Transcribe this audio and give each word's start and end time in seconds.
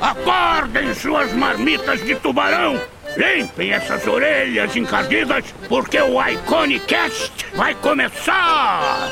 Acordem 0.00 0.94
suas 0.94 1.32
marmitas 1.32 2.04
de 2.04 2.14
tubarão! 2.16 2.80
Limpem 3.16 3.72
essas 3.72 4.06
orelhas 4.06 4.74
encardidas, 4.76 5.44
porque 5.68 6.00
o 6.00 6.20
Iconicast 6.20 7.46
vai 7.54 7.74
começar! 7.74 9.10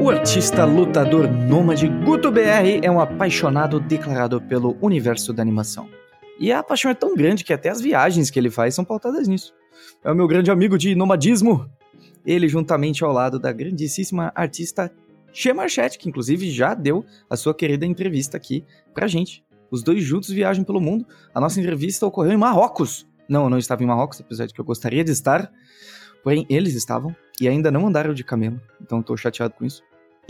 O 0.00 0.10
artista 0.10 0.64
lutador 0.64 1.30
nômade 1.30 1.86
Guto 1.86 2.30
BR 2.30 2.80
é 2.82 2.90
um 2.90 3.00
apaixonado 3.00 3.78
declarado 3.78 4.40
pelo 4.40 4.76
universo 4.80 5.32
da 5.32 5.42
animação. 5.42 5.88
E 6.40 6.50
a 6.52 6.62
paixão 6.62 6.90
é 6.90 6.94
tão 6.94 7.14
grande 7.14 7.44
que 7.44 7.52
até 7.52 7.68
as 7.68 7.80
viagens 7.80 8.30
que 8.30 8.38
ele 8.38 8.50
faz 8.50 8.74
são 8.74 8.84
pautadas 8.84 9.28
nisso. 9.28 9.54
É 10.02 10.10
o 10.10 10.14
meu 10.14 10.26
grande 10.26 10.50
amigo 10.50 10.76
de 10.76 10.94
nomadismo. 10.94 11.70
Ele, 12.24 12.48
juntamente 12.48 13.02
ao 13.04 13.12
lado 13.12 13.38
da 13.38 13.52
grandíssima 13.52 14.32
artista 14.34 14.92
Xia 15.32 15.54
Marchette, 15.54 15.98
que 15.98 16.08
inclusive 16.08 16.50
já 16.50 16.74
deu 16.74 17.04
a 17.28 17.36
sua 17.36 17.54
querida 17.54 17.86
entrevista 17.86 18.36
aqui 18.36 18.64
pra 18.92 19.06
gente. 19.06 19.44
Os 19.70 19.82
dois 19.82 20.02
juntos 20.04 20.28
viajam 20.28 20.64
pelo 20.64 20.80
mundo. 20.80 21.06
A 21.34 21.40
nossa 21.40 21.58
entrevista 21.58 22.06
ocorreu 22.06 22.32
em 22.32 22.36
Marrocos. 22.36 23.06
Não, 23.28 23.44
eu 23.44 23.50
não 23.50 23.58
estava 23.58 23.82
em 23.82 23.86
Marrocos, 23.86 24.20
apesar 24.20 24.46
de 24.46 24.52
que 24.52 24.60
eu 24.60 24.64
gostaria 24.64 25.02
de 25.02 25.10
estar. 25.10 25.50
Porém, 26.22 26.46
eles 26.48 26.74
estavam 26.74 27.16
e 27.40 27.48
ainda 27.48 27.70
não 27.70 27.86
andaram 27.86 28.12
de 28.12 28.22
camelo. 28.22 28.60
Então 28.80 29.02
tô 29.02 29.16
chateado 29.16 29.54
com 29.54 29.64
isso. 29.64 29.82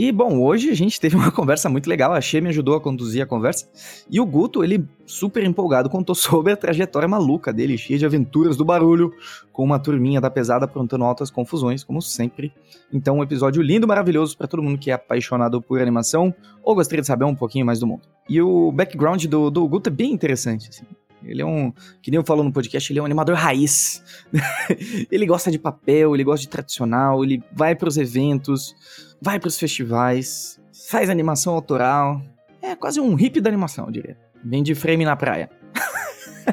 E, 0.05 0.11
bom, 0.11 0.41
hoje 0.41 0.69
a 0.69 0.75
gente 0.75 1.01
teve 1.01 1.15
uma 1.15 1.31
conversa 1.31 1.69
muito 1.69 1.89
legal. 1.89 2.13
A 2.13 2.21
Xê 2.21 2.41
me 2.41 2.49
ajudou 2.49 2.75
a 2.75 2.81
conduzir 2.81 3.23
a 3.23 3.27
conversa. 3.27 3.69
E 4.11 4.19
o 4.19 4.27
Guto, 4.27 4.65
ele, 4.65 4.85
super 5.07 5.45
empolgado, 5.45 5.89
contou 5.89 6.13
sobre 6.17 6.53
a 6.53 6.57
trajetória 6.57 7.07
maluca 7.07 7.53
dele, 7.53 7.79
cheia 7.79 8.01
de 8.01 8.05
aventuras 8.05 8.57
do 8.57 8.65
barulho, 8.65 9.15
com 9.53 9.63
uma 9.63 9.79
turminha 9.79 10.21
da 10.21 10.29
pesada 10.29 10.65
aprontando 10.65 11.05
altas 11.05 11.31
confusões, 11.31 11.85
como 11.85 12.03
sempre. 12.03 12.53
Então, 12.93 13.19
um 13.19 13.23
episódio 13.23 13.63
lindo, 13.63 13.87
maravilhoso 13.87 14.37
para 14.37 14.49
todo 14.49 14.61
mundo 14.61 14.77
que 14.77 14.91
é 14.91 14.95
apaixonado 14.95 15.63
por 15.63 15.81
animação 15.81 16.35
ou 16.65 16.75
gostaria 16.75 17.03
de 17.03 17.07
saber 17.07 17.25
um 17.25 17.37
pouquinho 17.37 17.65
mais 17.65 17.79
do 17.79 17.87
mundo. 17.87 18.03
E 18.29 18.43
o 18.43 18.73
background 18.73 19.25
do, 19.27 19.51
do 19.51 19.69
Guto 19.69 19.89
é 19.89 19.93
bem 19.93 20.11
interessante, 20.11 20.69
assim. 20.69 20.85
Ele 21.25 21.43
é 21.43 21.47
um, 21.47 21.73
que 22.01 22.11
nem 22.11 22.19
eu 22.19 22.25
falo 22.25 22.43
no 22.43 22.53
podcast, 22.53 22.93
ele 22.93 22.99
é 22.99 23.03
um 23.03 23.07
animador 23.07 23.37
raiz. 23.37 24.03
ele 25.11 25.27
gosta 25.27 25.51
de 25.51 25.59
papel, 25.59 26.15
ele 26.15 26.25
gosta 26.25 26.43
de 26.43 26.49
tradicional, 26.49 27.25
ele 27.25 27.43
vai 27.53 27.75
para 27.75 27.89
os 27.89 27.97
eventos, 27.97 28.75
vai 29.21 29.39
para 29.39 29.49
os 29.49 29.59
festivais, 29.59 30.61
faz 30.89 31.09
animação 31.11 31.55
autoral. 31.55 32.23
É 32.61 32.77
quase 32.77 33.01
um 33.01 33.15
hippie 33.15 33.41
da 33.41 33.49
animação, 33.49 33.87
eu 33.87 33.93
diria. 33.93 34.17
Vem 34.45 34.63
de 34.63 34.75
frame 34.75 35.05
na 35.05 35.17
praia. 35.17 35.51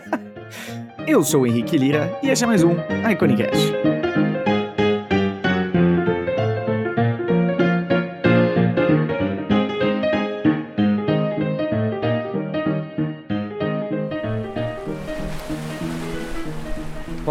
eu 1.08 1.23
sou 1.23 1.42
o 1.42 1.48
Henrique 1.48 1.78
Lira 1.78 2.17
e 2.22 2.30
esse 2.30 2.44
é 2.44 2.48
mais 2.48 2.64
um 2.64 2.76
Iconicast. 3.09 3.98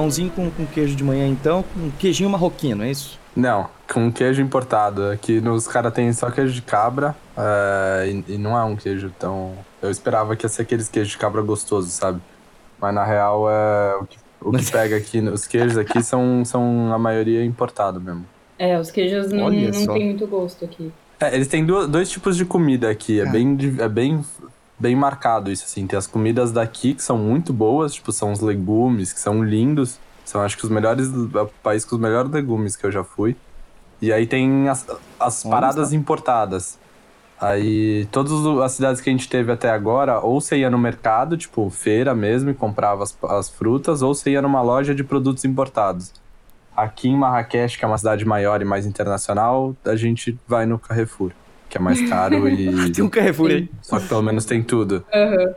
Pãozinho 0.08 0.30
com, 0.30 0.50
com 0.50 0.64
queijo 0.64 0.96
de 0.96 1.04
manhã, 1.04 1.26
então, 1.28 1.62
com 1.62 1.90
queijinho 1.98 2.30
marroquino, 2.30 2.82
é 2.82 2.90
isso? 2.90 3.18
Não, 3.36 3.68
com 3.92 4.10
queijo 4.10 4.40
importado. 4.40 5.10
Aqui 5.10 5.38
nos 5.38 5.68
caras 5.68 5.92
tem 5.92 6.10
só 6.14 6.30
queijo 6.30 6.54
de 6.54 6.62
cabra 6.62 7.14
uh, 7.36 8.06
e, 8.06 8.34
e, 8.34 8.38
não 8.38 8.56
é 8.56 8.64
um 8.64 8.74
queijo 8.74 9.12
tão. 9.18 9.52
Eu 9.82 9.90
esperava 9.90 10.34
que 10.34 10.46
ia 10.46 10.48
ser 10.48 10.62
aqueles 10.62 10.88
queijos 10.88 11.12
de 11.12 11.18
cabra 11.18 11.42
gostosos, 11.42 11.92
sabe? 11.92 12.20
Mas 12.80 12.94
na 12.94 13.04
real 13.04 13.50
é 13.50 13.96
o 13.96 14.06
que, 14.06 14.18
o 14.40 14.52
que 14.52 14.72
pega 14.72 14.96
aqui. 14.96 15.20
Os 15.20 15.46
queijos 15.46 15.76
aqui 15.76 16.02
são, 16.02 16.42
são 16.42 16.90
a 16.90 16.98
maioria 16.98 17.44
importado 17.44 18.00
mesmo. 18.00 18.24
É, 18.58 18.80
os 18.80 18.90
queijos 18.90 19.30
não, 19.30 19.50
não 19.50 19.94
tem 19.94 20.06
muito 20.06 20.26
gosto 20.26 20.64
aqui. 20.64 20.90
É, 21.20 21.34
eles 21.34 21.48
têm 21.48 21.66
dois, 21.66 21.86
dois 21.88 22.08
tipos 22.08 22.34
de 22.34 22.46
comida 22.46 22.88
aqui. 22.88 23.20
É, 23.20 23.24
é, 23.24 23.30
bem, 23.30 23.58
é 23.78 23.88
bem, 23.88 24.24
bem 24.78 24.94
marcado 24.94 25.50
isso, 25.50 25.64
assim. 25.64 25.86
Tem 25.86 25.98
as 25.98 26.06
comidas 26.06 26.52
daqui 26.52 26.94
que 26.94 27.02
são 27.02 27.18
muito 27.18 27.52
boas, 27.52 27.94
tipo, 27.94 28.12
são 28.12 28.32
os 28.32 28.40
legumes, 28.40 29.12
que 29.12 29.20
são 29.20 29.42
lindos. 29.42 29.98
São 30.24 30.42
acho 30.42 30.56
que 30.56 30.64
os 30.64 30.70
melhores. 30.70 31.08
É 31.34 31.40
o 31.40 31.46
país 31.62 31.84
com 31.84 31.96
os 31.96 32.00
melhores 32.00 32.30
legumes 32.30 32.76
que 32.76 32.84
eu 32.84 32.92
já 32.92 33.02
fui. 33.02 33.36
E 34.00 34.12
aí 34.12 34.26
tem 34.26 34.68
as, 34.68 34.86
as 35.18 35.42
paradas 35.42 35.92
importadas. 35.92 36.78
Aí, 37.40 38.06
todas 38.10 38.32
as 38.64 38.72
cidades 38.72 39.00
que 39.00 39.08
a 39.08 39.12
gente 39.12 39.28
teve 39.28 39.52
até 39.52 39.70
agora, 39.70 40.18
ou 40.18 40.40
você 40.40 40.58
ia 40.58 40.68
no 40.68 40.78
mercado, 40.78 41.36
tipo 41.36 41.70
feira 41.70 42.12
mesmo, 42.12 42.50
e 42.50 42.54
comprava 42.54 43.04
as, 43.04 43.16
as 43.24 43.48
frutas, 43.48 44.02
ou 44.02 44.12
você 44.12 44.30
ia 44.30 44.42
numa 44.42 44.60
loja 44.60 44.92
de 44.92 45.04
produtos 45.04 45.44
importados. 45.44 46.12
Aqui 46.76 47.08
em 47.08 47.16
Marrakech, 47.16 47.78
que 47.78 47.84
é 47.84 47.88
uma 47.88 47.98
cidade 47.98 48.24
maior 48.24 48.60
e 48.60 48.64
mais 48.64 48.86
internacional, 48.86 49.74
a 49.84 49.94
gente 49.94 50.38
vai 50.48 50.66
no 50.66 50.78
Carrefour, 50.78 51.32
que 51.68 51.76
é 51.76 51.80
mais 51.80 52.08
caro 52.08 52.48
e. 52.48 52.90
tem 52.92 53.04
um 53.04 53.08
Carrefour 53.08 53.50
aí. 53.50 53.70
Só 53.82 53.98
que 53.98 54.08
pelo 54.08 54.22
menos 54.22 54.44
tem 54.44 54.62
tudo. 54.62 55.04
Uhum. 55.12 55.54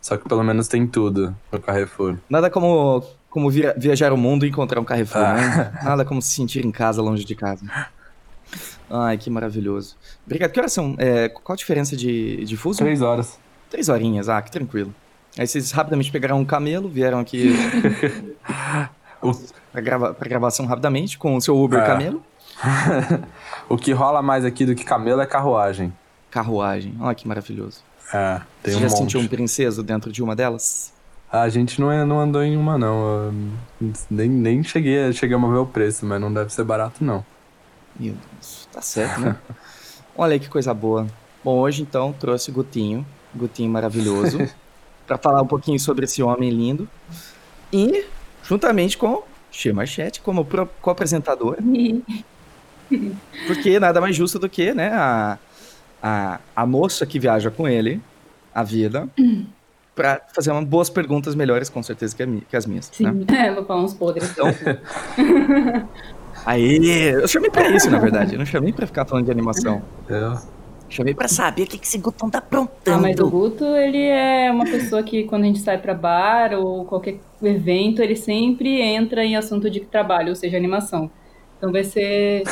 Só 0.00 0.16
que 0.16 0.28
pelo 0.28 0.42
menos 0.42 0.68
tem 0.68 0.86
tudo 0.86 1.34
no 1.50 1.60
Carrefour. 1.60 2.16
Nada 2.28 2.48
como 2.48 3.04
como 3.28 3.50
via, 3.50 3.74
viajar 3.76 4.12
o 4.12 4.16
mundo 4.16 4.46
e 4.46 4.48
encontrar 4.48 4.80
um 4.80 4.84
Carrefour, 4.84 5.22
ah. 5.22 5.34
né? 5.34 5.72
Nada 5.82 6.04
como 6.04 6.22
se 6.22 6.30
sentir 6.30 6.64
em 6.64 6.70
casa, 6.70 7.02
longe 7.02 7.24
de 7.24 7.34
casa. 7.34 7.66
Ai, 8.88 9.18
que 9.18 9.28
maravilhoso. 9.28 9.96
Obrigado. 10.24 10.52
Que 10.52 10.60
horas 10.60 10.72
são? 10.72 10.94
É, 10.96 11.28
qual 11.28 11.54
a 11.54 11.56
diferença 11.56 11.96
de, 11.96 12.44
de 12.44 12.56
fuso? 12.56 12.78
Três 12.78 13.02
horas. 13.02 13.38
Três 13.68 13.88
horinhas, 13.88 14.28
ah, 14.28 14.40
que 14.40 14.50
tranquilo. 14.50 14.94
Aí 15.38 15.46
vocês 15.46 15.70
rapidamente 15.70 16.10
pegaram 16.10 16.38
um 16.40 16.44
camelo, 16.44 16.88
vieram 16.88 17.18
aqui 17.18 17.52
pra, 19.70 19.80
grava, 19.82 20.14
pra 20.14 20.28
gravação 20.28 20.64
rapidamente 20.64 21.18
com 21.18 21.36
o 21.36 21.40
seu 21.40 21.58
Uber 21.58 21.80
é. 21.80 21.86
camelo. 21.86 22.22
o 23.68 23.76
que 23.76 23.92
rola 23.92 24.22
mais 24.22 24.44
aqui 24.44 24.64
do 24.64 24.74
que 24.74 24.84
camelo 24.84 25.20
é 25.20 25.26
carruagem. 25.26 25.92
Carruagem, 26.30 26.94
olha 27.00 27.14
que 27.14 27.26
maravilhoso. 27.26 27.80
É, 28.12 28.40
tem 28.62 28.74
Você 28.74 28.78
um 28.78 28.82
já 28.82 28.88
monte. 28.88 28.98
sentiu 28.98 29.20
um 29.20 29.26
princeso 29.26 29.82
dentro 29.82 30.12
de 30.12 30.22
uma 30.22 30.36
delas? 30.36 30.92
A 31.30 31.48
gente 31.48 31.80
não, 31.80 31.90
é, 31.90 32.04
não 32.04 32.20
andou 32.20 32.42
em 32.42 32.56
uma, 32.56 32.78
não. 32.78 33.32
nem, 34.10 34.28
nem 34.28 34.62
cheguei, 34.62 35.12
chegamos 35.12 35.50
a 35.50 35.52
ver 35.52 35.58
o 35.58 35.66
preço, 35.66 36.06
mas 36.06 36.20
não 36.20 36.32
deve 36.32 36.52
ser 36.52 36.64
barato, 36.64 37.04
não. 37.04 37.24
Meu 37.98 38.14
Deus, 38.32 38.68
tá 38.72 38.80
certo, 38.80 39.20
né? 39.20 39.36
Olha 40.16 40.34
aí 40.34 40.40
que 40.40 40.48
coisa 40.48 40.72
boa. 40.72 41.06
Bom, 41.42 41.58
hoje 41.58 41.82
então 41.82 42.12
trouxe 42.12 42.50
o 42.50 42.54
Gutinho, 42.54 43.04
Gutinho 43.34 43.70
maravilhoso, 43.70 44.38
para 45.06 45.18
falar 45.18 45.42
um 45.42 45.46
pouquinho 45.46 45.78
sobre 45.80 46.04
esse 46.04 46.22
homem 46.22 46.50
lindo. 46.50 46.88
E, 47.72 48.06
juntamente 48.42 48.96
com 48.96 49.22
Xê 49.50 49.72
Marchete, 49.72 50.20
como 50.20 50.46
co-apresentador. 50.80 51.56
porque 53.46 53.78
nada 53.78 54.00
mais 54.00 54.14
justo 54.14 54.38
do 54.38 54.48
que, 54.48 54.72
né, 54.72 54.90
a, 54.92 55.38
a, 56.02 56.40
a 56.54 56.66
moça 56.66 57.06
que 57.06 57.18
viaja 57.18 57.50
com 57.50 57.68
ele, 57.68 58.00
a 58.54 58.62
vida. 58.62 59.08
para 59.94 60.20
fazer 60.34 60.50
umas 60.50 60.64
boas 60.64 60.90
perguntas 60.90 61.34
melhores, 61.34 61.68
com 61.68 61.82
certeza, 61.82 62.14
que, 62.14 62.26
que 62.48 62.56
as 62.56 62.66
minhas. 62.66 62.90
Sim, 62.92 63.24
né? 63.26 63.46
é, 63.48 63.54
vou 63.54 63.64
falar 63.64 63.82
uns 63.82 63.94
podres. 63.94 64.30
Então, 64.30 64.46
aí, 66.44 67.08
eu 67.08 67.26
chamei 67.26 67.50
pra 67.50 67.68
isso, 67.70 67.90
na 67.90 67.98
verdade. 67.98 68.34
Eu 68.34 68.38
não 68.38 68.46
chamei 68.46 68.72
pra 68.72 68.86
ficar 68.86 69.06
falando 69.06 69.24
de 69.24 69.30
animação. 69.30 69.82
É. 70.08 70.56
Chamei 70.88 71.14
pra 71.14 71.26
saber 71.26 71.62
o 71.62 71.66
que, 71.66 71.78
que 71.78 71.86
esse 71.86 71.98
Gutão 71.98 72.30
tá 72.30 72.38
aprontando. 72.38 72.98
Ah, 72.98 73.00
mas 73.00 73.18
o 73.18 73.28
Guto, 73.28 73.64
ele 73.64 74.04
é 74.04 74.50
uma 74.52 74.64
pessoa 74.64 75.02
que 75.02 75.24
quando 75.24 75.42
a 75.42 75.46
gente 75.46 75.58
sai 75.58 75.78
pra 75.78 75.94
bar 75.94 76.52
ou 76.54 76.84
qualquer 76.84 77.18
evento, 77.42 78.00
ele 78.00 78.14
sempre 78.14 78.80
entra 78.80 79.24
em 79.24 79.34
assunto 79.34 79.68
de 79.68 79.80
trabalho, 79.80 80.28
ou 80.28 80.36
seja, 80.36 80.56
animação. 80.56 81.10
Então 81.56 81.72
vai 81.72 81.84
ser 81.84 82.42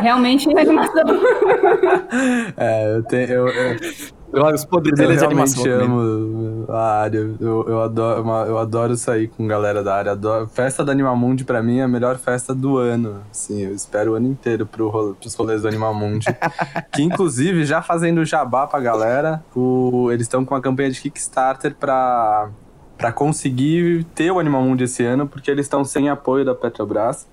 realmente 0.00 0.48
animação. 0.48 1.04
É, 2.56 2.96
eu 2.96 3.02
tenho. 3.02 3.28
Eu, 3.28 3.48
eu... 3.48 3.76
Olha, 4.36 4.54
os 4.54 4.64
poderes 4.64 4.98
dele 4.98 5.14
eu 5.14 5.18
de 5.18 5.24
animação. 5.24 5.64
Eu 5.64 5.84
amo 5.84 6.66
a 6.68 7.00
área. 7.00 7.18
Eu, 7.40 7.64
eu, 7.68 7.82
adoro, 7.82 8.28
eu 8.46 8.58
adoro 8.58 8.96
sair 8.96 9.28
com 9.28 9.46
galera 9.46 9.82
da 9.82 9.94
área. 9.94 10.12
Adoro. 10.12 10.48
Festa 10.48 10.84
do 10.84 10.90
Animamundi, 10.90 11.44
pra 11.44 11.62
mim, 11.62 11.78
é 11.78 11.82
a 11.82 11.88
melhor 11.88 12.18
festa 12.18 12.54
do 12.54 12.78
ano. 12.78 13.22
Assim, 13.30 13.62
eu 13.62 13.74
espero 13.74 14.12
o 14.12 14.14
ano 14.14 14.26
inteiro 14.26 14.66
pro 14.66 14.88
rolo, 14.88 15.14
pros 15.14 15.34
rolês 15.34 15.62
do 15.62 15.68
Animamundi. 15.68 16.26
que, 16.92 17.02
inclusive, 17.02 17.64
já 17.64 17.82
fazendo 17.82 18.24
jabá 18.24 18.66
pra 18.66 18.80
galera, 18.80 19.44
o, 19.54 20.10
eles 20.10 20.22
estão 20.22 20.44
com 20.44 20.54
uma 20.54 20.60
campanha 20.60 20.90
de 20.90 21.00
Kickstarter 21.00 21.74
pra, 21.74 22.48
pra 22.96 23.12
conseguir 23.12 24.04
ter 24.14 24.30
o 24.30 24.38
Animamundi 24.38 24.84
esse 24.84 25.04
ano, 25.04 25.28
porque 25.28 25.50
eles 25.50 25.66
estão 25.66 25.84
sem 25.84 26.08
apoio 26.08 26.44
da 26.44 26.54
Petrobras. 26.54 27.26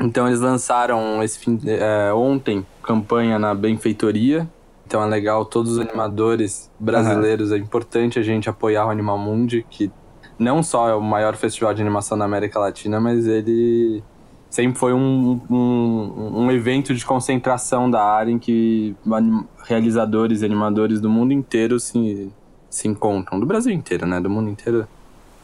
Então, 0.00 0.26
eles 0.26 0.40
lançaram 0.40 1.22
esse 1.22 1.38
fim, 1.38 1.60
é, 1.66 2.12
ontem 2.12 2.66
campanha 2.82 3.38
na 3.38 3.54
benfeitoria 3.54 4.48
então 4.86 5.02
é 5.02 5.06
legal, 5.06 5.44
todos 5.44 5.72
os 5.72 5.78
animadores 5.78 6.70
brasileiros, 6.78 7.50
uhum. 7.50 7.56
é 7.56 7.58
importante 7.58 8.18
a 8.18 8.22
gente 8.22 8.48
apoiar 8.48 8.86
o 8.86 8.90
Animal 8.90 9.18
Mundi, 9.18 9.64
que 9.68 9.90
não 10.38 10.62
só 10.62 10.88
é 10.88 10.94
o 10.94 11.00
maior 11.00 11.36
festival 11.36 11.72
de 11.74 11.80
animação 11.80 12.18
da 12.18 12.24
América 12.24 12.58
Latina, 12.58 13.00
mas 13.00 13.26
ele 13.26 14.02
sempre 14.50 14.78
foi 14.78 14.92
um, 14.92 15.40
um, 15.50 16.44
um 16.44 16.52
evento 16.52 16.94
de 16.94 17.04
concentração 17.04 17.90
da 17.90 18.04
área 18.04 18.30
em 18.30 18.38
que 18.38 18.94
realizadores 19.64 20.42
e 20.42 20.44
animadores 20.44 21.00
do 21.00 21.08
mundo 21.08 21.32
inteiro 21.32 21.80
se, 21.80 22.30
se 22.68 22.86
encontram. 22.86 23.40
Do 23.40 23.46
Brasil 23.46 23.72
inteiro, 23.72 24.06
né? 24.06 24.20
Do 24.20 24.30
mundo 24.30 24.50
inteiro 24.50 24.86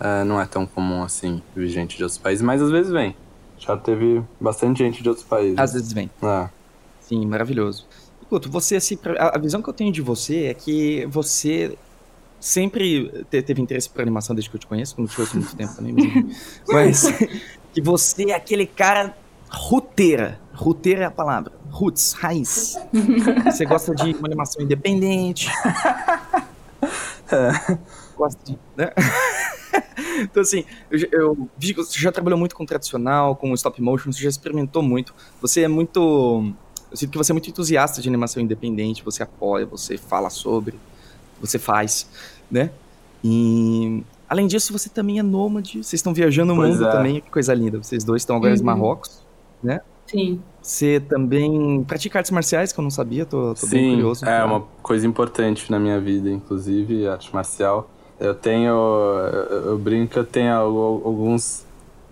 uh, 0.00 0.24
não 0.24 0.40
é 0.40 0.46
tão 0.46 0.66
comum 0.66 1.02
assim 1.02 1.42
vir 1.56 1.68
gente 1.68 1.96
de 1.96 2.02
outros 2.02 2.18
países, 2.18 2.42
mas 2.42 2.60
às 2.60 2.70
vezes 2.70 2.92
vem. 2.92 3.16
Já 3.60 3.76
teve 3.76 4.22
bastante 4.40 4.78
gente 4.78 5.02
de 5.02 5.08
outros 5.08 5.26
países. 5.26 5.58
Às 5.58 5.74
vezes 5.74 5.92
vem. 5.92 6.10
É. 6.22 6.48
Sim, 7.02 7.26
maravilhoso. 7.26 7.86
Guto, 8.28 8.50
você, 8.50 8.76
assim, 8.76 8.98
a 9.18 9.38
visão 9.38 9.60
que 9.60 9.68
eu 9.68 9.74
tenho 9.74 9.92
de 9.92 10.00
você 10.00 10.44
é 10.44 10.54
que 10.54 11.04
você 11.06 11.76
sempre 12.40 13.26
teve 13.28 13.60
interesse 13.60 13.90
por 13.90 14.00
animação 14.00 14.34
desde 14.34 14.48
que 14.48 14.56
eu 14.56 14.60
te 14.60 14.66
conheço, 14.66 14.94
não 14.98 15.06
te 15.06 15.14
conheço 15.14 15.36
muito 15.36 15.54
tempo 15.54 15.74
também, 15.74 15.92
mas, 15.92 17.02
mas 17.06 17.18
que 17.74 17.80
você 17.82 18.30
é 18.30 18.34
aquele 18.34 18.66
cara 18.66 19.14
ruteira. 19.50 20.40
Ruteira 20.54 21.02
é 21.02 21.06
a 21.06 21.10
palavra. 21.10 21.52
Roots, 21.70 22.12
raiz. 22.12 22.78
Você 23.44 23.64
gosta 23.64 23.94
de 23.94 24.12
uma 24.14 24.26
animação 24.26 24.62
independente. 24.62 25.48
É. 27.30 27.78
Gosta 28.20 28.44
de. 28.44 28.58
Né? 28.76 28.92
então, 30.20 30.42
assim, 30.42 30.62
eu, 30.90 31.08
eu 31.10 31.48
vi 31.56 31.72
que 31.72 31.82
você 31.82 31.98
já 31.98 32.12
trabalhou 32.12 32.38
muito 32.38 32.54
com 32.54 32.66
tradicional, 32.66 33.34
com 33.34 33.54
stop 33.54 33.80
motion, 33.80 34.12
você 34.12 34.22
já 34.22 34.28
experimentou 34.28 34.82
muito. 34.82 35.14
Você 35.40 35.62
é 35.62 35.68
muito. 35.68 36.52
Eu 36.90 36.96
sinto 36.98 37.12
que 37.12 37.16
você 37.16 37.32
é 37.32 37.34
muito 37.34 37.48
entusiasta 37.48 38.02
de 38.02 38.08
animação 38.10 38.42
independente, 38.42 39.02
você 39.02 39.22
apoia, 39.22 39.64
você 39.64 39.96
fala 39.96 40.28
sobre, 40.28 40.78
você 41.40 41.58
faz, 41.58 42.10
né? 42.50 42.70
E 43.24 44.02
além 44.28 44.46
disso, 44.46 44.70
você 44.70 44.90
também 44.90 45.18
é 45.18 45.22
nômade, 45.22 45.82
vocês 45.82 45.94
estão 45.94 46.12
viajando 46.12 46.52
o 46.52 46.56
mundo 46.56 46.86
é. 46.86 46.90
também, 46.90 47.20
que 47.22 47.30
coisa 47.30 47.54
linda. 47.54 47.78
Vocês 47.78 48.04
dois 48.04 48.20
estão 48.20 48.36
agora 48.36 48.52
uhum. 48.52 48.60
em 48.60 48.64
Marrocos, 48.64 49.22
né? 49.62 49.80
Sim. 50.06 50.42
Você 50.60 51.00
também 51.00 51.82
pratica 51.84 52.18
artes 52.18 52.32
marciais, 52.32 52.70
que 52.70 52.78
eu 52.78 52.82
não 52.82 52.90
sabia, 52.90 53.24
tô, 53.24 53.54
tô 53.54 53.66
Sim, 53.66 53.70
bem 53.70 53.90
curioso. 53.94 54.26
É 54.26 54.44
uma 54.44 54.60
coisa 54.82 55.06
importante 55.06 55.70
na 55.70 55.78
minha 55.78 55.98
vida, 55.98 56.28
inclusive, 56.28 57.08
arte 57.08 57.32
marcial. 57.32 57.88
Eu 58.20 58.34
tenho. 58.34 58.74
Eu 59.64 59.78
brinco 59.78 60.12
que 60.12 60.18
eu 60.18 60.24
tenho 60.24 60.52
alguns. 60.54 61.64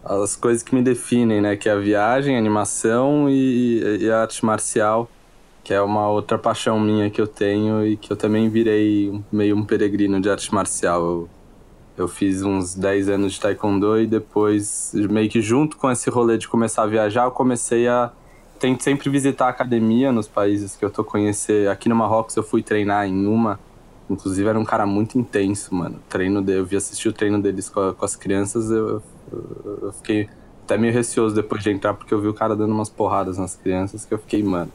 As 0.02 0.34
coisas 0.34 0.62
que 0.62 0.74
me 0.74 0.80
definem, 0.82 1.40
né? 1.42 1.54
Que 1.54 1.68
é 1.68 1.72
a 1.72 1.76
viagem, 1.76 2.34
a 2.34 2.38
animação 2.38 3.28
e, 3.28 3.98
e 4.00 4.10
a 4.10 4.22
arte 4.22 4.42
marcial, 4.42 5.06
que 5.62 5.74
é 5.74 5.82
uma 5.82 6.08
outra 6.08 6.38
paixão 6.38 6.80
minha 6.80 7.10
que 7.10 7.20
eu 7.20 7.26
tenho 7.26 7.84
e 7.86 7.96
que 7.96 8.10
eu 8.10 8.16
também 8.16 8.48
virei 8.48 9.22
meio 9.30 9.54
um 9.54 9.64
peregrino 9.64 10.18
de 10.18 10.30
arte 10.30 10.52
marcial. 10.54 11.02
Eu, 11.02 11.28
eu 11.98 12.08
fiz 12.08 12.42
uns 12.42 12.74
10 12.74 13.10
anos 13.10 13.34
de 13.34 13.40
taekwondo 13.40 14.00
e 14.00 14.06
depois, 14.06 14.92
meio 14.94 15.28
que 15.28 15.42
junto 15.42 15.76
com 15.76 15.90
esse 15.90 16.08
rolê 16.08 16.38
de 16.38 16.48
começar 16.48 16.84
a 16.84 16.86
viajar, 16.86 17.24
eu 17.24 17.32
comecei 17.32 17.86
a 17.86 18.10
tento 18.58 18.82
sempre 18.82 19.10
visitar 19.10 19.46
a 19.46 19.50
academia 19.50 20.10
nos 20.10 20.26
países 20.26 20.74
que 20.74 20.84
eu 20.84 20.90
tô 20.90 21.04
conhecer. 21.04 21.68
Aqui 21.68 21.88
no 21.88 21.94
Marrocos 21.94 22.34
eu 22.36 22.42
fui 22.42 22.62
treinar 22.62 23.06
em 23.06 23.26
uma 23.26 23.60
Inclusive 24.08 24.48
era 24.48 24.58
um 24.58 24.64
cara 24.64 24.86
muito 24.86 25.18
intenso, 25.18 25.74
mano. 25.74 26.00
Treino 26.08 26.44
eu 26.50 26.64
vi 26.64 26.76
assistir 26.76 27.08
o 27.08 27.12
treino 27.12 27.40
deles 27.40 27.68
com, 27.68 27.92
com 27.92 28.04
as 28.04 28.16
crianças, 28.16 28.70
eu, 28.70 29.02
eu, 29.32 29.78
eu, 29.82 29.92
fiquei 29.92 30.28
até 30.64 30.78
meio 30.78 30.92
receoso 30.92 31.34
depois 31.34 31.62
de 31.62 31.70
entrar, 31.70 31.94
porque 31.94 32.12
eu 32.12 32.20
vi 32.20 32.28
o 32.28 32.34
cara 32.34 32.56
dando 32.56 32.72
umas 32.72 32.88
porradas 32.88 33.38
nas 33.38 33.54
crianças 33.54 34.04
que 34.04 34.14
eu 34.14 34.18
fiquei, 34.18 34.42
mano. 34.42 34.72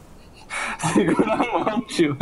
Segura 0.94 1.34
a 1.34 1.38
mão, 1.38 1.82
tio. 1.82 2.16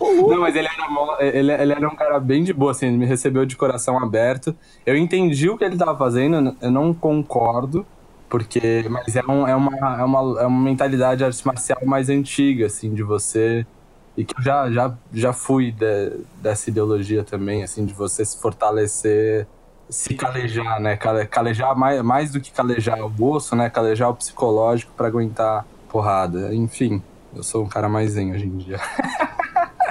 Uhum. 0.00 0.30
Não, 0.30 0.40
mas 0.40 0.56
ele 0.56 0.68
era, 0.68 1.36
ele, 1.36 1.52
ele 1.52 1.72
era 1.72 1.88
um 1.88 1.94
cara 1.94 2.18
bem 2.18 2.42
de 2.42 2.52
boa, 2.52 2.72
assim, 2.72 2.86
ele 2.86 2.96
me 2.96 3.06
recebeu 3.06 3.46
de 3.46 3.56
coração 3.56 3.98
aberto. 3.98 4.54
Eu 4.84 4.96
entendi 4.96 5.48
o 5.48 5.56
que 5.56 5.64
ele 5.64 5.76
tava 5.76 5.96
fazendo, 5.96 6.56
eu 6.60 6.70
não 6.70 6.92
concordo, 6.92 7.86
porque. 8.28 8.84
Mas 8.90 9.14
é, 9.14 9.22
um, 9.24 9.46
é, 9.46 9.54
uma, 9.54 10.00
é, 10.00 10.04
uma, 10.04 10.40
é 10.42 10.46
uma 10.46 10.62
mentalidade 10.62 11.24
arte 11.24 11.46
marcial 11.46 11.80
mais 11.84 12.08
antiga, 12.08 12.66
assim, 12.66 12.92
de 12.92 13.02
você 13.02 13.66
e 14.16 14.24
que 14.24 14.34
eu 14.38 14.42
já, 14.42 14.70
já, 14.70 14.94
já 15.12 15.32
fui 15.32 15.70
de, 15.70 16.12
dessa 16.40 16.70
ideologia 16.70 17.22
também, 17.22 17.62
assim, 17.62 17.84
de 17.84 17.92
você 17.92 18.24
se 18.24 18.38
fortalecer, 18.38 19.46
se 19.88 20.14
calejar, 20.14 20.80
né? 20.80 20.96
Calejar 20.96 21.76
mais, 21.76 22.02
mais 22.02 22.32
do 22.32 22.40
que 22.40 22.50
calejar 22.50 22.98
o 23.00 23.24
osso, 23.24 23.54
né? 23.54 23.68
Calejar 23.68 24.10
o 24.10 24.14
psicológico 24.14 24.92
para 24.96 25.06
aguentar 25.06 25.66
porrada. 25.88 26.54
Enfim, 26.54 27.02
eu 27.34 27.42
sou 27.42 27.64
um 27.64 27.68
cara 27.68 27.88
mais 27.88 28.12
zen 28.12 28.32
hoje 28.32 28.46
em 28.46 28.56
dia. 28.56 28.80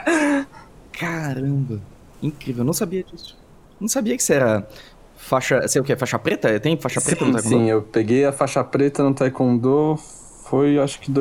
Caramba, 0.92 1.80
incrível, 2.22 2.62
eu 2.62 2.66
não 2.66 2.74
sabia 2.74 3.04
disso. 3.04 3.38
Não 3.80 3.88
sabia 3.88 4.16
que 4.16 4.24
você 4.24 4.34
era 4.36 4.68
faixa, 5.16 5.68
sei 5.68 5.82
o 5.82 5.84
que, 5.84 5.96
faixa 5.96 6.18
preta? 6.18 6.60
Tem 6.60 6.80
faixa 6.80 7.02
preta 7.02 7.26
sim, 7.26 7.32
no 7.32 7.34
Taekwondo? 7.34 7.64
Sim, 7.64 7.70
eu 7.70 7.82
peguei 7.82 8.26
a 8.26 8.32
faixa 8.32 8.64
preta 8.64 9.04
no 9.04 9.14
Taekwondo, 9.14 9.98
foi 10.46 10.80
acho 10.80 11.00
que 11.00 11.12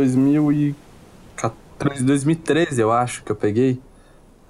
2014. 1.78 2.04
2013, 2.04 2.80
eu 2.80 2.92
acho, 2.92 3.22
que 3.24 3.32
eu 3.32 3.36
peguei. 3.36 3.80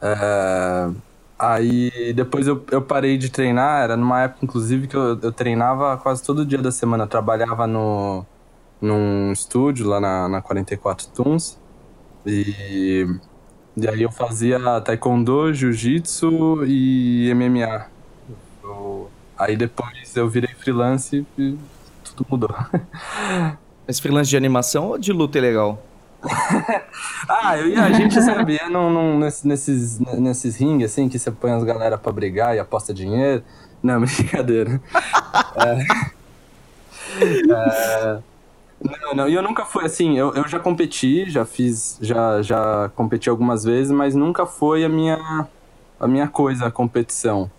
É... 0.01 0.91
Aí 1.39 2.13
depois 2.15 2.47
eu, 2.47 2.65
eu 2.71 2.81
parei 2.83 3.19
de 3.19 3.31
treinar, 3.31 3.83
era 3.83 3.97
numa 3.97 4.23
época, 4.23 4.45
inclusive, 4.45 4.87
que 4.87 4.97
eu, 4.97 5.19
eu 5.21 5.33
treinava 5.33 5.97
quase 5.99 6.23
todo 6.23 6.47
dia 6.47 6.59
da 6.63 6.71
semana. 6.71 7.05
Eu 7.05 7.09
trabalhava 7.09 7.67
no, 7.67 8.25
num 8.81 9.33
estúdio 9.33 9.87
lá 9.89 10.01
na, 10.01 10.29
na 10.29 10.43
44 10.43 11.09
Tuns. 11.09 11.59
E, 12.27 13.07
e 13.77 13.89
aí 13.89 14.03
eu 14.03 14.11
fazia 14.13 14.81
taekwondo, 14.81 15.53
jiu-jitsu 15.53 16.65
e 16.67 17.33
MMA. 17.35 17.87
Eu, 18.63 19.11
aí 19.37 19.57
depois 19.57 20.17
eu 20.17 20.29
virei 20.29 20.55
freelance 20.55 21.27
e 21.39 21.59
tudo 22.05 22.27
mudou. 22.31 22.55
Mas 23.87 24.01
freelance 24.01 24.31
de 24.31 24.37
animação 24.37 24.89
ou 24.89 24.99
de 24.99 25.13
luta 25.13 25.39
é 25.39 25.41
legal? 25.43 25.83
ah, 27.29 27.57
eu 27.59 27.69
e 27.69 27.77
a 27.77 27.93
gente 27.93 28.19
num, 28.69 28.91
num, 28.91 29.19
nesses, 29.19 29.99
nesses 29.99 30.57
rings, 30.57 30.85
assim, 30.85 31.09
que 31.09 31.19
você 31.19 31.31
põe 31.31 31.53
as 31.53 31.65
galera 31.65 31.99
pra 31.99 32.13
brigar 32.13 32.57
e 32.57 32.59
aposta 32.59 32.93
dinheiro. 32.95 33.43
Não, 33.83 34.01
brincadeira. 34.05 34.81
é, 35.57 35.71
é, 37.53 38.19
não, 39.03 39.15
não, 39.15 39.29
e 39.29 39.35
eu 39.35 39.43
nunca 39.43 39.65
fui, 39.65 39.85
assim, 39.85 40.19
eu, 40.19 40.35
eu 40.35 40.49
já 40.49 40.59
competi, 40.59 41.31
já 41.31 41.45
fiz, 41.45 41.99
já, 42.01 42.43
já 42.43 42.91
competi 42.95 43.29
algumas 43.29 43.65
vezes, 43.65 43.93
mas 43.93 44.15
nunca 44.15 44.47
foi 44.47 44.85
a 44.85 44.89
minha, 44.89 45.47
a 46.01 46.07
minha 46.07 46.29
coisa, 46.29 46.67
a 46.67 46.71
competição. 46.71 47.51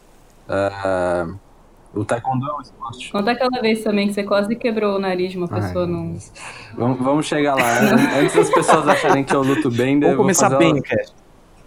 É, 0.48 1.28
o 1.96 2.04
taekwondo 2.04 2.46
é 2.48 2.54
um 2.54 2.62
esporte. 2.62 3.12
Conta 3.12 3.32
aquela 3.32 3.62
vez 3.62 3.84
também 3.84 4.08
que 4.08 4.14
você 4.14 4.24
quase 4.24 4.56
quebrou 4.56 4.98
o 4.98 5.00
nariz 5.00 5.32
de 5.32 5.38
uma 5.38 5.48
pessoa 5.48 5.86
Ai, 5.86 5.92
num. 5.92 6.18
Vamos, 6.74 7.00
vamos 7.00 7.26
chegar 7.26 7.56
lá. 7.56 7.80
Antes 8.20 8.36
das 8.36 8.50
pessoas 8.50 8.88
acharem 8.88 9.24
que 9.24 9.34
eu 9.34 9.42
luto 9.42 9.72
bem, 9.72 10.00
Vamos 10.00 10.18
começar 10.18 10.50
bem, 10.50 10.82
cara. 10.82 11.06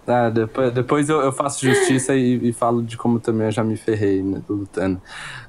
Ah, 0.07 0.29
depois, 0.29 0.73
depois 0.73 1.09
eu, 1.09 1.21
eu 1.21 1.31
faço 1.31 1.65
justiça 1.65 2.15
e, 2.15 2.49
e, 2.49 2.53
falo 2.53 2.81
de 2.81 2.97
como 2.97 3.19
também 3.19 3.45
eu 3.45 3.51
já 3.51 3.63
me 3.63 3.77
ferrei 3.77 4.23
né, 4.23 4.41
lutando. 4.49 4.99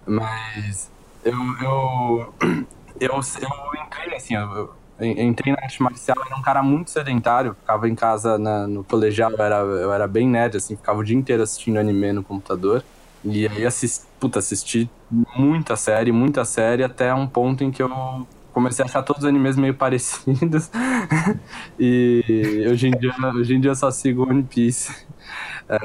Mas 0.07 0.91
eu, 1.25 1.35
eu, 1.63 2.35
eu, 3.01 3.11
eu 3.11 3.83
entrei 3.83 4.17
assim, 4.17 4.35
eu, 4.35 4.71
eu 4.99 5.07
entrei 5.25 5.55
na 5.55 5.63
arte 5.63 5.83
marcial, 5.83 6.17
eu 6.19 6.27
era 6.27 6.37
um 6.37 6.43
cara 6.43 6.63
muito 6.63 6.91
sedentário, 6.91 7.55
ficava 7.55 7.89
em 7.89 7.95
casa 7.95 8.37
na, 8.37 8.67
no 8.67 8.85
colegial, 8.85 9.31
eu 9.31 9.43
era, 9.43 9.57
eu 9.57 9.93
era 9.93 10.07
bem 10.07 10.29
nerd, 10.29 10.59
assim, 10.59 10.77
ficava 10.77 10.99
o 10.99 11.05
dia 11.05 11.17
inteiro 11.17 11.43
assistindo 11.43 11.79
anime 11.79 12.13
no 12.13 12.23
computador. 12.23 12.85
E 13.25 13.47
aí 13.47 13.65
assisti, 13.65 14.10
puta, 14.21 14.39
assisti 14.39 14.89
muita 15.11 15.75
série, 15.75 16.13
muita 16.13 16.45
série, 16.45 16.85
até 16.85 17.13
um 17.15 17.27
ponto 17.27 17.65
em 17.65 17.71
que 17.71 17.83
eu 17.83 17.91
comecei 18.53 18.85
a 18.85 18.87
achar 18.87 19.03
todos 19.03 19.23
os 19.23 19.29
animes 19.29 19.57
meio 19.57 19.75
parecidos. 19.75 20.71
e 21.79 22.67
hoje 22.71 22.89
em, 22.89 22.91
dia, 22.91 23.15
hoje 23.35 23.55
em 23.55 23.61
dia 23.61 23.71
eu 23.71 23.75
só 23.75 23.91
sigo 23.91 24.29
One 24.29 24.43
Piece. 24.43 24.95
É, 25.69 25.79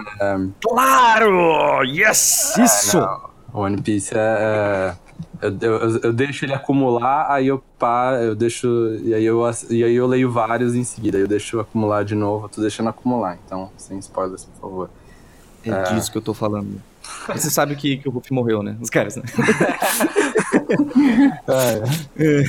claro! 0.61 1.83
Yes! 1.83 2.57
Isso! 2.57 2.99
É, 2.99 3.17
One 3.53 3.81
Piece 3.81 4.13
é. 4.15 4.19
é 4.19 4.95
eu, 5.41 5.57
eu, 5.59 5.99
eu, 6.01 6.13
deixo 6.13 6.43
ele 6.45 6.53
acumular, 6.53 7.27
aí 7.29 7.47
eu 7.47 7.63
paro, 7.77 8.17
eu 8.17 8.35
deixo. 8.35 8.67
E 9.03 9.13
aí 9.13 9.23
eu, 9.23 9.41
e 9.69 9.83
aí 9.83 9.93
eu 9.93 10.07
leio 10.07 10.31
vários 10.31 10.75
em 10.75 10.83
seguida. 10.83 11.17
Aí 11.17 11.23
eu 11.23 11.27
deixo 11.27 11.59
acumular 11.59 12.03
de 12.03 12.15
novo, 12.15 12.45
eu 12.45 12.49
tô 12.49 12.61
deixando 12.61 12.89
acumular. 12.89 13.37
Então, 13.45 13.69
sem 13.77 13.97
spoilers, 13.99 14.45
por 14.45 14.61
favor. 14.61 14.89
É, 15.63 15.69
é 15.69 15.83
disso 15.83 16.11
que 16.11 16.17
eu 16.17 16.21
tô 16.21 16.33
falando. 16.33 16.81
Você 17.27 17.49
sabe 17.49 17.75
que, 17.75 17.97
que 17.97 18.07
o 18.07 18.11
Ruff 18.11 18.31
morreu, 18.31 18.61
né? 18.61 18.77
Os 18.79 18.89
caras, 18.89 19.15
né? 19.15 19.23
é. 21.47 22.43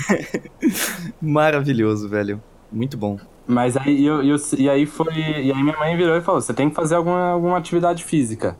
Maravilhoso, 1.21 2.09
velho. 2.09 2.43
Muito 2.71 2.97
bom. 2.97 3.19
Mas 3.47 3.77
aí, 3.77 4.05
eu, 4.05 4.23
eu, 4.23 4.37
e 4.59 4.69
aí 4.69 4.87
foi. 4.87 5.15
E 5.15 5.53
aí 5.53 5.63
minha 5.63 5.77
mãe 5.79 5.97
virou 5.97 6.17
e 6.17 6.21
falou: 6.21 6.41
você 6.41 6.53
tem 6.53 6.69
que 6.69 6.75
fazer 6.75 6.97
alguma, 6.97 7.31
alguma 7.31 7.57
atividade 7.57 8.05
física. 8.05 8.57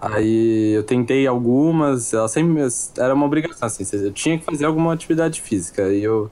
Aí 0.00 0.72
eu 0.74 0.82
tentei 0.82 1.26
algumas, 1.26 2.12
ela 2.12 2.28
sempre. 2.28 2.66
Era 2.98 3.14
uma 3.14 3.26
obrigação, 3.26 3.66
assim, 3.66 3.84
eu 3.96 4.12
tinha 4.12 4.38
que 4.38 4.44
fazer 4.44 4.64
alguma 4.64 4.92
atividade 4.92 5.40
física. 5.40 5.92
E 5.92 6.02
eu. 6.02 6.30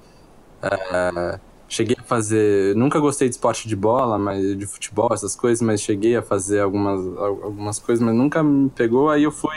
É, 0.63 1.39
cheguei 1.71 1.97
a 1.99 2.03
fazer. 2.03 2.75
Nunca 2.75 2.99
gostei 2.99 3.29
de 3.29 3.37
esporte 3.37 3.67
de 3.67 3.77
bola, 3.77 4.19
mas 4.19 4.59
de 4.59 4.67
futebol, 4.67 5.09
essas 5.13 5.35
coisas, 5.37 5.63
mas 5.63 5.81
cheguei 5.81 6.17
a 6.17 6.21
fazer 6.21 6.61
algumas, 6.61 7.01
algumas 7.17 7.79
coisas, 7.79 8.05
mas 8.05 8.15
nunca 8.15 8.43
me 8.43 8.69
pegou. 8.69 9.09
Aí 9.09 9.23
eu 9.23 9.31
fui 9.31 9.57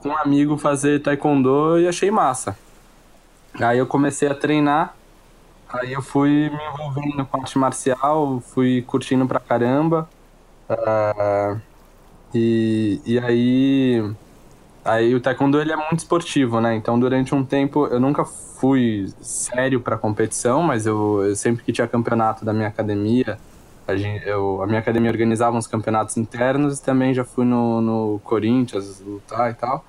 com 0.00 0.08
um 0.08 0.16
amigo 0.16 0.56
fazer 0.56 1.00
taekwondo 1.02 1.78
e 1.78 1.86
achei 1.86 2.10
massa. 2.10 2.58
Aí 3.60 3.78
eu 3.78 3.86
comecei 3.86 4.28
a 4.28 4.34
treinar, 4.34 4.96
aí 5.68 5.92
eu 5.92 6.02
fui 6.02 6.50
me 6.50 6.58
envolvendo 6.74 7.24
com 7.26 7.40
arte 7.40 7.58
marcial, 7.58 8.40
fui 8.40 8.82
curtindo 8.82 9.26
pra 9.26 9.38
caramba. 9.38 10.08
Uh, 10.68 11.60
e, 12.34 13.00
e 13.04 13.18
aí. 13.18 14.14
Aí 14.84 15.14
o 15.14 15.20
taekwondo 15.20 15.60
ele 15.60 15.72
é 15.72 15.76
muito 15.76 15.98
esportivo, 15.98 16.60
né? 16.60 16.74
Então 16.76 16.98
durante 16.98 17.34
um 17.34 17.44
tempo 17.44 17.86
eu 17.86 18.00
nunca 18.00 18.24
fui 18.58 19.12
sério 19.20 19.80
para 19.80 19.96
competição, 19.96 20.62
mas 20.62 20.86
eu, 20.86 21.24
eu, 21.24 21.36
sempre 21.36 21.64
que 21.64 21.72
tinha 21.72 21.86
campeonato 21.86 22.44
da 22.44 22.52
minha 22.52 22.68
academia, 22.68 23.38
a, 23.86 23.96
gente, 23.96 24.26
eu, 24.26 24.62
a 24.62 24.66
minha 24.66 24.80
academia 24.80 25.10
organizava 25.10 25.56
uns 25.56 25.66
campeonatos 25.66 26.16
internos 26.16 26.78
e 26.78 26.82
também 26.82 27.14
já 27.14 27.24
fui 27.24 27.44
no, 27.44 27.80
no 27.80 28.20
Corinthians 28.24 29.00
lutar 29.00 29.50
e 29.50 29.54
tal. 29.54 29.84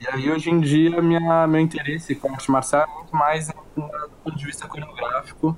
E 0.00 0.06
aí, 0.08 0.30
hoje 0.30 0.50
em 0.50 0.60
dia, 0.60 1.00
minha, 1.02 1.46
meu 1.46 1.60
interesse 1.60 2.14
com 2.14 2.30
arte 2.30 2.50
marcial 2.50 2.82
é 2.82 2.94
muito 2.98 3.16
mais 3.16 3.48
do 3.48 3.82
ponto 4.24 4.36
de 4.36 4.44
vista 4.44 4.66
coreográfico, 4.68 5.56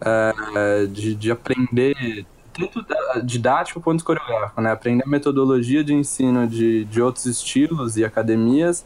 é, 0.00 0.86
de, 0.86 1.14
de 1.14 1.30
aprender, 1.30 2.26
tanto 2.52 2.84
didático 3.22 3.80
quanto 3.80 4.04
coreográfico, 4.04 4.60
né? 4.60 4.72
Aprender 4.72 5.04
a 5.04 5.08
metodologia 5.08 5.84
de 5.84 5.94
ensino 5.94 6.46
de, 6.46 6.84
de 6.86 7.02
outros 7.02 7.26
estilos 7.26 7.96
e 7.96 8.04
academias, 8.04 8.84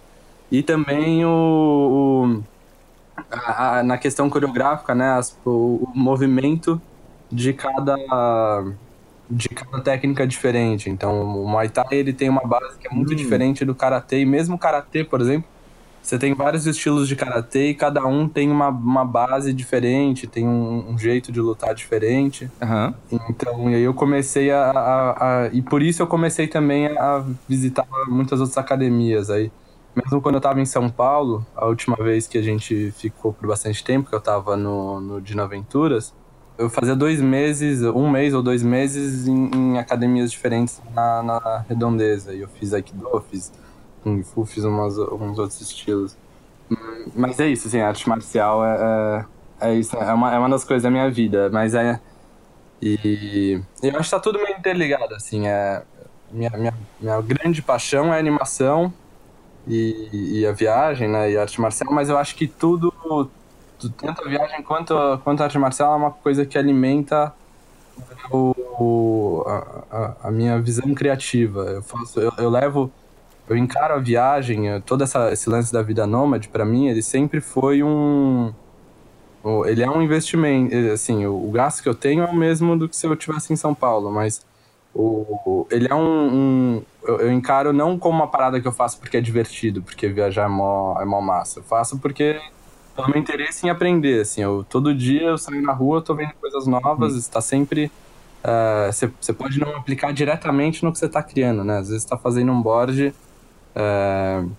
e 0.51 0.63
também 0.63 1.25
o, 1.25 1.29
o 1.31 2.43
a, 3.31 3.79
a, 3.79 3.83
na 3.83 3.99
questão 3.99 4.29
coreográfica, 4.29 4.95
né? 4.95 5.11
As, 5.13 5.37
o, 5.45 5.51
o 5.51 5.93
movimento 5.95 6.81
de 7.31 7.53
cada 7.53 7.97
de 9.31 9.49
cada 9.51 9.83
técnica 9.83 10.27
diferente. 10.27 10.89
Então, 10.89 11.21
o 11.21 11.47
Muay 11.47 11.69
Thai 11.69 11.87
ele 11.91 12.15
tem 12.15 12.31
uma 12.31 12.41
base 12.41 12.79
que 12.79 12.89
é 12.89 12.91
muito 12.91 13.13
hum. 13.13 13.17
diferente 13.17 13.65
do 13.65 13.75
karatê, 13.75 14.21
e 14.21 14.27
mesmo 14.27 14.57
o 14.57 14.59
karatê, 14.59 15.05
por 15.05 15.21
exemplo, 15.21 15.49
você 16.09 16.19
tem 16.19 16.33
vários 16.33 16.67
estilos 16.67 17.07
de 17.07 17.15
karatê 17.15 17.69
e 17.69 17.75
cada 17.75 18.07
um 18.07 18.27
tem 18.27 18.51
uma, 18.51 18.69
uma 18.69 19.05
base 19.05 19.53
diferente, 19.53 20.27
tem 20.27 20.49
um, 20.49 20.93
um 20.93 20.99
jeito 20.99 21.31
de 21.31 21.39
lutar 21.39 21.75
diferente. 21.75 22.51
Uhum. 22.63 22.95
Então, 23.29 23.71
e 23.71 23.75
aí 23.75 23.83
eu 23.83 23.93
comecei 23.93 24.51
a, 24.51 24.71
a, 24.71 25.45
a, 25.45 25.47
E 25.49 25.61
por 25.61 25.83
isso 25.83 26.01
eu 26.01 26.07
comecei 26.07 26.47
também 26.47 26.87
a 26.87 27.23
visitar 27.47 27.87
muitas 28.07 28.41
outras 28.41 28.57
academias. 28.57 29.29
Aí, 29.29 29.53
mesmo 30.05 30.23
quando 30.23 30.37
eu 30.37 30.39
estava 30.39 30.61
em 30.61 30.65
São 30.65 30.89
Paulo, 30.89 31.45
a 31.57 31.67
última 31.67 31.97
vez 31.97 32.27
que 32.27 32.39
a 32.39 32.43
gente 32.43 32.93
ficou 32.93 33.33
por 33.33 33.47
bastante 33.49 33.83
tempo, 33.83 34.09
que 34.09 34.15
eu 34.15 34.19
estava 34.19 34.57
no, 34.57 35.01
no 35.01 35.21
Dino 35.21 35.43
Aventuras, 35.43 36.15
eu 36.57 36.69
fazia 36.69 36.95
dois 36.95 37.21
meses, 37.21 37.83
um 37.83 38.11
mês 38.11 38.35
ou 38.35 38.43
dois 38.43 38.63
meses 38.63 39.29
em, 39.29 39.51
em 39.55 39.79
academias 39.79 40.31
diferentes 40.31 40.81
na, 40.95 41.23
na, 41.23 41.65
redondeza. 41.69 42.35
E 42.35 42.41
eu 42.41 42.49
fiz 42.49 42.73
Aikido, 42.73 43.25
fiz 43.31 43.53
Kung 44.03 44.23
Fu, 44.23 44.45
fiz 44.45 44.65
umas, 44.65 44.99
alguns 44.99 45.39
outros 45.39 45.61
estilos. 45.61 46.17
Mas 47.15 47.39
é 47.41 47.49
isso, 47.49 47.69
assim, 47.69 47.81
arte 47.81 48.09
marcial 48.09 48.65
é, 48.65 49.27
é, 49.61 49.69
é 49.71 49.75
isso, 49.75 49.97
é 49.97 50.13
uma, 50.13 50.35
é 50.35 50.39
uma 50.39 50.49
das 50.49 50.65
coisas 50.65 50.83
da 50.83 50.91
minha 50.91 51.11
vida. 51.11 51.49
Mas 51.51 51.75
é. 51.75 52.01
E, 52.83 53.61
e 53.83 53.87
eu 53.89 53.99
acho 53.99 54.11
que 54.11 54.17
tá 54.17 54.21
tudo 54.21 54.39
meio 54.41 54.57
interligado, 54.57 55.15
assim. 55.15 55.47
É, 55.47 55.83
minha, 56.31 56.51
minha, 56.51 56.75
minha 57.01 57.21
grande 57.21 57.63
paixão 57.63 58.13
é 58.13 58.19
animação 58.19 58.93
e, 59.69 60.41
e 60.41 60.47
a 60.47 60.53
viagem, 60.53 61.09
né? 61.09 61.31
E 61.31 61.37
arte 61.37 61.61
marcial, 61.61 61.93
mas 61.93 62.09
eu 62.09 62.17
acho 62.17 62.35
que 62.35 62.47
tudo 62.47 62.93
tanto 63.97 64.25
a 64.25 64.29
viagem 64.29 64.63
quanto, 64.63 64.95
quanto 65.23 65.41
a 65.41 65.45
arte 65.45 65.59
marcial 65.59 65.93
é 65.93 65.97
uma 65.97 66.11
coisa 66.11 66.45
que 66.45 66.59
alimenta 66.59 67.33
o, 68.31 68.55
o 68.79 69.45
a, 69.47 70.17
a, 70.25 70.31
minha 70.31 70.61
visão 70.61 70.93
criativa. 70.95 71.61
Eu, 71.65 71.83
faço, 71.83 72.19
eu, 72.19 72.33
eu, 72.39 72.51
levo, 72.51 72.91
eu 73.49 73.57
encaro 73.57 73.95
a 73.95 73.99
viagem, 73.99 74.81
todo 74.81 75.05
essa, 75.05 75.33
esse 75.33 75.49
lance 75.49 75.73
da 75.73 75.83
vida 75.83 76.07
nômade, 76.07 76.49
para 76.49 76.65
mim, 76.65 76.89
ele 76.89 77.03
sempre 77.03 77.41
foi 77.41 77.83
um. 77.83 78.53
Ele 79.67 79.83
é 79.83 79.89
um 79.89 80.03
investimento, 80.03 80.75
assim, 80.93 81.25
o, 81.25 81.49
o, 81.49 81.51
gasto 81.51 81.83
que 81.83 81.89
eu 81.89 81.95
tenho 81.95 82.25
é 82.25 82.27
o 82.27 82.35
mesmo 82.35 82.77
do 82.77 82.89
que 82.89 82.97
se 82.97 83.07
eu 83.07 83.13
estivesse 83.15 83.53
em 83.53 83.57
São 83.57 83.73
Paulo, 83.73 84.11
mas 84.11 84.45
o, 84.93 85.67
ele 85.71 85.87
é 85.89 85.95
um, 85.95 86.35
um 86.35 86.83
eu, 87.09 87.17
eu, 87.21 87.33
encaro 87.33 87.73
não 87.73 87.99
como 87.99 88.19
uma 88.19 88.29
parada 88.29 88.61
que 88.61 88.69
eu 88.69 88.73
faço 88.73 88.99
porque 89.01 89.17
é 89.17 89.21
divertido, 89.21 89.81
porque 89.81 90.09
viajar 90.09 90.45
é 90.45 90.49
mó, 90.49 91.01
é 91.01 91.05
mó 91.07 91.23
massa. 91.23 91.61
Eu 91.61 91.63
faço 91.63 91.99
porque 91.99 92.39
pelo 92.95 93.09
meu 93.09 93.19
interesse 93.19 93.67
em 93.67 93.71
aprender, 93.71 94.21
assim, 94.21 94.43
eu, 94.43 94.63
todo 94.69 94.95
dia 94.95 95.23
eu 95.23 95.39
saio 95.39 95.63
na 95.63 95.73
rua, 95.73 96.03
tô 96.03 96.15
vendo 96.15 96.35
coisas 96.35 96.67
novas, 96.67 97.15
hum. 97.15 97.19
está 97.19 97.41
sempre... 97.41 97.91
Você 98.91 99.07
uh, 99.07 99.35
pode 99.35 99.59
não 99.59 99.75
aplicar 99.77 100.13
diretamente 100.13 100.85
no 100.85 100.93
que 100.93 100.99
você 100.99 101.07
está 101.07 101.23
criando, 101.23 101.65
né? 101.65 101.79
Às 101.79 101.89
vezes 101.89 102.05
está 102.05 102.17
fazendo 102.17 102.53
um 102.53 102.63
board 102.63 103.13
uh, 103.75 104.51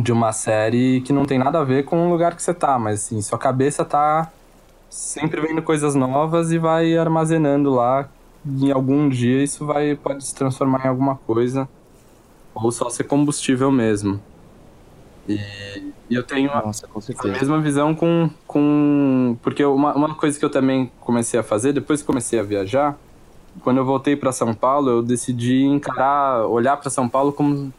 de 0.00 0.12
uma 0.12 0.32
série 0.32 1.00
que 1.00 1.12
não 1.12 1.24
tem 1.24 1.38
nada 1.38 1.60
a 1.60 1.64
ver 1.64 1.84
com 1.84 2.06
o 2.06 2.10
lugar 2.10 2.34
que 2.34 2.42
você 2.42 2.52
tá, 2.52 2.78
mas 2.78 3.04
assim, 3.04 3.22
sua 3.22 3.38
cabeça 3.38 3.84
tá 3.84 4.30
sempre 4.90 5.40
vendo 5.40 5.62
coisas 5.62 5.94
novas 5.94 6.52
e 6.52 6.58
vai 6.58 6.96
armazenando 6.96 7.70
lá. 7.70 8.08
Em 8.44 8.70
algum 8.72 9.08
dia 9.08 9.42
isso 9.42 9.64
vai 9.64 9.94
pode 9.94 10.24
se 10.24 10.34
transformar 10.34 10.84
em 10.84 10.88
alguma 10.88 11.16
coisa 11.16 11.68
ou 12.54 12.70
só 12.70 12.90
ser 12.90 13.04
combustível 13.04 13.70
mesmo. 13.70 14.20
E, 15.28 15.38
e 16.10 16.14
eu 16.14 16.22
tenho 16.22 16.50
Nossa, 16.52 16.86
a, 16.86 17.28
mesma 17.28 17.60
visão 17.60 17.94
com. 17.94 18.28
com 18.46 19.36
porque 19.42 19.64
uma, 19.64 19.94
uma 19.94 20.14
coisa 20.14 20.38
que 20.38 20.44
eu 20.44 20.50
também 20.50 20.90
comecei 21.00 21.38
a 21.38 21.42
fazer, 21.42 21.72
depois 21.72 22.00
que 22.00 22.06
comecei 22.06 22.40
a 22.40 22.42
viajar, 22.42 22.98
quando 23.60 23.78
eu 23.78 23.84
voltei 23.84 24.16
para 24.16 24.32
São 24.32 24.52
Paulo, 24.52 24.90
eu 24.90 25.02
decidi 25.02 25.62
encarar, 25.62 26.46
olhar 26.46 26.76
para 26.76 26.90
São 26.90 27.08
Paulo 27.08 27.32
como 27.32 27.72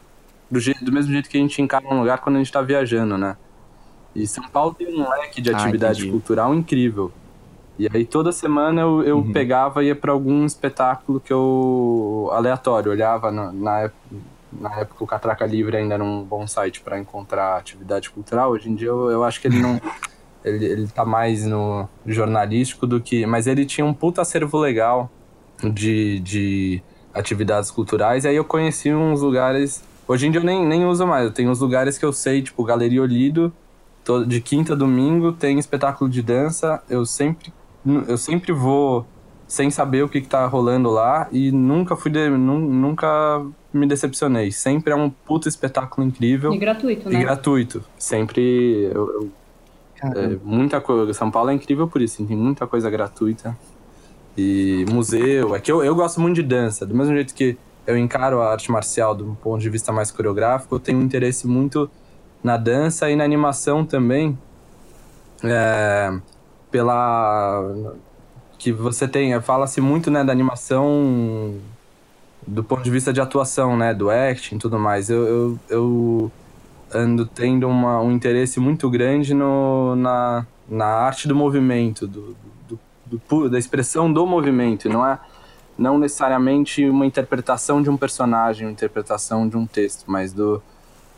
do, 0.50 0.58
jeito, 0.58 0.84
do 0.84 0.92
mesmo 0.92 1.12
jeito 1.12 1.28
que 1.28 1.36
a 1.36 1.40
gente 1.40 1.60
encara 1.60 1.84
um 1.86 2.00
lugar 2.00 2.18
quando 2.18 2.36
a 2.36 2.38
gente 2.38 2.46
está 2.46 2.62
viajando, 2.62 3.18
né? 3.18 3.36
E 4.14 4.26
São 4.26 4.44
Paulo 4.44 4.74
tem 4.74 4.86
um 4.98 5.08
leque 5.10 5.42
de 5.42 5.50
ah, 5.50 5.56
atividade 5.56 6.08
ah, 6.08 6.10
cultural 6.10 6.54
incrível. 6.54 7.12
E 7.78 7.88
aí 7.92 8.04
toda 8.04 8.30
semana 8.30 8.82
eu, 8.82 9.02
eu 9.02 9.16
uhum. 9.18 9.32
pegava 9.32 9.82
e 9.82 9.88
ia 9.88 9.96
para 9.96 10.12
algum 10.12 10.44
espetáculo 10.44 11.20
que 11.20 11.32
eu 11.32 12.30
aleatório, 12.32 12.92
olhava 12.92 13.32
na, 13.32 13.52
na 13.52 13.80
época 13.80 13.98
na 14.60 14.72
época 14.80 15.02
o 15.02 15.06
Catraca 15.06 15.44
Livre 15.44 15.76
ainda 15.76 15.94
era 15.94 16.04
um 16.04 16.22
bom 16.22 16.46
site 16.46 16.80
para 16.80 16.98
encontrar 16.98 17.56
atividade 17.56 18.10
cultural. 18.10 18.50
Hoje 18.50 18.70
em 18.70 18.74
dia 18.74 18.88
eu, 18.88 19.10
eu 19.10 19.24
acho 19.24 19.40
que 19.40 19.48
ele 19.48 19.60
não. 19.60 19.80
ele, 20.44 20.64
ele 20.64 20.88
tá 20.88 21.04
mais 21.04 21.44
no 21.44 21.88
jornalístico 22.06 22.86
do 22.86 23.00
que. 23.00 23.26
Mas 23.26 23.46
ele 23.46 23.64
tinha 23.64 23.84
um 23.84 23.94
puta 23.94 24.22
acervo 24.22 24.58
legal 24.58 25.10
de, 25.62 26.20
de 26.20 26.82
atividades 27.12 27.70
culturais. 27.70 28.24
E 28.24 28.28
aí 28.28 28.36
eu 28.36 28.44
conheci 28.44 28.92
uns 28.92 29.20
lugares. 29.20 29.82
Hoje 30.06 30.26
em 30.26 30.30
dia 30.30 30.40
eu 30.40 30.44
nem, 30.44 30.64
nem 30.66 30.84
uso 30.84 31.06
mais. 31.06 31.24
Eu 31.24 31.32
tenho 31.32 31.50
uns 31.50 31.60
lugares 31.60 31.98
que 31.98 32.04
eu 32.04 32.12
sei, 32.12 32.42
tipo 32.42 32.62
Galeria 32.64 33.02
Olido, 33.02 33.52
de 34.26 34.40
quinta 34.40 34.74
a 34.74 34.76
domingo 34.76 35.32
tem 35.32 35.58
espetáculo 35.58 36.10
de 36.10 36.22
dança. 36.22 36.82
Eu 36.88 37.06
sempre, 37.06 37.52
eu 37.84 38.16
sempre 38.16 38.52
vou 38.52 39.06
sem 39.46 39.70
saber 39.70 40.02
o 40.02 40.08
que, 40.08 40.20
que 40.20 40.28
tá 40.28 40.46
rolando 40.46 40.90
lá 40.90 41.28
e 41.30 41.52
nunca 41.52 41.94
fui 41.96 42.10
de, 42.10 42.28
nunca 42.28 43.44
me 43.72 43.86
decepcionei. 43.86 44.50
Sempre 44.50 44.92
é 44.92 44.96
um 44.96 45.10
puto 45.10 45.48
espetáculo 45.48 46.06
incrível. 46.06 46.52
E 46.52 46.58
gratuito, 46.58 47.10
né? 47.10 47.20
E 47.20 47.22
gratuito. 47.22 47.84
Sempre. 47.98 48.90
Eu, 48.92 49.12
eu, 49.12 49.30
é, 50.02 50.36
muita 50.42 50.80
coisa. 50.80 51.12
São 51.12 51.30
Paulo 51.30 51.50
é 51.50 51.54
incrível 51.54 51.86
por 51.88 52.02
isso, 52.02 52.24
tem 52.24 52.36
muita 52.36 52.66
coisa 52.66 52.88
gratuita. 52.90 53.56
E 54.36 54.84
museu. 54.90 55.54
É 55.54 55.60
que 55.60 55.70
eu, 55.70 55.84
eu 55.84 55.94
gosto 55.94 56.20
muito 56.20 56.36
de 56.36 56.42
dança. 56.42 56.84
Do 56.84 56.94
mesmo 56.94 57.14
jeito 57.14 57.34
que 57.34 57.56
eu 57.86 57.96
encaro 57.96 58.40
a 58.40 58.50
arte 58.50 58.70
marcial 58.72 59.14
do 59.14 59.36
ponto 59.42 59.60
de 59.60 59.68
vista 59.68 59.92
mais 59.92 60.10
coreográfico, 60.10 60.74
eu 60.74 60.80
tenho 60.80 60.98
um 60.98 61.02
interesse 61.02 61.46
muito 61.46 61.88
na 62.42 62.56
dança 62.56 63.10
e 63.10 63.16
na 63.16 63.24
animação 63.24 63.84
também. 63.84 64.38
É, 65.42 66.18
pela 66.74 67.94
que 68.58 68.72
você 68.72 69.06
tem, 69.06 69.40
fala-se 69.40 69.80
muito, 69.80 70.10
né, 70.10 70.24
da 70.24 70.32
animação 70.32 71.54
do 72.44 72.64
ponto 72.64 72.82
de 72.82 72.90
vista 72.90 73.12
de 73.12 73.20
atuação, 73.20 73.76
né, 73.76 73.94
do 73.94 74.10
acting 74.10 74.56
e 74.56 74.58
tudo 74.58 74.76
mais, 74.76 75.08
eu, 75.08 75.24
eu, 75.24 75.58
eu 75.68 76.32
ando 76.92 77.26
tendo 77.26 77.68
uma, 77.68 78.00
um 78.00 78.10
interesse 78.10 78.58
muito 78.58 78.90
grande 78.90 79.34
no, 79.34 79.94
na, 79.94 80.44
na 80.68 80.86
arte 80.86 81.28
do 81.28 81.34
movimento, 81.36 82.08
do, 82.08 82.36
do, 82.68 82.80
do, 83.06 83.48
da 83.48 83.56
expressão 83.56 84.12
do 84.12 84.26
movimento, 84.26 84.88
não 84.88 85.06
é 85.06 85.16
não 85.78 85.96
necessariamente 85.96 86.84
uma 86.90 87.06
interpretação 87.06 87.80
de 87.80 87.88
um 87.88 87.96
personagem, 87.96 88.66
uma 88.66 88.72
interpretação 88.72 89.48
de 89.48 89.56
um 89.56 89.64
texto, 89.64 90.06
mas 90.08 90.32
do, 90.32 90.60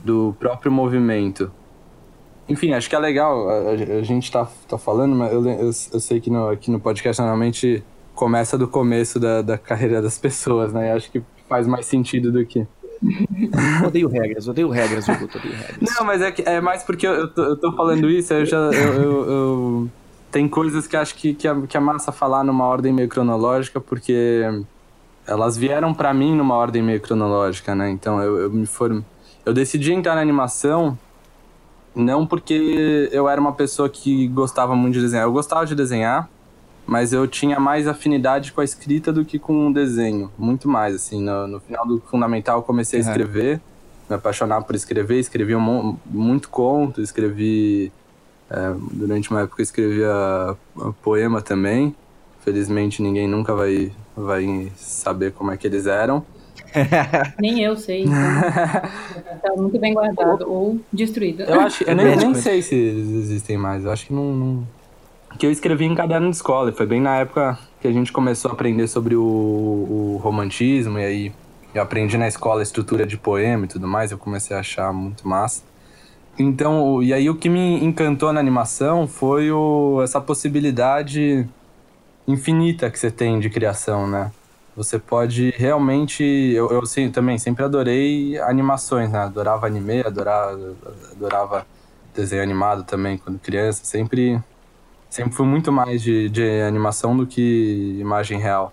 do 0.01 0.37
próprio 0.39 0.71
movimento. 0.71 1.51
Enfim, 2.49 2.73
acho 2.73 2.89
que 2.89 2.95
é 2.95 2.99
legal 2.99 3.49
a, 3.49 3.71
a 3.71 4.03
gente 4.03 4.31
tá, 4.31 4.49
tá 4.69 4.79
falando, 4.79 5.17
mas 5.17 5.33
eu, 5.33 5.45
eu, 5.45 5.67
eu 5.67 6.01
sei 6.01 6.21
que 6.21 6.31
no, 6.31 6.49
aqui 6.49 6.71
no 6.71 6.79
podcast 6.79 7.21
normalmente 7.21 7.83
começa 8.15 8.57
do 8.57 8.69
começo 8.69 9.19
da, 9.19 9.43
da 9.43 9.59
carreira 9.59 10.01
das 10.01 10.17
pessoas, 10.19 10.73
né? 10.73 10.93
acho 10.93 11.11
que 11.11 11.23
faz 11.49 11.67
mais 11.67 11.87
sentido 11.87 12.31
do 12.33 12.45
que. 12.45 12.67
odeio 13.87 14.09
regras, 14.09 14.49
odeio 14.49 14.71
regras, 14.71 15.07
Hugo, 15.07 15.25
odeio 15.25 15.55
regras. 15.55 15.95
Não, 15.97 16.07
mas 16.07 16.23
é, 16.23 16.35
é 16.47 16.61
mais 16.61 16.83
porque 16.83 17.07
eu, 17.07 17.13
eu, 17.13 17.29
tô, 17.29 17.43
eu 17.43 17.57
tô 17.57 17.73
falando 17.73 18.09
isso, 18.09 18.33
eu 18.33 18.47
já. 18.47 18.57
Eu, 18.57 18.95
eu, 18.95 19.31
eu, 19.31 19.91
tem 20.31 20.49
coisas 20.49 20.87
que 20.87 20.97
acho 20.97 21.15
que, 21.15 21.35
que, 21.35 21.47
é, 21.47 21.55
que 21.69 21.77
é 21.77 21.81
massa 21.81 22.11
falar 22.11 22.43
numa 22.43 22.65
ordem 22.65 22.93
meio 22.93 23.09
cronológica, 23.09 23.81
porque 23.81 24.43
elas 25.27 25.57
vieram 25.57 25.93
para 25.93 26.15
mim 26.15 26.35
numa 26.35 26.55
ordem 26.55 26.83
meio 26.83 27.01
cronológica, 27.01 27.75
né? 27.75 27.91
Então 27.91 28.23
eu, 28.23 28.39
eu 28.39 28.51
me 28.51 28.67
form... 28.67 29.03
Eu 29.45 29.53
decidi 29.53 29.93
entrar 29.93 30.15
na 30.15 30.21
animação 30.21 30.99
não 31.97 32.27
porque 32.27 33.09
eu 33.11 33.29
era 33.29 33.41
uma 33.41 33.53
pessoa 33.55 33.89
que 33.89 34.29
gostava 34.29 34.77
muito 34.77 34.95
de 34.95 35.01
desenhar. 35.01 35.25
Eu 35.27 35.33
gostava 35.33 35.65
de 35.65 35.75
desenhar, 35.75 36.29
mas 36.87 37.13
eu 37.13 37.27
tinha 37.27 37.59
mais 37.59 37.89
afinidade 37.89 38.53
com 38.53 38.61
a 38.61 38.65
escrita 38.65 39.13
do 39.13 39.25
que 39.25 39.39
com 39.39 39.69
o 39.69 39.73
desenho. 39.73 40.31
Muito 40.39 40.69
mais, 40.69 40.95
assim. 40.95 41.23
No, 41.23 41.47
no 41.47 41.59
final 41.59 41.87
do 41.87 42.01
fundamental 42.01 42.59
eu 42.59 42.63
comecei 42.63 43.01
a 43.01 43.03
escrever, 43.03 43.61
me 44.09 44.15
apaixonar 44.15 44.63
por 44.63 44.77
escrever. 44.77 45.19
Escrevi 45.19 45.57
um, 45.57 45.97
muito 46.05 46.49
conto, 46.51 47.01
escrevi 47.01 47.91
É, 48.49 48.73
durante 48.93 49.29
uma 49.31 49.41
época 49.41 49.61
eu 49.61 49.65
escrevia 49.65 50.57
poema 51.03 51.43
também. 51.43 51.95
Felizmente 52.45 53.03
ninguém 53.03 53.27
nunca 53.27 53.53
vai, 53.53 53.91
vai 54.17 54.71
saber 54.77 55.33
como 55.33 55.51
é 55.51 55.57
que 55.57 55.67
eles 55.67 55.87
eram. 55.87 56.25
Nem 57.39 57.63
eu 57.63 57.77
sei. 57.77 58.03
Então. 58.03 58.13
tá 59.43 59.53
muito 59.57 59.79
bem 59.79 59.95
guardado 59.95 60.51
ou 60.51 60.81
destruído. 60.93 61.43
Eu 61.43 61.61
acho, 61.61 61.85
eu 61.85 61.95
nem, 61.95 62.17
nem 62.17 62.35
sei 62.35 62.63
se 62.63 62.75
eles 62.75 63.11
existem 63.11 63.57
mais. 63.57 63.85
Eu 63.85 63.91
acho 63.91 64.07
que 64.07 64.13
não, 64.13 64.33
não, 64.33 64.69
Que 65.39 65.47
eu 65.47 65.51
escrevi 65.51 65.85
em 65.85 65.95
caderno 65.95 66.31
de 66.31 66.37
escola. 66.37 66.73
Foi 66.73 66.87
bem 66.87 67.01
na 67.01 67.17
época 67.19 67.59
que 67.81 67.89
a 67.89 67.93
gente 67.93 68.13
começou 68.13 68.51
a 68.51 68.55
aprender 68.55 68.87
sobre 68.89 69.15
o, 69.17 69.23
o 69.23 70.21
romantismo. 70.23 70.99
E 70.99 71.05
aí 71.05 71.33
eu 71.75 71.83
aprendi 71.83 72.17
na 72.17 72.29
escola 72.29 72.61
a 72.61 72.63
estrutura 72.63 73.07
de 73.07 73.17
poema 73.17 73.65
e 73.65 73.69
tudo 73.69 73.87
mais. 73.87 74.11
Eu 74.11 74.19
comecei 74.19 74.57
a 74.57 74.61
achar 74.61 74.93
muito 74.93 75.27
massa. 75.27 75.63
Então, 76.39 77.03
e 77.03 77.15
aí 77.15 77.31
o 77.31 77.35
que 77.35 77.49
me 77.49 77.83
encantou 77.83 78.33
na 78.33 78.41
animação 78.41 79.09
foi 79.09 79.51
o, 79.51 80.03
essa 80.03 80.21
possibilidade 80.21 81.49
infinita 82.29 82.91
que 82.91 82.99
você 82.99 83.11
tem 83.11 83.41
de 83.41 83.49
criação, 83.49 84.07
né? 84.07 84.31
Você 84.77 84.99
pode 84.99 85.51
realmente. 85.57 86.23
Eu, 86.23 86.71
eu 86.71 86.85
sim, 86.87 87.11
também 87.11 87.39
sempre 87.39 87.65
adorei 87.65 88.39
animações, 88.41 89.11
né? 89.11 89.21
Adorava 89.21 89.67
anime, 89.67 90.03
adorava, 90.03 90.77
adorava 91.13 91.67
desenho 92.15 92.43
animado 92.43 92.85
também 92.85 93.17
quando 93.19 93.39
criança. 93.39 93.85
Sempre, 93.85 94.39
sempre 95.11 95.35
fui 95.35 95.47
muito 95.47 95.73
mais 95.73 96.03
de, 96.03 96.29
de 96.31 96.63
animação 96.63 97.17
do 97.17 97.27
que 97.27 97.97
imagem 98.01 98.39
real. 98.39 98.73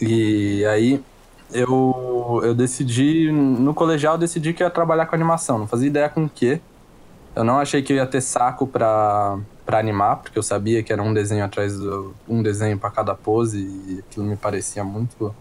E 0.00 0.64
aí 0.66 1.04
eu, 1.52 2.40
eu 2.44 2.54
decidi. 2.54 3.32
No 3.32 3.74
colegial, 3.74 4.14
eu 4.14 4.18
decidi 4.18 4.52
que 4.52 4.62
ia 4.62 4.70
trabalhar 4.70 5.06
com 5.06 5.14
animação. 5.16 5.58
Não 5.58 5.66
fazia 5.66 5.88
ideia 5.88 6.08
com 6.08 6.24
o 6.24 6.28
quê. 6.30 6.60
Eu 7.38 7.44
não 7.44 7.60
achei 7.60 7.82
que 7.82 7.92
eu 7.92 7.98
ia 7.98 8.06
ter 8.06 8.20
saco 8.20 8.66
pra 8.66 9.38
para 9.64 9.78
animar, 9.78 10.16
porque 10.16 10.36
eu 10.36 10.42
sabia 10.42 10.82
que 10.82 10.92
era 10.92 11.00
um 11.00 11.14
desenho 11.14 11.44
atrás 11.44 11.78
do 11.78 12.12
um 12.28 12.42
desenho 12.42 12.76
para 12.76 12.90
cada 12.90 13.14
pose 13.14 13.60
e 13.60 14.00
aquilo 14.00 14.26
me 14.26 14.34
parecia 14.36 14.82
muito 14.82 15.32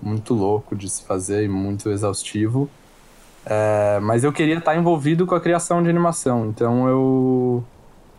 muito 0.00 0.32
louco 0.32 0.76
de 0.76 0.88
se 0.88 1.02
fazer 1.02 1.42
e 1.44 1.48
muito 1.48 1.90
exaustivo. 1.90 2.70
É, 3.44 3.98
mas 4.00 4.22
eu 4.22 4.32
queria 4.32 4.58
estar 4.58 4.76
envolvido 4.76 5.26
com 5.26 5.34
a 5.34 5.40
criação 5.40 5.82
de 5.82 5.90
animação, 5.90 6.46
então 6.46 6.88
eu 6.88 7.64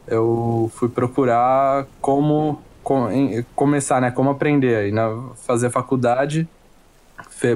eu 0.08 0.70
fui 0.76 0.90
procurar 0.90 1.88
como 2.02 2.60
com, 2.84 3.10
em, 3.10 3.46
começar, 3.56 4.02
né, 4.02 4.12
como 4.12 4.30
aprender 4.30 4.76
aí, 4.76 4.92
na 4.92 5.30
fazer 5.48 5.70
faculdade. 5.70 6.50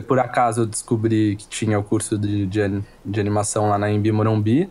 Por 0.07 0.19
acaso 0.19 0.61
eu 0.61 0.65
descobri 0.65 1.35
que 1.35 1.47
tinha 1.49 1.77
o 1.77 1.83
curso 1.83 2.17
de, 2.17 2.45
de, 2.45 2.81
de 3.05 3.19
animação 3.19 3.67
lá 3.69 3.77
na 3.77 3.91
Embi 3.91 4.11
Morumbi, 4.11 4.69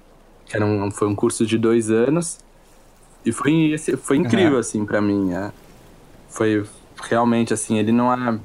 era 0.53 0.65
um, 0.65 0.91
foi 0.91 1.09
um 1.09 1.15
curso 1.15 1.47
de 1.47 1.59
dois 1.59 1.91
anos. 1.91 2.39
E 3.25 3.33
foi, 3.33 3.77
foi 4.03 4.17
incrível, 4.17 4.55
uhum. 4.55 4.59
assim, 4.59 4.85
para 4.85 5.01
mim. 5.01 5.33
É. 5.33 5.51
Foi 6.29 6.65
realmente, 7.03 7.53
assim, 7.53 7.79
ele 7.79 7.93
não 7.93 8.13
é. 8.13 8.39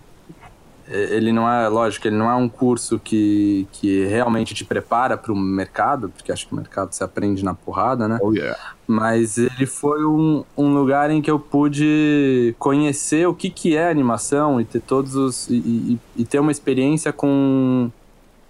Ele 0.86 1.32
não 1.32 1.50
é, 1.50 1.70
lógico, 1.70 2.08
ele 2.08 2.18
não 2.18 2.30
é 2.30 2.36
um 2.36 2.50
curso 2.50 3.00
que, 3.00 3.66
que 3.72 4.04
realmente 4.04 4.54
te 4.54 4.66
prepara 4.66 5.16
para 5.16 5.32
o 5.32 5.36
mercado, 5.36 6.10
porque 6.10 6.30
acho 6.30 6.46
que 6.46 6.54
o 6.54 6.58
mercado 6.58 6.92
se 6.92 7.02
aprende 7.02 7.44
na 7.44 7.54
porrada, 7.54 8.06
né? 8.06 8.20
Oh, 8.22 8.34
yeah. 8.34 8.60
Mas 8.86 9.38
ele 9.38 9.66
foi 9.66 10.06
um, 10.06 10.44
um 10.58 10.74
lugar 10.74 11.10
em 11.10 11.22
que 11.22 11.32
eu 11.32 11.40
pude 11.40 12.54
conhecer 12.60 13.26
o 13.26 13.34
que, 13.34 13.50
que 13.50 13.78
é 13.78 13.90
animação 13.90 14.60
e 14.60 14.66
ter 14.66 14.82
todos 14.82 15.16
os. 15.16 15.50
e, 15.50 15.56
e, 15.56 16.00
e 16.18 16.26
ter 16.26 16.40
uma 16.40 16.52
experiência 16.52 17.14
com, 17.14 17.90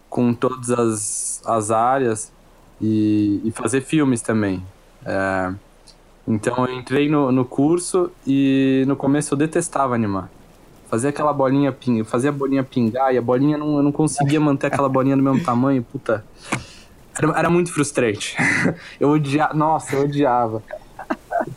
com 0.10 0.34
todas 0.34 0.72
as, 0.72 1.42
as 1.46 1.70
áreas 1.70 2.34
e, 2.82 3.42
e 3.44 3.52
fazer 3.52 3.82
filmes 3.82 4.22
também. 4.22 4.64
É, 5.06 5.54
então 6.28 6.66
eu 6.66 6.74
entrei 6.74 7.10
no, 7.10 7.32
no 7.32 7.44
curso 7.44 8.12
e 8.26 8.84
no 8.88 8.96
começo 8.96 9.34
eu 9.34 9.38
detestava 9.38 9.94
animar. 9.96 10.30
Fazia 10.88 11.10
aquela 11.10 11.34
bolinha 11.34 11.72
pinga, 11.72 12.06
fazia 12.06 12.30
a 12.30 12.34
bolinha 12.34 12.64
pingar 12.64 13.14
e 13.14 13.18
a 13.18 13.22
bolinha 13.22 13.58
não, 13.58 13.78
eu 13.78 13.84
não 13.84 13.92
conseguia 13.92 14.40
manter 14.40 14.68
aquela 14.68 14.88
bolinha 14.88 15.18
do 15.18 15.24
mesmo 15.24 15.44
tamanho, 15.44 15.84
puta. 15.84 16.24
Era, 17.18 17.40
era 17.40 17.50
muito 17.50 17.74
frustrante. 17.74 18.36
eu 19.00 19.10
odiava, 19.10 19.54
nossa, 19.54 19.96
eu 19.96 20.04
odiava. 20.04 20.62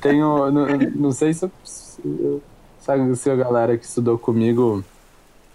Tenho, 0.01 0.51
não, 0.51 0.67
não 0.95 1.13
sei 1.13 1.33
se, 1.33 1.51
sabe, 2.81 3.17
se 3.17 3.31
a 3.31 3.37
galera 3.37 3.77
que 3.77 3.85
estudou 3.85 4.19
comigo 4.19 4.83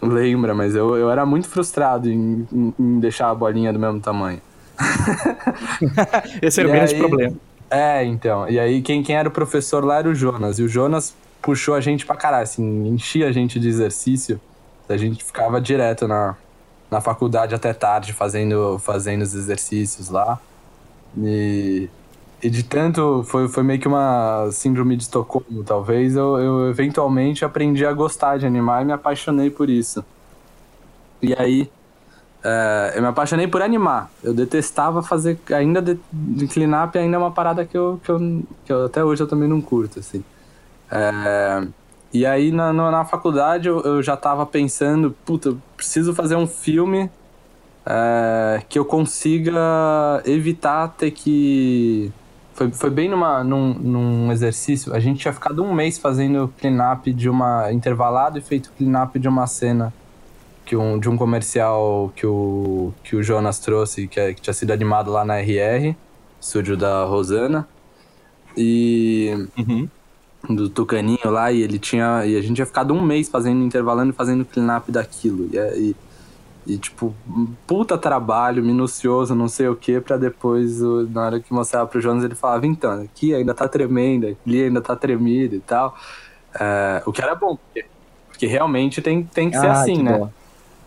lembra, 0.01 0.53
mas 0.53 0.75
eu, 0.75 0.95
eu 0.95 1.09
era 1.09 1.25
muito 1.25 1.47
frustrado 1.47 2.09
em, 2.09 2.47
em, 2.51 2.73
em 2.79 2.99
deixar 2.99 3.29
a 3.29 3.35
bolinha 3.35 3.73
do 3.73 3.79
mesmo 3.79 3.99
tamanho. 3.99 4.41
Esse 6.41 6.59
era 6.59 6.69
o 6.69 6.71
grande 6.71 6.95
problema. 6.95 7.35
É, 7.69 8.03
então. 8.03 8.49
E 8.49 8.59
aí 8.59 8.81
quem, 8.81 9.01
quem 9.01 9.15
era 9.15 9.27
o 9.27 9.31
professor 9.31 9.83
lá 9.83 9.99
era 9.99 10.09
o 10.09 10.15
Jonas. 10.15 10.59
E 10.59 10.63
o 10.63 10.67
Jonas 10.67 11.15
puxou 11.41 11.73
a 11.73 11.81
gente 11.81 12.05
pra 12.05 12.15
caralho, 12.15 12.43
assim, 12.43 12.87
enchia 12.87 13.27
a 13.27 13.31
gente 13.31 13.59
de 13.59 13.67
exercício. 13.67 14.39
A 14.89 14.97
gente 14.97 15.23
ficava 15.23 15.61
direto 15.61 16.07
na, 16.07 16.35
na 16.89 16.99
faculdade 16.99 17.55
até 17.55 17.73
tarde 17.73 18.11
fazendo, 18.11 18.77
fazendo 18.77 19.21
os 19.21 19.33
exercícios 19.33 20.09
lá. 20.09 20.39
E, 21.17 21.89
e 22.43 22.49
de 22.49 22.63
tanto, 22.63 23.23
foi, 23.23 23.47
foi 23.47 23.63
meio 23.63 23.79
que 23.79 23.87
uma 23.87 24.49
síndrome 24.51 24.97
de 24.97 25.03
Estocolmo, 25.03 25.63
talvez. 25.63 26.15
Eu, 26.15 26.37
eu 26.37 26.69
eventualmente 26.69 27.45
aprendi 27.45 27.85
a 27.85 27.93
gostar 27.93 28.37
de 28.37 28.45
animar 28.45 28.81
e 28.81 28.85
me 28.85 28.91
apaixonei 28.91 29.49
por 29.49 29.69
isso. 29.69 30.03
E 31.21 31.33
aí, 31.33 31.71
é, 32.43 32.93
eu 32.95 33.01
me 33.01 33.07
apaixonei 33.07 33.47
por 33.47 33.61
animar. 33.61 34.11
Eu 34.23 34.33
detestava 34.33 35.03
fazer. 35.03 35.39
Ainda 35.53 35.81
de, 35.81 35.99
de 36.11 36.47
clean-up 36.47 36.97
ainda 36.97 37.15
é 37.15 37.19
uma 37.19 37.31
parada 37.31 37.65
que 37.65 37.77
eu, 37.77 37.99
que 38.03 38.09
eu, 38.09 38.43
que 38.65 38.73
eu 38.73 38.85
até 38.85 39.03
hoje 39.03 39.21
eu 39.21 39.27
também 39.27 39.47
não 39.47 39.61
curto, 39.61 39.99
assim. 39.99 40.23
É, 40.89 41.67
e 42.13 42.25
aí 42.25 42.51
na, 42.51 42.73
na 42.73 43.05
faculdade 43.05 43.67
eu, 43.67 43.81
eu 43.81 44.03
já 44.03 44.17
tava 44.17 44.45
pensando, 44.45 45.15
puta, 45.25 45.49
eu 45.49 45.57
preciso 45.77 46.13
fazer 46.13 46.35
um 46.35 46.47
filme 46.47 47.09
é, 47.85 48.61
que 48.67 48.77
eu 48.77 48.85
consiga 48.85 50.21
evitar 50.25 50.87
ter 50.89 51.11
que. 51.11 52.11
Foi, 52.53 52.71
foi 52.71 52.89
bem 52.89 53.09
numa, 53.09 53.43
num, 53.43 53.73
num 53.73 54.31
exercício. 54.31 54.93
A 54.93 54.99
gente 54.99 55.19
tinha 55.19 55.33
ficado 55.33 55.63
um 55.63 55.73
mês 55.73 55.97
fazendo 55.99 56.51
clean-up 56.59 57.13
de 57.13 57.29
uma. 57.29 57.71
intervalado 57.71 58.39
e 58.39 58.41
feito 58.41 58.71
clean-up 58.77 59.17
de 59.19 59.27
uma 59.27 59.45
cena 59.45 59.93
que 60.71 60.75
um, 60.77 60.97
de 60.97 61.09
um 61.09 61.17
comercial 61.17 62.13
que 62.15 62.25
o, 62.25 62.93
que 63.03 63.13
o 63.13 63.21
Jonas 63.21 63.59
trouxe, 63.59 64.07
que, 64.07 64.17
é, 64.17 64.33
que 64.33 64.39
tinha 64.39 64.53
sido 64.53 64.71
animado 64.71 65.11
lá 65.11 65.25
na 65.25 65.37
RR, 65.41 65.97
estúdio 66.39 66.77
da 66.77 67.03
Rosana. 67.03 67.67
E. 68.55 69.49
Uhum. 69.57 69.89
Do 70.49 70.69
Tucaninho 70.69 71.29
lá, 71.29 71.51
e 71.51 71.61
ele 71.61 71.77
tinha. 71.77 72.25
E 72.25 72.37
a 72.37 72.41
gente 72.41 72.55
tinha 72.55 72.65
ficado 72.65 72.93
um 72.93 73.01
mês 73.01 73.27
fazendo, 73.27 73.61
intervalando 73.65 74.11
e 74.11 74.15
fazendo 74.15 74.45
clean-up 74.45 74.89
daquilo. 74.93 75.49
E, 75.51 75.57
é, 75.57 75.77
e, 75.77 75.95
e, 76.65 76.77
tipo, 76.77 77.13
puta 77.67 77.97
trabalho, 77.97 78.63
minucioso, 78.63 79.35
não 79.35 79.49
sei 79.49 79.67
o 79.67 79.75
que, 79.75 79.99
pra 79.99 80.15
depois, 80.15 80.79
na 81.09 81.25
hora 81.25 81.39
que 81.41 81.53
mostrava 81.53 81.85
pro 81.85 81.99
Jonas, 81.99 82.23
ele 82.23 82.33
falava, 82.33 82.65
então, 82.65 83.01
aqui 83.01 83.35
ainda 83.35 83.53
tá 83.53 83.67
tremendo, 83.67 84.37
ali 84.47 84.63
ainda 84.63 84.79
tá 84.79 84.95
tremido 84.95 85.53
e 85.53 85.59
tal. 85.59 85.97
É, 86.57 87.03
o 87.05 87.11
que 87.11 87.21
era 87.21 87.35
bom, 87.35 87.57
porque, 87.57 87.85
porque 88.29 88.47
realmente 88.47 89.01
tem, 89.01 89.21
tem 89.21 89.49
que 89.51 89.59
ser 89.59 89.67
ah, 89.67 89.73
assim, 89.73 90.01
né? 90.01 90.17
Boa. 90.17 90.40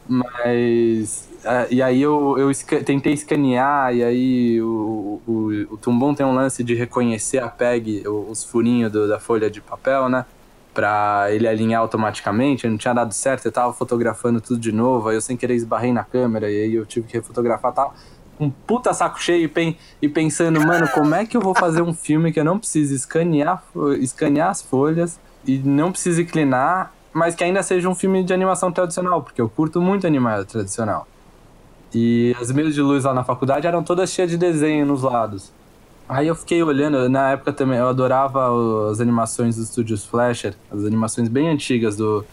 Mas. 0.08 1.28
Uh, 1.44 1.66
e 1.70 1.82
aí 1.82 2.00
eu, 2.00 2.38
eu 2.38 2.50
tentei 2.84 3.12
escanear, 3.12 3.94
e 3.94 4.02
aí 4.02 4.62
o, 4.62 5.20
o, 5.26 5.66
o 5.70 5.76
Tumbum 5.76 6.14
tem 6.14 6.24
um 6.24 6.34
lance 6.34 6.64
de 6.64 6.74
reconhecer 6.74 7.38
a 7.38 7.48
PEG, 7.48 8.02
os 8.08 8.42
furinhos 8.42 8.90
do, 8.90 9.06
da 9.06 9.20
folha 9.20 9.50
de 9.50 9.60
papel, 9.60 10.08
né? 10.08 10.24
Pra 10.72 11.26
ele 11.30 11.46
alinhar 11.46 11.82
automaticamente, 11.82 12.66
não 12.66 12.78
tinha 12.78 12.94
dado 12.94 13.12
certo, 13.12 13.44
eu 13.44 13.52
tava 13.52 13.72
fotografando 13.74 14.40
tudo 14.40 14.58
de 14.58 14.72
novo, 14.72 15.08
aí 15.08 15.16
eu 15.16 15.20
sem 15.20 15.36
querer 15.36 15.54
esbarrei 15.54 15.92
na 15.92 16.02
câmera, 16.02 16.50
e 16.50 16.62
aí 16.62 16.74
eu 16.74 16.86
tive 16.86 17.06
que 17.06 17.12
refotografar 17.12 17.72
tal. 17.72 17.94
Um 18.40 18.50
puta 18.50 18.94
saco 18.94 19.22
cheio 19.22 19.50
e 20.02 20.08
pensando, 20.08 20.60
mano, 20.66 20.88
como 20.88 21.14
é 21.14 21.26
que 21.26 21.36
eu 21.36 21.42
vou 21.42 21.54
fazer 21.54 21.82
um 21.82 21.92
filme 21.92 22.32
que 22.32 22.40
eu 22.40 22.44
não 22.44 22.58
preciso 22.58 22.94
escanear, 22.94 23.62
escanear 24.00 24.48
as 24.48 24.62
folhas 24.62 25.20
e 25.46 25.58
não 25.58 25.92
preciso 25.92 26.22
inclinar 26.22 26.93
mas 27.14 27.36
que 27.36 27.44
ainda 27.44 27.62
seja 27.62 27.88
um 27.88 27.94
filme 27.94 28.24
de 28.24 28.34
animação 28.34 28.72
tradicional, 28.72 29.22
porque 29.22 29.40
eu 29.40 29.48
curto 29.48 29.80
muito 29.80 30.06
animado 30.06 30.44
tradicional. 30.44 31.06
E 31.94 32.34
as 32.40 32.50
mesas 32.50 32.74
de 32.74 32.82
luz 32.82 33.04
lá 33.04 33.14
na 33.14 33.22
faculdade 33.22 33.68
eram 33.68 33.84
todas 33.84 34.10
cheias 34.10 34.28
de 34.28 34.36
desenho 34.36 34.84
nos 34.84 35.02
lados. 35.02 35.52
Aí 36.08 36.26
eu 36.26 36.34
fiquei 36.34 36.60
olhando, 36.60 37.08
na 37.08 37.30
época 37.30 37.52
também, 37.52 37.78
eu 37.78 37.88
adorava 37.88 38.90
as 38.90 39.00
animações 39.00 39.56
dos 39.56 39.68
estúdios 39.68 40.04
Flasher, 40.04 40.54
as 40.70 40.84
animações 40.84 41.28
bem 41.28 41.48
antigas 41.48 41.96
do. 41.96 42.24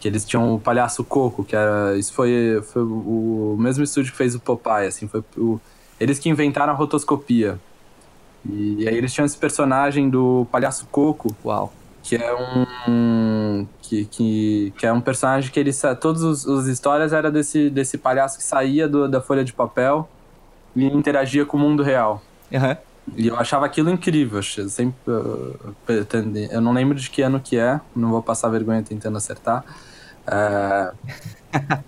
Que 0.00 0.08
eles 0.08 0.24
tinham 0.24 0.54
o 0.54 0.58
Palhaço 0.58 1.04
Coco, 1.04 1.44
que 1.44 1.54
era. 1.54 1.96
Isso 1.96 2.12
foi, 2.12 2.62
foi 2.72 2.82
o 2.82 3.56
mesmo 3.58 3.84
estúdio 3.84 4.10
que 4.10 4.18
fez 4.18 4.34
o 4.34 4.40
Popeye, 4.40 4.86
assim, 4.86 5.06
foi 5.06 5.22
o, 5.36 5.60
eles 6.00 6.18
que 6.18 6.28
inventaram 6.28 6.72
a 6.72 6.76
rotoscopia. 6.76 7.60
E, 8.44 8.82
e 8.82 8.88
aí 8.88 8.96
eles 8.96 9.12
tinham 9.12 9.26
esse 9.26 9.36
personagem 9.36 10.08
do 10.08 10.46
Palhaço 10.50 10.86
Coco. 10.90 11.36
Uau 11.44 11.72
que 12.04 12.16
é 12.16 12.34
um 12.86 13.66
que, 13.84 14.04
que, 14.06 14.72
que 14.78 14.86
é 14.86 14.92
um 14.92 15.00
personagem 15.00 15.50
que 15.50 15.60
ele 15.60 15.70
todos 16.00 16.22
os, 16.22 16.46
os 16.46 16.66
histórias 16.66 17.12
era 17.12 17.30
desse 17.30 17.68
desse 17.68 17.98
palhaço 17.98 18.38
que 18.38 18.44
saía 18.44 18.88
do, 18.88 19.06
da 19.08 19.20
folha 19.20 19.44
de 19.44 19.52
papel 19.52 20.08
e 20.74 20.86
interagia 20.86 21.44
com 21.44 21.56
o 21.56 21.60
mundo 21.60 21.82
real. 21.82 22.22
Uhum. 22.50 22.76
E 23.16 23.26
eu 23.28 23.36
achava 23.36 23.66
aquilo 23.66 23.90
incrível. 23.90 24.40
Eu 24.56 24.68
sempre. 24.68 24.96
Eu 26.50 26.60
não 26.60 26.72
lembro 26.72 26.98
de 26.98 27.10
que 27.10 27.20
ano 27.20 27.38
que 27.38 27.58
é, 27.58 27.78
não 27.94 28.10
vou 28.10 28.22
passar 28.22 28.48
vergonha 28.48 28.82
tentando 28.82 29.18
acertar. 29.18 29.64
É, 30.26 30.92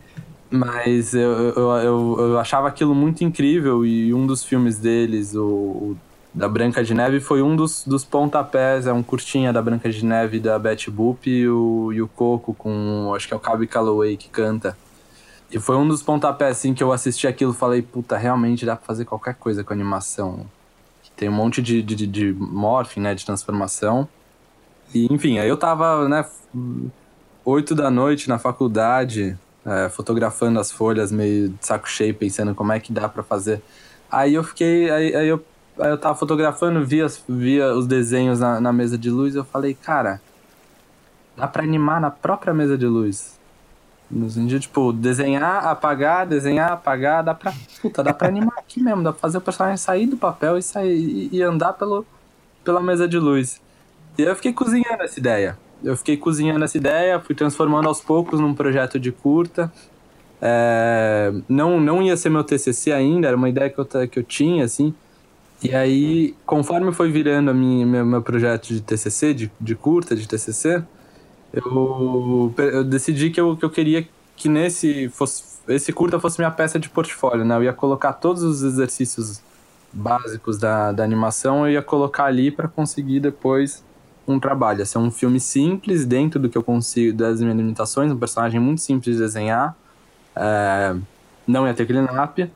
mas 0.51 1.15
eu, 1.15 1.31
eu, 1.31 1.71
eu, 1.79 2.17
eu 2.19 2.39
achava 2.39 2.69
aquilo 2.69 2.95
muito 2.95 3.25
incrível 3.25 3.85
e 3.87 4.13
um 4.13 4.27
dos 4.27 4.45
filmes 4.45 4.79
deles, 4.79 5.35
o 5.35 5.97
da 6.37 6.49
Branca 6.49 6.85
de 6.85 6.95
Neve, 6.95 7.21
foi 7.21 7.43
um 7.43 7.57
dos, 7.57 7.85
dos 7.87 8.05
pontapés. 8.05 8.87
É 8.87 8.93
um 8.93 9.03
curtinha 9.03 9.53
da 9.53 9.63
Branca 9.63 9.91
de 9.91 10.05
Neve 10.05 10.41
da 10.41 10.59
Betty 10.59 10.91
Boop 10.91 11.29
e 11.31 11.49
o, 11.49 11.93
e 11.93 12.03
o 12.03 12.09
Coco 12.09 12.55
com. 12.55 13.13
Acho 13.17 13.29
que 13.29 13.35
é 13.35 13.39
o 13.39 13.41
Cabe 13.41 13.67
Calloway 13.67 14.17
que 14.17 14.29
canta. 14.31 14.79
E 15.51 15.59
foi 15.61 15.77
um 15.77 15.87
dos 15.89 16.03
pontapés 16.03 16.59
assim 16.59 16.75
que 16.75 16.83
eu 16.83 16.93
assisti 16.93 17.27
aquilo 17.29 17.53
falei, 17.55 17.83
puta, 17.83 18.17
realmente 18.17 18.67
dá 18.67 18.77
pra 18.77 18.87
fazer 18.87 19.05
qualquer 19.05 19.35
coisa 19.37 19.65
com 19.65 19.73
animação. 19.73 20.47
Tem 21.17 21.29
um 21.29 21.33
monte 21.33 21.63
de, 21.63 21.83
de, 21.83 21.95
de- 21.97 22.07
de 22.07 22.33
morphing, 22.35 23.01
né, 23.01 23.15
de 23.15 23.25
transformação. 23.27 24.09
E, 24.95 25.13
enfim, 25.13 25.39
aí 25.39 25.49
eu 25.49 25.57
tava, 25.57 26.09
né, 26.09 26.25
oito 27.45 27.75
da 27.75 27.91
noite 27.91 28.29
na 28.29 28.39
faculdade, 28.39 29.39
é, 29.65 29.89
fotografando 29.89 30.59
as 30.61 30.71
folhas, 30.71 31.11
meio 31.13 31.51
de 31.51 31.67
saco 31.67 31.89
cheio, 31.89 32.15
pensando 32.15 32.55
como 32.55 32.73
é 32.73 32.81
que 32.81 32.93
dá 32.93 33.09
pra 33.09 33.23
fazer. 33.23 33.63
Aí 34.11 34.35
eu 34.35 34.45
fiquei, 34.45 34.91
aí, 34.91 35.15
aí 35.15 35.29
eu, 35.29 35.45
eu 35.79 35.99
tava 35.99 36.15
fotografando, 36.15 36.85
via, 36.85 37.07
via 37.29 37.73
os 37.75 37.87
desenhos 37.87 38.41
na, 38.41 38.61
na 38.61 38.73
mesa 38.73 38.97
de 38.97 39.11
luz, 39.11 39.35
eu 39.35 39.45
falei, 39.45 39.75
cara, 39.75 40.21
dá 41.37 41.47
pra 41.47 41.63
animar 41.63 42.01
na 42.01 42.11
própria 42.11 42.55
mesa 42.55 42.79
de 42.79 42.87
luz. 42.87 43.37
No 44.09 44.31
sentido, 44.31 44.61
tipo, 44.61 44.93
desenhar, 44.93 45.67
apagar, 45.67 46.27
desenhar, 46.27 46.73
apagar, 46.73 47.25
dá 47.25 47.35
pra. 47.35 47.53
Puta, 47.83 48.05
dá 48.05 48.15
pra 48.15 48.29
animar 48.29 48.55
aqui 48.59 48.81
mesmo, 48.81 49.03
dá 49.03 49.13
pra 49.13 49.21
fazer 49.21 49.39
o 49.39 49.41
personagem 49.41 49.77
sair 49.77 50.07
do 50.07 50.17
papel 50.17 50.57
e 50.57 50.63
sair 50.63 51.29
e, 51.33 51.43
andar 51.43 51.73
pelo, 51.73 52.07
pela 52.65 52.81
mesa 52.81 53.09
de 53.09 53.19
luz. 53.19 53.61
E 54.17 54.23
eu 54.23 54.37
fiquei 54.37 54.53
cozinhando 54.53 55.03
essa 55.03 55.19
ideia. 55.19 55.59
Eu 55.83 55.97
fiquei 55.97 56.17
cozinhando 56.17 56.65
essa 56.65 56.77
ideia, 56.77 57.21
fui 57.21 57.35
transformando 57.35 57.89
aos 57.89 58.01
poucos 58.01 58.39
num 58.39 58.55
projeto 58.55 58.99
de 58.99 59.11
curta. 59.11 59.73
É, 60.41 61.33
não, 61.49 61.81
não 61.81 62.01
ia 62.01 62.17
ser 62.17 62.31
meu 62.31 62.45
TCC 62.45 62.93
ainda, 62.93 63.27
era 63.27 63.37
uma 63.37 63.49
ideia 63.49 63.69
que 63.69 63.79
eu, 63.79 63.85
que 64.09 64.19
eu 64.21 64.23
tinha, 64.23 64.65
assim. 64.65 64.95
E 65.63 65.75
aí, 65.75 66.35
conforme 66.45 66.93
foi 66.93 67.11
virando 67.11 67.51
a 67.51 67.55
minha, 67.55 67.87
meu, 67.87 68.05
meu 68.05 68.23
projeto 68.23 68.69
de 68.69 68.81
TCC, 68.81 69.33
de, 69.35 69.51
de 69.61 69.75
curta, 69.75 70.15
de 70.15 70.29
TCC, 70.29 70.83
eu, 71.53 72.55
eu 72.59 72.85
decidi 72.85 73.31
que 73.31 73.41
eu, 73.41 73.57
que 73.57 73.65
eu 73.65 73.71
queria 73.71 74.07
que 74.37 74.49
nesse 74.49 75.09
fosse, 75.09 75.61
esse 75.69 75.93
curta 75.93 76.21
fosse 76.21 76.39
minha 76.39 76.51
peça 76.51 76.79
de 76.79 76.89
portfólio, 76.89 77.45
né? 77.45 77.57
Eu 77.57 77.65
ia 77.65 77.73
colocar 77.73 78.13
todos 78.13 78.43
os 78.43 78.63
exercícios 78.63 79.43
básicos 79.93 80.59
da, 80.59 80.93
da 80.93 81.03
animação, 81.03 81.67
eu 81.67 81.73
ia 81.73 81.83
colocar 81.83 82.25
ali 82.27 82.51
para 82.51 82.69
conseguir 82.69 83.21
depois 83.21 83.83
um 84.29 84.39
trabalho. 84.39 84.81
Ia 84.81 84.87
ser 84.87 84.99
um 84.99 85.11
filme 85.11 85.41
simples, 85.41 86.05
dentro 86.05 86.39
do 86.39 86.51
que 86.51 86.59
eu 86.59 86.63
consigo, 86.63 87.17
das 87.17 87.41
minhas 87.41 87.57
limitações, 87.57 88.13
um 88.13 88.19
personagem 88.19 88.61
muito 88.61 88.83
simples 88.83 89.17
de 89.17 89.23
desenhar. 89.23 89.75
É, 90.35 90.95
não 91.47 91.67
ia 91.67 91.73
ter 91.73 91.87
cleanup, 91.87 92.51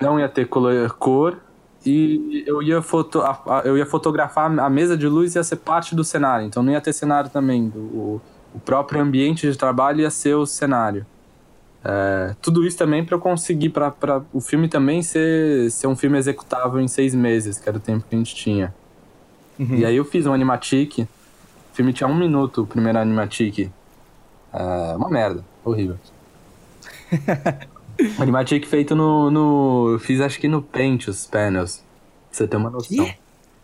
não 0.00 0.18
ia 0.18 0.28
ter 0.28 0.48
cor, 0.48 1.38
e 1.88 2.44
eu 2.46 2.62
ia, 2.62 2.82
foto, 2.82 3.22
eu 3.64 3.76
ia 3.76 3.86
fotografar 3.86 4.46
a 4.58 4.70
mesa 4.70 4.96
de 4.96 5.08
luz 5.08 5.34
ia 5.34 5.42
ser 5.42 5.56
parte 5.56 5.94
do 5.94 6.04
cenário, 6.04 6.46
então 6.46 6.62
não 6.62 6.72
ia 6.72 6.80
ter 6.80 6.92
cenário 6.92 7.30
também. 7.30 7.72
O, 7.74 8.20
o 8.54 8.60
próprio 8.60 9.00
ambiente 9.00 9.50
de 9.50 9.56
trabalho 9.56 10.00
ia 10.00 10.10
ser 10.10 10.34
o 10.34 10.46
cenário. 10.46 11.06
É, 11.84 12.34
tudo 12.42 12.66
isso 12.66 12.76
também 12.76 13.04
para 13.04 13.14
eu 13.14 13.20
conseguir, 13.20 13.70
para 13.70 14.22
o 14.32 14.40
filme 14.40 14.68
também 14.68 15.02
ser, 15.02 15.70
ser 15.70 15.86
um 15.86 15.96
filme 15.96 16.18
executável 16.18 16.80
em 16.80 16.88
seis 16.88 17.14
meses, 17.14 17.58
que 17.58 17.68
era 17.68 17.78
o 17.78 17.80
tempo 17.80 18.04
que 18.08 18.14
a 18.14 18.18
gente 18.18 18.34
tinha. 18.34 18.74
E 19.58 19.84
aí 19.84 19.96
eu 19.96 20.04
fiz 20.04 20.24
um 20.24 20.32
animatic, 20.32 21.00
o 21.00 21.06
filme 21.72 21.92
tinha 21.92 22.06
um 22.06 22.14
minuto, 22.14 22.62
o 22.62 22.66
primeiro 22.66 22.98
animatic. 22.98 23.70
É, 24.52 24.96
uma 24.96 25.08
merda, 25.08 25.44
horrível. 25.64 25.96
animatic 28.18 28.66
feito 28.66 28.94
no, 28.94 29.30
no. 29.30 29.92
eu 29.92 29.98
Fiz 29.98 30.20
acho 30.20 30.38
que 30.40 30.48
no 30.48 30.62
Paint 30.62 31.08
os 31.08 31.26
panels. 31.26 31.78
Pra 32.28 32.36
você 32.38 32.48
ter 32.48 32.56
uma 32.56 32.70
noção. 32.70 33.06
Quê? 33.06 33.18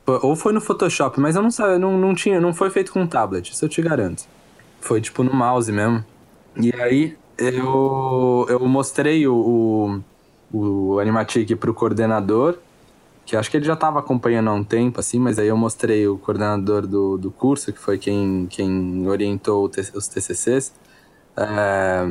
Foi- 0.05 0.21
Ou 0.23 0.37
foi 0.37 0.53
no 0.53 0.61
Photoshop, 0.61 1.21
mas 1.21 1.37
eu 1.37 1.43
não 1.43 1.51
sabia, 1.51 1.79
não, 1.79 1.99
não 1.99 2.15
tinha, 2.15 2.41
não 2.41 2.55
foi 2.55 2.71
feito 2.71 2.93
com 2.93 3.07
tablet, 3.07 3.51
isso 3.53 3.65
eu 3.65 3.69
te 3.69 3.81
garanto. 3.83 4.25
Foi 4.81 5.01
tipo 5.01 5.23
no 5.25 5.35
mouse 5.35 5.71
mesmo. 5.73 6.05
E 6.61 6.73
aí 6.81 7.19
eu, 7.39 8.47
eu 8.49 8.61
mostrei 8.69 9.27
o, 9.27 10.03
o, 10.53 10.95
o 10.95 10.99
Animatic 11.01 11.57
pro 11.57 11.75
coordenador, 11.75 12.59
que 13.25 13.37
acho 13.37 13.51
que 13.51 13.57
ele 13.57 13.65
já 13.67 13.75
estava 13.75 13.99
acompanhando 14.01 14.51
há 14.51 14.55
um 14.55 14.65
tempo, 14.65 15.01
assim, 15.01 15.19
mas 15.19 15.39
aí 15.39 15.49
eu 15.49 15.57
mostrei 15.57 16.07
o 16.09 16.19
coordenador 16.19 16.87
do, 16.87 17.19
do 17.19 17.31
curso, 17.33 17.73
que 17.73 17.79
foi 17.79 17.99
quem, 17.99 18.47
quem 18.49 19.09
orientou 19.09 19.71
os 19.95 20.09
TCCs. 20.09 20.75
É, 21.37 22.07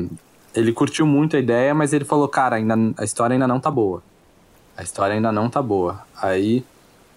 ele 0.54 0.72
curtiu 0.72 1.06
muito 1.06 1.36
a 1.36 1.38
ideia, 1.38 1.74
mas 1.74 1.92
ele 1.92 2.04
falou, 2.04 2.28
cara, 2.28 2.56
ainda, 2.56 2.74
a 2.96 3.04
história 3.04 3.34
ainda 3.34 3.46
não 3.46 3.60
tá 3.60 3.70
boa. 3.70 4.02
A 4.76 4.82
história 4.82 5.14
ainda 5.14 5.32
não 5.32 5.48
tá 5.48 5.60
boa. 5.62 6.00
Aí 6.20 6.64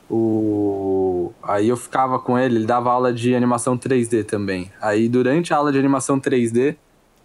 o 0.09 1.31
aí 1.43 1.67
eu 1.67 1.75
ficava 1.75 2.17
com 2.19 2.37
ele, 2.39 2.57
ele 2.57 2.65
dava 2.65 2.91
aula 2.91 3.13
de 3.13 3.35
animação 3.35 3.77
3D 3.77 4.25
também. 4.25 4.71
Aí 4.81 5.09
durante 5.09 5.53
a 5.53 5.57
aula 5.57 5.71
de 5.71 5.79
animação 5.79 6.19
3D, 6.19 6.75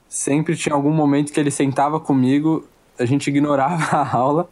sempre 0.08 0.56
tinha 0.56 0.74
algum 0.74 0.92
momento 0.92 1.32
que 1.32 1.38
ele 1.38 1.50
sentava 1.50 2.00
comigo, 2.00 2.66
a 2.98 3.04
gente 3.04 3.28
ignorava 3.28 3.96
a 3.96 4.16
aula, 4.16 4.48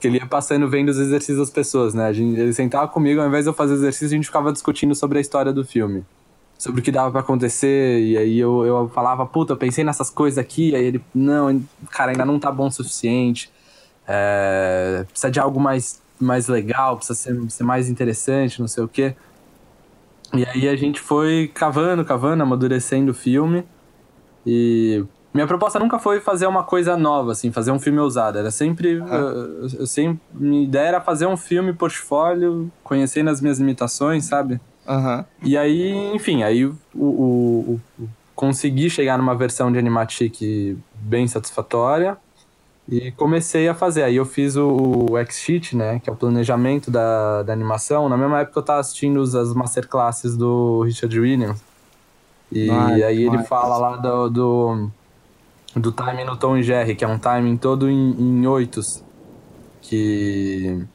que 0.00 0.06
ele 0.06 0.18
ia 0.18 0.26
passando 0.26 0.68
vendo 0.68 0.90
os 0.90 0.98
exercícios 0.98 1.38
das 1.38 1.50
pessoas, 1.50 1.94
né? 1.94 2.12
Gente, 2.12 2.38
ele 2.38 2.52
sentava 2.52 2.88
comigo, 2.88 3.20
ao 3.20 3.26
invés 3.26 3.44
de 3.44 3.50
eu 3.50 3.54
fazer 3.54 3.74
exercício, 3.74 4.14
a 4.14 4.16
gente 4.16 4.26
ficava 4.26 4.52
discutindo 4.52 4.94
sobre 4.94 5.18
a 5.18 5.20
história 5.20 5.52
do 5.52 5.64
filme. 5.64 6.04
Sobre 6.58 6.80
o 6.80 6.84
que 6.84 6.90
dava 6.90 7.10
pra 7.10 7.20
acontecer, 7.20 8.00
e 8.00 8.16
aí 8.16 8.38
eu, 8.38 8.64
eu 8.64 8.88
falava, 8.88 9.26
puta, 9.26 9.52
eu 9.52 9.56
pensei 9.56 9.84
nessas 9.84 10.08
coisas 10.08 10.38
aqui, 10.38 10.74
aí 10.74 10.84
ele, 10.84 11.04
não, 11.14 11.62
cara, 11.90 12.12
ainda 12.12 12.24
não 12.24 12.38
tá 12.38 12.50
bom 12.50 12.68
o 12.68 12.70
suficiente, 12.70 13.50
é, 14.08 15.04
precisa 15.06 15.30
de 15.30 15.38
algo 15.38 15.60
mais, 15.60 16.00
mais 16.18 16.48
legal, 16.48 16.96
precisa 16.96 17.18
ser, 17.18 17.50
ser 17.50 17.64
mais 17.64 17.90
interessante, 17.90 18.60
não 18.60 18.68
sei 18.68 18.84
o 18.84 18.88
quê. 18.88 19.14
E 20.34 20.44
aí 20.44 20.68
a 20.68 20.76
gente 20.76 21.00
foi 21.00 21.50
cavando, 21.52 22.04
cavando, 22.04 22.42
amadurecendo 22.42 23.12
o 23.12 23.14
filme. 23.14 23.64
E 24.46 25.04
minha 25.32 25.46
proposta 25.46 25.78
nunca 25.78 25.98
foi 25.98 26.20
fazer 26.20 26.46
uma 26.46 26.62
coisa 26.62 26.96
nova, 26.96 27.32
assim, 27.32 27.52
fazer 27.52 27.70
um 27.70 27.78
filme 27.78 27.98
ousado. 27.98 28.38
Era 28.38 28.50
sempre. 28.50 28.94
eu, 28.94 29.68
eu 29.80 29.86
sempre 29.86 30.20
minha 30.32 30.64
ideia 30.64 30.88
era 30.88 31.00
fazer 31.00 31.26
um 31.26 31.36
filme 31.36 31.72
portfólio, 31.72 32.70
conhecendo 32.82 33.30
as 33.30 33.40
minhas 33.40 33.58
limitações, 33.58 34.24
sabe? 34.24 34.60
Aham. 34.86 35.26
E 35.42 35.56
aí, 35.56 35.92
enfim, 36.14 36.42
aí 36.42 36.64
o, 36.66 36.78
o, 36.94 37.74
o- 37.98 38.10
consegui 38.34 38.90
chegar 38.90 39.18
numa 39.18 39.36
versão 39.36 39.70
de 39.72 39.78
Animatic 39.78 40.40
bem 40.92 41.28
satisfatória 41.28 42.18
e 42.88 43.12
comecei 43.12 43.68
a 43.68 43.74
fazer. 43.74 44.04
Aí 44.04 44.16
eu 44.16 44.26
fiz 44.26 44.56
o, 44.56 45.10
o 45.12 45.18
X-Sheet, 45.18 45.76
né, 45.76 46.00
que 46.00 46.10
é 46.10 46.12
o 46.12 46.16
planejamento 46.16 46.90
da, 46.90 47.42
da 47.44 47.52
animação. 47.52 48.08
Na 48.08 48.16
mesma 48.18 48.40
época 48.40 48.60
eu 48.60 48.64
tava 48.64 48.80
assistindo 48.80 49.22
as 49.22 49.54
masterclasses 49.54 50.36
do 50.36 50.82
Richard 50.84 51.18
Williams. 51.20 51.64
E 52.52 52.68
Ah, 52.68 52.98
aí 53.04 53.22
ele 53.22 53.38
demais. 53.38 53.38
fala 53.38 53.78
lá 53.78 53.96
do, 53.98 54.30
do, 54.30 54.92
do 55.76 55.92
timing 55.92 56.24
no 56.24 56.38
Tom 56.38 56.56
e 56.58 56.62
Jerry, 56.62 56.96
que 56.96 57.04
é 57.04 57.08
um 57.08 57.18
timing 57.20 57.58
todo 57.58 57.88
em, 57.90 58.12
em 58.42 58.46
oitos. 58.46 59.04
Que 59.80 60.88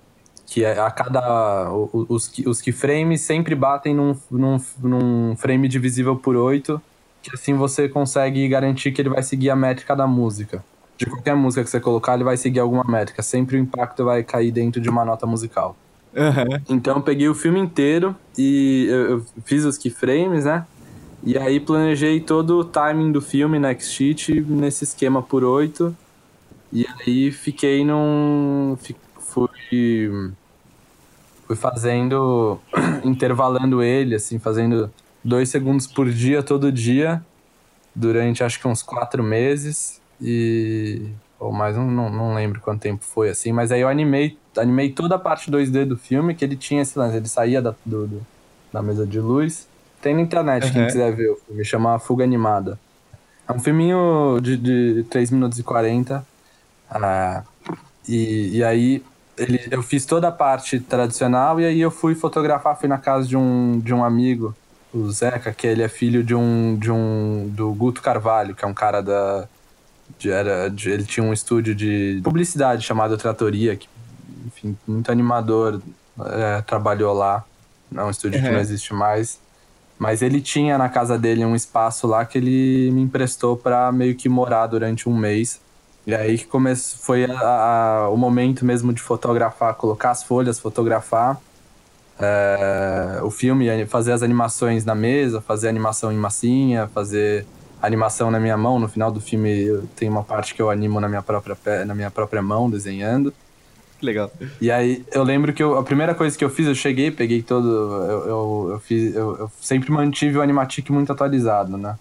que 0.51 0.65
é 0.65 0.77
a 0.77 0.91
cada 0.91 1.71
os, 1.71 2.29
os 2.45 2.61
keyframes 2.61 3.21
sempre 3.21 3.55
batem 3.55 3.95
num, 3.95 4.13
num, 4.29 4.57
num 4.83 5.33
frame 5.37 5.65
divisível 5.69 6.17
por 6.17 6.35
8, 6.35 6.79
que 7.23 7.31
assim 7.33 7.53
você 7.53 7.87
consegue 7.87 8.45
garantir 8.49 8.91
que 8.91 9.01
ele 9.01 9.07
vai 9.07 9.23
seguir 9.23 9.49
a 9.49 9.55
métrica 9.55 9.95
da 9.95 10.05
música. 10.05 10.61
De 10.97 11.05
qualquer 11.05 11.37
música 11.37 11.63
que 11.63 11.69
você 11.69 11.79
colocar, 11.79 12.15
ele 12.15 12.25
vai 12.25 12.35
seguir 12.35 12.59
alguma 12.59 12.83
métrica. 12.83 13.23
Sempre 13.23 13.55
o 13.55 13.59
impacto 13.59 14.03
vai 14.03 14.23
cair 14.23 14.51
dentro 14.51 14.81
de 14.81 14.89
uma 14.89 15.05
nota 15.05 15.25
musical. 15.25 15.73
Aham. 16.13 16.61
Então 16.67 16.97
eu 16.97 17.01
peguei 17.01 17.29
o 17.29 17.33
filme 17.33 17.57
inteiro 17.57 18.13
e 18.37 18.87
eu, 18.89 19.25
fiz 19.45 19.63
os 19.63 19.77
keyframes, 19.77 20.43
né? 20.43 20.65
E 21.23 21.37
aí 21.37 21.61
planejei 21.61 22.19
todo 22.19 22.59
o 22.59 22.65
timing 22.65 23.13
do 23.13 23.21
filme 23.21 23.57
na 23.57 23.69
X-Sheet 23.69 24.41
nesse 24.41 24.83
esquema 24.83 25.23
por 25.23 25.45
8. 25.45 25.95
E 26.73 26.85
aí 26.99 27.31
fiquei 27.31 27.85
num. 27.85 28.77
Fui. 29.17 30.40
Fui 31.51 31.55
fazendo. 31.57 32.59
intervalando 33.03 33.83
ele, 33.83 34.15
assim, 34.15 34.39
fazendo 34.39 34.89
dois 35.21 35.49
segundos 35.49 35.85
por 35.85 36.09
dia, 36.09 36.41
todo 36.41 36.71
dia, 36.71 37.21
durante 37.93 38.43
acho 38.43 38.59
que 38.59 38.67
uns 38.67 38.81
quatro 38.81 39.21
meses. 39.21 40.01
E. 40.21 41.13
Ou 41.39 41.51
mais, 41.51 41.75
não, 41.75 41.89
não, 42.09 42.35
lembro 42.35 42.61
quanto 42.61 42.81
tempo 42.81 43.03
foi 43.03 43.29
assim, 43.29 43.51
mas 43.51 43.71
aí 43.71 43.81
eu 43.81 43.89
animei, 43.89 44.37
animei 44.55 44.93
toda 44.93 45.15
a 45.15 45.19
parte 45.19 45.49
2D 45.49 45.85
do 45.85 45.97
filme, 45.97 46.35
que 46.35 46.45
ele 46.45 46.55
tinha 46.55 46.83
esse 46.83 46.97
lance, 46.97 47.17
ele 47.17 47.27
saía 47.27 47.61
da, 47.61 47.75
do, 47.83 48.07
do- 48.07 48.27
da 48.71 48.81
mesa 48.81 49.05
de 49.07 49.19
luz. 49.19 49.67
Tem 50.01 50.13
na 50.13 50.21
internet, 50.21 50.71
quem 50.71 50.81
Uhum. 50.81 50.87
quiser 50.87 51.15
ver 51.15 51.31
o 51.31 51.35
filme, 51.37 51.65
chama 51.65 51.99
Fuga 51.99 52.23
Animada. 52.23 52.79
É 53.49 53.51
um 53.53 53.59
filminho 53.59 54.39
de, 54.41 54.55
de 54.55 55.03
3 55.09 55.31
minutos 55.31 55.59
e 55.59 55.63
40. 55.63 56.25
Ah, 56.89 57.43
e, 58.07 58.57
e 58.57 58.63
aí 58.63 59.03
ele, 59.37 59.67
eu 59.71 59.81
fiz 59.81 60.05
toda 60.05 60.27
a 60.27 60.31
parte 60.31 60.79
tradicional 60.79 61.59
e 61.59 61.65
aí 61.65 61.81
eu 61.81 61.91
fui 61.91 62.15
fotografar, 62.15 62.77
fui 62.77 62.87
na 62.87 62.97
casa 62.97 63.27
de 63.27 63.37
um, 63.37 63.79
de 63.79 63.93
um 63.93 64.03
amigo, 64.03 64.55
o 64.93 65.09
Zeca, 65.09 65.53
que 65.53 65.65
ele 65.65 65.81
é 65.81 65.87
filho 65.87 66.23
de 66.23 66.35
um, 66.35 66.77
de 66.77 66.91
um 66.91 67.49
do 67.49 67.73
Guto 67.73 68.01
Carvalho, 68.01 68.53
que 68.53 68.65
é 68.65 68.67
um 68.67 68.73
cara 68.73 69.01
da 69.01 69.47
de, 70.19 70.29
era, 70.29 70.69
de, 70.69 70.89
ele 70.89 71.03
tinha 71.03 71.25
um 71.25 71.33
estúdio 71.33 71.73
de 71.73 72.19
publicidade 72.23 72.83
chamado 72.83 73.17
Tratoria, 73.17 73.75
que 73.75 73.87
enfim, 74.45 74.77
muito 74.87 75.11
animador, 75.11 75.81
é, 76.19 76.61
trabalhou 76.61 77.13
lá. 77.13 77.43
É 77.95 78.03
um 78.03 78.09
estúdio 78.09 78.39
uhum. 78.39 78.45
que 78.45 78.51
não 78.51 78.59
existe 78.59 78.93
mais. 78.93 79.39
Mas 79.97 80.21
ele 80.21 80.41
tinha 80.41 80.77
na 80.77 80.89
casa 80.89 81.17
dele 81.17 81.45
um 81.45 81.55
espaço 81.55 82.07
lá 82.07 82.25
que 82.25 82.37
ele 82.37 82.91
me 82.91 83.01
emprestou 83.01 83.55
para 83.55 83.91
meio 83.91 84.15
que 84.15 84.27
morar 84.27 84.67
durante 84.67 85.07
um 85.07 85.15
mês. 85.15 85.61
E 86.05 86.15
aí 86.15 86.37
que 86.37 86.45
começou, 86.45 86.99
foi 86.99 87.25
a, 87.25 87.39
a, 87.39 88.09
o 88.09 88.17
momento 88.17 88.65
mesmo 88.65 88.91
de 88.91 89.01
fotografar, 89.01 89.75
colocar 89.75 90.11
as 90.11 90.23
folhas, 90.23 90.59
fotografar 90.59 91.39
é, 92.19 93.19
o 93.23 93.31
filme, 93.31 93.85
fazer 93.85 94.11
as 94.11 94.21
animações 94.21 94.85
na 94.85 94.95
mesa, 94.95 95.41
fazer 95.41 95.67
animação 95.67 96.11
em 96.11 96.17
massinha, 96.17 96.87
fazer 96.93 97.45
animação 97.81 98.29
na 98.29 98.39
minha 98.39 98.55
mão. 98.55 98.79
No 98.79 98.87
final 98.87 99.11
do 99.11 99.19
filme 99.19 99.81
tem 99.95 100.07
uma 100.07 100.23
parte 100.23 100.53
que 100.53 100.61
eu 100.61 100.69
animo 100.69 100.99
na 100.99 101.09
minha 101.09 101.21
própria, 101.21 101.85
na 101.85 101.95
minha 101.95 102.11
própria 102.11 102.41
mão, 102.41 102.69
desenhando. 102.69 103.33
Legal. 104.01 104.31
E 104.59 104.71
aí, 104.71 105.05
eu 105.11 105.23
lembro 105.23 105.53
que 105.53 105.61
eu, 105.61 105.77
a 105.77 105.83
primeira 105.83 106.15
coisa 106.15 106.35
que 106.35 106.43
eu 106.43 106.49
fiz, 106.49 106.65
eu 106.65 106.73
cheguei, 106.73 107.11
peguei 107.11 107.41
todo. 107.43 107.67
Eu, 107.69 108.27
eu, 108.27 108.67
eu 108.71 108.79
fiz, 108.79 109.15
eu, 109.15 109.37
eu, 109.37 109.51
sempre 109.61 109.91
mantive 109.91 110.37
o 110.37 110.41
Animatic 110.41 110.89
muito 110.89 111.11
atualizado, 111.11 111.77
né? 111.77 111.97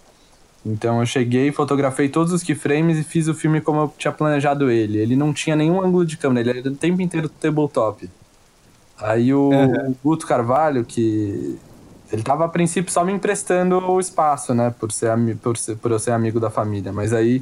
Então 0.65 0.99
eu 0.99 1.05
cheguei, 1.05 1.51
fotografei 1.51 2.07
todos 2.07 2.31
os 2.31 2.43
keyframes 2.43 2.99
e 2.99 3.03
fiz 3.03 3.27
o 3.27 3.33
filme 3.33 3.61
como 3.61 3.81
eu 3.81 3.93
tinha 3.97 4.11
planejado 4.11 4.69
ele. 4.69 4.99
Ele 4.99 5.15
não 5.15 5.33
tinha 5.33 5.55
nenhum 5.55 5.81
ângulo 5.81 6.05
de 6.05 6.17
câmera, 6.17 6.51
ele 6.51 6.59
era 6.59 6.69
o 6.69 6.75
tempo 6.75 7.01
inteiro 7.01 7.27
tabletop. 7.27 8.09
Aí 9.01 9.33
o, 9.33 9.49
uhum. 9.49 9.89
o 9.89 9.95
Guto 10.03 10.27
Carvalho, 10.27 10.85
que. 10.85 11.57
Ele 12.11 12.23
tava 12.23 12.45
a 12.45 12.49
princípio 12.49 12.91
só 12.91 13.05
me 13.05 13.13
emprestando 13.13 13.77
o 13.79 13.99
espaço, 13.99 14.53
né? 14.53 14.73
Por, 14.77 14.91
ser, 14.91 15.11
por, 15.41 15.57
ser, 15.57 15.77
por 15.77 15.91
eu 15.91 15.99
ser 15.99 16.11
amigo 16.11 16.39
da 16.39 16.49
família. 16.49 16.91
Mas 16.91 17.13
aí 17.13 17.41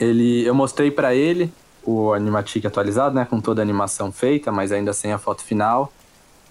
ele, 0.00 0.44
eu 0.46 0.54
mostrei 0.54 0.90
para 0.90 1.14
ele 1.14 1.52
o 1.84 2.12
Animatic 2.14 2.64
atualizado, 2.64 3.14
né? 3.14 3.26
Com 3.28 3.40
toda 3.40 3.60
a 3.60 3.64
animação 3.64 4.10
feita, 4.10 4.50
mas 4.50 4.72
ainda 4.72 4.92
sem 4.92 5.12
a 5.12 5.18
foto 5.18 5.44
final. 5.44 5.92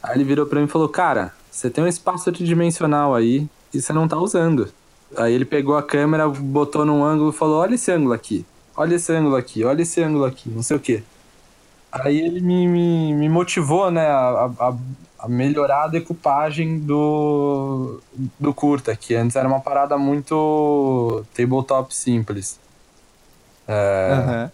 Aí 0.01 0.15
ele 0.15 0.23
virou 0.23 0.45
para 0.45 0.59
mim 0.59 0.65
e 0.65 0.69
falou: 0.69 0.87
Cara, 0.87 1.33
você 1.51 1.69
tem 1.69 1.83
um 1.83 1.87
espaço 1.87 2.31
tridimensional 2.31 3.15
aí 3.15 3.47
e 3.73 3.81
você 3.81 3.91
não 3.91 4.07
tá 4.07 4.17
usando. 4.17 4.71
Aí 5.15 5.33
ele 5.33 5.45
pegou 5.45 5.77
a 5.77 5.83
câmera, 5.83 6.27
botou 6.27 6.85
num 6.85 7.03
ângulo 7.03 7.29
e 7.29 7.33
falou: 7.33 7.59
Olha 7.59 7.75
esse 7.75 7.91
ângulo 7.91 8.13
aqui, 8.13 8.45
olha 8.75 8.95
esse 8.95 9.11
ângulo 9.13 9.35
aqui, 9.35 9.63
olha 9.63 9.81
esse 9.81 10.01
ângulo 10.01 10.25
aqui, 10.25 10.49
não 10.49 10.63
sei 10.63 10.77
o 10.77 10.79
quê. 10.79 11.03
Aí 11.91 12.19
ele 12.19 12.41
me, 12.41 12.67
me, 12.67 13.13
me 13.13 13.29
motivou, 13.29 13.89
né, 13.89 14.05
a, 14.07 14.51
a, 14.59 14.75
a, 15.19 15.27
melhorar 15.27 15.85
a 15.85 15.87
decupagem 15.87 16.79
do, 16.79 17.99
do 18.37 18.53
curta, 18.53 18.95
que 18.95 19.15
antes 19.15 19.35
era 19.35 19.47
uma 19.47 19.61
parada 19.61 19.97
muito 19.97 21.23
tabletop 21.33 21.95
simples. 21.95 22.59
É, 23.67 24.51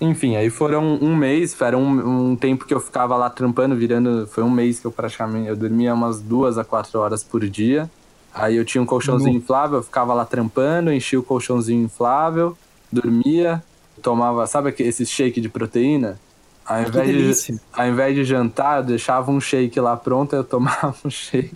uhum. 0.00 0.10
Enfim, 0.10 0.34
aí 0.34 0.50
foram 0.50 0.98
um 1.00 1.14
mês, 1.14 1.58
era 1.60 1.78
um, 1.78 2.30
um, 2.30 2.36
tempo 2.36 2.64
que 2.64 2.74
eu 2.74 2.80
ficava 2.80 3.16
lá 3.16 3.30
trampando, 3.30 3.76
virando. 3.76 4.26
Foi 4.26 4.42
um 4.42 4.50
mês 4.50 4.80
que 4.80 4.86
eu 4.86 4.90
praticamente. 4.90 5.48
Eu 5.48 5.56
dormia 5.56 5.94
umas 5.94 6.20
duas 6.20 6.58
a 6.58 6.64
quatro 6.64 6.98
horas 6.98 7.22
por 7.22 7.48
dia. 7.48 7.88
Aí 8.34 8.56
eu 8.56 8.64
tinha 8.64 8.80
um 8.80 8.86
colchãozinho 8.86 9.36
inflável, 9.36 9.78
eu 9.78 9.82
ficava 9.82 10.14
lá 10.14 10.24
trampando, 10.24 10.92
enchia 10.92 11.20
o 11.20 11.22
colchãozinho 11.22 11.84
inflável, 11.84 12.56
dormia, 12.90 13.62
tomava, 14.00 14.46
sabe 14.46 14.74
esse 14.78 15.04
shake 15.04 15.40
de 15.40 15.48
proteína? 15.48 16.18
Ao 16.64 16.76
ah, 16.76 16.82
invés, 16.82 17.44
de, 17.46 17.60
ao 17.72 17.86
invés 17.88 18.14
de 18.14 18.24
jantar, 18.24 18.78
eu 18.78 18.84
deixava 18.84 19.30
um 19.30 19.40
shake 19.40 19.78
lá 19.80 19.96
pronto, 19.96 20.34
eu 20.34 20.44
tomava 20.44 20.94
um 21.04 21.10
shake 21.10 21.54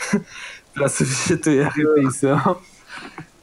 pra 0.72 0.88
substituir 0.88 1.66
a 1.66 1.68
refeição. 1.68 2.56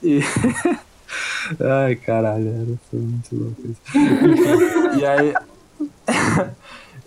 E. 0.01 0.21
Ai, 1.59 1.95
caralho, 1.95 2.47
era, 2.47 2.79
foi 2.89 2.99
muito 2.99 3.35
louco 3.35 3.61
isso. 3.65 4.99
e 4.99 5.05
aí. 5.05 5.33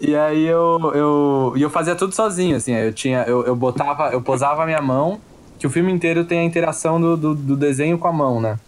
e 0.01 0.15
aí 0.15 0.45
eu, 0.45 0.93
eu, 0.95 1.55
eu 1.57 1.71
fazia 1.71 1.97
tudo 1.97 2.15
sozinho, 2.15 2.57
assim. 2.57 2.73
Eu 2.73 2.93
tinha. 2.93 3.23
Eu, 3.23 3.45
eu 3.45 3.57
botava. 3.57 4.11
Eu 4.11 4.21
posava 4.21 4.63
a 4.63 4.67
minha 4.67 4.83
mão, 4.83 5.21
que 5.59 5.67
o 5.67 5.71
filme 5.71 5.93
inteiro 5.93 6.25
tem 6.25 6.41
a 6.41 6.45
interação 6.45 7.01
do, 7.01 7.17
do, 7.17 7.35
do 7.35 7.57
desenho 7.57 7.99
com 7.99 8.09
a 8.09 8.13
mão, 8.13 8.41
né? 8.41 8.59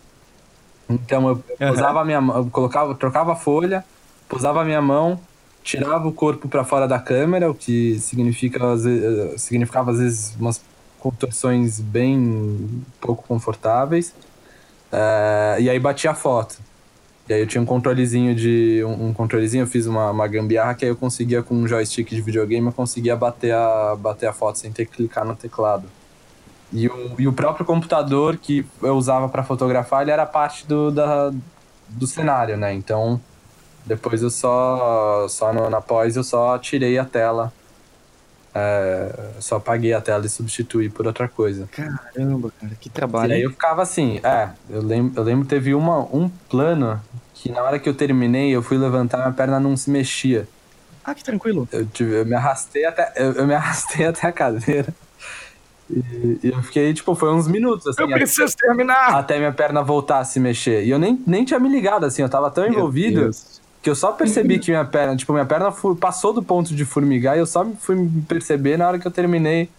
Então 0.89 1.29
eu, 1.29 1.45
eu 1.61 1.69
posava 1.69 2.01
a 2.01 2.05
minha 2.05 2.21
mão, 2.21 2.49
colocava, 2.49 2.95
trocava 2.95 3.33
a 3.33 3.37
folha, 3.37 3.85
posava 4.29 4.63
a 4.63 4.65
minha 4.65 4.81
mão, 4.81 5.21
tirava 5.63 6.09
o 6.09 6.13
corpo 6.13 6.49
para 6.49 6.65
fora 6.65 6.89
da 6.89 6.99
câmera, 6.99 7.51
o 7.51 7.55
que 7.55 7.99
significa, 7.99 8.73
às 8.73 8.85
vezes, 8.85 9.43
significava 9.43 9.91
às 9.91 9.99
vezes 9.99 10.37
umas 10.41 10.63
contorções 10.99 11.81
bem 11.81 12.83
pouco 13.01 13.23
confortáveis. 13.27 14.15
Uh, 14.91 15.61
e 15.61 15.69
aí 15.69 15.79
batia 15.79 16.11
a 16.11 16.15
foto. 16.15 16.59
E 17.29 17.35
aí 17.35 17.41
eu 17.41 17.47
tinha 17.47 17.61
um 17.61 17.67
controlezinho 17.67 18.35
de. 18.35 18.83
Um, 18.85 19.09
um 19.09 19.13
controlezinho, 19.13 19.65
eu 19.65 19.67
fiz 19.67 19.87
uma, 19.87 20.11
uma 20.11 20.27
gambiarra 20.27 20.75
que 20.75 20.87
aí 20.87 20.91
eu 20.91 20.97
conseguia, 20.97 21.43
com 21.43 21.55
um 21.55 21.69
joystick 21.69 22.09
de 22.09 22.23
videogame, 22.23 22.67
eu 22.67 22.73
conseguia 22.73 23.15
bater 23.15 23.53
a, 23.53 23.95
bater 23.97 24.27
a 24.27 24.33
foto 24.33 24.59
sem 24.59 24.73
ter 24.73 24.87
que 24.87 24.97
clicar 24.97 25.27
no 25.27 25.37
teclado. 25.37 25.85
E 26.73 26.89
o, 26.89 27.15
e 27.19 27.27
o 27.27 27.33
próprio 27.33 27.65
computador 27.65 28.37
que 28.37 28.67
eu 28.83 28.95
usava 28.95 29.29
para 29.29 29.43
fotografar, 29.43 30.03
ele 30.03 30.11
era 30.11 30.27
parte 30.27 30.67
do, 30.67 30.91
da, 30.91 31.33
do 31.89 32.07
cenário, 32.07 32.57
né? 32.57 32.75
Então, 32.75 33.21
depois 33.87 34.23
eu 34.23 34.31
só, 34.31 35.27
só 35.29 35.53
no, 35.53 35.71
na 35.71 35.81
pós, 35.81 36.17
eu 36.17 36.25
só 36.25 36.59
tirei 36.59 36.99
a 36.99 37.05
tela 37.05 37.53
é, 38.55 39.13
só 39.41 39.57
apaguei 39.57 39.93
a 39.93 40.01
tela 40.01 40.27
e 40.27 40.29
substituí 40.29 40.89
por 40.89 41.07
outra 41.07 41.29
coisa. 41.29 41.69
Caramba, 41.71 42.51
cara, 42.61 42.75
que 42.81 42.89
trabalho. 42.89 43.31
E 43.31 43.35
aí 43.35 43.43
eu 43.43 43.51
ficava 43.51 43.83
assim, 43.83 44.21
é, 44.23 44.49
eu 44.69 44.83
lembro, 44.83 45.21
eu 45.21 45.23
lembro 45.23 45.47
teve 45.47 45.75
uma, 45.75 46.01
um 46.01 46.29
plano 46.49 47.01
que 47.35 47.51
na 47.51 47.63
hora 47.63 47.79
que 47.79 47.89
eu 47.89 47.95
terminei, 47.95 48.51
eu 48.51 48.63
fui 48.63 48.77
levantar, 48.77 49.19
minha 49.19 49.33
perna 49.33 49.61
não 49.61 49.77
se 49.77 49.91
mexia. 49.91 50.49
Ah, 51.05 51.15
que 51.15 51.23
tranquilo. 51.23 51.69
Eu, 51.71 51.87
tive, 51.87 52.21
eu 52.21 52.27
me 52.27 52.35
arrastei 52.35 52.85
até, 52.85 53.13
eu, 53.17 53.33
eu, 53.33 53.47
me 53.47 53.55
arrastei 53.55 54.07
até 54.07 54.27
a 54.27 54.33
cadeira. 54.33 54.93
E, 55.91 56.39
e, 56.43 56.51
eu 56.51 56.63
fiquei, 56.63 56.93
tipo, 56.93 57.15
foi 57.15 57.33
uns 57.33 57.49
minutos, 57.49 57.87
assim. 57.87 58.03
Eu 58.03 58.09
preciso 58.09 58.53
até, 58.53 58.67
terminar! 58.67 59.15
Até 59.15 59.39
minha 59.39 59.53
perna 59.53 59.83
voltar 59.83 60.19
a 60.19 60.25
se 60.25 60.39
mexer. 60.39 60.85
E 60.85 60.91
eu 60.91 60.99
nem, 60.99 61.23
nem 61.27 61.45
tinha 61.45 61.59
me 61.59 61.69
ligado, 61.69 62.05
assim, 62.05 62.23
eu 62.23 62.29
tava 62.29 62.51
tão 62.51 62.65
Meu 62.65 62.73
envolvido 62.73 63.23
Deus 63.23 63.59
que 63.83 63.89
eu 63.89 63.95
só 63.95 64.13
percebi 64.13 64.59
que 64.59 64.71
minha 64.71 64.85
perna, 64.85 65.17
tipo, 65.17 65.33
minha 65.33 65.47
perna 65.47 65.73
passou 66.01 66.33
do 66.33 66.43
ponto 66.43 66.75
de 66.75 66.85
formigar 66.85 67.37
e 67.37 67.41
eu 67.41 67.47
só 67.47 67.65
fui 67.79 68.11
perceber 68.27 68.77
na 68.77 68.89
hora 68.89 68.99
que 68.99 69.07
eu 69.07 69.11
terminei 69.11 69.71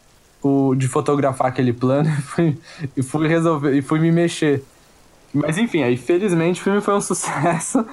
o, 0.41 0.73
de 0.73 0.87
fotografar 0.87 1.47
aquele 1.47 1.73
plano 1.73 2.09
e 2.17 2.21
fui, 2.21 2.57
e 2.97 3.03
fui 3.03 3.27
resolver 3.27 3.73
e 3.75 3.81
fui 3.81 3.99
me 3.99 4.11
mexer. 4.11 4.63
Mas 5.33 5.57
enfim, 5.57 5.83
aí 5.83 5.97
felizmente 5.97 6.61
o 6.61 6.63
filme 6.63 6.81
foi 6.81 6.95
um 6.95 7.01
sucesso. 7.01 7.85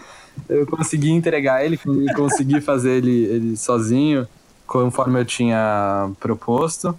Eu 0.48 0.66
consegui 0.66 1.10
entregar 1.10 1.64
ele, 1.64 1.78
consegui 2.14 2.60
fazer 2.60 2.98
ele, 2.98 3.24
ele 3.24 3.56
sozinho, 3.56 4.28
conforme 4.66 5.20
eu 5.20 5.24
tinha 5.24 6.10
proposto. 6.20 6.96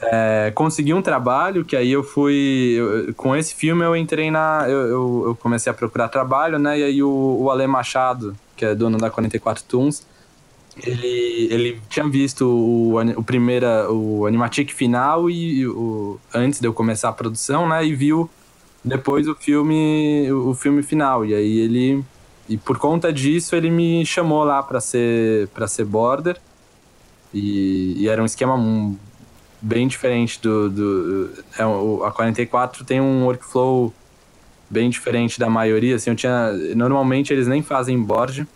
É, 0.00 0.52
consegui 0.54 0.92
um 0.92 1.00
trabalho 1.00 1.64
que 1.64 1.74
aí 1.74 1.90
eu 1.90 2.02
fui. 2.02 2.74
Eu, 2.76 3.14
com 3.14 3.34
esse 3.34 3.54
filme 3.54 3.84
eu 3.84 3.96
entrei 3.96 4.30
na. 4.30 4.64
Eu, 4.68 4.80
eu, 4.80 5.22
eu, 5.28 5.36
comecei 5.36 5.70
a 5.70 5.74
procurar 5.74 6.08
trabalho, 6.08 6.58
né? 6.58 6.78
E 6.78 6.84
aí 6.84 7.02
o, 7.02 7.38
o 7.40 7.50
Ale 7.50 7.66
Machado, 7.66 8.36
que 8.54 8.64
é 8.64 8.74
dono 8.74 8.98
da 8.98 9.10
44 9.10 9.64
Tunes, 9.64 10.06
ele, 10.84 11.48
ele 11.50 11.80
tinha 11.88 12.06
visto 12.06 12.46
o, 12.46 13.00
o, 13.16 13.24
primeira, 13.24 13.90
o 13.90 14.26
Animatic 14.26 14.70
final 14.72 15.30
e 15.30 15.66
o, 15.66 16.20
antes 16.34 16.60
de 16.60 16.68
eu 16.68 16.74
começar 16.74 17.08
a 17.08 17.12
produção, 17.12 17.66
né? 17.66 17.84
E 17.84 17.94
viu 17.94 18.28
depois 18.84 19.26
o 19.26 19.34
filme, 19.34 20.30
o 20.30 20.54
filme 20.54 20.82
final. 20.82 21.24
E 21.24 21.34
aí 21.34 21.58
ele. 21.58 22.04
E 22.48 22.56
por 22.56 22.78
conta 22.78 23.12
disso 23.12 23.56
ele 23.56 23.70
me 23.70 24.06
chamou 24.06 24.44
lá 24.44 24.62
para 24.62 24.80
ser, 24.80 25.48
pra 25.48 25.66
ser 25.66 25.84
border. 25.84 26.38
E, 27.34 27.94
e, 27.98 28.08
era 28.08 28.22
um 28.22 28.24
esquema 28.24 28.56
bem 29.66 29.88
diferente 29.88 30.40
do. 30.40 30.70
do 30.70 31.30
é, 31.58 31.66
o, 31.66 32.04
a 32.04 32.12
44 32.12 32.84
tem 32.84 33.00
um 33.00 33.24
workflow 33.24 33.92
bem 34.70 34.88
diferente 34.88 35.38
da 35.40 35.50
maioria. 35.50 35.96
Assim, 35.96 36.10
eu 36.10 36.16
tinha, 36.16 36.52
normalmente 36.74 37.32
eles 37.32 37.48
nem 37.48 37.62
fazem 37.62 38.00
board. 38.00 38.46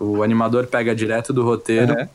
O 0.00 0.22
animador 0.22 0.66
pega 0.66 0.94
direto 0.94 1.32
do 1.32 1.44
roteiro. 1.44 1.92
Uhum. 1.92 2.08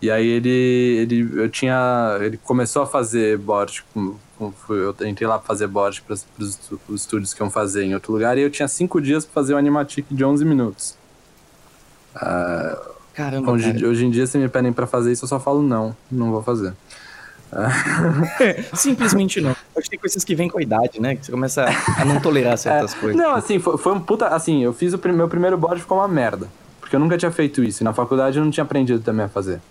E 0.00 0.10
aí 0.10 0.26
ele, 0.26 0.48
ele, 0.48 1.30
eu 1.34 1.48
tinha, 1.48 2.18
ele 2.20 2.36
começou 2.36 2.82
a 2.82 2.86
fazer 2.86 3.36
board. 3.38 3.84
Com, 3.92 4.14
com, 4.38 4.52
eu 4.70 4.94
entrei 5.06 5.28
lá 5.28 5.38
para 5.38 5.46
fazer 5.46 5.66
board 5.66 6.02
para 6.02 6.14
os 6.14 7.00
estúdios 7.00 7.34
que 7.34 7.42
iam 7.42 7.50
fazer 7.50 7.84
em 7.84 7.94
outro 7.94 8.12
lugar. 8.12 8.38
E 8.38 8.42
eu 8.42 8.50
tinha 8.50 8.68
cinco 8.68 9.00
dias 9.00 9.24
para 9.24 9.34
fazer 9.34 9.54
um 9.54 9.58
animatic 9.58 10.06
de 10.10 10.24
11 10.24 10.44
minutos. 10.44 10.96
Uh, 12.16 12.92
Caramba, 13.14 13.52
hoje, 13.52 13.72
cara. 13.72 13.88
hoje 13.88 14.06
em 14.06 14.10
dia, 14.10 14.26
se 14.26 14.38
me 14.38 14.48
pedem 14.48 14.72
para 14.72 14.86
fazer 14.86 15.12
isso, 15.12 15.24
eu 15.24 15.28
só 15.28 15.38
falo 15.38 15.62
não, 15.62 15.96
não 16.10 16.30
vou 16.30 16.42
fazer. 16.42 16.74
Simplesmente 18.74 19.40
não. 19.40 19.50
Acho 19.50 19.84
que 19.84 19.90
tem 19.90 19.98
coisas 19.98 20.24
que 20.24 20.34
vêm 20.34 20.48
com 20.48 20.58
a 20.58 20.62
idade, 20.62 21.00
né? 21.00 21.16
Que 21.16 21.26
você 21.26 21.32
começa 21.32 21.66
a 21.98 22.04
não 22.04 22.20
tolerar 22.20 22.56
certas 22.56 22.94
é, 22.94 22.98
coisas. 22.98 23.20
Não, 23.20 23.34
assim, 23.34 23.58
foi, 23.58 23.76
foi 23.76 23.92
um 23.92 24.00
puta. 24.00 24.28
Assim, 24.28 24.62
eu 24.62 24.72
fiz 24.72 24.94
o 24.94 25.00
meu 25.12 25.28
primeiro 25.28 25.58
board 25.58 25.80
ficou 25.80 25.98
uma 25.98 26.08
merda. 26.08 26.48
Porque 26.80 26.92
porque 26.92 26.96
eu 26.96 27.00
nunca 27.00 27.16
tinha 27.16 27.30
feito 27.32 27.64
isso. 27.64 27.82
E 27.82 27.84
na 27.84 27.94
faculdade 27.94 28.36
eu 28.36 28.44
não 28.44 28.50
tinha 28.50 28.64
aprendido 28.64 29.00
também 29.00 29.24
a 29.24 29.28
fazer. 29.28 29.62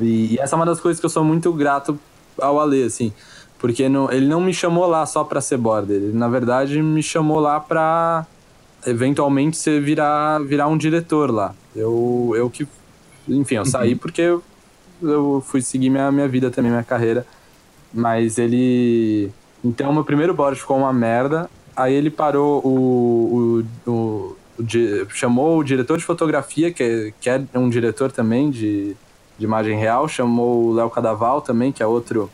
E, 0.00 0.34
e 0.34 0.38
essa 0.38 0.54
é 0.54 0.56
uma 0.56 0.64
das 0.64 0.78
coisas 0.78 1.00
que 1.00 1.06
eu 1.06 1.10
sou 1.10 1.24
muito 1.24 1.52
grato 1.52 1.98
ao 2.40 2.60
Ale, 2.60 2.84
assim. 2.84 3.12
Porque 3.58 3.88
não, 3.88 4.10
ele 4.10 4.28
não 4.28 4.40
me 4.40 4.54
chamou 4.54 4.86
lá 4.86 5.04
só 5.04 5.24
pra 5.24 5.40
ser 5.40 5.56
border. 5.56 5.96
Ele, 5.96 6.12
na 6.16 6.28
verdade, 6.28 6.80
me 6.80 7.02
chamou 7.02 7.40
lá 7.40 7.58
pra 7.58 8.24
eventualmente 8.86 9.56
você 9.56 9.80
virar, 9.80 10.38
virar 10.44 10.68
um 10.68 10.78
diretor 10.78 11.32
lá. 11.32 11.54
Eu, 11.74 12.34
eu 12.36 12.48
que. 12.48 12.68
Enfim, 13.28 13.56
eu 13.56 13.66
saí 13.66 13.96
porque 13.96 14.22
eu, 14.22 14.42
eu 15.02 15.42
fui 15.46 15.62
seguir 15.62 15.90
minha, 15.90 16.10
minha 16.10 16.28
vida 16.28 16.50
também, 16.50 16.70
minha 16.70 16.84
carreira. 16.84 17.26
Mas 17.92 18.38
ele. 18.38 19.30
Então, 19.64 19.92
meu 19.92 20.04
primeiro 20.04 20.34
board 20.34 20.58
ficou 20.58 20.78
uma 20.78 20.92
merda. 20.92 21.50
Aí 21.76 21.94
ele 21.94 22.10
parou 22.10 22.60
o. 22.64 23.64
o, 23.86 23.90
o, 23.90 24.36
o 24.58 25.08
chamou 25.08 25.58
o 25.58 25.64
diretor 25.64 25.98
de 25.98 26.04
fotografia, 26.04 26.72
que 26.72 26.82
é, 26.82 27.12
que 27.20 27.30
é 27.30 27.42
um 27.54 27.68
diretor 27.68 28.12
também 28.12 28.50
de, 28.50 28.94
de 29.38 29.44
imagem 29.44 29.78
real. 29.78 30.08
Chamou 30.08 30.66
o 30.66 30.74
Léo 30.74 30.90
Cadaval 30.90 31.40
também, 31.40 31.72
que 31.72 31.82
é 31.82 31.86
outro 31.86 32.30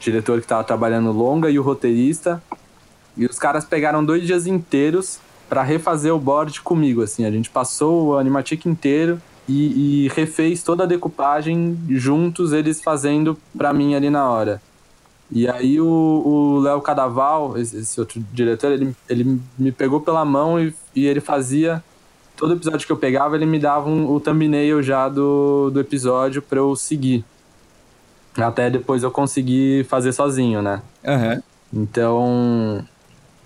diretor 0.00 0.38
que 0.38 0.44
estava 0.44 0.64
trabalhando 0.64 1.12
longa, 1.12 1.50
e 1.50 1.58
o 1.58 1.62
roteirista. 1.62 2.42
E 3.16 3.26
os 3.26 3.38
caras 3.38 3.64
pegaram 3.64 4.04
dois 4.04 4.26
dias 4.26 4.46
inteiros 4.46 5.18
para 5.48 5.62
refazer 5.62 6.14
o 6.14 6.18
board 6.18 6.60
comigo, 6.60 7.02
assim. 7.02 7.24
A 7.24 7.30
gente 7.30 7.50
passou 7.50 8.08
o 8.08 8.18
Animatic 8.18 8.66
inteiro 8.66 9.20
e, 9.48 10.04
e 10.04 10.08
refez 10.08 10.62
toda 10.62 10.84
a 10.84 10.86
decupagem 10.86 11.78
juntos, 11.88 12.52
eles 12.52 12.82
fazendo 12.82 13.36
pra 13.56 13.72
mim 13.72 13.94
ali 13.94 14.10
na 14.10 14.28
hora. 14.30 14.60
E 15.30 15.48
aí 15.48 15.80
o 15.80 16.60
Léo 16.62 16.80
Cadaval, 16.80 17.56
esse, 17.58 17.98
outro 18.00 18.22
diretor, 18.32 18.72
ele, 18.72 18.94
ele 19.08 19.40
me 19.58 19.72
pegou 19.72 20.00
pela 20.00 20.24
mão 20.24 20.60
e, 20.60 20.74
e 20.94 21.06
ele 21.06 21.20
fazia... 21.20 21.82
Todo 22.36 22.54
episódio 22.54 22.86
que 22.86 22.92
eu 22.92 22.96
pegava, 22.96 23.34
ele 23.34 23.44
me 23.46 23.58
dava 23.58 23.88
um, 23.88 24.08
o 24.12 24.20
thumbnail 24.20 24.80
já 24.80 25.08
do, 25.08 25.70
do 25.70 25.80
episódio 25.80 26.40
pra 26.40 26.58
eu 26.60 26.76
seguir. 26.76 27.24
Até 28.36 28.70
depois 28.70 29.02
eu 29.02 29.10
consegui 29.10 29.84
fazer 29.88 30.12
sozinho, 30.12 30.62
né? 30.62 30.80
Aham. 31.04 31.42
Então, 31.74 32.84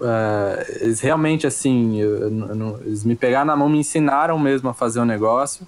é, 0.00 0.78
eles 0.82 1.00
realmente, 1.00 1.46
assim, 1.46 1.98
eu- 2.00 2.18
eu 2.18 2.30
não- 2.30 2.78
eles 2.84 3.02
me 3.02 3.16
pegaram 3.16 3.46
na 3.46 3.56
mão, 3.56 3.68
me 3.68 3.78
ensinaram 3.78 4.38
mesmo 4.38 4.68
a 4.68 4.74
fazer 4.74 5.00
o 5.00 5.06
negócio. 5.06 5.66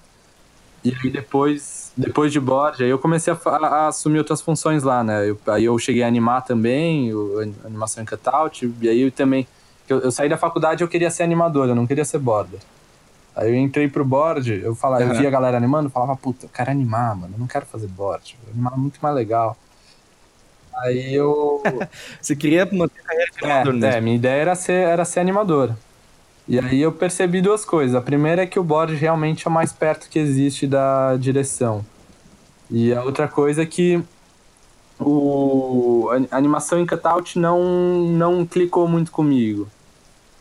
E 0.84 0.90
aí 1.02 1.10
depois, 1.10 1.92
depois 1.96 2.30
de 2.32 2.38
board, 2.38 2.84
aí 2.84 2.90
eu 2.90 2.98
comecei 2.98 3.32
a, 3.32 3.36
a 3.66 3.88
assumir 3.88 4.18
outras 4.18 4.42
funções 4.42 4.82
lá, 4.82 5.02
né? 5.02 5.28
Eu- 5.30 5.40
aí 5.48 5.64
eu 5.64 5.78
cheguei 5.78 6.02
a 6.02 6.06
animar 6.08 6.42
também, 6.42 7.12
o, 7.14 7.38
a 7.38 7.66
animação 7.66 8.02
em 8.02 8.06
cutout, 8.06 8.66
e 8.82 8.88
aí 8.88 9.00
eu 9.00 9.10
também... 9.12 9.48
Eu, 9.88 10.00
eu 10.02 10.10
saí 10.10 10.28
da 10.28 10.36
faculdade 10.38 10.82
eu 10.82 10.88
queria 10.88 11.10
ser 11.10 11.22
animador, 11.22 11.68
eu 11.68 11.74
não 11.74 11.86
queria 11.86 12.04
ser 12.04 12.18
border. 12.18 12.60
Aí 13.34 13.50
eu 13.50 13.56
entrei 13.56 13.88
pro 13.90 14.04
board, 14.04 14.52
eu 14.62 14.74
falava, 14.76 15.04
eu 15.04 15.10
Aham. 15.10 15.12
via 15.12 15.28
a 15.28 15.32
galera 15.32 15.56
animando, 15.58 15.88
eu 15.88 15.92
falava, 15.92 16.16
puta, 16.16 16.46
eu 16.46 16.50
quero 16.50 16.70
animar, 16.70 17.16
mano, 17.16 17.34
eu 17.36 17.38
não 17.40 17.48
quero 17.48 17.66
fazer 17.66 17.88
board, 17.88 18.38
animar 18.48 18.74
é 18.74 18.76
muito 18.78 19.00
mais 19.02 19.14
legal. 19.14 19.60
Aí 20.72 21.14
eu... 21.14 21.88
Você 22.20 22.36
queria 22.36 22.64
manter 22.66 23.00
a 23.00 23.04
carreira 23.04 23.30
de 23.32 23.38
animador 23.44 23.74
É, 23.82 23.88
mesmo. 23.88 23.98
é, 23.98 24.00
minha 24.00 24.16
ideia 24.16 24.40
era 24.42 24.54
ser, 24.54 24.72
era 24.88 25.04
ser 25.04 25.20
animador. 25.20 25.78
E 26.46 26.58
aí 26.58 26.80
eu 26.80 26.92
percebi 26.92 27.40
duas 27.40 27.64
coisas. 27.64 27.94
A 27.94 28.00
primeira 28.00 28.42
é 28.42 28.46
que 28.46 28.58
o 28.58 28.64
board 28.64 28.94
realmente 28.94 29.46
é 29.46 29.50
o 29.50 29.52
mais 29.52 29.72
perto 29.72 30.08
que 30.08 30.18
existe 30.18 30.66
da 30.66 31.16
direção. 31.16 31.84
E 32.70 32.92
a 32.92 33.02
outra 33.02 33.26
coisa 33.28 33.62
é 33.62 33.66
que 33.66 34.02
o, 34.98 36.08
a 36.30 36.36
animação 36.36 36.78
em 36.80 36.86
cutout 36.86 37.38
não, 37.38 37.62
não 38.04 38.46
clicou 38.46 38.86
muito 38.86 39.10
comigo. 39.10 39.68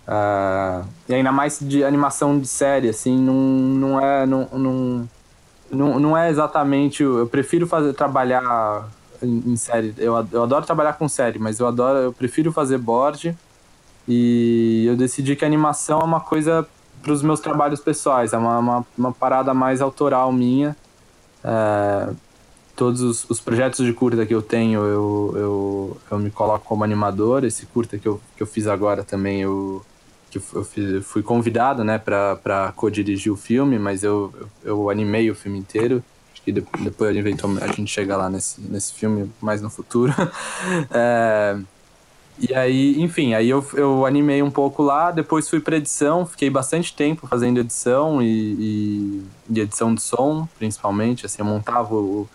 Ah, 0.08 0.84
e 1.08 1.13
ainda 1.13 1.32
mais 1.32 1.60
de 1.62 1.84
animação 1.84 2.38
de 2.38 2.48
série, 2.48 2.89
assim, 2.89 3.18
não, 3.18 3.34
não 3.34 4.06
é. 4.06 4.26
Não, 4.26 4.48
não, 4.52 5.10
não, 5.72 6.00
não 6.00 6.18
é 6.18 6.30
exatamente. 6.30 7.02
Eu 7.04 7.28
prefiro 7.28 7.66
fazer, 7.66 7.94
trabalhar 7.94 8.89
em, 9.22 9.54
em 9.54 9.56
série. 9.56 9.94
Eu, 9.98 10.16
eu 10.32 10.44
adoro 10.44 10.66
trabalhar 10.66 10.94
com 10.94 11.08
série, 11.08 11.39
mas 11.39 11.60
eu 11.60 11.68
adoro. 11.68 12.00
Eu 12.00 12.13
prefiro 12.13 12.52
fazer 12.52 12.78
board. 12.78 13.36
E 14.08 14.86
eu 14.88 14.96
decidi 14.98 15.36
que 15.36 15.46
a 15.46 15.48
animação 15.48 16.00
é 16.02 16.04
uma 16.04 16.20
coisa 16.20 16.68
para 17.02 17.12
os 17.12 17.22
meus 17.22 17.39
trabalhos 17.39 17.80
pessoais, 17.82 18.34
é 18.34 18.38
uma, 18.38 18.60
uma, 18.60 18.88
uma 18.98 19.12
parada 19.13 19.54
mais 19.54 19.82
autoral 19.82 20.32
minha. 20.32 20.76
É, 21.44 22.13
todos 22.76 23.02
os, 23.02 23.30
os 23.30 23.39
projetos 23.42 23.86
de 23.86 23.94
curta 23.94 24.26
que 24.26 24.34
eu 24.34 24.42
tenho, 24.42 24.82
eu, 24.84 25.34
eu, 25.36 25.98
eu 26.12 26.20
me 26.20 26.32
coloco 26.32 26.66
como 26.66 26.84
animador. 26.84 27.44
Esse 27.44 27.66
curta 27.68 27.98
que 27.98 28.08
eu, 28.08 28.22
que 28.36 28.44
eu 28.44 28.48
fiz 28.48 28.68
agora 28.68 29.04
também, 29.04 29.42
eu, 29.42 29.84
que 30.32 30.38
eu 30.39 30.44
eu 30.56 30.63
fiz- 30.63 31.06
fui 31.06 31.22
convidado 31.24 31.84
né, 31.84 31.98
para 32.00 32.74
co-dirigir 32.76 33.32
o 33.32 33.36
filme, 33.38 33.78
mas 33.80 34.04
eu, 34.04 34.34
eu, 34.39 34.50
eu 34.63 34.89
animei 34.89 35.30
o 35.30 35.36
filme 35.36 35.60
inteiro. 35.60 36.04
Acho 36.34 36.42
que 36.44 36.52
de- 36.52 36.66
depois 36.80 37.16
eventualmente 37.16 37.63
a 37.63 37.68
gente 37.72 37.92
chega 37.92 38.18
lá 38.18 38.30
nesse, 38.30 38.60
nesse 38.62 38.94
filme 38.94 39.32
mais 39.42 39.62
no 39.62 39.70
futuro. 39.70 40.13
É, 40.92 41.58
e 42.39 42.54
aí, 42.54 43.02
enfim, 43.02 43.34
aí 43.34 43.50
eu, 43.50 43.65
eu 43.76 44.06
animei 44.06 44.41
um 44.41 44.50
pouco 44.50 44.82
lá, 44.82 45.12
depois 45.12 45.50
fui 45.50 45.60
pra 45.60 45.78
edição, 45.78 46.26
fiquei 46.26 46.50
bastante 46.50 46.93
tempo 46.93 47.28
fazendo 47.28 47.60
edição 47.60 48.22
e, 48.22 48.28
e, 48.28 49.24
e 49.50 49.60
edição 49.60 49.93
de 49.93 50.02
som, 50.02 50.48
principalmente, 50.58 51.26
assim, 51.26 51.41
eu 51.41 51.46
montava 51.46 51.93
o... 51.93 52.28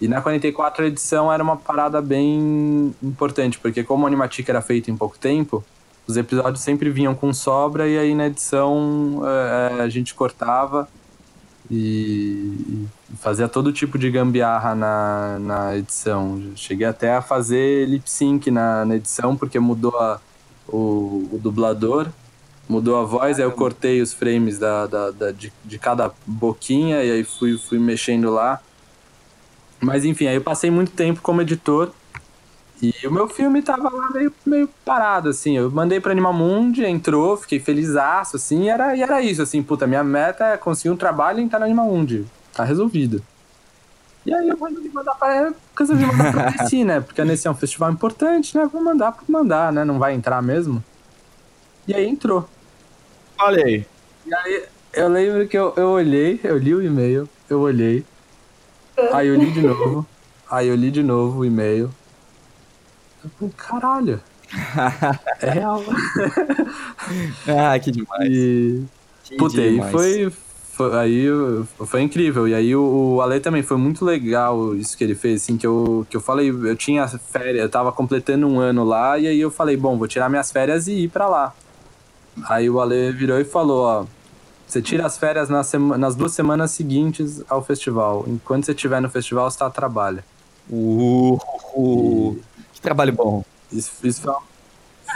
E 0.00 0.08
na 0.08 0.20
44 0.20 0.84
a 0.84 0.88
edição 0.88 1.32
era 1.32 1.42
uma 1.42 1.56
parada 1.56 2.00
bem 2.02 2.92
importante, 3.02 3.58
porque 3.58 3.84
como 3.84 4.04
o 4.04 4.06
Animatic 4.06 4.48
era 4.48 4.60
feito 4.60 4.90
em 4.90 4.96
pouco 4.96 5.16
tempo, 5.16 5.62
os 6.06 6.16
episódios 6.16 6.60
sempre 6.60 6.90
vinham 6.90 7.14
com 7.14 7.32
sobra 7.32 7.86
e 7.86 7.96
aí 7.96 8.12
na 8.12 8.26
edição 8.26 9.22
eh, 9.24 9.80
a 9.80 9.88
gente 9.88 10.12
cortava 10.12 10.88
e, 11.72 12.86
fazia 13.18 13.48
todo 13.48 13.72
tipo 13.72 13.98
de 13.98 14.10
gambiarra 14.10 14.74
na, 14.74 15.38
na 15.40 15.76
edição. 15.76 16.52
Cheguei 16.56 16.86
até 16.86 17.14
a 17.14 17.22
fazer 17.22 17.88
lip 17.88 18.08
sync 18.10 18.50
na, 18.50 18.84
na 18.84 18.96
edição, 18.96 19.36
porque 19.36 19.58
mudou 19.58 19.96
a, 19.98 20.20
o, 20.68 21.28
o 21.32 21.38
dublador, 21.42 22.08
mudou 22.68 22.96
a 22.98 23.04
voz, 23.04 23.38
aí 23.38 23.44
eu 23.46 23.52
cortei 23.52 24.02
os 24.02 24.12
frames 24.12 24.58
da, 24.58 24.86
da, 24.86 25.10
da- 25.10 25.32
de, 25.32 25.52
de 25.64 25.78
cada 25.78 26.12
boquinha 26.26 27.02
e 27.04 27.10
aí 27.10 27.24
fui, 27.24 27.58
fui 27.58 27.78
mexendo 27.78 28.30
lá. 28.30 28.60
Mas 29.80 30.04
enfim, 30.04 30.26
aí 30.26 30.36
eu 30.36 30.42
passei 30.42 30.70
muito 30.70 30.92
tempo 30.92 31.20
como 31.22 31.42
editor. 31.42 31.92
E 32.82 33.06
o 33.06 33.12
meu 33.12 33.28
filme 33.28 33.62
tava 33.62 33.88
lá 33.88 34.10
meio, 34.10 34.34
meio 34.44 34.68
parado, 34.84 35.28
assim. 35.28 35.56
Eu 35.56 35.70
mandei 35.70 36.00
pra 36.00 36.10
Animamundi, 36.10 36.84
entrou, 36.84 37.36
fiquei 37.36 37.60
felizaço, 37.60 38.34
assim, 38.34 38.64
e 38.64 38.68
era, 38.68 38.96
e 38.96 39.02
era 39.02 39.22
isso, 39.22 39.40
assim, 39.40 39.62
puta, 39.62 39.86
minha 39.86 40.02
meta 40.02 40.46
é 40.46 40.56
conseguir 40.56 40.90
um 40.90 40.96
trabalho 40.96 41.38
e 41.38 41.42
entrar 41.42 41.60
no 41.60 41.66
Animamundi. 41.66 42.24
Tá 42.52 42.64
resolvido. 42.64 43.22
E 44.26 44.34
aí 44.34 44.48
eu 44.48 44.56
resolvi 44.56 44.88
mandar 44.88 45.14
pra. 45.14 45.52
Resolvi 45.78 46.04
mandar 46.06 46.32
pra 46.32 46.50
Nessi, 46.62 46.84
né? 46.84 47.00
Porque 47.00 47.20
a 47.20 47.24
Nessi 47.24 47.46
é 47.46 47.50
um 47.50 47.54
festival 47.54 47.92
importante, 47.92 48.56
né? 48.56 48.68
Vou 48.72 48.82
mandar 48.82 49.12
por 49.12 49.30
mandar, 49.30 49.72
né? 49.72 49.84
Não 49.84 50.00
vai 50.00 50.14
entrar 50.14 50.42
mesmo. 50.42 50.82
E 51.86 51.94
aí 51.94 52.06
entrou. 52.06 52.48
Aí. 53.38 53.86
E 54.26 54.34
aí 54.34 54.64
eu 54.92 55.08
lembro 55.08 55.46
que 55.48 55.56
eu, 55.56 55.72
eu 55.76 55.88
olhei, 55.88 56.38
eu 56.44 56.58
li 56.58 56.74
o 56.74 56.82
e-mail, 56.82 57.28
eu 57.48 57.60
olhei. 57.60 58.04
Aí 59.12 59.28
eu 59.28 59.36
li 59.36 59.50
de 59.50 59.62
novo. 59.62 60.06
Aí 60.50 60.68
eu 60.68 60.74
li 60.74 60.90
de 60.90 61.02
novo 61.02 61.40
o 61.40 61.44
e-mail. 61.44 61.90
Eu 63.24 63.30
falei, 63.38 63.54
caralho. 63.56 64.20
É 65.40 65.50
real. 65.50 65.82
Ah, 67.48 67.78
que 67.78 67.90
demais. 67.90 68.28
E. 68.30 68.82
Que 69.24 69.36
Puta, 69.36 69.60
e 69.60 69.72
demais. 69.72 69.90
foi, 69.92 70.30
foi. 70.72 70.98
Aí 70.98 71.26
foi 71.86 72.02
incrível. 72.02 72.46
E 72.48 72.54
aí 72.54 72.74
o, 72.76 73.14
o 73.16 73.20
Ale 73.22 73.40
também 73.40 73.62
foi 73.62 73.76
muito 73.76 74.04
legal 74.04 74.74
isso 74.74 74.96
que 74.96 75.04
ele 75.04 75.14
fez, 75.14 75.42
assim, 75.42 75.56
que 75.56 75.66
eu, 75.66 76.06
que 76.10 76.16
eu 76.16 76.20
falei, 76.20 76.50
eu 76.50 76.76
tinha 76.76 77.06
férias, 77.08 77.62
eu 77.62 77.68
tava 77.68 77.92
completando 77.92 78.46
um 78.46 78.58
ano 78.60 78.84
lá, 78.84 79.18
e 79.18 79.26
aí 79.26 79.40
eu 79.40 79.50
falei, 79.50 79.76
bom, 79.76 79.96
vou 79.96 80.08
tirar 80.08 80.28
minhas 80.28 80.50
férias 80.50 80.86
e 80.86 81.04
ir 81.04 81.08
pra 81.08 81.28
lá. 81.28 81.54
Aí 82.48 82.68
o 82.68 82.80
Ale 82.80 83.12
virou 83.12 83.38
e 83.40 83.44
falou, 83.44 83.84
ó. 83.84 84.04
Você 84.66 84.80
tira 84.80 85.04
as 85.04 85.18
férias 85.18 85.50
nas, 85.50 85.66
sema- 85.66 85.98
nas 85.98 86.14
duas 86.14 86.32
semanas 86.32 86.70
seguintes 86.70 87.42
ao 87.48 87.62
festival. 87.62 88.24
Enquanto 88.26 88.64
você 88.64 88.72
estiver 88.72 89.02
no 89.02 89.10
festival, 89.10 89.50
você 89.50 89.58
tá 89.58 89.66
a 89.66 89.70
trabalho. 89.70 90.22
Uh, 90.70 91.38
uh, 91.74 92.34
que 92.51 92.51
trabalho 92.82 93.12
bom. 93.12 93.44
Isso, 93.72 93.92
isso 94.04 94.20
foi 94.22 94.32
uma- 94.32 94.42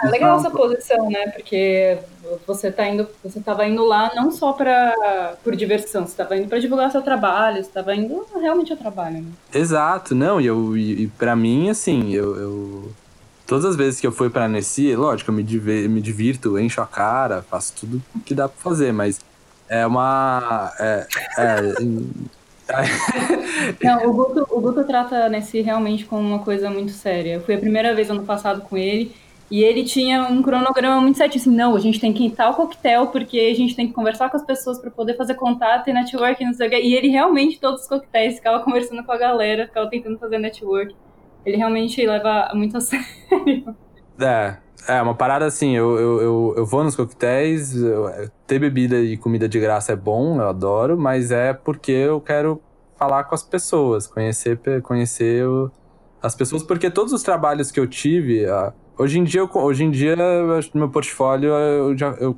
É 0.05 0.09
legal 0.09 0.39
essa 0.39 0.51
posição, 0.51 1.09
né? 1.11 1.29
Porque 1.29 1.99
você 2.47 2.71
tá 2.71 2.87
indo, 2.87 3.09
você 3.25 3.41
tava 3.41 3.67
indo 3.67 3.83
lá 3.85 4.13
não 4.15 4.31
só 4.31 4.53
pra, 4.53 5.37
por 5.43 5.57
diversão, 5.57 6.07
você 6.07 6.15
tava 6.15 6.37
indo 6.37 6.49
pra 6.49 6.59
divulgar 6.59 6.91
seu 6.91 7.01
trabalho, 7.01 7.63
você 7.65 7.71
tava 7.71 7.95
indo 7.95 8.27
realmente 8.39 8.73
ao 8.73 8.79
trabalho, 8.79 9.23
né? 9.23 9.29
Exato, 9.55 10.15
não, 10.15 10.39
e, 10.41 10.47
eu, 10.47 10.77
e, 10.77 11.07
pra 11.19 11.35
mim, 11.35 11.71
assim, 11.71 12.13
eu, 12.13 12.37
eu- 12.37 12.93
Todas 13.47 13.65
as 13.65 13.77
vezes 13.77 14.01
que 14.01 14.07
eu 14.09 14.11
fui 14.11 14.29
pra 14.29 14.49
Nessie, 14.49 14.97
lógico, 14.97 15.31
eu 15.31 15.35
me, 15.37 15.43
diver, 15.45 15.89
me 15.89 16.01
divirto, 16.01 16.59
encho 16.59 16.81
a 16.81 16.87
cara, 16.87 17.43
faço 17.49 17.75
tudo 17.79 18.03
que 18.25 18.35
dá 18.35 18.49
pra 18.49 18.59
fazer, 18.61 18.93
mas 18.93 19.21
é 19.69 19.87
uma. 19.87 20.73
É, 20.81 21.07
é, 21.39 21.75
Não, 23.83 24.09
o 24.09 24.13
Guto, 24.13 24.47
o 24.51 24.61
Guto 24.61 24.85
trata 24.85 25.29
nesse 25.29 25.61
realmente 25.61 26.05
como 26.05 26.23
uma 26.27 26.41
coisa 26.41 26.71
muito 26.71 26.93
séria. 26.93 27.35
Eu 27.35 27.41
fui 27.43 27.55
a 27.55 27.59
primeira 27.59 27.95
vez 27.95 28.11
ano 28.11 28.25
passado 28.25 28.63
com 28.63 28.77
ele 28.77 29.15
E 29.51 29.63
ele 29.63 29.85
tinha 29.85 30.25
um 30.25 30.43
cronograma 30.43 31.01
muito 31.01 31.19
certinho, 31.19 31.41
assim, 31.43 31.51
não, 31.55 31.77
a 31.77 31.81
gente 31.81 32.01
tem 32.01 32.13
que 32.13 32.27
ir 32.27 32.33
tal 32.33 32.55
coquetel, 32.55 33.09
porque 33.09 33.39
a 33.39 33.55
gente 33.55 33.77
tem 33.77 33.87
que 33.89 33.95
conversar 33.95 34.29
com 34.31 34.37
as 34.37 34.45
pessoas 34.45 34.79
para 34.81 34.91
poder 34.91 35.17
fazer 35.17 35.35
contato 35.37 35.89
e 35.89 35.93
network, 35.93 36.45
não 36.45 36.55
sei 36.55 36.67
o 36.69 36.71
quê. 36.71 36.81
E 36.83 36.95
ele 36.95 37.09
realmente, 37.09 37.61
todos 37.61 37.83
os 37.83 37.89
coquetéis, 37.89 38.37
ficava 38.37 38.63
conversando 38.65 39.05
com 39.05 39.13
a 39.13 39.19
galera, 39.19 39.67
ficava 39.67 39.89
tentando 39.91 40.19
fazer 40.19 40.39
network. 40.39 40.95
Ele 41.45 41.57
realmente 41.57 42.05
leva 42.07 42.51
muito 42.55 42.77
a 42.77 42.81
sério. 42.83 43.77
É, 44.21 44.59
é 44.87 45.03
uma 45.03 45.15
parada 45.15 45.45
assim, 45.45 45.77
eu, 45.77 45.99
eu, 45.99 46.21
eu, 46.21 46.55
eu 46.59 46.67
vou 46.67 46.85
nos 46.85 46.95
coquetéis, 46.95 47.75
eu, 47.75 48.11
ter 48.47 48.59
bebida 48.59 48.97
e 49.01 49.17
comida 49.17 49.49
de 49.49 49.59
graça 49.59 49.93
é 49.93 49.97
bom, 49.97 50.41
eu 50.41 50.49
adoro, 50.49 50.97
mas 50.99 51.31
é 51.31 51.53
porque 51.53 51.93
eu 51.93 52.21
quero 52.21 52.61
falar 52.97 53.25
com 53.25 53.35
as 53.35 53.43
pessoas, 53.43 54.07
conhecer, 54.07 54.59
conhecer 54.83 55.45
as 56.23 56.35
pessoas, 56.35 56.63
porque 56.63 56.91
todos 56.91 57.13
os 57.13 57.23
trabalhos 57.23 57.71
que 57.71 57.81
eu 57.81 57.87
tive... 57.87 58.47
Hoje 58.99 59.19
em 59.19 59.25
dia, 59.25 59.45
hoje 59.45 59.85
em 59.85 59.91
dia 59.91 60.17
no 60.17 60.81
meu 60.81 60.89
portfólio, 60.89 61.51
eu, 61.51 61.99
já, 61.99 62.09
eu, 62.13 62.35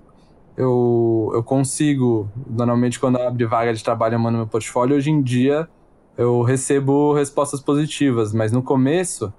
eu, 0.57 1.30
eu 1.34 1.42
consigo, 1.44 2.28
normalmente 2.51 2.99
quando 2.99 3.16
abre 3.16 3.46
vaga 3.46 3.72
de 3.72 3.82
trabalho, 3.84 4.16
eu 4.16 4.18
mando 4.18 4.38
meu 4.38 4.46
portfólio. 4.49 4.96
Hoje 4.96 5.09
em 5.09 5.22
dia, 5.22 5.68
eu 6.16 6.42
recebo 6.42 7.12
respostas 7.12 7.61
positivas, 7.61 8.32
mas 8.34 8.51
no 8.51 8.61
começo, 8.61 9.32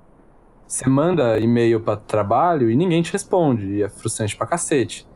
você 0.69 0.87
manda 0.87 1.39
e-mail 1.39 1.79
para 1.79 1.97
trabalho 1.97 2.69
e 2.69 2.75
ninguém 2.75 3.01
te 3.01 3.11
responde, 3.11 3.65
e 3.65 3.81
é 3.81 3.89
frustrante 3.89 4.37
pra 4.37 4.45
cacete. 4.45 5.07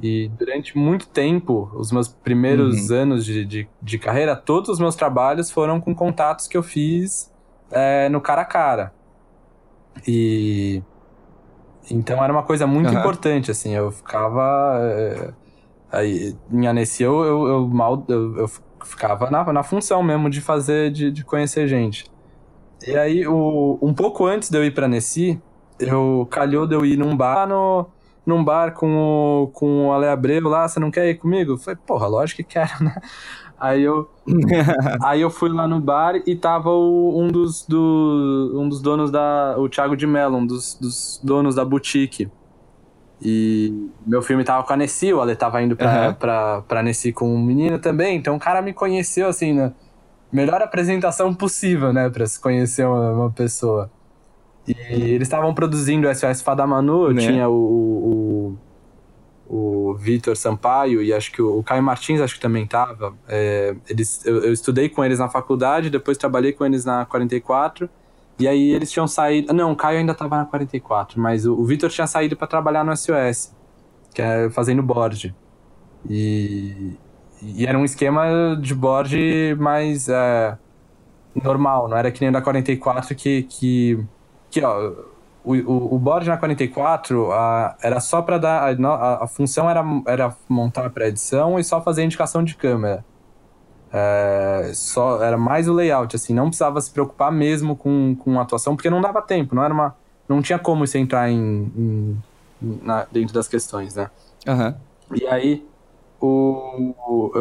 E 0.00 0.30
durante 0.38 0.78
muito 0.78 1.08
tempo, 1.08 1.68
os 1.74 1.90
meus 1.90 2.06
primeiros 2.06 2.88
uhum. 2.88 2.96
anos 2.96 3.24
de, 3.24 3.44
de, 3.44 3.68
de, 3.82 3.98
carreira, 3.98 4.36
todos 4.36 4.70
os 4.70 4.78
meus 4.78 4.94
trabalhos 4.94 5.50
foram 5.50 5.80
com 5.80 5.92
contatos 5.92 6.46
que 6.46 6.56
eu 6.56 6.62
fiz 6.62 7.32
é, 7.70 8.08
no 8.08 8.20
cara 8.20 8.42
a 8.42 8.44
cara. 8.44 8.94
E 10.06 10.82
então 11.90 12.22
era 12.22 12.32
uma 12.32 12.44
coisa 12.44 12.64
muito 12.64 12.92
uhum. 12.92 12.98
importante, 12.98 13.50
assim, 13.50 13.74
eu 13.74 13.90
ficava. 13.90 14.78
É, 14.82 15.32
aí, 15.90 16.36
em 16.50 16.64
Annecy 16.64 17.02
eu, 17.02 17.24
eu, 17.24 17.46
eu 17.48 17.66
mal. 17.66 18.04
Eu, 18.08 18.36
eu, 18.38 18.50
ficava 18.84 19.30
na, 19.30 19.52
na 19.52 19.62
função 19.62 20.02
mesmo 20.02 20.30
de 20.30 20.40
fazer, 20.40 20.90
de, 20.90 21.10
de 21.10 21.24
conhecer 21.24 21.66
gente. 21.66 22.10
E 22.86 22.96
aí, 22.96 23.26
o, 23.26 23.78
um 23.80 23.94
pouco 23.94 24.26
antes 24.26 24.50
de 24.50 24.58
eu 24.58 24.64
ir 24.64 24.72
pra 24.72 24.86
Annecy, 24.86 25.40
eu 25.78 26.26
calhou 26.30 26.66
de 26.66 26.74
eu 26.74 26.84
ir 26.84 26.96
num 26.96 27.16
bar 27.16 27.46
no, 27.46 27.86
num 28.24 28.42
bar 28.42 28.72
com 28.74 28.96
o, 28.96 29.46
com 29.48 29.88
o 29.88 29.92
Ale 29.92 30.06
Abreu 30.06 30.48
lá, 30.48 30.66
você 30.66 30.78
não 30.80 30.90
quer 30.90 31.08
ir 31.08 31.16
comigo? 31.16 31.52
Eu 31.52 31.58
falei, 31.58 31.78
porra, 31.86 32.06
lógico 32.06 32.42
que 32.42 32.54
quero, 32.54 32.84
né? 32.84 32.94
Aí 33.60 33.80
eu, 33.80 34.10
aí 35.04 35.20
eu 35.20 35.30
fui 35.30 35.48
lá 35.48 35.68
no 35.68 35.78
bar 35.78 36.20
e 36.26 36.34
tava 36.34 36.68
o, 36.68 37.16
um, 37.16 37.28
dos, 37.28 37.64
do, 37.64 38.50
um 38.56 38.68
dos 38.68 38.82
donos 38.82 39.08
da. 39.08 39.54
O 39.56 39.68
Thiago 39.68 39.96
de 39.96 40.04
Mello, 40.04 40.36
um 40.38 40.44
dos, 40.44 40.74
dos 40.74 41.20
donos 41.22 41.54
da 41.54 41.64
boutique. 41.64 42.28
E 43.24 43.88
meu 44.04 44.20
filme 44.20 44.42
tava 44.42 44.64
com 44.64 44.72
a 44.72 44.76
Nessie, 44.76 45.14
o 45.14 45.20
Ale 45.20 45.36
tava 45.36 45.62
indo 45.62 45.76
pra, 45.76 46.08
uhum. 46.08 46.14
pra, 46.14 46.62
pra 46.62 46.82
Nessie 46.82 47.12
com 47.12 47.32
um 47.32 47.40
menino 47.40 47.78
também. 47.78 48.16
Então 48.16 48.34
o 48.34 48.40
cara 48.40 48.60
me 48.60 48.72
conheceu 48.72 49.28
assim, 49.28 49.52
na 49.52 49.70
melhor 50.32 50.62
apresentação 50.62 51.34
possível, 51.34 51.92
né? 51.92 52.08
Pra 52.08 52.26
se 52.26 52.40
conhecer 52.40 52.86
uma, 52.86 53.12
uma 53.12 53.30
pessoa. 53.30 53.90
E 54.66 54.72
eles 54.72 55.26
estavam 55.26 55.52
produzindo 55.52 56.08
o 56.08 56.14
SOS 56.14 56.40
Fada 56.40 56.66
Manu, 56.66 57.12
né? 57.12 57.20
tinha 57.20 57.48
o, 57.48 57.54
o 57.54 58.58
o 59.52 59.94
Vitor 59.94 60.34
Sampaio 60.34 61.02
e 61.02 61.12
acho 61.12 61.30
que 61.30 61.42
o, 61.42 61.58
o, 61.58 61.62
Caio 61.62 61.82
Martins 61.82 62.22
acho 62.22 62.36
que 62.36 62.40
também 62.40 62.66
tava. 62.66 63.14
É, 63.28 63.76
eles, 63.86 64.24
eu, 64.24 64.44
eu, 64.44 64.52
estudei 64.52 64.88
com 64.88 65.04
eles 65.04 65.18
na 65.18 65.28
faculdade, 65.28 65.90
depois 65.90 66.16
trabalhei 66.16 66.52
com 66.52 66.64
eles 66.64 66.86
na 66.86 67.04
44. 67.04 67.88
E 68.38 68.48
aí 68.48 68.70
eles 68.70 68.90
tinham 68.90 69.06
saído. 69.06 69.52
Não, 69.52 69.72
o 69.72 69.76
Caio 69.76 69.98
ainda 69.98 70.14
tava 70.14 70.38
na 70.38 70.46
44, 70.46 71.20
mas 71.20 71.44
o, 71.44 71.52
o 71.52 71.66
Vitor 71.66 71.90
tinha 71.90 72.06
saído 72.06 72.34
para 72.34 72.46
trabalhar 72.46 72.82
no 72.82 72.96
SOS, 72.96 73.54
que 74.14 74.22
é 74.22 74.48
fazendo 74.48 74.82
board. 74.82 75.34
E, 76.08 76.96
e 77.42 77.66
era 77.66 77.76
um 77.76 77.84
esquema 77.84 78.56
de 78.60 78.72
board 78.72 79.56
mais 79.58 80.08
é, 80.08 80.56
normal, 81.34 81.88
não 81.88 81.96
era 81.96 82.10
que 82.12 82.20
nem 82.20 82.30
o 82.30 82.32
da 82.32 82.40
44 82.40 83.14
que. 83.16 83.42
que, 83.42 84.04
que 84.50 84.64
ó, 84.64 84.92
o, 85.44 85.54
o, 85.54 85.94
o 85.96 85.98
board 85.98 86.28
na 86.28 86.36
44 86.36 87.32
a, 87.32 87.76
era 87.82 87.98
só 87.98 88.22
para 88.22 88.38
dar. 88.38 88.72
A, 88.72 89.24
a, 89.24 89.26
função 89.26 89.68
era, 89.68 89.82
era 90.06 90.36
montar 90.48 90.86
a 90.86 90.90
pré-edição 90.90 91.58
e 91.58 91.64
só 91.64 91.82
fazer 91.82 92.02
a 92.02 92.04
indicação 92.04 92.44
de 92.44 92.54
câmera. 92.54 93.04
É, 93.92 94.70
só, 94.72 95.22
era 95.22 95.36
mais 95.36 95.68
o 95.68 95.72
layout, 95.72 96.14
assim, 96.14 96.32
não 96.32 96.46
precisava 96.46 96.80
se 96.80 96.90
preocupar 96.90 97.30
mesmo 97.30 97.76
com, 97.76 98.16
com 98.16 98.38
a 98.38 98.42
atuação, 98.42 98.74
porque 98.74 98.88
não 98.88 99.00
dava 99.00 99.20
tempo, 99.20 99.54
não 99.54 99.64
era 99.64 99.74
uma. 99.74 99.96
Não 100.28 100.40
tinha 100.40 100.58
como 100.58 100.86
você 100.86 100.98
entrar 100.98 101.28
em, 101.28 101.70
em 101.76 102.22
na, 102.62 103.04
dentro 103.10 103.34
das 103.34 103.48
questões, 103.48 103.96
né? 103.96 104.08
Uhum. 104.46 104.74
E 105.14 105.26
aí 105.26 105.66
o, 106.22 106.94
o, 107.08 107.32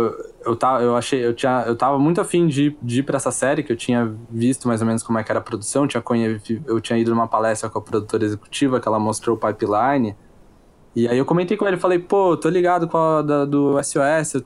eu, 0.43 0.55
tava, 0.55 0.81
eu 0.81 0.95
achei, 0.95 1.23
eu, 1.23 1.35
tinha, 1.35 1.63
eu 1.67 1.75
tava 1.75 1.99
muito 1.99 2.19
afim 2.19 2.47
de, 2.47 2.75
de 2.81 3.01
ir 3.01 3.03
pra 3.03 3.17
essa 3.17 3.29
série, 3.29 3.61
que 3.61 3.71
eu 3.71 3.77
tinha 3.77 4.11
visto 4.27 4.67
mais 4.67 4.81
ou 4.81 4.87
menos 4.87 5.03
como 5.03 5.19
é 5.19 5.23
que 5.23 5.31
era 5.31 5.37
a 5.39 5.43
produção, 5.43 5.87
tinha 5.87 6.01
conhe, 6.01 6.41
eu 6.65 6.81
tinha 6.81 6.97
ido 6.97 7.11
numa 7.11 7.27
palestra 7.27 7.69
com 7.69 7.77
a 7.77 7.81
produtora 7.81 8.25
executiva, 8.25 8.79
que 8.79 8.87
ela 8.87 8.97
mostrou 8.99 9.37
o 9.37 9.39
pipeline, 9.39 10.15
e 10.95 11.07
aí 11.07 11.15
eu 11.15 11.25
comentei 11.25 11.55
com 11.55 11.67
ele, 11.67 11.77
falei, 11.77 11.99
pô, 11.99 12.35
tô 12.35 12.49
ligado 12.49 12.87
com 12.87 12.97
a 12.97 13.21
da, 13.21 13.45
do 13.45 13.79
SOS, 13.83 14.33
eu, 14.33 14.45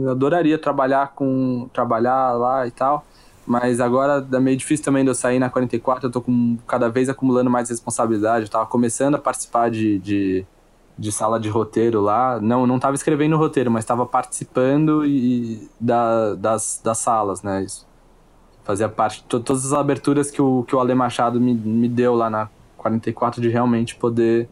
eu 0.00 0.10
adoraria 0.10 0.58
trabalhar 0.58 1.12
com, 1.14 1.68
trabalhar 1.70 2.32
lá 2.32 2.66
e 2.66 2.70
tal, 2.70 3.04
mas 3.46 3.80
agora 3.80 4.26
é 4.32 4.40
meio 4.40 4.56
difícil 4.56 4.82
também 4.82 5.04
de 5.04 5.10
eu 5.10 5.14
sair 5.14 5.38
na 5.38 5.50
44, 5.50 6.06
eu 6.06 6.10
tô 6.10 6.22
com, 6.22 6.56
cada 6.66 6.88
vez 6.88 7.10
acumulando 7.10 7.50
mais 7.50 7.68
responsabilidade, 7.68 8.46
eu 8.46 8.50
tava 8.50 8.64
começando 8.64 9.16
a 9.16 9.18
participar 9.18 9.70
de, 9.70 9.98
de 9.98 10.46
de 10.98 11.10
sala 11.10 11.38
de 11.40 11.48
roteiro 11.48 12.00
lá. 12.00 12.40
Não, 12.40 12.66
não 12.66 12.76
estava 12.76 12.94
escrevendo 12.94 13.34
o 13.34 13.38
roteiro, 13.38 13.70
mas 13.70 13.84
estava 13.84 14.06
participando 14.06 15.04
e, 15.04 15.68
da, 15.80 16.34
das, 16.34 16.80
das 16.82 16.98
salas, 16.98 17.42
né? 17.42 17.62
Isso. 17.64 17.86
Fazia 18.62 18.88
parte 18.88 19.20
de 19.20 19.26
todas 19.26 19.66
as 19.66 19.72
aberturas 19.72 20.30
que 20.30 20.40
o, 20.40 20.64
que 20.64 20.74
o 20.74 20.80
Ale 20.80 20.94
Machado 20.94 21.40
me, 21.40 21.54
me 21.54 21.88
deu 21.88 22.14
lá 22.14 22.30
na 22.30 22.48
44 22.78 23.40
de 23.40 23.48
realmente 23.48 23.94
poder 23.94 24.48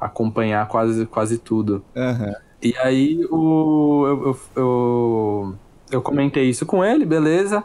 acompanhar 0.00 0.66
quase, 0.68 1.06
quase 1.06 1.38
tudo. 1.38 1.84
Uhum. 1.94 2.34
E 2.62 2.74
aí 2.78 3.26
o, 3.30 4.04
eu, 4.06 4.26
eu, 4.26 4.38
eu, 4.56 5.54
eu, 5.92 6.02
comentei 6.02 6.48
isso 6.48 6.64
com 6.64 6.84
ele, 6.84 7.04
beleza. 7.04 7.64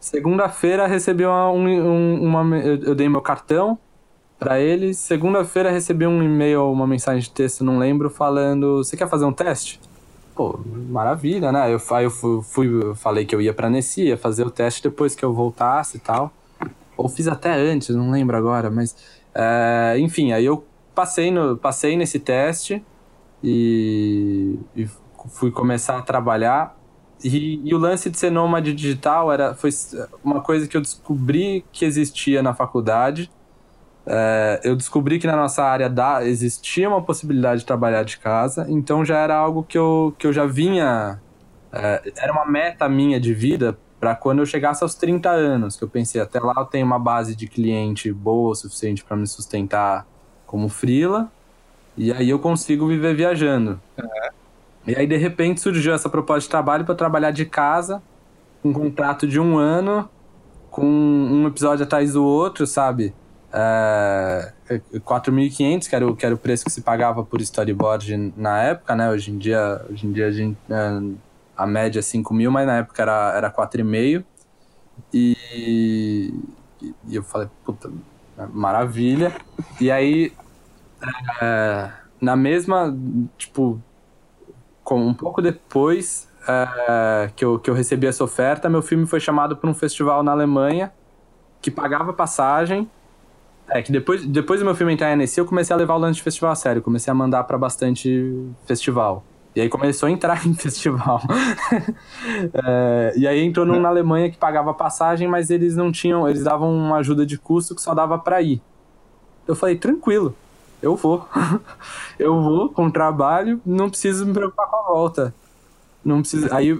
Segunda-feira 0.00 0.86
recebi 0.86 1.24
uma, 1.24 1.50
um, 1.50 2.22
uma. 2.22 2.58
Eu 2.58 2.94
dei 2.94 3.08
meu 3.08 3.22
cartão, 3.22 3.78
para 4.38 4.60
ele. 4.60 4.94
Segunda-feira 4.94 5.70
recebi 5.70 6.06
um 6.06 6.22
e-mail, 6.22 6.70
uma 6.70 6.86
mensagem 6.86 7.22
de 7.22 7.30
texto, 7.30 7.64
não 7.64 7.78
lembro, 7.78 8.10
falando: 8.10 8.78
Você 8.78 8.96
quer 8.96 9.08
fazer 9.08 9.24
um 9.24 9.32
teste? 9.32 9.80
Pô, 10.34 10.58
maravilha, 10.88 11.52
né? 11.52 11.72
Eu, 11.72 11.80
eu 12.00 12.10
fui, 12.10 12.42
fui 12.42 12.94
falei 12.96 13.24
que 13.24 13.34
eu 13.34 13.40
ia 13.40 13.54
pra 13.54 13.70
Nessie, 13.70 14.08
ia 14.08 14.16
fazer 14.16 14.44
o 14.44 14.50
teste 14.50 14.82
depois 14.82 15.14
que 15.14 15.24
eu 15.24 15.32
voltasse 15.32 15.96
e 15.96 16.00
tal. 16.00 16.32
Ou 16.96 17.08
fiz 17.08 17.28
até 17.28 17.52
antes, 17.54 17.94
não 17.94 18.10
lembro 18.10 18.36
agora, 18.36 18.70
mas. 18.70 18.96
É, 19.34 19.96
enfim, 19.98 20.32
aí 20.32 20.44
eu 20.44 20.64
passei, 20.94 21.30
no, 21.30 21.56
passei 21.56 21.96
nesse 21.96 22.20
teste 22.20 22.84
e, 23.42 24.56
e 24.76 24.88
fui 25.28 25.50
começar 25.50 25.98
a 25.98 26.02
trabalhar. 26.02 26.76
E, 27.22 27.60
e, 27.64 27.74
o 27.74 27.78
lance 27.78 28.10
de 28.10 28.18
ser 28.18 28.30
nômade 28.30 28.74
digital 28.74 29.32
era, 29.32 29.54
foi 29.54 29.70
uma 30.22 30.40
coisa 30.42 30.68
que 30.68 30.76
eu 30.76 30.80
descobri 30.80 31.64
que 31.72 31.84
existia 31.84 32.42
na 32.42 32.54
faculdade 32.54 33.30
é, 34.06 34.60
eu 34.62 34.76
descobri 34.76 35.18
que 35.18 35.26
na 35.26 35.36
nossa 35.36 35.64
área 35.64 35.88
da, 35.88 36.26
existia 36.26 36.88
uma 36.88 37.02
possibilidade 37.02 37.60
de 37.60 37.66
trabalhar 37.66 38.02
de 38.04 38.18
casa, 38.18 38.66
então 38.68 39.04
já 39.04 39.18
era 39.18 39.34
algo 39.34 39.62
que 39.62 39.78
eu, 39.78 40.14
que 40.18 40.26
eu 40.26 40.32
já 40.32 40.46
vinha. 40.46 41.20
É, 41.72 42.12
era 42.16 42.32
uma 42.32 42.46
meta 42.46 42.88
minha 42.88 43.18
de 43.18 43.32
vida 43.32 43.76
para 43.98 44.14
quando 44.14 44.40
eu 44.40 44.46
chegasse 44.46 44.82
aos 44.82 44.94
30 44.94 45.30
anos, 45.30 45.76
que 45.76 45.84
eu 45.84 45.88
pensei, 45.88 46.20
até 46.20 46.38
lá 46.38 46.52
eu 46.58 46.66
tenho 46.66 46.84
uma 46.84 46.98
base 46.98 47.34
de 47.34 47.46
cliente 47.46 48.12
boa 48.12 48.50
o 48.50 48.54
suficiente 48.54 49.02
para 49.02 49.16
me 49.16 49.26
sustentar 49.26 50.06
como 50.46 50.68
frila, 50.68 51.32
e 51.96 52.12
aí 52.12 52.28
eu 52.28 52.38
consigo 52.38 52.86
viver 52.86 53.14
viajando. 53.14 53.80
É. 53.96 54.30
E 54.86 54.94
aí, 54.94 55.06
de 55.06 55.16
repente, 55.16 55.60
surgiu 55.60 55.94
essa 55.94 56.10
proposta 56.10 56.42
de 56.42 56.50
trabalho 56.50 56.84
para 56.84 56.94
trabalhar 56.94 57.30
de 57.30 57.46
casa, 57.46 58.02
com 58.62 58.68
um 58.68 58.72
contrato 58.72 59.26
de 59.26 59.40
um 59.40 59.56
ano, 59.56 60.08
com 60.70 60.84
um 60.84 61.46
episódio 61.46 61.84
atrás 61.84 62.12
do 62.12 62.22
outro, 62.22 62.66
sabe? 62.66 63.14
É, 63.56 64.52
4.500, 64.98 65.88
que 65.88 65.94
era, 65.94 66.06
o, 66.06 66.16
que 66.16 66.26
era 66.26 66.34
o 66.34 66.38
preço 66.38 66.64
que 66.64 66.72
se 66.72 66.80
pagava 66.80 67.22
por 67.24 67.40
storyboard 67.40 68.34
na 68.36 68.60
época, 68.60 68.96
né? 68.96 69.08
Hoje 69.10 69.30
em 69.30 69.38
dia, 69.38 69.80
hoje 69.88 70.06
em 70.08 70.12
dia 70.12 70.26
a, 70.26 70.30
gente, 70.32 70.58
é, 70.68 71.00
a 71.56 71.64
média 71.64 72.00
é 72.00 72.02
5 72.02 72.34
mil, 72.34 72.50
mas 72.50 72.66
na 72.66 72.78
época 72.78 73.00
era, 73.00 73.32
era 73.36 73.50
4,5. 73.52 74.24
E, 75.12 76.34
e 77.06 77.14
eu 77.14 77.22
falei, 77.22 77.48
puta, 77.64 77.92
maravilha. 78.52 79.32
E 79.80 79.88
aí, 79.88 80.32
é, 81.40 81.90
na 82.20 82.34
mesma, 82.34 82.96
tipo, 83.38 83.80
um 84.90 85.14
pouco 85.14 85.40
depois 85.40 86.28
é, 86.48 87.30
que, 87.36 87.44
eu, 87.44 87.60
que 87.60 87.70
eu 87.70 87.74
recebi 87.74 88.08
essa 88.08 88.24
oferta, 88.24 88.68
meu 88.68 88.82
filme 88.82 89.06
foi 89.06 89.20
chamado 89.20 89.56
para 89.56 89.70
um 89.70 89.74
festival 89.74 90.24
na 90.24 90.32
Alemanha 90.32 90.92
que 91.62 91.70
pagava 91.70 92.12
passagem 92.12 92.90
É, 93.68 93.82
que 93.82 93.90
depois, 93.90 94.24
depois 94.26 94.60
do 94.60 94.66
meu 94.66 94.74
filme 94.74 94.92
entrar 94.92 95.10
em 95.10 95.14
NC, 95.14 95.40
eu 95.40 95.46
comecei 95.46 95.74
a 95.74 95.76
levar 95.76 95.94
o 95.94 95.98
lance 95.98 96.16
de 96.16 96.22
festival 96.22 96.52
a 96.52 96.54
sério. 96.54 96.82
Comecei 96.82 97.10
a 97.10 97.14
mandar 97.14 97.44
pra 97.44 97.56
bastante 97.56 98.48
festival. 98.66 99.24
E 99.56 99.60
aí 99.60 99.68
começou 99.68 100.08
a 100.08 100.10
entrar 100.10 100.44
em 100.46 100.54
festival. 100.54 101.22
é, 102.52 103.14
e 103.16 103.26
aí 103.26 103.40
entrou 103.40 103.64
num 103.64 103.80
na 103.80 103.88
Alemanha 103.88 104.30
que 104.30 104.36
pagava 104.36 104.74
passagem, 104.74 105.28
mas 105.28 105.50
eles 105.50 105.76
não 105.76 105.90
tinham, 105.92 106.28
eles 106.28 106.42
davam 106.42 106.74
uma 106.74 106.96
ajuda 106.96 107.24
de 107.24 107.38
custo 107.38 107.74
que 107.74 107.80
só 107.80 107.94
dava 107.94 108.18
pra 108.18 108.42
ir. 108.42 108.60
Eu 109.46 109.54
falei, 109.54 109.76
tranquilo, 109.76 110.34
eu 110.82 110.96
vou. 110.96 111.26
eu 112.18 112.40
vou 112.42 112.68
com 112.68 112.90
trabalho, 112.90 113.60
não 113.64 113.88
preciso 113.88 114.26
me 114.26 114.32
preocupar 114.32 114.66
com 114.66 114.76
a 114.76 114.82
volta. 114.82 115.34
Não 116.04 116.20
precisa. 116.20 116.54
Aí, 116.54 116.78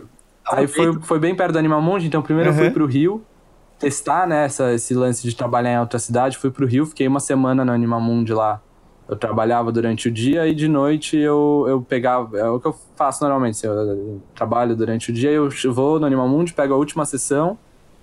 aí 0.50 0.66
foi, 0.66 1.00
foi 1.00 1.18
bem 1.18 1.34
perto 1.34 1.52
do 1.52 1.58
Animal 1.58 1.80
Monde, 1.80 2.06
então 2.06 2.20
primeiro 2.20 2.50
uhum. 2.50 2.56
eu 2.56 2.62
fui 2.62 2.70
pro 2.70 2.86
Rio 2.86 3.24
testar, 3.84 4.26
né, 4.26 4.46
essa, 4.46 4.72
esse 4.72 4.94
lance 4.94 5.22
de 5.22 5.36
trabalhar 5.36 5.72
em 5.74 5.78
outra 5.78 5.98
cidade. 5.98 6.38
Fui 6.38 6.50
pro 6.50 6.66
Rio, 6.66 6.86
fiquei 6.86 7.06
uma 7.06 7.20
semana 7.20 7.64
no 7.64 7.72
Animal 7.72 8.00
Monde 8.00 8.32
lá. 8.32 8.60
Eu 9.06 9.16
trabalhava 9.16 9.70
durante 9.70 10.08
o 10.08 10.10
dia 10.10 10.48
e 10.48 10.54
de 10.54 10.66
noite 10.66 11.18
eu, 11.18 11.66
eu 11.68 11.82
pegava. 11.82 12.38
É 12.38 12.48
o 12.48 12.58
que 12.58 12.66
eu 12.66 12.74
faço 12.96 13.22
normalmente. 13.22 13.56
Assim, 13.56 13.66
eu 13.66 14.22
trabalho 14.34 14.74
durante 14.74 15.10
o 15.10 15.12
dia, 15.12 15.30
eu 15.30 15.50
vou 15.70 16.00
no 16.00 16.06
Animal 16.06 16.26
Mundi, 16.26 16.54
pego 16.54 16.72
a 16.72 16.76
última 16.76 17.04
sessão 17.04 17.58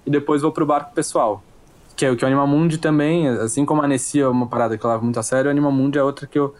e 0.05 0.11
depois 0.11 0.43
vou 0.43 0.51
pro 0.51 0.65
barco 0.65 0.93
pessoal. 0.93 1.41
Que 1.95 2.05
é 2.05 2.11
o 2.11 2.15
que 2.15 2.23
o 2.23 2.27
Animal 2.27 2.45
Mundi 2.45 2.77
também, 2.77 3.27
assim 3.27 3.65
como 3.65 3.81
a 3.81 3.87
Nessia 3.87 4.25
é 4.25 4.27
uma 4.27 4.45
parada 4.45 4.77
que 4.77 4.85
eu 4.85 4.89
levo 4.89 5.03
muito 5.03 5.19
a 5.19 5.23
sério, 5.23 5.47
o 5.47 5.51
Animal 5.51 5.71
Mundi 5.71 5.97
é 5.97 6.03
outra 6.03 6.27
que 6.27 6.37
eu, 6.37 6.53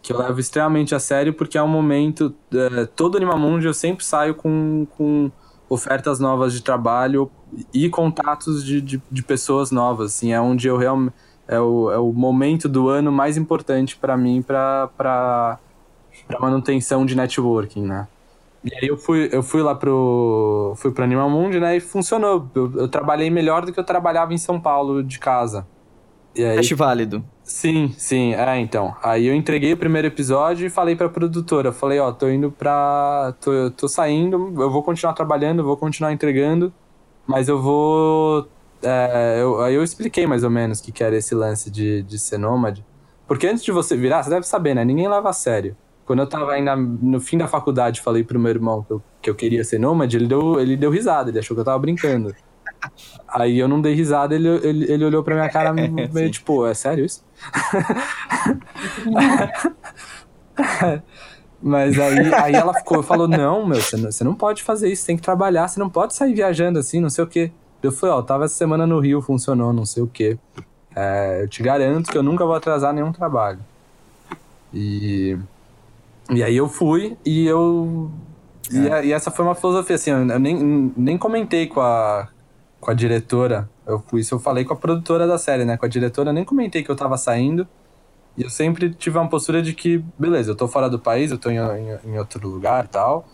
que 0.00 0.12
eu 0.12 0.18
levo 0.18 0.38
extremamente 0.38 0.94
a 0.94 1.00
sério 1.00 1.34
porque 1.34 1.58
é 1.58 1.62
um 1.62 1.68
momento. 1.68 2.32
É, 2.54 2.86
todo 2.86 3.16
Animal 3.16 3.38
Mundi 3.38 3.66
eu 3.66 3.74
sempre 3.74 4.04
saio 4.04 4.36
com, 4.36 4.86
com 4.96 5.32
ofertas 5.70 6.18
novas 6.20 6.52
de 6.52 6.62
trabalho 6.62 7.30
e 7.72 7.88
contatos 7.88 8.62
de, 8.62 8.82
de, 8.82 9.02
de 9.10 9.22
pessoas 9.22 9.70
novas. 9.70 10.16
Assim, 10.16 10.32
é 10.34 10.40
onde 10.40 10.68
eu 10.68 10.76
realmente 10.76 11.14
é 11.50 11.58
o, 11.58 11.90
é 11.90 11.98
o 11.98 12.12
momento 12.12 12.68
do 12.68 12.88
ano 12.88 13.10
mais 13.10 13.36
importante 13.36 13.96
para 13.96 14.16
mim 14.16 14.40
para 14.40 15.58
manutenção 16.38 17.04
de 17.04 17.16
networking, 17.16 17.82
né? 17.82 18.06
E 18.62 18.72
aí 18.74 18.88
eu 18.88 18.96
fui, 18.96 19.28
eu 19.32 19.42
fui 19.42 19.60
lá 19.60 19.74
pro, 19.74 20.74
fui 20.76 20.92
pro 20.92 21.02
Animal 21.02 21.28
Mundi, 21.28 21.58
né, 21.58 21.76
e 21.76 21.80
funcionou. 21.80 22.48
Eu, 22.54 22.72
eu, 22.76 22.88
trabalhei 22.88 23.30
melhor 23.30 23.64
do 23.64 23.72
que 23.72 23.80
eu 23.80 23.84
trabalhava 23.84 24.32
em 24.32 24.38
São 24.38 24.60
Paulo 24.60 25.02
de 25.02 25.18
casa. 25.18 25.66
Aí, 26.36 26.58
Acho 26.58 26.76
válido. 26.76 27.24
Sim, 27.42 27.92
sim, 27.98 28.34
é, 28.34 28.58
então. 28.60 28.94
Aí 29.02 29.26
eu 29.26 29.34
entreguei 29.34 29.72
o 29.72 29.76
primeiro 29.76 30.06
episódio 30.06 30.66
e 30.66 30.70
falei 30.70 30.94
pra 30.94 31.08
produtora, 31.08 31.72
falei, 31.72 31.98
ó, 31.98 32.12
tô 32.12 32.28
indo 32.28 32.50
pra... 32.50 33.34
tô, 33.40 33.70
tô 33.72 33.88
saindo, 33.88 34.54
eu 34.60 34.70
vou 34.70 34.82
continuar 34.82 35.12
trabalhando, 35.14 35.64
vou 35.64 35.76
continuar 35.76 36.12
entregando, 36.12 36.72
mas 37.26 37.48
eu 37.48 37.60
vou 37.60 38.48
é, 38.82 39.38
eu, 39.40 39.60
aí 39.60 39.74
eu 39.74 39.84
expliquei 39.84 40.26
mais 40.26 40.42
ou 40.42 40.50
menos 40.50 40.80
o 40.80 40.82
que, 40.82 40.92
que 40.92 41.04
era 41.04 41.16
esse 41.16 41.34
lance 41.34 41.70
de, 41.70 42.02
de 42.02 42.18
ser 42.18 42.38
nômade. 42.38 42.84
Porque 43.26 43.46
antes 43.46 43.62
de 43.62 43.70
você 43.70 43.96
virar, 43.96 44.22
você 44.22 44.30
deve 44.30 44.46
saber, 44.46 44.74
né? 44.74 44.84
Ninguém 44.84 45.08
leva 45.08 45.30
a 45.30 45.32
sério. 45.32 45.76
Quando 46.04 46.20
eu 46.20 46.26
tava 46.26 46.52
ainda 46.52 46.74
no 46.74 47.20
fim 47.20 47.38
da 47.38 47.46
faculdade, 47.46 48.00
falei 48.00 48.24
pro 48.24 48.40
meu 48.40 48.50
irmão 48.50 48.82
que 48.82 48.92
eu, 48.92 49.02
que 49.22 49.30
eu 49.30 49.34
queria 49.34 49.62
ser 49.62 49.78
nômade, 49.78 50.16
ele 50.16 50.26
deu, 50.26 50.58
ele 50.58 50.76
deu 50.76 50.90
risada, 50.90 51.30
ele 51.30 51.38
achou 51.38 51.54
que 51.54 51.60
eu 51.60 51.64
tava 51.64 51.78
brincando. 51.78 52.34
Aí 53.32 53.58
eu 53.58 53.68
não 53.68 53.80
dei 53.80 53.94
risada, 53.94 54.34
ele, 54.34 54.48
ele, 54.48 54.92
ele 54.92 55.04
olhou 55.04 55.22
pra 55.22 55.34
minha 55.34 55.48
cara 55.50 55.72
meio 55.72 56.30
tipo, 56.30 56.66
é 56.66 56.74
sério 56.74 57.04
isso? 57.04 57.24
Mas 61.62 61.98
aí, 61.98 62.34
aí 62.34 62.54
ela 62.54 62.72
ficou, 62.72 63.02
falou, 63.02 63.28
não, 63.28 63.66
meu, 63.66 63.80
você 63.80 63.96
não, 63.96 64.10
você 64.10 64.24
não 64.24 64.34
pode 64.34 64.62
fazer 64.62 64.90
isso, 64.90 65.04
tem 65.04 65.16
que 65.16 65.22
trabalhar, 65.22 65.68
você 65.68 65.78
não 65.78 65.90
pode 65.90 66.14
sair 66.14 66.34
viajando 66.34 66.78
assim, 66.78 67.00
não 67.00 67.10
sei 67.10 67.22
o 67.22 67.26
quê. 67.26 67.52
Eu 67.82 67.92
falei, 67.92 68.16
ó, 68.16 68.22
tava 68.22 68.46
essa 68.46 68.54
semana 68.54 68.86
no 68.86 68.98
Rio, 68.98 69.20
funcionou, 69.20 69.72
não 69.72 69.84
sei 69.84 70.02
o 70.02 70.06
quê. 70.06 70.38
É, 70.96 71.42
eu 71.42 71.48
te 71.48 71.62
garanto 71.62 72.10
que 72.10 72.16
eu 72.16 72.22
nunca 72.22 72.44
vou 72.44 72.54
atrasar 72.54 72.94
nenhum 72.94 73.12
trabalho. 73.12 73.58
E, 74.72 75.38
e 76.30 76.42
aí 76.42 76.56
eu 76.56 76.68
fui 76.68 77.16
e 77.24 77.46
eu. 77.46 78.10
É. 78.72 79.04
E, 79.04 79.08
e, 79.08 79.12
essa 79.12 79.30
foi 79.30 79.44
uma 79.44 79.54
filosofia, 79.54 79.96
assim, 79.96 80.10
eu 80.10 80.38
nem, 80.38 80.92
nem 80.96 81.18
comentei 81.18 81.66
com 81.66 81.80
a, 81.80 82.28
com 82.80 82.90
a 82.90 82.94
diretora. 82.94 83.68
Eu 83.86 84.02
isso 84.14 84.34
eu 84.34 84.38
falei 84.38 84.64
com 84.64 84.72
a 84.72 84.76
produtora 84.76 85.26
da 85.26 85.38
série, 85.38 85.64
né? 85.64 85.76
Com 85.76 85.86
a 85.86 85.88
diretora, 85.88 86.32
nem 86.32 86.44
comentei 86.44 86.82
que 86.82 86.90
eu 86.90 86.96
tava 86.96 87.16
saindo. 87.16 87.66
E 88.36 88.42
eu 88.42 88.50
sempre 88.50 88.90
tive 88.94 89.18
uma 89.18 89.28
postura 89.28 89.60
de 89.60 89.74
que, 89.74 89.98
beleza, 90.18 90.52
eu 90.52 90.56
tô 90.56 90.68
fora 90.68 90.88
do 90.88 90.98
país, 90.98 91.30
eu 91.30 91.38
tô 91.38 91.50
em, 91.50 91.58
em, 91.58 92.12
em 92.12 92.18
outro 92.18 92.48
lugar 92.48 92.84
e 92.84 92.88
tal. 92.88 93.26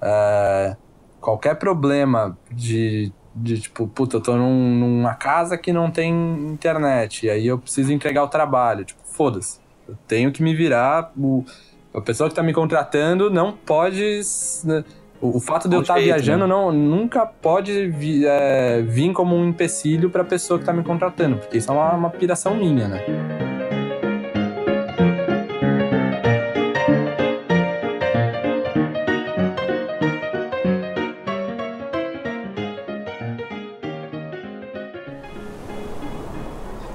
É, 0.00 0.76
qualquer 1.20 1.56
problema 1.56 2.38
de 2.50 3.12
de 3.34 3.60
tipo, 3.60 3.88
puta, 3.88 4.18
eu 4.18 4.20
tô 4.20 4.36
num, 4.36 4.78
numa 4.78 5.14
casa 5.14 5.58
que 5.58 5.72
não 5.72 5.90
tem 5.90 6.12
internet, 6.52 7.26
e 7.26 7.30
aí 7.30 7.46
eu 7.46 7.58
preciso 7.58 7.92
entregar 7.92 8.22
o 8.22 8.28
trabalho. 8.28 8.84
Tipo, 8.84 9.00
foda-se. 9.04 9.58
Eu 9.88 9.96
tenho 10.06 10.30
que 10.30 10.42
me 10.42 10.54
virar. 10.54 11.12
O, 11.16 11.44
a 11.92 12.00
pessoa 12.00 12.28
que 12.28 12.36
tá 12.36 12.42
me 12.42 12.54
contratando 12.54 13.30
não 13.30 13.52
pode. 13.52 14.20
Né, 14.64 14.84
o, 15.24 15.38
o, 15.38 15.40
fato 15.40 15.68
de 15.68 15.74
eu 15.74 15.80
estar 15.80 15.94
tá 15.94 16.00
viajando 16.00 16.46
né? 16.46 16.54
não, 16.54 16.70
nunca 16.70 17.24
pode 17.24 17.88
vi, 17.88 18.26
é, 18.26 18.82
vir 18.82 19.12
como 19.14 19.34
um 19.34 19.48
empecilho 19.48 20.10
pra 20.10 20.22
pessoa 20.22 20.58
que 20.58 20.66
tá 20.66 20.72
me 20.72 20.84
contratando, 20.84 21.38
porque 21.38 21.56
isso 21.56 21.70
é 21.70 21.74
uma, 21.74 21.92
uma 21.94 22.10
piração 22.10 22.54
minha, 22.54 22.86
né? 22.86 23.02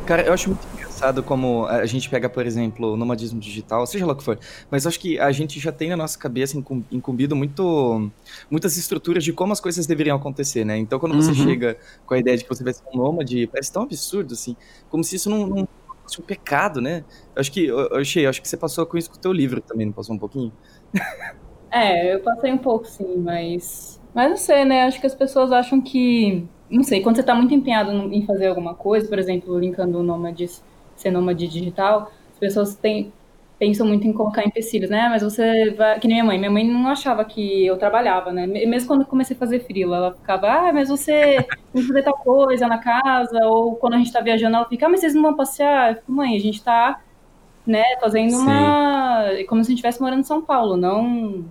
Cara, 0.06 0.24
eu 0.24 0.34
acho 0.34 0.50
muito 0.50 0.89
engraçado 1.00 1.24
como 1.24 1.66
a 1.66 1.86
gente 1.86 2.10
pega, 2.10 2.30
por 2.30 2.46
exemplo, 2.46 2.94
o 2.94 2.98
nomadismo 2.98 3.40
digital, 3.40 3.88
seja 3.88 4.06
lá 4.06 4.12
o 4.12 4.16
que 4.16 4.24
for, 4.24 4.38
mas 4.70 4.86
acho 4.86 5.00
que 5.00 5.18
a 5.18 5.32
gente 5.32 5.60
já 5.60 5.72
tem 5.72 5.90
na 5.90 5.98
nossa 5.98 6.20
cabeça 6.20 6.58
incumbido 6.92 7.36
muito, 7.36 8.12
muitas 8.52 8.78
estruturas 8.78 9.24
de 9.24 9.32
como 9.32 9.54
as 9.54 9.62
coisas 9.62 9.88
deveriam 9.88 10.18
acontecer, 10.18 10.66
né? 10.66 10.78
Então, 10.78 11.00
quando 11.00 11.16
você 11.16 11.30
uhum. 11.30 11.48
chega 11.48 11.78
com 12.06 12.14
a 12.14 12.20
ideia 12.20 12.38
de 12.38 12.44
que 12.44 12.50
você 12.50 12.64
vai 12.64 12.74
ser 12.74 12.84
um 12.94 12.98
nômade, 12.98 13.48
parece 13.48 13.72
tão 13.72 13.84
absurdo, 13.84 14.34
assim, 14.34 14.56
como 14.90 15.04
se 15.04 15.16
isso 15.16 15.30
não, 15.30 15.48
não 15.48 15.68
fosse 16.04 16.20
um 16.20 16.24
pecado, 16.24 16.82
né? 16.82 17.06
Eu 17.34 17.40
acho 17.40 17.52
que, 17.52 17.66
eu, 17.66 17.96
achei, 17.96 18.26
acho 18.26 18.42
que 18.42 18.48
você 18.48 18.58
passou 18.58 18.86
com 18.86 18.98
isso 18.98 19.10
com 19.10 19.18
o 19.18 19.20
teu 19.20 19.32
livro 19.32 19.62
também, 19.62 19.86
não 19.86 19.94
passou 19.94 20.16
um 20.16 20.20
pouquinho? 20.20 20.52
É, 21.72 22.16
eu 22.16 22.20
passei 22.22 22.52
um 22.52 22.58
pouco, 22.58 22.88
sim, 22.88 23.18
mas... 23.18 24.02
Mas 24.12 24.28
não 24.28 24.38
sei, 24.38 24.66
né? 24.66 24.86
Acho 24.86 25.00
que 25.00 25.06
as 25.06 25.14
pessoas 25.14 25.52
acham 25.52 25.80
que 25.80 26.50
não 26.70 26.84
sei, 26.84 27.02
quando 27.02 27.16
você 27.16 27.22
está 27.22 27.34
muito 27.34 27.54
empenhado 27.54 27.92
em 27.92 28.26
fazer 28.26 28.48
alguma 28.48 28.76
coisa, 28.76 29.08
por 29.08 29.18
exemplo, 29.18 29.58
linkando 29.58 30.00
o 30.00 30.04
nômade, 30.04 30.48
ser 31.02 31.12
nômade 31.12 31.48
digital, 31.48 32.12
as 32.32 32.40
pessoas 32.40 32.76
têm, 32.76 33.12
pensam 33.58 33.88
muito 33.88 34.08
em 34.08 34.14
colocar 34.14 34.46
empecilhos, 34.46 34.90
né? 34.90 35.08
Mas 35.10 35.22
você 35.22 35.72
vai. 35.72 36.00
Que 36.00 36.08
nem 36.08 36.18
minha 36.18 36.26
mãe. 36.26 36.38
Minha 36.38 36.52
mãe 36.52 36.68
não 36.68 36.88
achava 36.90 37.24
que 37.26 37.66
eu 37.66 37.78
trabalhava, 37.78 38.32
né? 38.32 38.48
Mesmo 38.48 38.88
quando 38.88 39.02
eu 39.02 39.08
comecei 39.08 39.36
a 39.36 39.40
fazer 39.40 39.60
frila, 39.62 39.98
ela 39.98 40.14
ficava, 40.14 40.48
ah, 40.48 40.74
mas 40.74 40.90
você 40.90 41.46
tem 41.74 41.82
que 41.82 41.88
fazer 41.88 42.04
tal 42.04 42.18
coisa 42.18 42.68
na 42.68 42.78
casa, 42.78 43.46
ou 43.46 43.76
quando 43.76 43.94
a 43.94 43.98
gente 43.98 44.08
está 44.08 44.22
viajando, 44.22 44.56
ela 44.56 44.68
fica, 44.68 44.86
ah, 44.86 44.90
mas 44.90 45.02
vocês 45.02 45.14
não 45.14 45.22
vão 45.22 45.36
passear? 45.36 45.92
Eu 45.92 45.96
fico, 45.98 46.12
mãe, 46.12 46.36
a 46.36 46.40
gente 46.40 46.56
está 46.56 47.02
né, 47.66 47.84
fazendo 48.02 48.32
Sim. 48.32 48.42
uma. 48.42 49.26
como 49.48 49.64
se 49.64 49.68
a 49.68 49.72
gente 49.72 49.78
estivesse 49.80 50.02
morando 50.02 50.22
em 50.22 50.24
São 50.24 50.42
Paulo, 50.42 50.76
não 50.78 51.46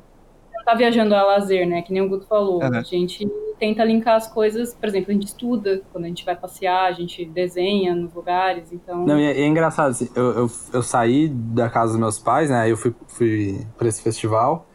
tá 0.68 0.74
viajando 0.74 1.14
a 1.14 1.22
lazer, 1.22 1.66
né? 1.66 1.80
Que 1.80 1.90
nem 1.94 2.02
o 2.02 2.08
Guto 2.10 2.26
falou. 2.26 2.62
Uhum. 2.62 2.76
A 2.76 2.82
gente 2.82 3.26
tenta 3.58 3.82
linkar 3.82 4.16
as 4.16 4.30
coisas, 4.30 4.74
por 4.74 4.86
exemplo, 4.86 5.10
a 5.10 5.14
gente 5.14 5.26
estuda, 5.26 5.80
quando 5.90 6.04
a 6.04 6.08
gente 6.08 6.24
vai 6.26 6.36
passear, 6.36 6.84
a 6.84 6.92
gente 6.92 7.24
desenha 7.24 7.94
nos 7.94 8.12
lugares, 8.12 8.70
então... 8.70 9.04
Não, 9.04 9.18
e 9.18 9.24
é, 9.24 9.40
é 9.40 9.46
engraçado, 9.46 9.90
assim, 9.90 10.08
eu, 10.14 10.24
eu, 10.32 10.50
eu, 10.72 10.82
saí 10.82 11.28
da 11.28 11.68
casa 11.68 11.92
dos 11.92 12.00
meus 12.00 12.18
pais, 12.18 12.50
né? 12.50 12.70
Eu 12.70 12.76
fui, 12.76 12.94
fui 13.08 13.66
pra 13.76 13.88
esse 13.88 14.00
festival 14.00 14.66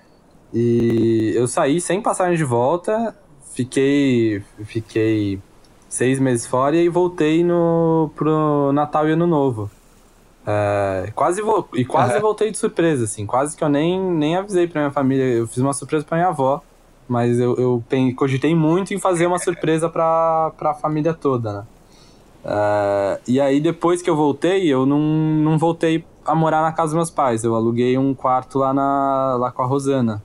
e 0.54 1.32
eu 1.36 1.48
saí 1.48 1.80
sem 1.80 2.02
passagem 2.02 2.36
de 2.36 2.44
volta, 2.44 3.16
fiquei, 3.54 4.44
fiquei 4.66 5.40
seis 5.88 6.20
meses 6.20 6.46
fora 6.46 6.76
e 6.76 6.90
voltei 6.90 7.42
no, 7.42 8.12
pro 8.16 8.74
Natal 8.74 9.08
e 9.08 9.12
Ano 9.12 9.28
Novo. 9.28 9.72
É, 10.46 11.12
quase 11.16 11.42
vo 11.42 11.68
e 11.74 11.86
quase 11.86 12.16
uhum. 12.16 12.22
voltei 12.22 12.52
de 12.52 12.58
surpresa, 12.58 13.06
assim. 13.06 13.26
Quase 13.26 13.56
que 13.56 13.64
eu 13.64 13.70
nem, 13.70 14.00
nem 14.00 14.36
avisei 14.36 14.68
pra 14.68 14.82
minha 14.82 14.92
família. 14.92 15.24
Eu 15.24 15.48
fiz 15.48 15.58
uma 15.58 15.74
surpresa 15.74 16.06
pra 16.06 16.18
minha 16.18 16.30
avó. 16.30 16.62
Mas 17.08 17.40
eu, 17.40 17.56
eu 17.56 17.84
cogitei 18.16 18.56
muito 18.56 18.94
em 18.94 19.00
fazer 19.00 19.28
uma 19.28 19.38
surpresa 19.38 19.90
pra, 19.90 20.52
pra 20.58 20.74
família 20.74 21.14
toda, 21.14 21.54
né? 21.54 21.64
É, 22.46 23.20
e 23.28 23.40
aí, 23.40 23.60
depois 23.60 24.02
que 24.02 24.10
eu 24.10 24.16
voltei, 24.16 24.68
eu 24.68 24.86
não, 24.86 25.00
não 25.00 25.58
voltei 25.58 26.06
a 26.26 26.36
morar 26.36 26.62
na 26.62 26.72
casa 26.72 26.88
dos 26.88 26.96
meus 26.96 27.12
pais. 27.12 27.44
Eu 27.44 27.56
aluguei 27.56 27.98
um 27.98 28.14
quarto 28.14 28.60
lá, 28.60 28.74
na, 28.74 29.36
lá 29.38 29.52
com 29.52 29.62
a 29.62 29.66
Rosana, 29.66 30.22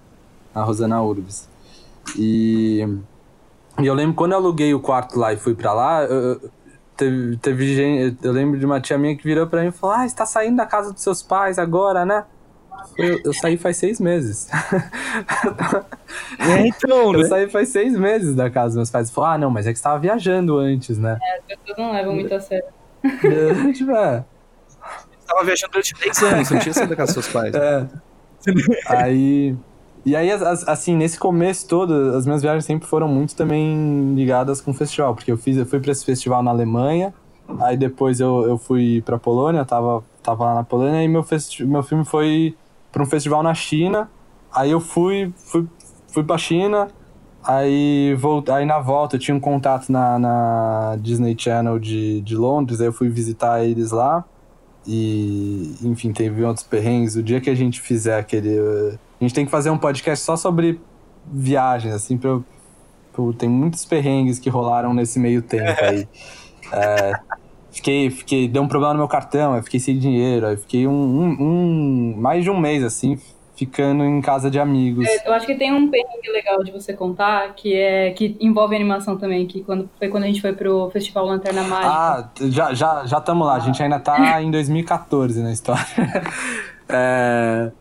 a 0.54 0.62
Rosana 0.62 1.02
Urbis. 1.02 1.48
E, 2.16 2.86
e 3.80 3.86
eu 3.86 3.94
lembro 3.94 4.14
quando 4.14 4.32
eu 4.32 4.38
aluguei 4.38 4.72
o 4.74 4.80
quarto 4.80 5.18
lá 5.18 5.32
e 5.32 5.36
fui 5.36 5.54
pra 5.54 5.72
lá, 5.72 6.04
eu, 6.04 6.40
teve, 6.98 7.36
teve 7.38 7.74
gente. 7.74 8.18
Eu 8.22 8.32
lembro 8.32 8.58
de 8.58 8.66
uma 8.66 8.80
tia 8.80 8.98
minha 8.98 9.16
que 9.16 9.22
virou 9.22 9.46
pra 9.46 9.62
mim 9.62 9.68
e 9.68 9.72
falou: 9.72 9.96
Ah, 9.96 10.04
está 10.04 10.26
saindo 10.26 10.56
da 10.56 10.66
casa 10.66 10.92
dos 10.92 11.02
seus 11.02 11.22
pais 11.22 11.58
agora, 11.58 12.04
né? 12.04 12.24
Eu, 12.96 13.20
eu 13.24 13.32
saí 13.32 13.56
faz 13.56 13.76
seis 13.76 14.00
meses. 14.00 14.48
É, 16.38 16.66
então, 16.66 17.12
né? 17.14 17.20
Eu 17.20 17.24
saí 17.26 17.48
faz 17.48 17.68
seis 17.68 17.96
meses 17.96 18.34
da 18.34 18.50
casa 18.50 18.68
dos 18.68 18.76
meus 18.76 18.90
pais. 18.90 19.10
Falou: 19.10 19.30
Ah, 19.30 19.38
não, 19.38 19.50
mas 19.50 19.66
é 19.66 19.72
que 19.72 19.78
você 19.78 19.80
estava 19.80 19.98
viajando 19.98 20.58
antes, 20.58 20.98
né? 20.98 21.18
É, 21.22 21.38
as 21.38 21.44
pessoas 21.44 21.78
não 21.78 21.92
levam 21.92 22.14
muito 22.14 22.34
a 22.34 22.40
sério. 22.40 22.66
tipo, 23.72 23.92
é. 23.92 24.24
tava 25.26 25.44
viajando 25.44 25.72
durante 25.72 25.94
10 25.94 26.22
anos, 26.24 26.48
você 26.48 26.54
não 26.54 26.60
tinha 26.60 26.74
saído 26.74 26.90
da 26.90 26.96
casa 26.96 27.14
dos 27.14 27.24
seus 27.24 27.32
pais. 27.32 27.54
É. 27.54 27.86
aí. 28.86 29.56
E 30.08 30.16
aí, 30.16 30.30
assim, 30.66 30.96
nesse 30.96 31.18
começo 31.18 31.68
todo, 31.68 31.92
as 32.16 32.24
minhas 32.24 32.40
viagens 32.40 32.64
sempre 32.64 32.88
foram 32.88 33.06
muito 33.06 33.36
também 33.36 34.14
ligadas 34.14 34.58
com 34.58 34.70
o 34.70 34.74
festival, 34.74 35.14
porque 35.14 35.30
eu 35.30 35.36
fiz, 35.36 35.58
eu 35.58 35.66
fui 35.66 35.80
para 35.80 35.92
esse 35.92 36.02
festival 36.02 36.42
na 36.42 36.50
Alemanha, 36.50 37.12
aí 37.60 37.76
depois 37.76 38.18
eu, 38.18 38.46
eu 38.48 38.56
fui 38.56 39.02
pra 39.02 39.18
Polônia, 39.18 39.66
tava, 39.66 40.02
tava 40.22 40.44
lá 40.46 40.54
na 40.54 40.64
Polônia, 40.64 41.04
e 41.04 41.08
meu, 41.08 41.22
meu 41.60 41.82
filme 41.82 42.06
foi 42.06 42.56
para 42.90 43.02
um 43.02 43.06
festival 43.06 43.42
na 43.42 43.52
China, 43.52 44.10
aí 44.50 44.70
eu 44.70 44.80
fui, 44.80 45.30
fui, 45.36 45.66
fui 46.06 46.24
pra 46.24 46.38
China, 46.38 46.88
aí, 47.44 48.16
volt, 48.18 48.48
aí 48.48 48.64
na 48.64 48.78
volta 48.78 49.16
eu 49.16 49.20
tinha 49.20 49.36
um 49.36 49.40
contato 49.40 49.92
na, 49.92 50.18
na 50.18 50.96
Disney 51.02 51.36
Channel 51.38 51.78
de, 51.78 52.22
de 52.22 52.34
Londres, 52.34 52.80
aí 52.80 52.86
eu 52.86 52.94
fui 52.94 53.10
visitar 53.10 53.62
eles 53.62 53.90
lá, 53.90 54.24
e, 54.90 55.74
enfim, 55.82 56.14
teve 56.14 56.42
outros 56.42 56.64
perrengues. 56.64 57.14
O 57.14 57.22
dia 57.22 57.42
que 57.42 57.50
a 57.50 57.54
gente 57.54 57.78
fizer 57.78 58.18
aquele. 58.18 58.98
A 59.20 59.24
gente 59.24 59.34
tem 59.34 59.44
que 59.44 59.50
fazer 59.50 59.70
um 59.70 59.78
podcast 59.78 60.24
só 60.24 60.36
sobre 60.36 60.80
viagens, 61.26 61.94
assim, 61.94 62.16
pra, 62.16 62.38
pra, 63.12 63.24
tem 63.36 63.48
muitos 63.48 63.84
perrengues 63.84 64.38
que 64.38 64.48
rolaram 64.48 64.94
nesse 64.94 65.18
meio 65.18 65.42
tempo 65.42 65.84
aí. 65.84 66.08
É, 66.70 67.12
fiquei, 67.70 68.10
fiquei, 68.10 68.46
deu 68.46 68.62
um 68.62 68.68
problema 68.68 68.92
no 68.92 68.98
meu 68.98 69.08
cartão, 69.08 69.56
eu 69.56 69.62
fiquei 69.62 69.80
sem 69.80 69.98
dinheiro, 69.98 70.48
eu 70.48 70.58
fiquei 70.58 70.86
um, 70.86 70.92
um, 70.92 71.36
um, 71.40 72.14
mais 72.18 72.44
de 72.44 72.50
um 72.50 72.60
mês, 72.60 72.84
assim, 72.84 73.18
ficando 73.56 74.04
em 74.04 74.20
casa 74.20 74.50
de 74.50 74.60
amigos. 74.60 75.06
É, 75.06 75.28
eu 75.28 75.32
acho 75.32 75.46
que 75.46 75.54
tem 75.54 75.72
um 75.72 75.90
perrengue 75.90 76.30
legal 76.30 76.62
de 76.62 76.70
você 76.70 76.92
contar, 76.92 77.54
que 77.54 77.74
é 77.74 78.10
que 78.10 78.36
envolve 78.40 78.76
animação 78.76 79.16
também, 79.16 79.46
que 79.46 79.62
quando, 79.62 79.88
foi 79.98 80.08
quando 80.08 80.24
a 80.24 80.26
gente 80.26 80.40
foi 80.40 80.52
pro 80.52 80.90
Festival 80.90 81.26
Lanterna 81.26 81.62
Mágica. 81.62 81.90
Ah, 81.90 82.30
já 82.42 82.74
já 82.74 83.06
já 83.06 83.18
estamos 83.18 83.46
lá, 83.46 83.54
a 83.54 83.60
gente 83.60 83.82
ainda 83.82 83.98
tá 83.98 84.40
em 84.40 84.50
2014 84.50 85.42
na 85.42 85.50
história. 85.50 85.84
é, 86.88 87.72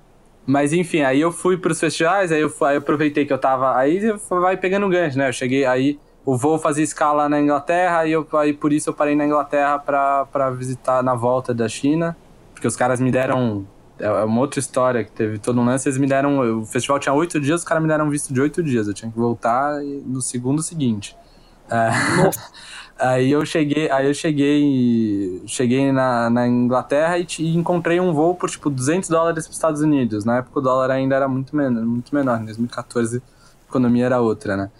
mas 0.47 0.71
enfim, 0.71 1.01
aí 1.01 1.19
eu 1.19 1.31
fui 1.31 1.57
pros 1.57 1.77
festivais, 1.77 2.31
aí 2.31 2.39
eu, 2.39 2.53
aí 2.61 2.75
eu 2.75 2.79
aproveitei 2.79 3.25
que 3.25 3.33
eu 3.33 3.37
tava. 3.37 3.75
Aí 3.75 3.99
vai 4.29 4.55
pegando 4.55 4.87
gancho, 4.87 5.17
né? 5.17 5.27
Eu 5.27 5.33
cheguei 5.33 5.65
aí. 5.65 5.99
O 6.25 6.37
voo 6.37 6.57
fazia 6.57 6.83
escala 6.83 7.27
na 7.27 7.39
Inglaterra 7.39 8.05
e 8.05 8.13
eu, 8.13 8.27
aí 8.33 8.53
por 8.53 8.71
isso 8.73 8.89
eu 8.89 8.93
parei 8.93 9.15
na 9.15 9.25
Inglaterra 9.25 9.77
para 9.79 10.49
visitar 10.51 11.03
na 11.03 11.15
volta 11.15 11.53
da 11.53 11.67
China, 11.69 12.17
porque 12.53 12.67
os 12.67 12.75
caras 12.75 12.99
me 12.99 13.11
deram 13.11 13.65
é, 13.99 14.05
é 14.05 14.23
uma 14.23 14.39
outra 14.39 14.59
história 14.59 15.03
que 15.03 15.11
teve 15.11 15.37
todo 15.37 15.59
um 15.59 15.65
lance. 15.65 15.87
Eles 15.87 15.97
me 15.97 16.07
deram. 16.07 16.59
O 16.61 16.65
festival 16.65 16.99
tinha 16.99 17.13
oito 17.13 17.39
dias, 17.39 17.61
os 17.61 17.67
caras 17.67 17.83
me 17.83 17.89
deram 17.89 18.05
um 18.07 18.09
visto 18.09 18.33
de 18.33 18.39
oito 18.39 18.63
dias. 18.63 18.87
Eu 18.87 18.93
tinha 18.93 19.11
que 19.11 19.17
voltar 19.17 19.81
no 20.05 20.21
segundo 20.21 20.61
seguinte. 20.61 21.15
É, 21.69 21.89
aí 22.99 23.31
eu 23.31 23.45
cheguei, 23.45 23.89
aí 23.89 24.07
eu 24.07 24.13
cheguei, 24.13 25.41
cheguei 25.45 25.91
na, 25.91 26.29
na 26.29 26.47
Inglaterra 26.47 27.17
e, 27.17 27.25
e, 27.39 27.55
encontrei 27.55 27.99
um 27.99 28.13
voo 28.13 28.35
por 28.35 28.49
tipo 28.49 28.69
200 28.69 29.09
dólares 29.09 29.45
para 29.45 29.51
os 29.51 29.57
Estados 29.57 29.81
Unidos. 29.81 30.25
Na 30.25 30.37
época 30.37 30.59
o 30.59 30.61
dólar 30.61 30.91
ainda 30.91 31.15
era 31.15 31.27
muito 31.27 31.55
menor, 31.55 31.83
muito 31.83 32.13
menor. 32.13 32.41
Em 32.41 32.45
2014 32.45 33.17
a 33.17 33.69
economia 33.69 34.05
era 34.05 34.19
outra, 34.19 34.57
né? 34.57 34.71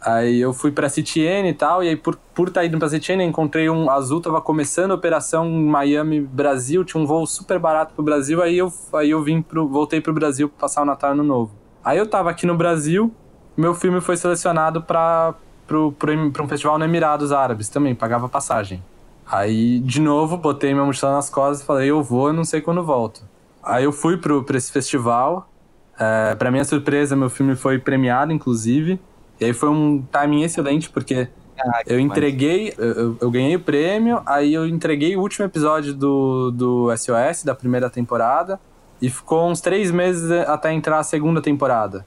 Aí 0.00 0.40
eu 0.40 0.52
fui 0.52 0.72
pra 0.72 0.88
CTN 0.88 1.48
e 1.48 1.54
tal, 1.54 1.82
e 1.82 1.88
aí 1.88 1.96
por 1.96 2.16
por 2.34 2.48
estar 2.48 2.62
tá 2.62 2.66
indo 2.66 2.78
pra 2.78 2.88
CTN, 2.88 3.24
encontrei 3.24 3.68
um 3.68 3.90
Azul, 3.90 4.20
tava 4.20 4.40
começando 4.40 4.92
a 4.92 4.94
operação 4.94 5.46
em 5.46 5.66
Miami, 5.66 6.20
Brasil, 6.20 6.84
tinha 6.84 7.00
um 7.02 7.06
voo 7.06 7.26
super 7.26 7.58
barato 7.58 7.94
pro 7.94 8.02
Brasil, 8.02 8.42
aí 8.42 8.56
eu, 8.56 8.72
aí 8.94 9.10
eu 9.10 9.22
vim 9.22 9.42
pro, 9.42 9.68
voltei 9.68 10.00
pro 10.00 10.12
Brasil 10.12 10.48
passar 10.48 10.82
o 10.82 10.84
Natal 10.84 11.12
Ano 11.12 11.22
Novo. 11.22 11.52
Aí 11.84 11.98
eu 11.98 12.06
tava 12.06 12.30
aqui 12.30 12.46
no 12.46 12.56
Brasil, 12.56 13.14
meu 13.56 13.74
filme 13.74 14.00
foi 14.00 14.16
selecionado 14.16 14.82
pra, 14.82 15.34
pra 15.98 16.42
um 16.42 16.48
festival 16.48 16.78
no 16.78 16.84
Emirados 16.84 17.32
Árabes 17.32 17.68
também, 17.68 17.94
pagava 17.94 18.28
passagem. 18.28 18.82
Aí, 19.26 19.80
de 19.80 20.00
novo, 20.00 20.36
botei 20.36 20.74
minha 20.74 20.84
mochila 20.84 21.12
nas 21.12 21.30
costas 21.30 21.62
e 21.62 21.64
falei, 21.64 21.90
eu 21.90 22.02
vou, 22.02 22.28
eu 22.28 22.32
não 22.34 22.44
sei 22.44 22.60
quando 22.60 22.82
volto. 22.84 23.22
Aí 23.62 23.84
eu 23.84 23.92
fui 23.92 24.16
pro, 24.16 24.42
pra 24.42 24.58
esse 24.58 24.70
festival, 24.70 25.48
é, 25.98 26.34
pra 26.34 26.50
minha 26.50 26.64
surpresa, 26.64 27.14
meu 27.16 27.30
filme 27.30 27.54
foi 27.54 27.78
premiado, 27.78 28.32
inclusive, 28.32 29.00
e 29.40 29.44
aí 29.44 29.52
foi 29.52 29.68
um 29.68 30.02
timing 30.10 30.42
excelente, 30.42 30.90
porque 30.90 31.28
ah, 31.58 31.82
eu 31.86 32.00
entreguei, 32.00 32.74
eu, 32.76 33.16
eu, 33.20 33.30
ganhei 33.30 33.54
o 33.54 33.60
prêmio, 33.60 34.20
aí 34.26 34.52
eu 34.52 34.66
entreguei 34.66 35.16
o 35.16 35.20
último 35.20 35.44
episódio 35.44 35.94
do, 35.94 36.50
do 36.50 36.96
SOS, 36.96 37.44
da 37.44 37.54
primeira 37.54 37.88
temporada, 37.88 38.60
e 39.00 39.08
ficou 39.08 39.48
uns 39.48 39.60
três 39.60 39.90
meses 39.90 40.30
até 40.46 40.72
entrar 40.72 40.98
a 40.98 41.02
segunda 41.02 41.40
temporada. 41.40 42.06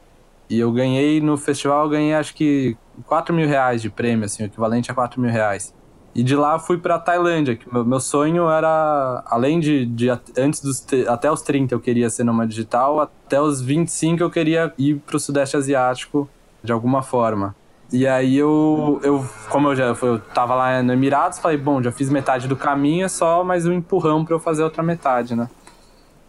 E 0.49 0.59
eu 0.59 0.71
ganhei 0.71 1.19
no 1.19 1.37
festival, 1.37 1.89
ganhei 1.89 2.13
acho 2.13 2.33
que 2.35 2.77
4 3.07 3.33
mil 3.33 3.47
reais 3.47 3.81
de 3.81 3.89
prêmio, 3.89 4.25
assim, 4.25 4.43
o 4.43 4.45
equivalente 4.45 4.91
a 4.91 4.93
4 4.93 5.19
mil 5.19 5.31
reais. 5.31 5.73
E 6.13 6.23
de 6.23 6.35
lá 6.35 6.57
fui 6.57 6.77
pra 6.77 6.97
Tailândia, 6.97 7.57
que 7.57 7.71
meu, 7.71 7.83
meu 7.83 7.99
sonho 7.99 8.49
era, 8.49 9.21
além 9.25 9.59
de, 9.59 9.85
de 9.85 10.09
antes 10.37 10.61
dos, 10.61 10.85
até 11.09 11.29
os 11.29 11.41
30 11.41 11.75
eu 11.75 11.79
queria 11.79 12.09
ser 12.09 12.23
numa 12.23 12.47
digital, 12.47 13.01
até 13.01 13.41
os 13.41 13.61
25 13.61 14.23
eu 14.23 14.29
queria 14.29 14.73
ir 14.77 14.95
pro 15.05 15.19
Sudeste 15.19 15.57
Asiático 15.57 16.29
de 16.63 16.71
alguma 16.71 17.01
forma. 17.01 17.53
E 17.91 18.07
aí 18.07 18.37
eu, 18.37 18.99
eu 19.03 19.25
como 19.49 19.69
eu 19.69 19.75
já 19.75 19.95
eu 20.01 20.19
tava 20.19 20.55
lá 20.55 20.81
no 20.81 20.93
Emirados, 20.93 21.37
falei, 21.37 21.57
bom, 21.57 21.83
já 21.83 21.91
fiz 21.91 22.09
metade 22.09 22.47
do 22.47 22.55
caminho, 22.55 23.05
é 23.05 23.09
só 23.09 23.43
mais 23.43 23.65
um 23.65 23.73
empurrão 23.73 24.23
para 24.23 24.35
eu 24.35 24.39
fazer 24.39 24.63
outra 24.63 24.81
metade, 24.81 25.35
né? 25.35 25.49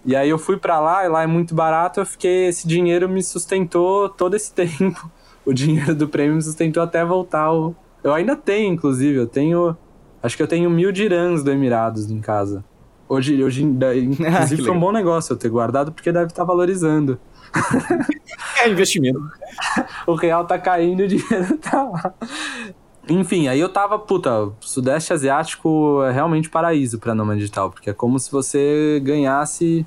E 0.06 0.14
aí 0.14 0.30
eu 0.30 0.38
fui 0.38 0.56
para 0.56 0.78
lá, 0.78 1.04
e 1.04 1.08
lá 1.08 1.24
é 1.24 1.26
muito 1.26 1.52
barato, 1.52 1.98
eu 1.98 2.06
fiquei, 2.06 2.46
esse 2.46 2.68
dinheiro 2.68 3.08
me 3.08 3.20
sustentou 3.22 4.08
todo 4.08 4.36
esse 4.36 4.52
tempo. 4.54 5.10
O 5.44 5.52
dinheiro 5.52 5.94
do 5.94 6.08
prêmio 6.08 6.36
me 6.36 6.42
sustentou 6.42 6.82
até 6.82 7.04
voltar. 7.04 7.52
O, 7.52 7.74
eu 8.04 8.14
ainda 8.14 8.36
tenho, 8.36 8.72
inclusive, 8.72 9.18
eu 9.18 9.26
tenho, 9.26 9.76
acho 10.22 10.36
que 10.36 10.42
eu 10.42 10.46
tenho 10.46 10.70
mil 10.70 10.92
dirhams 10.92 11.42
do 11.42 11.50
Emirados 11.50 12.08
em 12.08 12.20
casa. 12.20 12.64
Hoje, 13.08 13.42
hoje 13.42 13.62
inclusive 13.64 14.62
foi 14.62 14.72
um 14.72 14.78
bom 14.78 14.92
negócio 14.92 15.32
eu 15.32 15.36
ter 15.36 15.48
guardado, 15.48 15.90
porque 15.90 16.12
deve 16.12 16.26
estar 16.26 16.44
valorizando. 16.44 17.18
É 18.58 18.68
investimento. 18.68 19.20
o 20.06 20.14
real 20.14 20.44
tá 20.44 20.58
caindo 20.58 21.02
e 21.02 21.04
o 21.04 21.08
dinheiro 21.08 21.58
tá 21.58 21.82
lá. 21.84 22.14
Enfim, 23.08 23.46
aí 23.46 23.60
eu 23.60 23.68
tava, 23.68 23.98
puta, 23.98 24.50
Sudeste 24.60 25.12
Asiático 25.12 26.02
é 26.02 26.10
realmente 26.10 26.48
paraíso 26.48 26.98
pra 26.98 27.14
Nômade 27.14 27.40
Digital, 27.40 27.70
porque 27.70 27.90
é 27.90 27.92
como 27.92 28.18
se 28.18 28.32
você 28.32 29.00
ganhasse 29.04 29.86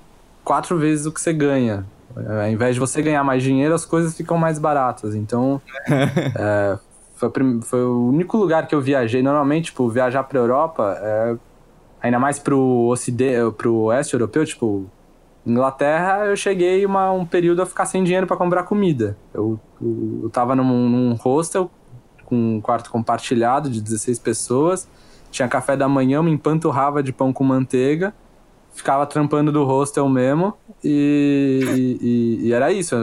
quatro 0.50 0.80
vezes 0.80 1.06
o 1.06 1.12
que 1.12 1.22
você 1.22 1.32
ganha. 1.32 1.86
É, 2.18 2.46
ao 2.46 2.50
invés 2.50 2.74
de 2.74 2.80
você 2.80 3.04
ganhar 3.04 3.24
mais 3.24 3.44
dinheiro, 3.44 3.72
as 3.76 3.86
coisas 3.86 4.18
ficam 4.18 4.36
mais 4.36 4.58
baratas. 4.58 5.14
Então, 5.14 5.62
é, 5.88 6.76
foi, 7.14 7.30
foi, 7.62 7.84
o 7.84 8.08
único 8.08 8.36
lugar 8.36 8.66
que 8.66 8.74
eu 8.74 8.82
viajei. 8.82 9.22
Normalmente, 9.22 9.66
tipo, 9.66 9.88
viajar 9.90 10.24
pra 10.24 10.40
Europa, 10.40 10.98
é, 11.00 11.36
ainda 12.02 12.18
mais 12.18 12.40
pro, 12.40 12.88
ocidente, 12.88 13.54
pro 13.56 13.76
oeste 13.76 14.16
europeu, 14.16 14.44
tipo, 14.44 14.90
Inglaterra, 15.46 16.26
eu 16.26 16.36
cheguei 16.36 16.84
uma, 16.84 17.12
um 17.12 17.28
período 17.28 17.62
a 17.62 17.66
ficar 17.68 17.86
sem 17.86 18.04
dinheiro 18.04 18.26
para 18.26 18.36
comprar 18.36 18.64
comida. 18.64 19.16
Eu, 19.32 19.60
eu, 19.80 20.22
eu 20.24 20.30
tava 20.32 20.56
num, 20.56 20.90
num 20.90 21.14
hostel 21.14 21.70
com 22.26 22.56
um 22.56 22.60
quarto 22.60 22.90
compartilhado 22.90 23.70
de 23.70 23.80
16 23.80 24.18
pessoas, 24.18 24.90
tinha 25.30 25.48
café 25.48 25.78
da 25.78 25.88
manhã, 25.88 26.22
uma 26.22 26.30
empanturrava 26.32 27.04
de 27.04 27.14
pão 27.14 27.32
com 27.32 27.44
manteiga, 27.44 28.16
ficava 28.80 29.06
trampando 29.06 29.52
do 29.52 29.66
hostel 29.66 30.08
mesmo 30.08 30.54
e, 30.82 31.98
e, 32.02 32.48
e 32.48 32.54
era 32.54 32.72
isso. 32.72 32.96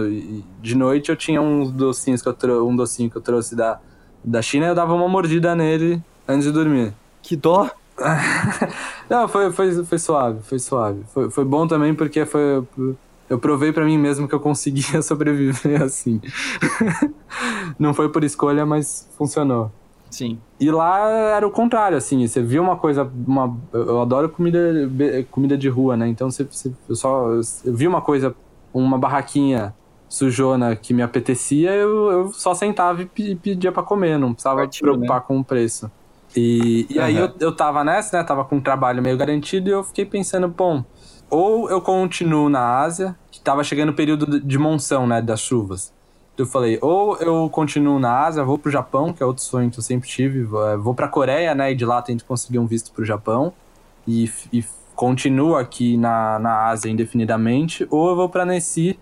De 0.63 0.75
noite 0.75 1.11
eu 1.11 1.17
tinha 1.17 1.41
uns 1.41 1.71
docinhos 1.71 2.23
que 2.23 2.29
eu 2.29 2.67
um 2.67 2.75
docinho 2.75 3.11
que 3.11 3.17
eu 3.17 3.23
trouxe 3.23 3.55
da, 3.55 3.79
da 4.25 4.41
China 4.41 4.65
e 4.65 4.69
eu 4.71 4.75
dava 4.75 4.95
uma 4.95 5.07
mordida 5.07 5.55
nele 5.55 6.03
antes 6.27 6.47
de 6.47 6.53
dormir. 6.53 6.95
Que 7.23 7.37
dó! 7.37 7.71
Não, 9.09 9.29
foi, 9.29 9.53
foi, 9.53 9.85
foi 9.85 9.99
suave, 9.99 10.41
foi 10.43 10.59
suave. 10.59 11.05
Foi, 11.13 11.31
foi 11.31 11.45
bom 11.45 11.67
também 11.67 11.95
porque 11.95 12.25
foi. 12.25 12.67
Eu 13.29 13.39
provei 13.39 13.71
para 13.71 13.85
mim 13.85 13.99
mesmo 13.99 14.27
que 14.27 14.35
eu 14.35 14.41
conseguia 14.41 15.01
sobreviver 15.03 15.83
assim. 15.83 16.23
Não 17.79 17.93
foi 17.93 18.09
por 18.09 18.25
escolha, 18.25 18.65
mas 18.65 19.07
funcionou. 19.19 19.71
Sim. 20.11 20.39
E 20.59 20.71
lá 20.71 21.11
era 21.37 21.47
o 21.47 21.51
contrário, 21.51 21.97
assim, 21.97 22.27
você 22.27 22.43
viu 22.43 22.63
uma 22.63 22.77
coisa, 22.77 23.11
uma, 23.27 23.57
eu 23.73 24.01
adoro 24.01 24.29
comida, 24.29 24.59
comida 25.31 25.57
de 25.57 25.69
rua, 25.69 25.97
né? 25.97 26.09
Então 26.09 26.31
você, 26.31 26.45
você 26.45 26.73
eu 26.89 26.95
só 26.95 27.29
eu 27.65 27.75
vi 27.75 27.87
uma 27.87 28.01
coisa, 28.01 28.35
uma 28.73 28.99
barraquinha 28.99 29.75
sujona 30.09 30.77
que 30.77 30.95
me 30.95 31.03
apetecia, 31.03 31.73
eu, 31.73 32.11
eu 32.11 32.33
só 32.33 32.55
sentava 32.55 33.03
e 33.03 33.35
pedia 33.37 33.73
para 33.73 33.83
comer, 33.83 34.19
não 34.19 34.33
precisava 34.33 34.61
Partiu, 34.61 34.83
preocupar 34.83 35.19
né? 35.19 35.25
com 35.27 35.39
o 35.39 35.45
preço. 35.45 35.91
E, 36.35 36.87
e 36.89 36.99
uhum. 36.99 37.05
aí 37.05 37.17
eu, 37.17 37.33
eu 37.41 37.55
tava 37.55 37.83
nessa, 37.83 38.19
né? 38.19 38.25
Tava 38.25 38.45
com 38.45 38.57
um 38.57 38.61
trabalho 38.61 39.03
meio 39.03 39.17
garantido 39.17 39.69
e 39.69 39.73
eu 39.73 39.83
fiquei 39.83 40.05
pensando, 40.05 40.49
bom, 40.49 40.85
ou 41.31 41.69
eu 41.71 41.81
continuo 41.81 42.49
na 42.49 42.81
Ásia, 42.81 43.17
que 43.31 43.41
tava 43.41 43.65
chegando 43.65 43.91
o 43.91 43.95
período 43.95 44.41
de 44.41 44.59
monção, 44.59 45.07
né? 45.07 45.21
Das 45.21 45.41
chuvas. 45.41 45.93
Eu 46.39 46.47
falei, 46.47 46.79
ou 46.83 47.17
eu 47.17 47.49
continuo 47.49 47.99
na 47.99 48.25
Ásia, 48.27 48.45
vou 48.45 48.59
pro 48.59 48.71
Japão, 48.71 49.13
que 49.13 49.23
é 49.23 49.27
outro 49.27 49.43
sonho 49.43 49.71
que 49.71 49.79
eu 49.79 49.83
sempre 49.83 50.09
tive, 50.09 50.43
vou 50.43 50.95
pra 50.95 51.09
Coreia, 51.09 51.55
né? 51.55 51.73
E 51.73 51.75
de 51.75 51.85
lá 51.85 52.03
tento 52.03 52.25
conseguir 52.27 52.59
um 52.59 52.67
visto 52.67 52.93
pro 52.93 53.05
Japão. 53.05 53.53
E, 54.07 54.31
e 54.53 54.63
continuo 54.95 55.57
aqui 55.57 55.97
na, 55.97 56.39
na 56.39 56.67
Ásia 56.69 56.91
indefinidamente, 56.91 57.87
ou 57.91 58.11
eu 58.11 58.17
vou 58.17 58.29
pra 58.29 58.45
Nessie 58.45 58.99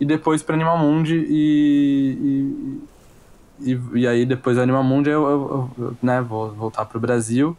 e 0.00 0.04
depois 0.04 0.42
pra 0.42 0.54
Animamundi 0.54 1.24
e, 1.28 2.82
e, 3.60 3.72
e, 3.72 3.80
e 4.00 4.06
aí 4.06 4.26
depois 4.26 4.56
do 4.56 4.62
Animamundi 4.62 5.10
eu, 5.10 5.24
eu, 5.24 5.70
eu, 5.78 5.96
né, 6.02 6.20
vou 6.20 6.52
voltar 6.52 6.84
pro 6.86 6.98
Brasil. 6.98 7.56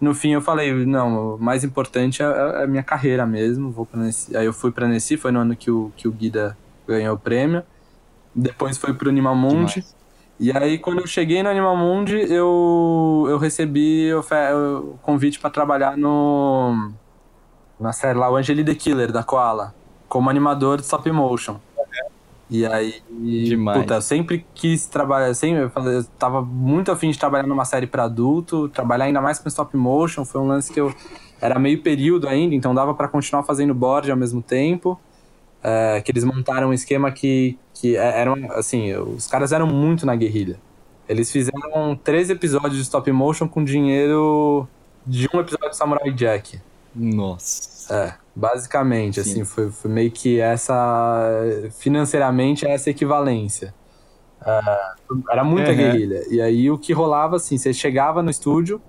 no 0.00 0.14
fim 0.14 0.32
eu 0.32 0.42
falei, 0.42 0.72
não, 0.84 1.36
o 1.36 1.38
mais 1.38 1.62
importante 1.64 2.22
é, 2.22 2.26
é 2.26 2.64
a 2.64 2.66
minha 2.66 2.82
carreira 2.82 3.24
mesmo. 3.24 3.70
Vou 3.70 3.86
pra 3.86 4.00
Nessi. 4.00 4.36
Aí 4.36 4.46
eu 4.46 4.52
fui 4.52 4.72
pra 4.72 4.88
Nessi, 4.88 5.16
foi 5.16 5.30
no 5.30 5.40
ano 5.40 5.54
que 5.56 5.70
o, 5.70 5.92
que 5.96 6.08
o 6.08 6.12
Guida 6.12 6.56
ganhou 6.88 7.14
o 7.14 7.18
prêmio. 7.18 7.62
Depois 8.36 8.76
foi 8.76 8.92
pro 8.92 9.08
Animamundi. 9.08 9.80
Demais. 9.80 9.96
E 10.38 10.52
aí, 10.52 10.76
quando 10.76 11.00
eu 11.00 11.06
cheguei 11.06 11.42
no 11.42 11.48
Animamundi, 11.48 12.18
eu, 12.30 13.26
eu 13.26 13.38
recebi 13.38 14.12
o, 14.12 14.98
convite 15.00 15.40
pra 15.40 15.48
trabalhar 15.48 15.96
no 15.96 16.92
na 17.80 17.92
série 17.92 18.18
lá, 18.18 18.30
o 18.30 18.36
Angeli 18.36 18.64
the 18.64 18.74
Killer, 18.74 19.12
da 19.12 19.22
Koala, 19.22 19.74
como 20.08 20.30
animador 20.30 20.78
de 20.78 20.84
stop 20.84 21.10
motion. 21.10 21.58
E 22.48 22.64
aí, 22.64 23.02
Demais. 23.10 23.80
puta, 23.80 23.94
eu 23.94 24.02
sempre 24.02 24.46
quis 24.54 24.86
trabalhar, 24.86 25.34
sempre, 25.34 25.62
eu, 25.62 26.04
tava 26.16 26.40
muito 26.40 26.92
afim 26.92 27.10
de 27.10 27.18
trabalhar 27.18 27.46
numa 27.46 27.64
série 27.64 27.88
pra 27.88 28.04
adulto, 28.04 28.68
trabalhar 28.68 29.06
ainda 29.06 29.20
mais 29.20 29.38
com 29.38 29.48
stop 29.48 29.76
motion, 29.76 30.24
foi 30.24 30.40
um 30.40 30.46
lance 30.46 30.72
que 30.72 30.80
eu 30.80 30.94
era 31.40 31.58
meio 31.58 31.82
período 31.82 32.28
ainda, 32.28 32.54
então 32.54 32.72
dava 32.72 32.94
pra 32.94 33.08
continuar 33.08 33.42
fazendo 33.42 33.74
board 33.74 34.10
ao 34.10 34.16
mesmo 34.16 34.40
tempo. 34.40 34.98
É, 35.68 36.00
que 36.00 36.12
eles 36.12 36.22
montaram 36.22 36.68
um 36.68 36.72
esquema 36.72 37.10
que, 37.10 37.58
que 37.74 37.96
é- 37.96 38.20
eram, 38.20 38.36
assim, 38.52 38.94
os 38.94 39.26
caras 39.26 39.50
eram 39.50 39.66
muito 39.66 40.06
na 40.06 40.14
guerrilha. 40.14 40.60
Eles 41.08 41.30
fizeram 41.32 41.96
três 42.04 42.30
episódios 42.30 42.76
de 42.76 42.82
stop 42.82 43.10
motion 43.10 43.48
com 43.48 43.64
dinheiro 43.64 44.68
de 45.04 45.28
um 45.34 45.40
episódio 45.40 45.70
de 45.70 45.76
Samurai 45.76 46.12
Jack. 46.12 46.60
Nossa. 46.94 47.92
É, 47.94 48.14
basicamente, 48.34 49.22
Sim. 49.22 49.30
assim, 49.30 49.44
foi, 49.44 49.70
foi 49.70 49.90
meio 49.90 50.10
que 50.12 50.38
essa. 50.40 51.20
Financeiramente, 51.78 52.66
essa 52.66 52.90
equivalência. 52.90 53.74
É, 54.44 54.60
era 55.30 55.42
muita 55.44 55.70
Uhum. 55.70 55.76
guerrilha. 55.76 56.24
E 56.30 56.40
aí 56.40 56.70
o 56.70 56.78
que 56.78 56.92
rolava, 56.92 57.36
assim, 57.36 57.58
você 57.58 57.72
chegava 57.72 58.22
no 58.22 58.30
estúdio, 58.30 58.80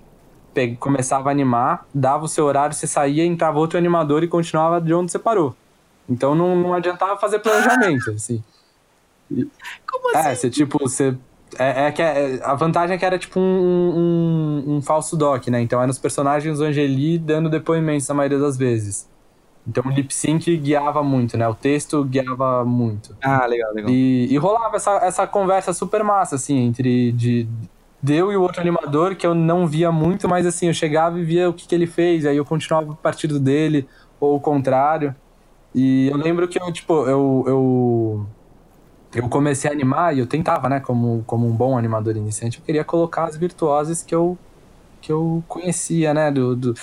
começava 0.79 1.29
a 1.29 1.31
animar, 1.31 1.85
dava 1.93 2.25
o 2.25 2.27
seu 2.27 2.45
horário, 2.45 2.75
você 2.75 2.87
saía, 2.87 3.23
entrava 3.25 3.59
outro 3.59 3.77
animador 3.77 4.23
e 4.23 4.27
continuava 4.27 4.81
de 4.81 4.93
onde 4.93 5.11
você 5.11 5.19
parou. 5.19 5.55
Então 6.09 6.35
não, 6.35 6.55
não 6.55 6.73
adiantava 6.73 7.17
fazer 7.19 7.39
planejamento, 7.39 8.11
assim. 8.11 8.43
Como 9.89 10.15
É, 10.15 10.33
você 10.35 10.49
tipo, 10.49 10.79
você. 10.79 11.15
É, 11.57 11.87
é 11.87 11.91
que 11.91 12.01
é- 12.01 12.39
a 12.43 12.53
vantagem 12.55 12.95
é 12.95 12.99
que 12.99 13.05
era 13.05 13.17
tipo 13.17 13.39
um, 13.39 14.63
um, 14.67 14.75
um 14.77 14.81
falso 14.81 15.15
doc, 15.15 15.47
né? 15.47 15.61
Então 15.61 15.81
eram 15.81 15.89
os 15.91 15.97
personagens 15.99 16.57
do 16.59 16.65
Angeli 16.65 17.17
dando 17.17 17.49
depoimentos 17.49 18.07
na 18.07 18.15
maioria 18.15 18.39
das 18.39 18.57
vezes. 18.57 19.07
Então 19.67 19.83
o 19.85 19.89
lip 19.89 20.13
sync 20.13 20.55
guiava 20.57 21.03
muito, 21.03 21.37
né? 21.37 21.47
O 21.47 21.53
texto 21.53 22.03
guiava 22.05 22.63
muito. 22.63 23.15
Ah, 23.21 23.45
legal, 23.45 23.73
legal. 23.73 23.91
E, 23.91 24.27
e 24.31 24.37
rolava 24.37 24.77
essa, 24.77 24.91
essa 24.97 25.27
conversa 25.27 25.73
super 25.73 26.03
massa, 26.03 26.35
assim, 26.35 26.57
entre 26.57 27.11
de, 27.11 27.47
de 28.01 28.13
eu 28.15 28.31
e 28.31 28.37
o 28.37 28.41
outro 28.41 28.61
animador, 28.61 29.15
que 29.15 29.27
eu 29.27 29.35
não 29.35 29.67
via 29.67 29.91
muito, 29.91 30.27
mas 30.27 30.45
assim, 30.45 30.67
eu 30.67 30.73
chegava 30.73 31.19
e 31.19 31.23
via 31.23 31.49
o 31.49 31.53
que, 31.53 31.67
que 31.67 31.75
ele 31.75 31.87
fez, 31.87 32.25
aí 32.25 32.37
eu 32.37 32.45
continuava 32.45 32.95
partido 32.95 33.39
dele, 33.39 33.87
ou 34.19 34.37
o 34.37 34.39
contrário. 34.39 35.13
E 35.77 36.07
eu 36.07 36.17
lembro 36.17 36.47
que 36.47 36.59
eu, 36.59 36.73
tipo, 36.73 37.07
eu, 37.07 37.43
eu, 37.45 38.25
eu 39.13 39.29
comecei 39.29 39.69
a 39.69 39.73
animar 39.73 40.15
e 40.15 40.17
eu 40.17 40.25
tentava, 40.25 40.67
né, 40.67 40.79
como, 40.79 41.23
como 41.27 41.45
um 41.45 41.51
bom 41.51 41.77
animador 41.77 42.17
iniciante, 42.17 42.57
eu 42.57 42.65
queria 42.65 42.83
colocar 42.83 43.25
as 43.25 43.37
virtuosas 43.37 44.01
que 44.01 44.15
eu, 44.15 44.35
que 44.99 45.11
eu 45.11 45.43
conhecia, 45.47 46.15
né, 46.15 46.31
do, 46.31 46.55
do 46.55 46.73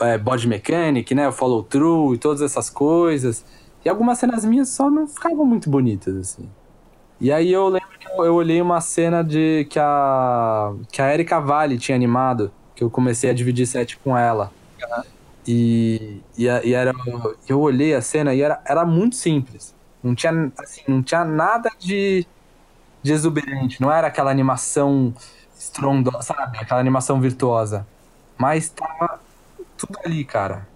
é, 0.00 0.18
body 0.18 0.48
mechanic, 0.48 1.14
né, 1.14 1.28
o 1.28 1.30
follow 1.30 1.62
through 1.62 2.16
e 2.16 2.18
todas 2.18 2.42
essas 2.42 2.68
coisas. 2.68 3.44
E 3.84 3.88
algumas 3.88 4.18
cenas 4.18 4.44
minhas 4.44 4.70
só 4.70 4.90
não 4.90 5.06
ficavam 5.06 5.44
muito 5.44 5.70
bonitas, 5.70 6.16
assim. 6.16 6.48
E 7.20 7.30
aí 7.30 7.52
eu 7.52 7.68
lembro 7.68 7.96
que 7.96 8.08
eu, 8.08 8.24
eu 8.24 8.34
olhei 8.34 8.60
uma 8.60 8.80
cena 8.80 9.22
de 9.22 9.68
que 9.70 9.78
a, 9.78 10.72
que 10.90 11.00
a 11.00 11.14
Erika 11.14 11.40
Vale 11.40 11.78
tinha 11.78 11.94
animado, 11.94 12.50
que 12.74 12.82
eu 12.82 12.90
comecei 12.90 13.30
a 13.30 13.32
dividir 13.32 13.68
set 13.68 13.96
com 13.98 14.18
ela. 14.18 14.50
E, 15.46 16.24
e, 16.36 16.44
e 16.44 16.72
era, 16.74 16.92
eu 17.48 17.60
olhei 17.60 17.94
a 17.94 18.02
cena 18.02 18.34
e 18.34 18.42
era, 18.42 18.62
era 18.66 18.84
muito 18.86 19.16
simples. 19.16 19.76
Não 20.02 20.14
tinha, 20.14 20.52
assim, 20.58 20.82
não 20.88 21.02
tinha 21.02 21.24
nada 21.24 21.70
de, 21.78 22.26
de 23.02 23.12
exuberante. 23.12 23.80
Não 23.80 23.92
era 23.92 24.08
aquela 24.08 24.30
animação 24.30 25.14
estrondosa, 25.58 26.22
sabe? 26.22 26.58
Aquela 26.58 26.80
animação 26.80 27.20
virtuosa. 27.20 27.88
Mas 28.38 28.70
tava 28.70 29.20
tudo 29.76 29.98
ali, 30.04 30.24
cara. 30.24 30.70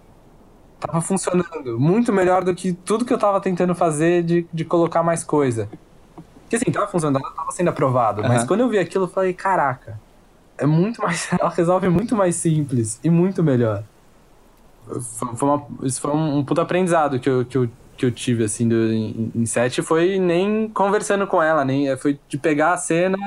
Tava 0.79 1.01
funcionando 1.01 1.79
muito 1.79 2.13
melhor 2.13 2.43
do 2.43 2.55
que 2.55 2.73
tudo 2.73 3.05
que 3.05 3.13
eu 3.13 3.19
tava 3.19 3.41
tentando 3.41 3.75
fazer 3.75 4.23
de, 4.23 4.49
de 4.53 4.65
colocar 4.65 5.03
mais 5.03 5.23
coisa. 5.23 5.73
Porque 6.43 6.57
assim, 6.57 6.71
tava 6.71 6.87
funcionando, 6.87 7.23
ela 7.23 7.33
tava 7.35 7.51
sendo 7.51 7.69
aprovado. 7.69 8.25
Mas 8.25 8.43
Aham. 8.43 8.47
quando 8.47 8.61
eu 8.61 8.69
vi 8.69 8.79
aquilo, 8.79 9.05
eu 9.05 9.09
falei, 9.09 9.33
caraca, 9.33 10.01
é 10.57 10.65
muito 10.65 11.01
mais. 11.01 11.27
Ela 11.39 11.49
resolve 11.51 11.89
muito 11.89 12.15
mais 12.15 12.35
simples 12.35 12.99
e 13.03 13.09
muito 13.09 13.43
melhor. 13.43 13.87
Foi, 15.17 15.35
foi 15.35 15.49
uma- 15.49 15.67
isso 15.83 15.99
foi 16.01 16.11
um, 16.11 16.37
um 16.39 16.45
puto 16.45 16.61
aprendizado 16.61 17.19
que 17.19 17.29
eu, 17.29 17.45
que 17.45 17.57
eu, 17.57 17.69
que 17.97 18.05
eu 18.05 18.11
tive, 18.11 18.43
assim, 18.43 18.67
do, 18.67 18.75
em, 18.93 19.31
em 19.35 19.45
set. 19.45 19.81
Foi 19.81 20.19
nem 20.19 20.69
conversando 20.69 21.27
com 21.27 21.41
ela, 21.41 21.65
nem. 21.65 21.95
Foi 21.97 22.19
de 22.27 22.37
pegar 22.37 22.73
a 22.73 22.77
cena, 22.77 23.17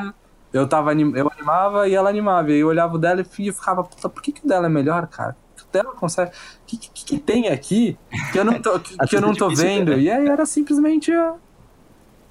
eu, 0.53 0.69
tava, 0.69 0.93
eu 0.95 1.29
animava 1.31 1.89
e 1.89 1.95
ela 1.95 2.09
animava. 2.11 2.51
E 2.53 2.59
eu 2.61 2.69
olhava 2.69 2.95
o 2.95 2.99
dela 2.99 3.21
e 3.21 3.25
ficava, 3.53 3.85
puta, 3.85 4.09
por 4.09 4.23
que, 4.23 4.33
que 4.33 4.45
o 4.45 4.49
dela 4.49 4.67
é 4.67 4.69
melhor, 4.71 5.07
cara? 5.09 5.37
O 5.69 5.73
dela 5.73 5.95
consegue. 5.95 6.31
O 6.31 6.35
que, 6.67 6.79
que, 6.79 7.05
que 7.05 7.19
tem 7.21 7.49
aqui 7.49 8.01
que 8.31 8.39
eu 8.39 8.45
não 8.45 8.61
tô, 8.61 8.81
que, 8.81 8.99
que 9.01 9.17
eu 9.17 9.21
não 9.21 9.37
tô 9.37 9.51
vendo? 9.55 9.97
né? 9.97 9.99
E 9.99 10.11
aí 10.11 10.27
era 10.29 10.47
simplesmente 10.47 11.13
a, 11.13 11.37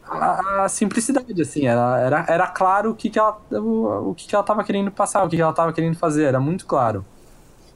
a, 0.04 0.66
a 0.66 0.70
simplicidade, 0.70 1.42
assim. 1.42 1.66
Era, 1.68 2.00
era, 2.00 2.26
era 2.30 2.48
claro 2.48 2.92
o 2.92 2.96
que, 2.96 3.10
que, 3.10 3.20
ela, 3.20 3.42
o, 3.52 4.12
o 4.12 4.16
que, 4.16 4.28
que 4.28 4.36
ela 4.36 4.44
tava 4.44 4.64
querendo 4.64 4.92
passar, 4.92 5.24
o 5.24 5.30
que, 5.30 5.36
que 5.36 5.42
ela 5.42 5.54
tava 5.54 5.74
querendo 5.74 5.98
fazer. 5.98 6.26
Era 6.26 6.40
muito 6.40 6.66
claro. 6.66 7.08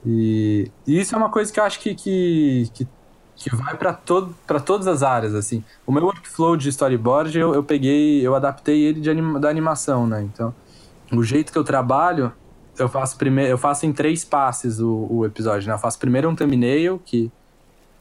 E, 0.06 0.70
e 0.86 1.00
isso 1.00 1.16
é 1.16 1.18
uma 1.18 1.30
coisa 1.30 1.52
que 1.52 1.60
eu 1.60 1.64
acho 1.64 1.80
que, 1.80 1.96
que, 1.96 2.70
que, 2.74 2.88
que 3.36 3.56
vai 3.56 3.76
para 3.76 3.94
todo, 3.94 4.36
todas 4.66 4.88
as 4.88 5.02
áreas, 5.02 5.34
assim. 5.34 5.64
O 5.86 5.92
meu 5.92 6.04
workflow 6.04 6.58
de 6.58 6.70
storyboard, 6.70 7.38
eu, 7.38 7.54
eu 7.54 7.64
peguei, 7.64 8.26
eu 8.26 8.36
adaptei 8.36 8.82
ele 8.84 9.00
de 9.00 9.10
anima, 9.10 9.40
da 9.40 9.50
animação, 9.50 10.06
né? 10.06 10.22
Então, 10.22 10.54
o 11.12 11.24
jeito 11.24 11.52
que 11.52 11.58
eu 11.58 11.64
trabalho, 11.64 12.34
eu 12.78 12.90
faço 12.90 13.18
primeiro, 13.18 13.52
eu 13.52 13.58
faço 13.58 13.86
em 13.86 13.94
três 13.94 14.26
passes 14.26 14.80
o, 14.80 15.08
o 15.10 15.26
episódio, 15.26 15.68
né? 15.68 15.74
Eu 15.74 15.80
faço 15.80 15.98
primeiro 15.98 16.30
um 16.30 16.36
thumbnail, 16.36 17.00
que, 17.06 17.32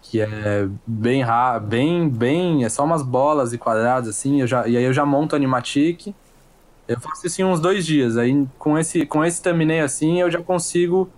que 0.00 0.20
é 0.20 0.68
bem 0.86 1.22
ra 1.22 1.60
bem, 1.60 2.08
bem, 2.08 2.64
é 2.64 2.68
só 2.68 2.84
umas 2.84 3.02
bolas 3.02 3.52
e 3.52 3.58
quadrados, 3.58 4.08
assim, 4.08 4.40
eu 4.40 4.46
já, 4.46 4.66
e 4.66 4.76
aí 4.76 4.84
eu 4.84 4.92
já 4.92 5.06
monto 5.06 5.36
a 5.36 5.38
animatic. 5.38 6.14
Eu 6.88 7.00
faço 7.00 7.26
isso 7.26 7.40
em 7.40 7.44
uns 7.44 7.60
dois 7.60 7.86
dias. 7.86 8.16
Aí 8.16 8.46
com 8.58 8.76
esse, 8.76 9.06
com 9.06 9.24
esse 9.24 9.40
thumbnail 9.40 9.84
assim, 9.84 10.20
eu 10.20 10.30
já 10.30 10.42
consigo 10.42 11.08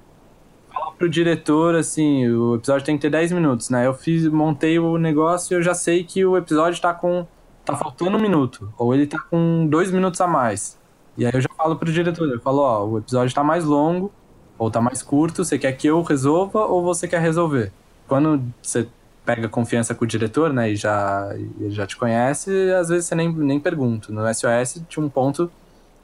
pro 0.92 1.08
diretor, 1.08 1.74
assim, 1.74 2.28
o 2.28 2.56
episódio 2.56 2.84
tem 2.84 2.96
que 2.96 3.02
ter 3.02 3.10
10 3.10 3.32
minutos, 3.32 3.70
né? 3.70 3.86
Eu 3.86 3.94
fiz, 3.94 4.26
montei 4.28 4.78
o 4.78 4.98
negócio 4.98 5.54
e 5.54 5.56
eu 5.56 5.62
já 5.62 5.74
sei 5.74 6.04
que 6.04 6.24
o 6.24 6.36
episódio 6.36 6.80
tá 6.80 6.92
com. 6.94 7.26
tá 7.64 7.76
faltando 7.76 8.16
um 8.16 8.20
minuto. 8.20 8.72
Ou 8.78 8.94
ele 8.94 9.06
tá 9.06 9.18
com 9.18 9.66
dois 9.68 9.90
minutos 9.90 10.20
a 10.20 10.26
mais. 10.26 10.78
E 11.16 11.24
aí 11.24 11.32
eu 11.32 11.40
já 11.40 11.48
falo 11.56 11.76
pro 11.76 11.92
diretor, 11.92 12.28
eu 12.28 12.40
falo, 12.40 12.58
ó, 12.58 12.84
o 12.86 12.98
episódio 12.98 13.34
tá 13.34 13.44
mais 13.44 13.64
longo, 13.64 14.12
ou 14.58 14.70
tá 14.70 14.80
mais 14.80 15.02
curto, 15.02 15.44
você 15.44 15.58
quer 15.58 15.72
que 15.72 15.86
eu 15.86 16.02
resolva 16.02 16.64
ou 16.64 16.82
você 16.82 17.06
quer 17.06 17.20
resolver? 17.20 17.72
Quando 18.08 18.42
você 18.60 18.88
pega 19.24 19.48
confiança 19.48 19.94
com 19.94 20.04
o 20.04 20.08
diretor, 20.08 20.52
né, 20.52 20.70
e 20.70 20.76
já, 20.76 21.30
ele 21.58 21.70
já 21.70 21.86
te 21.86 21.96
conhece, 21.96 22.50
às 22.72 22.88
vezes 22.88 23.06
você 23.06 23.14
nem, 23.14 23.32
nem 23.32 23.58
pergunta. 23.60 24.12
No 24.12 24.22
SOS 24.32 24.82
tinha 24.88 25.04
um 25.04 25.08
ponto 25.08 25.50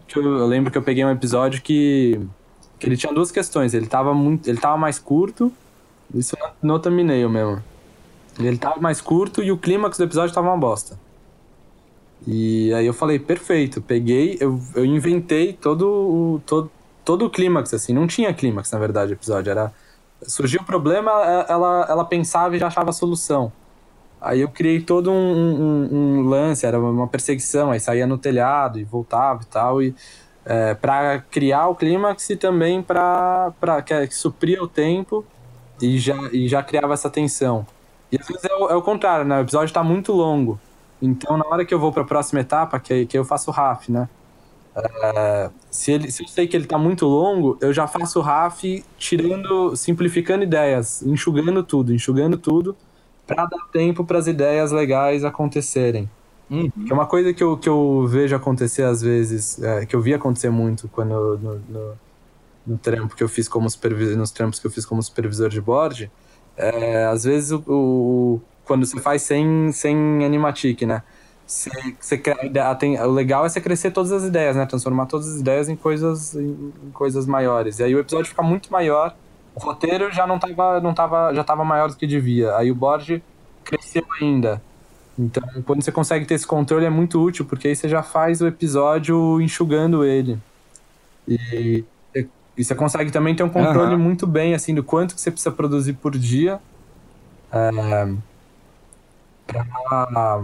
que 0.06 0.18
eu, 0.18 0.22
eu 0.22 0.46
lembro 0.46 0.70
que 0.70 0.78
eu 0.78 0.82
peguei 0.82 1.04
um 1.04 1.10
episódio 1.10 1.60
que 1.60 2.20
ele 2.86 2.96
tinha 2.96 3.12
duas 3.12 3.30
questões. 3.30 3.74
Ele 3.74 3.86
tava 3.86 4.14
muito, 4.14 4.48
ele 4.48 4.58
tava 4.58 4.76
mais 4.76 4.98
curto, 4.98 5.52
isso 6.14 6.36
no 6.62 6.78
thumbnail 6.78 7.28
mesmo. 7.28 7.62
Ele 8.38 8.56
tava 8.56 8.80
mais 8.80 9.00
curto 9.00 9.42
e 9.42 9.52
o 9.52 9.58
clímax 9.58 9.98
do 9.98 10.04
episódio 10.04 10.34
tava 10.34 10.48
uma 10.48 10.56
bosta. 10.56 10.98
E 12.26 12.72
aí 12.74 12.86
eu 12.86 12.92
falei, 12.92 13.18
perfeito, 13.18 13.80
peguei, 13.80 14.36
eu, 14.40 14.60
eu 14.74 14.84
inventei 14.84 15.52
todo 15.52 15.86
o 15.86 16.42
todo, 16.44 16.70
todo 17.04 17.24
o 17.24 17.30
clímax 17.30 17.72
assim, 17.72 17.94
não 17.94 18.06
tinha 18.06 18.32
clímax 18.34 18.70
na 18.70 18.78
verdade 18.78 19.12
o 19.12 19.14
episódio, 19.14 19.50
era 19.50 19.72
surgiu 20.22 20.60
o 20.60 20.64
problema, 20.64 21.10
ela 21.48 21.86
ela 21.88 22.04
pensava 22.04 22.54
e 22.56 22.58
já 22.58 22.66
achava 22.66 22.90
a 22.90 22.92
solução. 22.92 23.50
Aí 24.20 24.42
eu 24.42 24.48
criei 24.48 24.82
todo 24.82 25.10
um, 25.10 25.14
um, 25.14 25.94
um 25.94 26.28
lance, 26.28 26.66
era 26.66 26.78
uma 26.78 27.08
perseguição, 27.08 27.70
aí 27.70 27.80
saía 27.80 28.06
no 28.06 28.18
telhado 28.18 28.78
e 28.78 28.84
voltava 28.84 29.42
e 29.42 29.46
tal 29.46 29.82
e 29.82 29.94
é, 30.44 30.74
para 30.74 31.20
criar 31.30 31.68
o 31.68 31.74
clímax 31.74 32.30
e 32.30 32.36
também 32.36 32.82
para 32.82 33.82
que, 33.84 34.06
que 34.08 34.14
supria 34.14 34.62
o 34.62 34.68
tempo 34.68 35.24
e 35.80 35.98
já, 35.98 36.16
e 36.32 36.48
já 36.48 36.62
criava 36.62 36.94
essa 36.94 37.10
tensão. 37.10 37.66
E 38.10 38.18
às 38.20 38.26
vezes 38.26 38.44
é 38.44 38.54
o, 38.54 38.68
é 38.68 38.74
o 38.74 38.82
contrário, 38.82 39.24
né? 39.24 39.38
O 39.38 39.42
episódio 39.42 39.66
está 39.66 39.82
muito 39.82 40.12
longo. 40.12 40.58
Então, 41.00 41.36
na 41.36 41.46
hora 41.46 41.64
que 41.64 41.72
eu 41.72 41.78
vou 41.78 41.92
para 41.92 42.02
a 42.02 42.06
próxima 42.06 42.40
etapa, 42.40 42.78
que, 42.78 43.06
que 43.06 43.16
eu 43.16 43.24
faço 43.24 43.50
o 43.50 43.54
RAF, 43.54 43.90
né? 43.90 44.08
É, 44.74 45.50
se, 45.70 45.92
ele, 45.92 46.10
se 46.10 46.22
eu 46.22 46.28
sei 46.28 46.46
que 46.46 46.56
ele 46.56 46.64
está 46.64 46.78
muito 46.78 47.06
longo, 47.06 47.56
eu 47.60 47.72
já 47.72 47.86
faço 47.86 48.18
o 48.18 48.22
RAF 48.22 48.84
tirando, 48.98 49.74
simplificando 49.76 50.44
ideias, 50.44 51.02
enxugando 51.02 51.62
tudo, 51.62 51.94
enxugando 51.94 52.36
tudo, 52.36 52.76
para 53.26 53.46
dar 53.46 53.66
tempo 53.72 54.04
para 54.04 54.18
as 54.18 54.26
ideias 54.26 54.72
legais 54.72 55.24
acontecerem. 55.24 56.08
Uhum. 56.50 56.68
Que 56.68 56.92
é 56.92 56.94
uma 56.94 57.06
coisa 57.06 57.32
que 57.32 57.42
eu, 57.42 57.56
que 57.56 57.68
eu 57.68 58.06
vejo 58.08 58.34
acontecer 58.34 58.82
às 58.82 59.00
vezes, 59.00 59.62
é, 59.62 59.86
que 59.86 59.94
eu 59.94 60.00
vi 60.00 60.12
acontecer 60.12 60.50
muito 60.50 60.88
quando 60.88 61.38
no, 61.38 61.58
no, 61.68 61.98
no 62.66 62.78
trampo 62.78 63.14
que 63.14 63.22
eu 63.22 63.28
fiz 63.28 63.48
como 63.48 63.70
supervisor, 63.70 64.16
nos 64.16 64.32
trampos 64.32 64.58
que 64.58 64.66
eu 64.66 64.70
fiz 64.70 64.84
como 64.84 65.00
supervisor 65.02 65.48
de 65.48 65.60
board, 65.60 66.10
é, 66.56 67.04
às 67.06 67.24
vezes 67.24 67.52
o, 67.52 67.62
o, 67.66 68.40
quando 68.64 68.84
você 68.84 68.98
faz 69.00 69.22
sem, 69.22 69.70
sem 69.72 70.24
animatic, 70.24 70.82
né? 70.82 71.02
Você, 71.46 71.70
você 71.98 72.22
tem, 72.78 73.00
o 73.00 73.10
legal 73.10 73.44
é 73.44 73.48
você 73.48 73.60
crescer 73.60 73.90
todas 73.90 74.12
as 74.12 74.24
ideias, 74.24 74.54
né? 74.56 74.66
Transformar 74.66 75.06
todas 75.06 75.28
as 75.28 75.40
ideias 75.40 75.68
em 75.68 75.76
coisas, 75.76 76.34
em, 76.34 76.72
em 76.84 76.90
coisas 76.92 77.26
maiores. 77.26 77.78
E 77.78 77.84
aí 77.84 77.94
o 77.94 77.98
episódio 77.98 78.28
fica 78.28 78.42
muito 78.42 78.72
maior. 78.72 79.16
O 79.54 79.60
roteiro 79.60 80.12
já 80.12 80.26
não 80.26 80.38
tava, 80.38 80.80
não 80.80 80.94
tava, 80.94 81.34
já 81.34 81.42
tava 81.42 81.64
maior 81.64 81.88
do 81.88 81.96
que 81.96 82.06
devia. 82.06 82.56
Aí 82.56 82.70
o 82.70 82.74
board 82.74 83.22
cresceu 83.64 84.04
ainda. 84.20 84.62
Então, 85.20 85.42
quando 85.66 85.82
você 85.82 85.92
consegue 85.92 86.24
ter 86.24 86.34
esse 86.34 86.46
controle 86.46 86.86
é 86.86 86.90
muito 86.90 87.22
útil, 87.22 87.44
porque 87.44 87.68
aí 87.68 87.76
você 87.76 87.88
já 87.88 88.02
faz 88.02 88.40
o 88.40 88.46
episódio 88.46 89.38
enxugando 89.40 90.02
ele. 90.02 90.38
E, 91.28 91.84
e 92.56 92.64
você 92.64 92.74
consegue 92.74 93.10
também 93.10 93.34
ter 93.34 93.42
um 93.42 93.50
controle 93.50 93.94
uhum. 93.94 94.00
muito 94.00 94.26
bem, 94.26 94.54
assim, 94.54 94.74
do 94.74 94.82
quanto 94.82 95.14
que 95.14 95.20
você 95.20 95.30
precisa 95.30 95.50
produzir 95.50 95.92
por 95.94 96.16
dia. 96.16 96.58
É, 97.52 98.14
pra, 99.46 100.42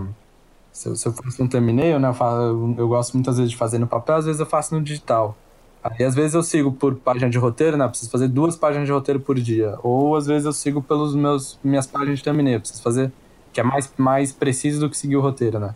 se, 0.71 0.89
eu, 0.89 0.97
se 0.97 1.09
eu 1.09 1.13
faço 1.13 1.43
um 1.43 1.49
thumbnail, 1.49 1.99
né, 1.99 2.11
eu, 2.11 2.75
eu 2.77 2.89
gosto 2.89 3.15
muitas 3.15 3.39
vezes 3.39 3.53
de 3.53 3.57
fazer 3.57 3.79
no 3.79 3.87
papel, 3.87 4.17
às 4.17 4.27
vezes 4.27 4.41
eu 4.41 4.47
faço 4.47 4.75
no 4.75 4.83
digital. 4.83 5.35
Aí 5.83 6.05
às 6.05 6.15
vezes 6.15 6.35
eu 6.35 6.43
sigo 6.43 6.73
por 6.73 6.97
página 6.97 7.31
de 7.31 7.39
roteiro, 7.39 7.77
né? 7.77 7.87
Preciso 7.87 8.11
fazer 8.11 8.29
duas 8.29 8.57
páginas 8.57 8.87
de 8.87 8.93
roteiro 8.93 9.21
por 9.21 9.39
dia. 9.39 9.79
Ou 9.83 10.17
às 10.17 10.27
vezes 10.27 10.45
eu 10.45 10.53
sigo 10.53 10.83
pelos 10.83 11.15
meus 11.15 11.59
minhas 11.63 11.87
páginas 11.87 12.19
de 12.19 12.25
thumbnail. 12.25 12.59
Preciso 12.59 12.83
fazer 12.83 13.13
que 13.57 13.61
é 13.61 13.63
mais, 13.63 13.91
mais 13.97 14.33
preciso 14.33 14.81
do 14.81 14.91
que 14.91 14.99
seguir 14.99 15.17
o 15.17 15.23
roteiro, 15.23 15.59
né? 15.59 15.75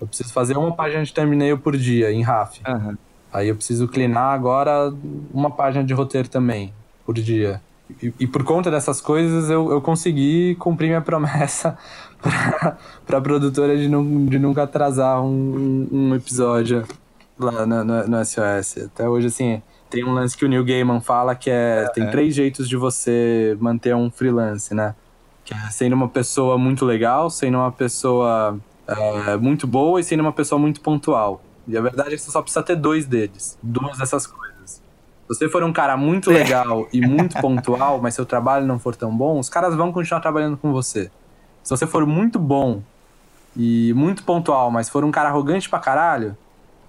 Eu 0.00 0.06
preciso 0.06 0.32
fazer 0.32 0.56
uma 0.56 0.74
página 0.74 1.04
de 1.04 1.12
thumbnail 1.12 1.58
por 1.58 1.76
dia 1.76 2.10
em 2.10 2.22
RAF. 2.22 2.62
Uhum. 2.66 2.96
Aí 3.30 3.48
eu 3.48 3.54
preciso 3.54 3.86
cleanar 3.86 4.32
agora 4.32 4.90
uma 5.30 5.50
página 5.50 5.84
de 5.84 5.92
roteiro 5.92 6.26
também 6.26 6.72
por 7.04 7.14
dia. 7.14 7.60
E, 8.02 8.14
e 8.20 8.26
por 8.26 8.42
conta 8.44 8.70
dessas 8.70 9.02
coisas 9.02 9.50
eu, 9.50 9.70
eu 9.70 9.82
consegui 9.82 10.54
cumprir 10.54 10.86
minha 10.86 11.02
promessa 11.02 11.76
para 13.06 13.18
a 13.18 13.20
produtora 13.20 13.76
de, 13.76 13.88
não, 13.88 14.24
de 14.24 14.38
nunca 14.38 14.62
atrasar 14.62 15.22
um, 15.22 15.86
um 15.92 16.14
episódio 16.14 16.86
lá 17.38 17.66
no, 17.66 17.84
no, 17.84 18.08
no, 18.08 18.24
SOS. 18.24 18.86
Até 18.86 19.06
hoje, 19.06 19.26
assim, 19.26 19.60
tem 19.90 20.02
um 20.02 20.14
lance 20.14 20.34
que 20.34 20.46
o 20.46 20.48
Neil 20.48 20.64
Gaiman 20.64 21.02
fala 21.02 21.34
que 21.34 21.50
é, 21.50 21.90
tem 21.92 22.10
três 22.10 22.34
jeitos 22.34 22.66
de 22.66 22.76
você 22.78 23.54
manter 23.60 23.94
um 23.94 24.10
freelance, 24.10 24.72
né? 24.72 24.94
É 25.54 25.70
sendo 25.70 25.94
uma 25.94 26.08
pessoa 26.08 26.58
muito 26.58 26.84
legal, 26.84 27.30
sendo 27.30 27.58
uma 27.58 27.72
pessoa 27.72 28.58
é, 28.86 29.36
muito 29.36 29.66
boa 29.66 30.00
e 30.00 30.04
sendo 30.04 30.20
uma 30.20 30.32
pessoa 30.32 30.58
muito 30.58 30.80
pontual. 30.80 31.42
E 31.66 31.76
a 31.76 31.80
verdade 31.80 32.14
é 32.14 32.16
que 32.16 32.22
você 32.22 32.30
só 32.30 32.40
precisa 32.40 32.62
ter 32.62 32.76
dois 32.76 33.06
deles, 33.06 33.58
duas 33.62 33.98
dessas 33.98 34.26
coisas. 34.26 34.48
Se 34.70 34.82
você 35.28 35.48
for 35.48 35.62
um 35.62 35.72
cara 35.72 35.96
muito 35.96 36.30
é. 36.30 36.34
legal 36.34 36.88
e 36.92 37.06
muito 37.06 37.38
pontual, 37.40 38.00
mas 38.00 38.14
seu 38.14 38.24
trabalho 38.24 38.66
não 38.66 38.78
for 38.78 38.96
tão 38.96 39.14
bom, 39.14 39.38
os 39.38 39.50
caras 39.50 39.74
vão 39.74 39.92
continuar 39.92 40.20
trabalhando 40.20 40.56
com 40.56 40.72
você. 40.72 41.10
Se 41.62 41.70
você 41.70 41.86
for 41.86 42.06
muito 42.06 42.38
bom 42.38 42.82
e 43.54 43.92
muito 43.92 44.24
pontual, 44.24 44.70
mas 44.70 44.88
for 44.88 45.04
um 45.04 45.10
cara 45.10 45.28
arrogante 45.28 45.68
pra 45.68 45.78
caralho, 45.78 46.36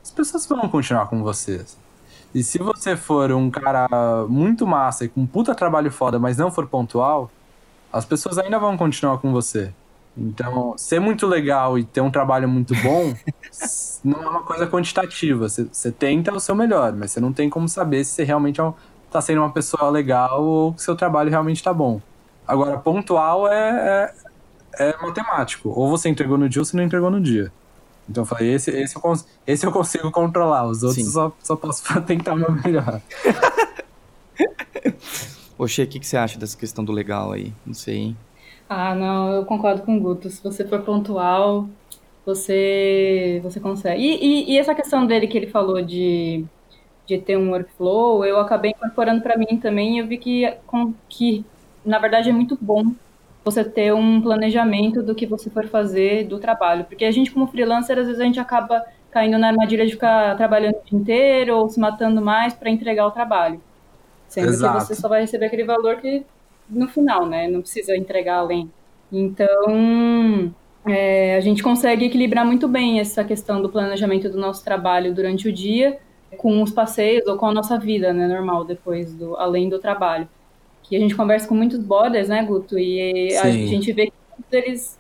as 0.02 0.10
pessoas 0.10 0.46
vão 0.46 0.70
continuar 0.70 1.08
com 1.08 1.22
você. 1.22 1.66
E 2.34 2.44
se 2.44 2.60
você 2.60 2.96
for 2.96 3.32
um 3.32 3.50
cara 3.50 3.88
muito 4.30 4.66
massa 4.66 5.04
e 5.04 5.10
com 5.10 5.22
um 5.22 5.28
puta 5.28 5.54
trabalho 5.54 5.92
foda, 5.92 6.18
mas 6.18 6.38
não 6.38 6.50
for 6.52 6.66
pontual, 6.68 7.30
as 7.92 8.06
pessoas 8.06 8.38
ainda 8.38 8.60
vão 8.60 8.78
continuar 8.78 9.18
com 9.18 9.32
você. 9.32 9.74
Então, 10.18 10.78
ser 10.78 11.00
muito 11.00 11.26
legal 11.26 11.80
e 11.80 11.84
ter 11.84 12.02
um 12.02 12.12
trabalho 12.12 12.48
muito 12.48 12.74
bom 12.82 13.14
não 14.04 14.22
é 14.22 14.28
uma 14.28 14.44
coisa 14.44 14.68
quantitativa. 14.68 15.48
Você, 15.48 15.64
você 15.64 15.92
tenta 15.92 16.34
o 16.34 16.40
seu 16.40 16.56
melhor, 16.56 16.94
mas 16.94 17.12
você 17.12 17.20
não 17.20 17.32
tem 17.32 17.50
como 17.50 17.70
saber 17.70 18.04
se 18.04 18.12
você 18.12 18.24
realmente 18.24 18.60
está 18.60 19.20
é 19.20 19.22
sendo 19.22 19.42
uma 19.42 19.52
pessoa 19.52 19.90
legal 19.90 20.44
ou 20.44 20.74
se 20.78 20.86
seu 20.86 20.96
trabalho 20.96 21.30
realmente 21.30 21.58
está 21.58 21.74
bom. 21.74 22.02
Agora, 22.48 22.78
pontual 22.78 23.48
é, 23.48 24.12
é, 24.78 24.90
é, 24.90 24.98
matemático. 25.02 25.70
Ou 25.70 25.90
você 25.90 26.10
entregou 26.10 26.38
no 26.38 26.50
dia 26.50 26.62
ou 26.62 26.66
você 26.66 26.76
não 26.76 26.84
entregou 26.84 27.10
no 27.10 27.22
dia. 27.22 27.52
Então 28.10 28.24
eu 28.24 28.26
falei, 28.26 28.54
esse, 28.54 28.72
esse, 28.72 28.96
eu, 28.96 29.14
esse 29.46 29.66
eu 29.66 29.72
consigo 29.72 30.12
controlar, 30.12 30.66
os 30.66 30.82
outros 30.82 31.14
só, 31.14 31.32
só 31.44 31.56
posso 31.56 31.84
tentar 32.02 32.34
o 32.34 32.38
meu 32.38 32.52
melhor. 32.52 33.00
Oxê, 35.60 35.84
o 35.84 35.88
que, 35.88 36.00
que 36.00 36.08
você 36.08 36.16
acha 36.18 36.40
dessa 36.40 36.58
questão 36.58 36.86
do 36.86 36.94
legal 36.94 37.34
aí? 37.34 37.54
Não 37.66 37.74
sei, 37.74 37.98
hein? 37.98 38.18
Ah, 38.68 38.96
não, 38.96 39.34
eu 39.34 39.46
concordo 39.46 39.84
com 39.84 39.98
o 39.98 40.00
Guto. 40.00 40.30
Se 40.30 40.42
você 40.44 40.66
for 40.68 40.84
pontual, 40.84 41.68
você, 42.26 43.40
você 43.44 43.60
consegue. 43.60 44.02
E, 44.02 44.52
e, 44.52 44.54
e 44.54 44.58
essa 44.60 44.76
questão 44.76 45.06
dele 45.06 45.28
que 45.28 45.38
ele 45.38 45.48
falou 45.48 45.82
de, 45.82 46.46
de 47.08 47.20
ter 47.20 47.38
um 47.38 47.52
workflow, 47.52 48.26
eu 48.26 48.40
acabei 48.40 48.72
incorporando 48.72 49.22
para 49.22 49.38
mim 49.38 49.60
também 49.62 49.98
e 49.98 50.00
eu 50.00 50.08
vi 50.08 50.18
que, 50.18 50.52
com, 50.68 50.94
que, 51.10 51.46
na 51.86 52.00
verdade, 52.00 52.30
é 52.30 52.34
muito 52.34 52.58
bom 52.62 52.96
você 53.44 53.64
ter 53.64 53.94
um 53.94 54.22
planejamento 54.22 55.04
do 55.04 55.16
que 55.16 55.26
você 55.26 55.50
for 55.50 55.68
fazer 55.68 56.28
do 56.28 56.40
trabalho. 56.40 56.86
Porque 56.86 57.06
a 57.06 57.12
gente, 57.12 57.32
como 57.32 57.48
freelancer, 57.48 57.98
às 57.98 58.08
vezes 58.08 58.22
a 58.22 58.26
gente 58.26 58.40
acaba 58.40 58.86
caindo 59.12 59.38
na 59.40 59.48
armadilha 59.50 59.86
de 59.86 59.94
ficar 59.94 60.38
trabalhando 60.38 60.76
o 60.78 60.86
dia 60.86 61.00
inteiro 61.00 61.58
ou 61.58 61.70
se 61.70 61.80
matando 61.80 62.22
mais 62.22 62.54
para 62.54 62.70
entregar 62.70 63.08
o 63.08 63.12
trabalho. 63.12 63.62
Sendo 64.30 64.48
Exato. 64.48 64.78
que 64.78 64.86
você 64.86 64.96
só 64.96 65.10
vai 65.10 65.22
receber 65.22 65.48
aquele 65.48 65.66
valor 65.66 65.98
que 65.98 66.24
no 66.70 66.88
final, 66.88 67.26
né? 67.26 67.48
Não 67.48 67.62
precisa 67.62 67.96
entregar 67.98 68.38
além. 68.38 68.72
Então, 69.12 70.54
é, 70.88 71.36
a 71.36 71.42
gente 71.42 71.62
consegue 71.62 72.06
equilibrar 72.06 72.46
muito 72.46 72.68
bem 72.68 73.00
essa 73.00 73.24
questão 73.24 73.62
do 73.62 73.70
planejamento 73.70 74.30
do 74.30 74.38
nosso 74.38 74.64
trabalho 74.64 75.14
durante 75.14 75.50
o 75.50 75.52
dia 75.52 76.00
com 76.38 76.62
os 76.62 76.72
passeios 76.72 77.28
ou 77.28 77.38
com 77.38 77.48
a 77.48 77.54
nossa 77.54 77.78
vida, 77.78 78.14
né, 78.14 78.28
normal, 78.28 78.64
depois 78.64 79.14
do 79.14 79.36
além 79.36 79.68
do 79.68 79.80
trabalho. 79.80 80.30
Que 80.84 80.96
a 80.96 81.00
gente 81.00 81.16
conversa 81.16 81.48
com 81.48 81.56
muitos 81.56 81.80
borders, 81.80 82.30
né, 82.30 82.44
Guto, 82.44 82.78
e 82.78 83.36
a 83.38 83.50
gente 83.50 83.92
vê 83.92 84.08
que 84.08 84.14
eles 84.56 84.98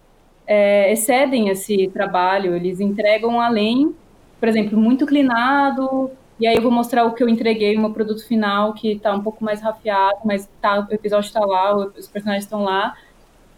é, 0.48 0.92
excedem 0.92 1.50
esse 1.50 1.88
trabalho, 1.90 2.56
eles 2.56 2.80
entregam 2.80 3.40
além, 3.40 3.96
por 4.40 4.50
exemplo, 4.50 4.80
muito 4.80 5.06
clinado, 5.06 6.12
e 6.40 6.48
aí 6.48 6.56
eu 6.56 6.62
vou 6.62 6.72
mostrar 6.72 7.06
o 7.06 7.14
que 7.14 7.22
eu 7.22 7.28
entreguei, 7.28 7.76
o 7.76 7.82
meu 7.82 7.92
produto 7.92 8.26
final, 8.26 8.74
que 8.74 8.98
tá 8.98 9.14
um 9.14 9.22
pouco 9.22 9.44
mais 9.44 9.62
rafiado, 9.62 10.20
mas 10.24 10.50
tá, 10.62 10.88
o 10.90 10.94
episódio 10.94 11.28
está 11.28 11.42
lá, 11.42 11.76
os 11.76 12.08
personagens 12.08 12.46
estão 12.46 12.64
lá. 12.64 12.96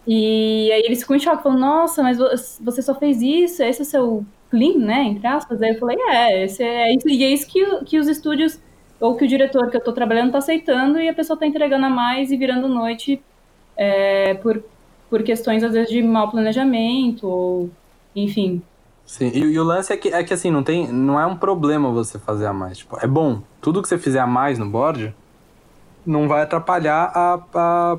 E 0.07 0.71
aí 0.71 0.81
eles 0.81 1.01
ficam 1.01 1.15
em 1.15 1.19
choque, 1.19 1.43
falando, 1.43 1.59
nossa, 1.59 2.01
mas 2.01 2.17
você 2.59 2.81
só 2.81 2.95
fez 2.95 3.21
isso, 3.21 3.61
esse 3.61 3.81
é 3.81 3.83
o 3.83 3.85
seu 3.85 4.25
clean, 4.49 4.77
né, 4.79 5.03
entre 5.03 5.27
aspas. 5.27 5.61
Aí 5.61 5.71
eu 5.71 5.79
falei, 5.79 5.97
é, 6.09 6.43
esse 6.43 6.63
é 6.63 6.93
isso, 6.95 7.07
e 7.07 7.23
é 7.23 7.29
isso 7.29 7.47
que, 7.47 7.85
que 7.85 7.99
os 7.99 8.07
estúdios, 8.07 8.59
ou 8.99 9.15
que 9.15 9.25
o 9.25 9.27
diretor 9.27 9.69
que 9.69 9.77
eu 9.77 9.83
tô 9.83 9.93
trabalhando 9.93 10.31
tá 10.31 10.39
aceitando, 10.39 10.99
e 10.99 11.07
a 11.07 11.13
pessoa 11.13 11.37
tá 11.37 11.45
entregando 11.45 11.85
a 11.85 11.89
mais 11.89 12.31
e 12.31 12.37
virando 12.37 12.67
noite 12.67 13.21
é, 13.77 14.33
por, 14.35 14.63
por 15.09 15.21
questões, 15.23 15.63
às 15.63 15.73
vezes, 15.73 15.91
de 15.91 16.01
mau 16.01 16.31
planejamento, 16.31 17.27
ou, 17.27 17.69
enfim, 18.15 18.61
Sim, 19.05 19.29
e, 19.33 19.39
e, 19.39 19.59
o 19.59 19.63
lance 19.63 19.91
é 19.91 19.97
que, 19.97 20.09
é 20.09 20.23
que 20.23 20.33
assim, 20.33 20.49
não, 20.49 20.63
tem, 20.63 20.87
não 20.87 21.19
é 21.19 21.25
um 21.25 21.35
problema 21.35 21.91
você 21.91 22.17
fazer 22.17 22.45
a 22.45 22.53
mais. 22.53 22.77
Tipo, 22.77 22.97
é 23.01 23.07
bom. 23.07 23.41
Tudo 23.59 23.81
que 23.81 23.87
você 23.87 23.97
fizer 23.97 24.19
a 24.19 24.27
mais 24.27 24.57
no 24.57 24.65
board 24.65 25.13
não 26.05 26.27
vai 26.27 26.41
atrapalhar 26.41 27.11
a, 27.13 27.39
a, 27.53 27.97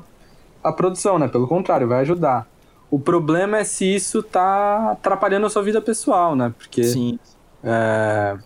a 0.63 0.73
produção, 0.73 1.19
né? 1.19 1.27
Pelo 1.27 1.47
contrário, 1.47 1.87
vai 1.87 2.01
ajudar. 2.01 2.47
O 2.89 2.99
problema 2.99 3.57
é 3.57 3.63
se 3.63 3.85
isso 3.85 4.21
tá 4.21 4.91
atrapalhando 4.91 5.45
a 5.45 5.49
sua 5.49 5.63
vida 5.63 5.81
pessoal, 5.81 6.35
né? 6.35 6.53
Porque 6.57 6.83
Sim. 6.83 7.19
É, 7.63 8.37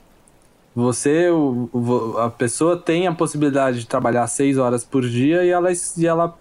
você, 0.76 1.30
o, 1.30 2.18
a 2.20 2.30
pessoa 2.30 2.78
tem 2.78 3.08
a 3.08 3.14
possibilidade 3.14 3.80
de 3.80 3.88
trabalhar 3.88 4.28
seis 4.28 4.58
horas 4.58 4.84
por 4.84 5.01
dia 5.01 5.43
e 5.43 5.49
ela, 5.49 5.70
e 5.72 6.05
ela 6.05 6.38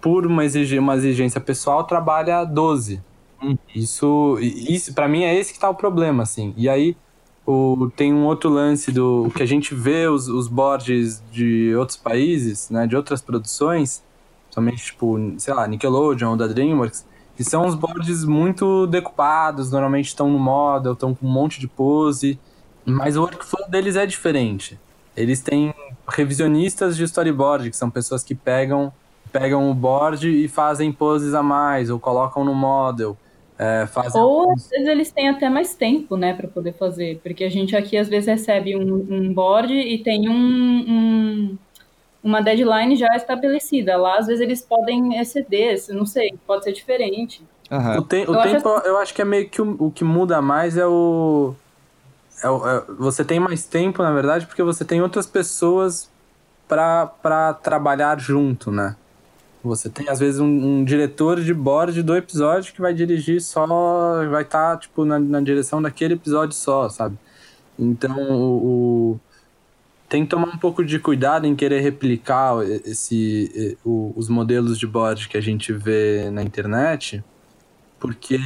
por 0.00 0.26
uma, 0.26 0.44
exigência, 0.44 0.80
uma 0.80 0.96
exigência 0.96 1.40
pessoal, 1.40 1.84
trabalha 1.84 2.44
12. 2.44 3.00
Hum. 3.42 3.56
Isso, 3.74 4.38
isso 4.40 4.92
para 4.94 5.08
mim 5.08 5.22
é 5.24 5.34
esse 5.34 5.52
que 5.52 5.58
tá 5.58 5.68
o 5.70 5.74
problema, 5.74 6.22
assim. 6.22 6.52
E 6.56 6.68
aí 6.68 6.96
o, 7.46 7.90
tem 7.96 8.12
um 8.12 8.24
outro 8.26 8.50
lance 8.50 8.92
do 8.92 9.30
que 9.34 9.42
a 9.42 9.46
gente 9.46 9.74
vê 9.74 10.06
os, 10.08 10.28
os 10.28 10.46
boards 10.48 11.22
de 11.32 11.74
outros 11.74 11.96
países, 11.96 12.68
né, 12.70 12.86
de 12.86 12.94
outras 12.96 13.22
produções, 13.22 14.02
somente 14.50 14.84
tipo, 14.84 15.16
sei 15.38 15.54
lá, 15.54 15.66
Nickelodeon 15.66 16.30
ou 16.32 16.36
da 16.36 16.46
DreamWorks, 16.46 17.06
que 17.36 17.44
são 17.44 17.66
os 17.66 17.74
boards 17.74 18.24
muito 18.24 18.86
decupados, 18.86 19.70
normalmente 19.70 20.08
estão 20.08 20.28
no 20.28 20.38
model, 20.38 20.92
estão 20.92 21.14
com 21.14 21.26
um 21.26 21.30
monte 21.32 21.58
de 21.58 21.66
pose, 21.66 22.38
mas 22.84 23.16
o 23.16 23.22
workflow 23.22 23.68
deles 23.70 23.96
é 23.96 24.04
diferente. 24.04 24.78
Eles 25.16 25.40
têm 25.40 25.74
revisionistas 26.08 26.96
de 26.96 27.04
storyboard, 27.04 27.70
que 27.70 27.76
são 27.76 27.90
pessoas 27.90 28.22
que 28.22 28.34
pegam 28.34 28.92
pegam 29.32 29.70
o 29.70 29.74
board 29.74 30.28
e 30.28 30.48
fazem 30.48 30.92
poses 30.92 31.34
a 31.34 31.42
mais, 31.42 31.88
ou 31.88 32.00
colocam 32.00 32.44
no 32.44 32.54
model. 32.54 33.16
É, 33.62 33.86
Ou 34.14 34.52
às 34.52 34.70
vezes 34.70 34.88
eles 34.88 35.12
têm 35.12 35.28
até 35.28 35.50
mais 35.50 35.74
tempo, 35.74 36.16
né, 36.16 36.32
para 36.32 36.48
poder 36.48 36.72
fazer, 36.72 37.20
porque 37.22 37.44
a 37.44 37.50
gente 37.50 37.76
aqui 37.76 37.94
às 37.98 38.08
vezes 38.08 38.26
recebe 38.26 38.74
um, 38.74 39.06
um 39.10 39.34
board 39.34 39.70
e 39.74 39.98
tem 39.98 40.30
um, 40.30 40.34
um, 40.88 41.58
uma 42.24 42.40
deadline 42.40 42.96
já 42.96 43.14
estabelecida. 43.14 43.98
Lá 43.98 44.16
às 44.16 44.28
vezes 44.28 44.40
eles 44.40 44.62
podem 44.62 45.20
exceder, 45.20 45.78
não 45.90 46.06
sei, 46.06 46.32
pode 46.46 46.64
ser 46.64 46.72
diferente. 46.72 47.42
Uhum. 47.70 47.98
O, 47.98 48.02
te, 48.02 48.16
o 48.16 48.34
eu 48.34 48.42
tempo, 48.42 48.68
acho... 48.70 48.86
eu 48.86 48.96
acho 48.96 49.12
que 49.12 49.20
é 49.20 49.26
meio 49.26 49.46
que 49.50 49.60
o, 49.60 49.76
o 49.78 49.90
que 49.90 50.04
muda 50.04 50.40
mais 50.40 50.78
é 50.78 50.86
o, 50.86 51.54
é 52.42 52.48
o 52.48 52.66
é, 52.66 52.84
você 52.98 53.22
tem 53.22 53.38
mais 53.38 53.64
tempo, 53.64 54.02
na 54.02 54.10
verdade, 54.10 54.46
porque 54.46 54.62
você 54.62 54.86
tem 54.86 55.02
outras 55.02 55.26
pessoas 55.26 56.10
para 56.66 57.52
trabalhar 57.62 58.18
junto, 58.18 58.70
né? 58.70 58.96
Você 59.62 59.90
tem, 59.90 60.08
às 60.08 60.18
vezes, 60.18 60.40
um, 60.40 60.46
um, 60.46 60.84
diretor 60.84 61.40
de 61.40 61.52
board 61.52 62.02
do 62.02 62.16
episódio 62.16 62.72
que 62.72 62.80
vai 62.80 62.94
dirigir 62.94 63.42
só, 63.42 63.66
vai 64.30 64.42
estar, 64.42 64.72
tá, 64.72 64.76
tipo, 64.78 65.04
na, 65.04 65.18
na 65.18 65.40
direção 65.40 65.82
daquele 65.82 66.14
episódio 66.14 66.54
só, 66.54 66.88
sabe? 66.88 67.18
Então, 67.78 68.16
o, 68.30 69.12
o, 69.12 69.20
tem 70.08 70.24
que 70.24 70.30
tomar 70.30 70.48
um 70.48 70.58
pouco 70.58 70.82
de 70.82 70.98
cuidado 70.98 71.46
em 71.46 71.54
querer 71.54 71.80
replicar 71.80 72.62
esse, 72.86 73.76
o, 73.84 74.14
os 74.16 74.30
modelos 74.30 74.78
de 74.78 74.86
board 74.86 75.28
que 75.28 75.36
a 75.36 75.42
gente 75.42 75.74
vê 75.74 76.30
na 76.30 76.42
internet, 76.42 77.22
porque, 77.98 78.38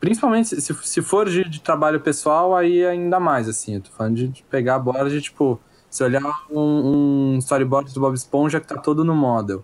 principalmente, 0.00 0.60
se, 0.62 0.74
se 0.74 1.02
for 1.02 1.28
de, 1.28 1.44
de 1.46 1.60
trabalho 1.60 2.00
pessoal, 2.00 2.56
aí 2.56 2.86
ainda 2.86 3.20
mais, 3.20 3.50
assim, 3.50 3.74
eu 3.74 3.80
tô 3.82 3.90
falando 3.90 4.16
de, 4.16 4.28
de 4.28 4.42
pegar 4.44 4.78
board, 4.78 5.20
tipo 5.20 5.60
se 5.92 6.02
olhar 6.02 6.46
um, 6.50 7.34
um 7.34 7.38
storyboard 7.38 7.92
do 7.92 8.00
Bob 8.00 8.14
Esponja 8.14 8.58
que 8.58 8.66
tá 8.66 8.78
todo 8.78 9.04
no 9.04 9.14
model. 9.14 9.62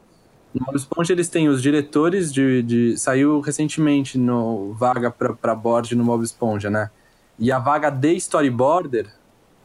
No 0.52 0.66
Bob 0.66 0.76
Esponja 0.76 1.14
eles 1.14 1.30
têm 1.30 1.48
os 1.48 1.62
diretores 1.62 2.30
de, 2.30 2.62
de 2.62 2.98
saiu 2.98 3.40
recentemente 3.40 4.18
no 4.18 4.74
vaga 4.74 5.10
para 5.10 5.54
board 5.54 5.96
no 5.96 6.04
Bob 6.04 6.22
Esponja, 6.22 6.68
né? 6.68 6.90
E 7.38 7.50
a 7.50 7.58
vaga 7.58 7.88
de 7.88 8.14
storyboarder, 8.16 9.06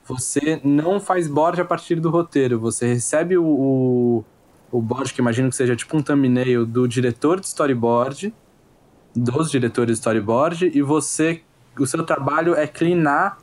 você 0.07 0.61
não 0.63 1.01
faz 1.01 1.27
board 1.27 1.59
a 1.59 1.65
partir 1.65 1.99
do 1.99 2.09
roteiro, 2.09 2.57
você 2.57 2.87
recebe 2.87 3.37
o, 3.37 3.43
o, 3.43 4.25
o 4.71 4.81
board 4.81 5.13
que 5.13 5.19
imagino 5.19 5.49
que 5.49 5.57
seja 5.57 5.75
tipo 5.75 5.97
um 5.97 6.01
thumbnail 6.01 6.65
do 6.65 6.87
diretor 6.87 7.41
de 7.41 7.47
storyboard, 7.47 8.33
dos 9.13 9.51
diretores 9.51 9.97
de 9.97 9.99
storyboard 9.99 10.71
e 10.73 10.81
você 10.81 11.41
o 11.77 11.85
seu 11.85 12.03
trabalho 12.05 12.55
é 12.55 12.67
cleanar 12.67 13.37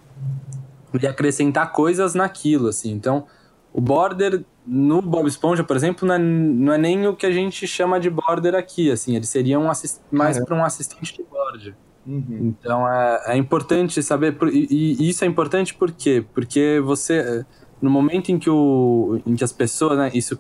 e 0.99 1.07
acrescentar 1.07 1.73
coisas 1.73 2.15
naquilo, 2.15 2.69
assim. 2.69 2.91
Então, 2.91 3.27
o 3.73 3.81
border 3.81 4.45
no 4.67 5.01
Bob 5.01 5.27
Esponja, 5.29 5.65
por 5.65 5.77
exemplo, 5.77 6.07
não 6.07 6.15
é, 6.15 6.19
não 6.19 6.73
é 6.73 6.79
nem 6.79 7.07
o 7.07 7.15
que 7.15 7.27
a 7.27 7.31
gente 7.31 7.67
chama 7.67 7.99
de 7.99 8.11
border 8.11 8.55
aqui, 8.55 8.91
assim. 8.91 9.17
Ele 9.17 9.27
seria 9.27 9.59
um 9.59 9.71
mais 10.11 10.45
para 10.45 10.57
um 10.57 10.65
assistente 10.65 11.17
de 11.17 11.23
border. 11.23 11.75
Uhum. 12.07 12.55
Então, 12.59 12.89
é, 12.89 13.35
é 13.35 13.37
importante 13.37 14.03
saber... 14.03 14.37
E, 14.53 14.97
e, 15.01 15.09
isso 15.09 15.25
é 15.25 15.27
importante 15.27 15.75
por 15.75 15.93
quê? 15.93 16.25
Porque 16.35 16.81
você... 16.83 17.45
No 17.81 17.91
momento 17.91 18.31
em 18.31 18.39
que, 18.39 18.51
o, 18.51 19.21
em 19.27 19.35
que 19.35 19.45
as 19.45 19.53
pessoas... 19.53 19.97
Né, 19.97 20.11
isso 20.15 20.39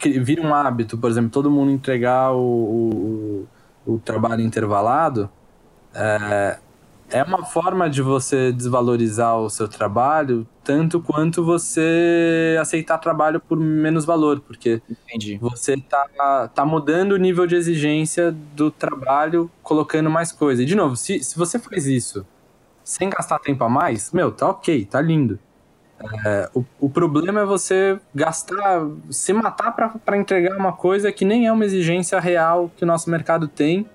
vira 0.00 0.42
um 0.42 0.54
hábito, 0.54 0.96
por 0.96 1.10
exemplo, 1.10 1.30
todo 1.30 1.50
mundo 1.50 1.70
entregar 1.70 2.32
o, 2.32 3.46
o, 3.86 3.94
o 3.94 3.98
trabalho 3.98 4.42
intervalado... 4.42 5.30
É, 5.94 6.58
é 7.10 7.22
uma 7.22 7.44
forma 7.44 7.88
de 7.88 8.02
você 8.02 8.52
desvalorizar 8.52 9.38
o 9.38 9.48
seu 9.48 9.66
trabalho, 9.66 10.46
tanto 10.62 11.00
quanto 11.00 11.44
você 11.44 12.56
aceitar 12.60 12.98
trabalho 12.98 13.40
por 13.40 13.58
menos 13.58 14.04
valor, 14.04 14.40
porque 14.40 14.82
Entendi. 14.88 15.38
você 15.38 15.76
tá, 15.76 16.48
tá 16.48 16.64
mudando 16.64 17.12
o 17.12 17.16
nível 17.16 17.46
de 17.46 17.56
exigência 17.56 18.30
do 18.54 18.70
trabalho, 18.70 19.50
colocando 19.62 20.10
mais 20.10 20.32
coisa. 20.32 20.62
E, 20.62 20.66
de 20.66 20.74
novo, 20.74 20.96
se, 20.96 21.22
se 21.22 21.38
você 21.38 21.58
faz 21.58 21.86
isso 21.86 22.26
sem 22.84 23.10
gastar 23.10 23.38
tempo 23.38 23.62
a 23.64 23.68
mais, 23.68 24.12
meu, 24.12 24.32
tá 24.32 24.48
ok, 24.48 24.84
tá 24.84 25.00
lindo. 25.00 25.38
É, 26.24 26.48
o, 26.54 26.64
o 26.78 26.88
problema 26.88 27.40
é 27.40 27.44
você 27.44 27.98
gastar, 28.14 28.86
se 29.10 29.32
matar 29.32 29.72
para 29.72 30.16
entregar 30.16 30.56
uma 30.56 30.72
coisa 30.72 31.10
que 31.10 31.24
nem 31.24 31.46
é 31.46 31.52
uma 31.52 31.64
exigência 31.64 32.20
real 32.20 32.70
que 32.76 32.84
o 32.84 32.86
nosso 32.86 33.10
mercado 33.10 33.48
tem 33.48 33.86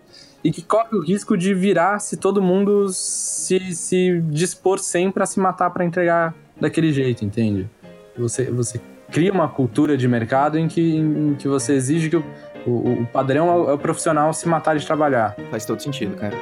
e 0.44 0.52
que 0.52 0.62
corre 0.62 0.96
o 0.96 1.02
risco 1.02 1.38
de 1.38 1.54
virar 1.54 2.00
se 2.00 2.18
todo 2.18 2.42
mundo 2.42 2.90
se, 2.90 3.74
se 3.74 4.22
dispor 4.30 4.80
sempre 4.80 5.24
a 5.24 5.26
se 5.26 5.40
matar 5.40 5.70
para 5.70 5.86
entregar 5.86 6.36
daquele 6.60 6.92
jeito, 6.92 7.24
entende? 7.24 7.70
Você, 8.18 8.52
você 8.52 8.80
cria 9.12 9.32
uma 9.32 9.48
cultura 9.48 9.96
de 9.96 10.08
mercado 10.08 10.58
em 10.58 10.68
que, 10.68 10.96
em 10.98 11.36
que 11.36 11.48
você 11.48 11.74
exige 11.74 12.10
que 12.10 12.18
o, 12.18 12.24
o, 12.66 13.02
o 13.02 13.06
padrão 13.08 13.48
é 13.48 13.54
o, 13.54 13.70
é 13.70 13.74
o 13.74 13.78
profissional 13.78 14.34
se 14.34 14.48
matar 14.48 14.78
de 14.78 14.86
trabalhar. 14.86 15.36
Faz 15.50 15.66
todo 15.66 15.82
sentido, 15.82 16.16
cara. 16.16 16.38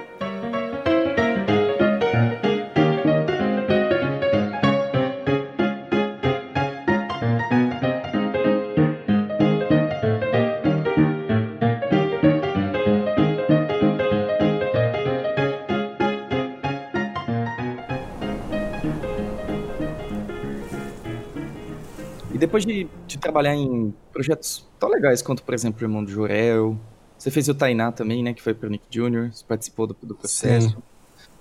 Trabalhar 23.22 23.56
em 23.56 23.94
projetos 24.12 24.68
tão 24.80 24.90
legais 24.90 25.22
quanto, 25.22 25.44
por 25.44 25.54
exemplo, 25.54 25.82
o 25.82 25.84
Irmão 25.84 26.04
do 26.04 26.12
Jorel, 26.12 26.78
você 27.18 27.30
fez 27.30 27.48
o 27.48 27.54
Tainá 27.54 27.92
também, 27.92 28.24
né? 28.24 28.34
Que 28.34 28.42
foi 28.42 28.54
pro 28.54 28.70
Nick 28.70 28.86
Jr., 28.90 29.32
você 29.32 29.46
participou 29.46 29.86
do, 29.86 29.96
do 30.02 30.16
processo. 30.16 30.70
Sim. 30.70 30.78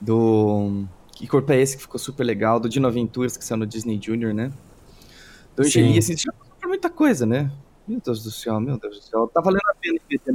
Do. 0.00 0.84
Que 1.12 1.26
corpo 1.26 1.50
é 1.52 1.60
esse 1.60 1.76
que 1.76 1.82
ficou 1.82 1.98
super 1.98 2.24
legal? 2.24 2.60
Do 2.60 2.68
Dino 2.68 2.86
Aventuras, 2.86 3.36
que 3.36 3.44
saiu 3.44 3.58
no 3.58 3.66
Disney 3.66 3.98
Jr., 3.98 4.32
né? 4.32 4.52
Do 5.56 5.62
Angeli, 5.62 5.98
assim, 5.98 6.16
você 6.16 6.24
já 6.24 6.32
passou 6.32 6.54
por 6.60 6.68
muita 6.68 6.90
coisa, 6.90 7.26
né? 7.26 7.50
Meu 7.88 8.00
Deus 8.04 8.22
do 8.22 8.30
céu, 8.30 8.60
meu 8.60 8.78
Deus 8.78 8.96
do 8.98 9.02
céu. 9.02 9.26
Tá 9.32 9.40
valendo 9.40 9.66
a 9.70 9.74
pena 9.74 9.98
investir 10.04 10.34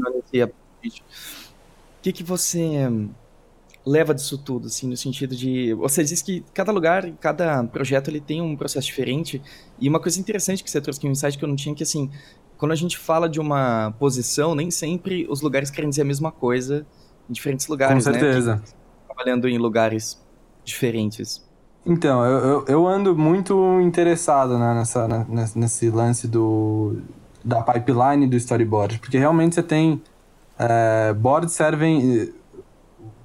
nesse 0.84 1.00
O 1.00 1.04
que, 2.02 2.12
que 2.12 2.24
você 2.24 2.90
leva 3.86 4.14
disso 4.16 4.38
tudo, 4.38 4.68
assim, 4.68 4.88
no 4.88 4.98
sentido 4.98 5.36
de... 5.36 5.74
Você 5.76 6.04
diz 6.04 6.22
que 6.22 6.44
cada 6.54 6.72
lugar, 6.72 7.10
cada 7.20 7.64
projeto, 7.66 8.10
ele 8.10 8.20
tem 8.20 8.42
um 8.42 8.56
processo 8.56 8.88
diferente, 8.88 9.42
e 9.80 9.88
uma 9.88 10.00
coisa 10.00 10.20
interessante 10.20 10.64
que 10.64 10.72
você 10.72 10.82
trouxe 10.82 11.00
aqui, 11.00 11.08
um 11.08 11.12
insight 11.12 11.38
que 11.38 11.44
eu 11.44 11.50
não 11.50 11.56
tinha, 11.56 11.76
que 11.76 11.84
assim, 11.84 12.10
quando 12.58 12.72
a 12.72 12.76
gente 12.76 12.98
fala 12.98 13.30
de 13.30 13.40
uma 13.40 13.94
posição, 14.00 14.56
nem 14.56 14.72
sempre 14.72 15.28
os 15.30 15.42
lugares 15.42 15.70
querem 15.70 15.90
dizer 15.90 16.02
a 16.02 16.06
mesma 16.06 16.32
coisa 16.32 16.86
em 17.30 17.34
diferentes 17.34 17.68
lugares, 17.68 18.04
Com 18.04 18.12
certeza. 18.12 18.56
Né? 18.56 18.62
trabalhando 19.08 19.48
em 19.48 19.58
lugares 19.58 20.22
diferentes. 20.64 21.44
Então, 21.86 22.26
eu, 22.26 22.40
eu, 22.40 22.66
eu 22.68 22.88
ando 22.88 23.16
muito 23.16 23.80
interessado 23.80 24.58
né, 24.58 24.74
nessa, 24.74 25.08
né, 25.08 25.26
nesse 25.56 25.90
lance 25.90 26.28
do, 26.28 26.98
da 27.44 27.62
pipeline 27.62 28.28
do 28.28 28.36
storyboard, 28.36 29.00
porque 29.00 29.18
realmente 29.18 29.56
você 29.56 29.64
tem... 29.64 30.02
É, 30.58 31.14
boards 31.14 31.52
servem 31.52 32.34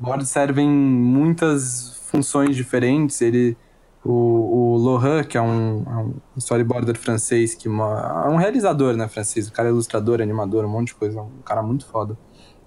boards 0.00 0.28
servem 0.28 0.68
muitas 0.68 2.00
funções 2.06 2.56
diferentes. 2.56 3.20
Ele, 3.20 3.56
o, 4.04 4.10
o 4.12 4.76
Lohan, 4.76 5.22
que 5.22 5.36
é 5.36 5.42
um, 5.42 5.84
é 5.86 5.96
um 5.96 6.14
storyboarder 6.38 6.98
francês, 6.98 7.54
que 7.54 7.68
é 7.68 7.70
um 7.70 8.36
realizador 8.36 8.96
né, 8.96 9.06
francês, 9.06 9.48
o 9.48 9.52
cara 9.52 9.68
é 9.68 9.72
ilustrador, 9.72 10.20
animador, 10.20 10.64
um 10.64 10.68
monte 10.68 10.88
de 10.88 10.94
coisa, 10.94 11.20
um 11.20 11.42
cara 11.44 11.62
muito 11.62 11.86
foda. 11.86 12.18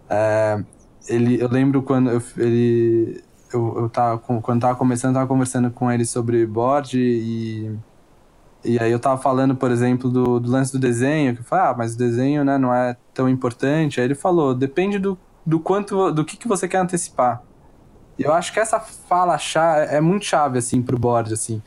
É, 0.09 0.63
ele, 1.07 1.41
eu 1.41 1.49
lembro 1.49 1.81
quando 1.81 2.11
eu, 2.11 2.21
ele, 2.37 3.23
eu, 3.51 3.77
eu 3.77 3.89
tava, 3.89 4.19
quando 4.19 4.61
tava 4.61 4.75
começando, 4.75 5.11
eu 5.11 5.15
tava 5.15 5.27
conversando 5.27 5.71
com 5.71 5.91
ele 5.91 6.05
sobre 6.05 6.45
board 6.45 6.97
e, 6.97 7.75
e 8.63 8.79
aí 8.79 8.91
eu 8.91 8.99
tava 8.99 9.19
falando, 9.19 9.55
por 9.55 9.71
exemplo, 9.71 10.09
do, 10.09 10.39
do 10.39 10.51
lance 10.51 10.71
do 10.71 10.79
desenho, 10.79 11.33
que 11.33 11.41
eu 11.41 11.45
falei, 11.45 11.65
ah, 11.65 11.75
mas 11.77 11.95
o 11.95 11.97
desenho 11.97 12.43
né, 12.45 12.57
não 12.57 12.73
é 12.73 12.95
tão 13.13 13.27
importante. 13.27 13.99
Aí 13.99 14.05
ele 14.07 14.15
falou, 14.15 14.53
depende 14.53 14.99
do 14.99 15.17
do 15.45 15.59
quanto, 15.59 16.11
do 16.11 16.23
que, 16.23 16.37
que 16.37 16.47
você 16.47 16.67
quer 16.67 16.77
antecipar. 16.77 17.41
Eu 18.17 18.31
acho 18.33 18.53
que 18.53 18.59
essa 18.59 18.79
fala 18.79 19.37
chave, 19.37 19.93
é 19.93 19.99
muito 19.99 20.25
chave, 20.25 20.59
assim, 20.59 20.81
pro 20.81 20.97
board, 20.97 21.33
assim. 21.33 21.61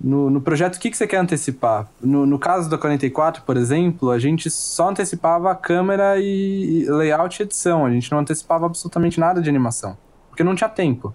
No, 0.00 0.28
no 0.30 0.40
projeto, 0.40 0.76
o 0.76 0.80
que, 0.80 0.90
que 0.90 0.96
você 0.96 1.06
quer 1.06 1.18
antecipar? 1.18 1.88
No, 2.00 2.26
no 2.26 2.38
caso 2.38 2.68
da 2.68 2.76
44, 2.76 3.42
por 3.42 3.56
exemplo, 3.56 4.10
a 4.10 4.18
gente 4.18 4.50
só 4.50 4.90
antecipava 4.90 5.50
a 5.50 5.54
câmera 5.54 6.18
e, 6.18 6.84
layout 6.88 7.40
e 7.40 7.44
edição. 7.44 7.86
A 7.86 7.90
gente 7.90 8.10
não 8.10 8.18
antecipava 8.18 8.66
absolutamente 8.66 9.20
nada 9.20 9.40
de 9.40 9.48
animação, 9.48 9.96
porque 10.28 10.42
não 10.42 10.56
tinha 10.56 10.68
tempo. 10.68 11.14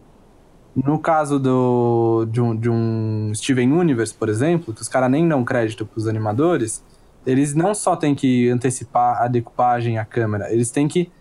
No 0.74 1.00
caso 1.00 1.40
do, 1.40 2.28
de, 2.32 2.40
um, 2.40 2.56
de 2.56 2.70
um 2.70 3.32
Steven 3.34 3.74
Universe, 3.74 4.14
por 4.14 4.30
exemplo, 4.30 4.74
que 4.74 4.82
os 4.82 4.88
caras 4.88 5.10
nem 5.10 5.28
dão 5.28 5.44
crédito 5.44 5.86
pros 5.86 6.08
animadores, 6.08 6.84
eles 7.26 7.54
não 7.56 7.74
só 7.74 7.96
têm 7.96 8.14
que 8.16 8.48
antecipar 8.50 9.22
a 9.22 9.28
decupagem 9.28 9.98
a 9.98 10.06
câmera, 10.06 10.54
eles 10.54 10.70
têm 10.70 10.88
que 10.88 11.12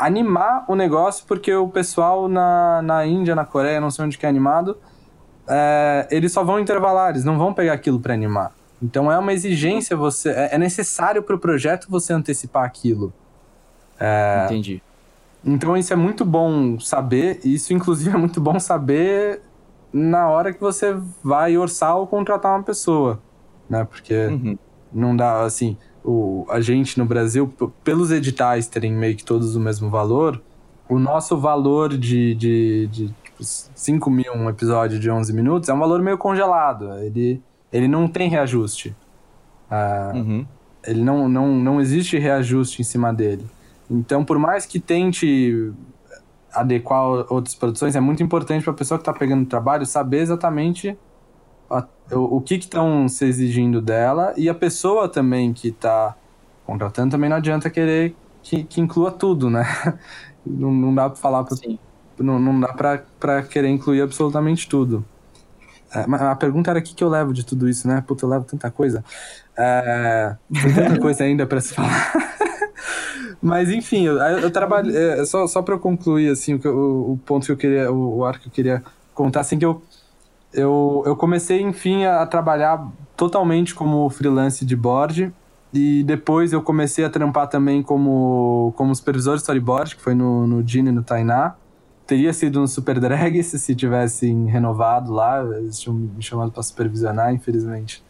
animar 0.00 0.64
o 0.66 0.74
negócio, 0.74 1.24
porque 1.26 1.54
o 1.54 1.68
pessoal 1.68 2.26
na, 2.26 2.80
na 2.82 3.06
Índia, 3.06 3.34
na 3.34 3.44
Coreia, 3.44 3.80
não 3.80 3.90
sei 3.90 4.06
onde 4.06 4.16
que 4.16 4.24
é 4.24 4.28
animado, 4.28 4.78
é, 5.46 6.08
eles 6.10 6.32
só 6.32 6.42
vão 6.42 6.58
intervalar, 6.58 7.10
eles 7.10 7.24
não 7.24 7.36
vão 7.36 7.52
pegar 7.52 7.74
aquilo 7.74 8.00
para 8.00 8.14
animar. 8.14 8.52
Então 8.82 9.12
é 9.12 9.18
uma 9.18 9.32
exigência, 9.32 9.94
você 9.94 10.30
é, 10.30 10.54
é 10.54 10.58
necessário 10.58 11.22
para 11.22 11.36
o 11.36 11.38
projeto 11.38 11.86
você 11.90 12.14
antecipar 12.14 12.64
aquilo. 12.64 13.12
É, 13.98 14.44
Entendi. 14.46 14.82
Então 15.44 15.76
isso 15.76 15.92
é 15.92 15.96
muito 15.96 16.24
bom 16.24 16.80
saber, 16.80 17.40
isso 17.44 17.74
inclusive 17.74 18.10
é 18.16 18.18
muito 18.18 18.40
bom 18.40 18.58
saber 18.58 19.42
na 19.92 20.28
hora 20.28 20.52
que 20.52 20.60
você 20.60 20.96
vai 21.22 21.58
orçar 21.58 21.96
ou 21.96 22.06
contratar 22.06 22.56
uma 22.56 22.62
pessoa, 22.62 23.20
né? 23.68 23.84
Porque 23.84 24.14
uhum. 24.14 24.56
não 24.92 25.14
dá 25.14 25.42
assim, 25.42 25.76
o, 26.04 26.46
a 26.48 26.60
gente 26.60 26.98
no 26.98 27.04
Brasil, 27.04 27.52
pelos 27.84 28.10
editais 28.10 28.66
terem 28.66 28.92
meio 28.92 29.16
que 29.16 29.24
todos 29.24 29.54
o 29.56 29.60
mesmo 29.60 29.90
valor, 29.90 30.40
o 30.88 30.98
nosso 30.98 31.36
valor 31.38 31.96
de, 31.96 32.34
de, 32.34 32.86
de 32.88 33.08
tipo, 33.22 33.36
5 33.40 34.10
mil 34.10 34.32
um 34.34 34.48
episódio 34.48 34.98
de 34.98 35.10
11 35.10 35.32
minutos 35.32 35.68
é 35.68 35.74
um 35.74 35.78
valor 35.78 36.02
meio 36.02 36.18
congelado. 36.18 36.92
Ele, 36.98 37.40
ele 37.72 37.86
não 37.86 38.08
tem 38.08 38.28
reajuste. 38.28 38.94
Uh, 39.70 40.16
uhum. 40.16 40.46
Ele 40.84 41.04
não, 41.04 41.28
não, 41.28 41.54
não 41.54 41.80
existe 41.80 42.18
reajuste 42.18 42.80
em 42.80 42.84
cima 42.84 43.12
dele. 43.12 43.46
Então, 43.88 44.24
por 44.24 44.38
mais 44.38 44.66
que 44.66 44.80
tente 44.80 45.72
adequar 46.52 47.32
outras 47.32 47.54
produções, 47.54 47.94
é 47.94 48.00
muito 48.00 48.22
importante 48.22 48.64
para 48.64 48.72
a 48.72 48.76
pessoa 48.76 48.98
que 48.98 49.02
está 49.02 49.12
pegando 49.12 49.42
o 49.42 49.46
trabalho 49.46 49.86
saber 49.86 50.18
exatamente 50.18 50.98
a, 51.70 51.86
o, 52.12 52.36
o 52.36 52.40
que 52.40 52.54
estão 52.56 53.08
se 53.08 53.24
exigindo 53.24 53.80
dela 53.80 54.34
e 54.36 54.48
a 54.48 54.54
pessoa 54.54 55.08
também 55.08 55.52
que 55.52 55.68
está 55.68 56.16
contratando 56.66 57.10
também 57.10 57.30
não 57.30 57.36
adianta 57.36 57.70
querer 57.70 58.14
que, 58.42 58.64
que 58.64 58.80
inclua 58.80 59.10
tudo, 59.10 59.50
né? 59.50 59.64
Não, 60.46 60.72
não 60.72 60.94
dá 60.94 61.06
para 61.10 61.18
falar 61.18 61.44
pra, 61.44 61.54
não, 62.18 62.38
não 62.38 62.58
dá 62.58 62.72
para 62.72 63.42
querer 63.42 63.68
incluir 63.68 64.00
absolutamente 64.00 64.66
tudo. 64.66 65.04
É, 65.94 66.06
a 66.24 66.34
pergunta 66.34 66.70
era 66.70 66.78
o 66.78 66.82
que, 66.82 66.94
que 66.94 67.04
eu 67.04 67.10
levo 67.10 67.34
de 67.34 67.44
tudo 67.44 67.68
isso, 67.68 67.86
né? 67.86 68.02
Puta, 68.06 68.24
eu 68.24 68.28
levo 68.30 68.44
tanta 68.44 68.70
coisa. 68.70 69.04
É, 69.54 70.34
tem 70.50 70.74
tanta 70.74 70.98
coisa 71.00 71.24
ainda 71.24 71.46
para 71.46 71.60
se 71.60 71.74
falar. 71.74 72.12
Mas 73.42 73.70
enfim, 73.70 74.06
eu, 74.06 74.16
eu 74.16 74.50
trabalho. 74.50 74.96
É, 74.96 75.24
só 75.24 75.46
só 75.46 75.62
para 75.62 75.74
eu 75.74 75.78
concluir 75.78 76.30
assim, 76.30 76.54
o, 76.54 77.12
o, 77.12 77.20
ponto 77.24 77.44
que 77.44 77.52
eu 77.52 77.56
queria, 77.56 77.92
o, 77.92 78.18
o 78.18 78.24
arco 78.24 78.42
que 78.42 78.48
eu 78.48 78.52
queria 78.52 78.82
contar, 79.14 79.40
assim, 79.40 79.58
que 79.58 79.64
eu, 79.64 79.82
eu, 80.52 81.02
eu 81.06 81.16
comecei, 81.16 81.60
enfim, 81.60 82.04
a, 82.04 82.22
a 82.22 82.26
trabalhar 82.26 82.90
totalmente 83.16 83.74
como 83.74 84.08
freelance 84.10 84.64
de 84.64 84.76
board. 84.76 85.32
E 85.72 86.02
depois 86.02 86.52
eu 86.52 86.60
comecei 86.62 87.04
a 87.04 87.10
trampar 87.10 87.46
também 87.48 87.82
como, 87.82 88.72
como 88.76 88.94
supervisor 88.94 89.34
de 89.34 89.42
storyboard, 89.42 89.94
que 89.94 90.02
foi 90.02 90.14
no, 90.14 90.46
no 90.46 90.66
Gene 90.66 90.88
e 90.88 90.92
no 90.92 91.02
Tainá. 91.02 91.54
Teria 92.06 92.32
sido 92.32 92.60
no 92.60 92.66
Super 92.66 92.98
Drag 92.98 93.40
se 93.44 93.74
tivessem 93.74 94.46
renovado 94.46 95.12
lá, 95.12 95.44
eles 95.44 95.78
tinham 95.78 95.94
me 95.94 96.22
chamado 96.22 96.50
para 96.50 96.62
supervisionar, 96.62 97.32
infelizmente 97.32 98.02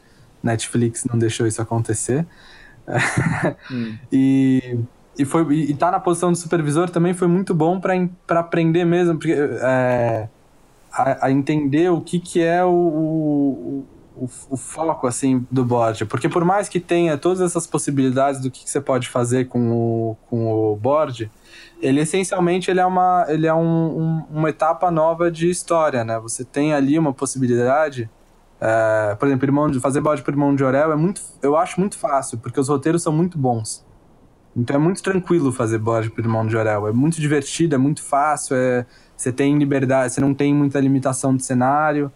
Netflix 0.43 1.05
não 1.05 1.18
deixou 1.18 1.47
isso 1.47 1.61
acontecer. 1.61 2.26
Hum. 3.70 3.97
e, 4.11 4.80
e, 5.16 5.24
foi, 5.24 5.55
e 5.55 5.74
tá 5.74 5.93
na 5.93 6.01
posição 6.01 6.32
de 6.32 6.38
supervisor 6.38 6.91
também 6.91 7.14
foi 7.14 7.28
muito 7.28 7.55
bom 7.55 7.78
para 7.78 8.41
aprender 8.41 8.84
mesmo, 8.84 9.16
porque, 9.16 9.32
é, 9.32 10.28
a, 10.93 11.26
a, 11.26 11.30
entender 11.30 11.91
o 11.91 12.01
que, 12.01 12.18
que 12.18 12.43
é 12.43 12.64
o, 12.64 12.70
o 12.70 13.86
o, 14.20 14.28
o, 14.51 14.57
foco 14.57 15.07
assim 15.07 15.47
do 15.51 15.64
board, 15.64 16.05
porque 16.05 16.28
por 16.28 16.45
mais 16.45 16.68
que 16.68 16.78
tenha 16.78 17.16
todas 17.16 17.41
essas 17.41 17.66
possibilidades 17.66 18.38
do 18.38 18.51
que, 18.51 18.64
que 18.64 18.70
você 18.70 18.80
pode 18.80 19.09
fazer 19.09 19.49
com 19.49 19.72
o, 19.72 20.16
com 20.28 20.53
o 20.53 20.76
board, 20.76 21.30
ele 21.80 22.01
essencialmente 22.01 22.70
ele 22.70 22.80
é 22.80 22.86
uma 22.86 23.24
ele 23.28 23.47
é 23.47 23.55
um, 23.55 23.61
um, 23.61 24.24
uma 24.30 24.51
etapa 24.51 24.91
nova 24.91 25.30
de 25.30 25.49
história, 25.49 26.05
né? 26.05 26.18
Você 26.18 26.45
tem 26.45 26.74
ali 26.74 26.99
uma 26.99 27.14
possibilidade, 27.14 28.11
é, 28.61 29.16
por 29.18 29.26
exemplo, 29.26 29.47
irmão 29.47 29.70
de 29.70 29.80
fazer 29.80 30.03
board 30.03 30.22
por 30.22 30.34
irmão 30.34 30.55
de 30.55 30.62
Orel 30.62 30.93
é 30.93 30.97
muito, 30.97 31.22
eu 31.41 31.57
acho 31.57 31.80
muito 31.80 31.97
fácil, 31.97 32.38
porque 32.38 32.61
os 32.61 32.68
roteiros 32.68 33.03
são 33.03 33.12
muito 33.12 33.38
bons. 33.38 33.86
Então 34.55 34.76
é 34.76 34.78
muito 34.78 35.03
tranquilo 35.03 35.51
fazer 35.51 35.78
board 35.78 36.11
por 36.11 36.20
irmão 36.20 36.47
de 36.47 36.57
Orel, 36.57 36.88
é 36.88 36.93
muito 36.93 37.20
divertido, 37.20 37.74
é 37.74 37.78
muito 37.78 38.03
fácil, 38.03 38.55
é, 38.55 38.84
você 39.21 39.31
tem 39.31 39.59
liberdade, 39.59 40.14
você 40.14 40.21
não 40.21 40.33
tem 40.33 40.55
muita 40.55 40.81
limitação 40.81 41.37
de 41.37 41.45
cenário. 41.45 42.11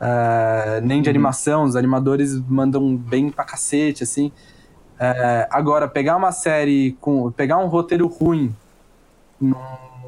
Uh, 0.00 0.80
nem 0.82 1.02
de 1.02 1.08
uhum. 1.08 1.12
animação, 1.12 1.64
os 1.64 1.76
animadores 1.76 2.40
mandam 2.48 2.96
bem 2.96 3.28
pra 3.30 3.44
cacete, 3.44 4.02
assim. 4.02 4.28
Uh, 4.94 5.46
agora, 5.50 5.86
pegar 5.86 6.16
uma 6.16 6.32
série 6.32 6.96
com. 6.98 7.30
pegar 7.30 7.58
um 7.58 7.66
roteiro 7.66 8.06
ruim 8.06 8.56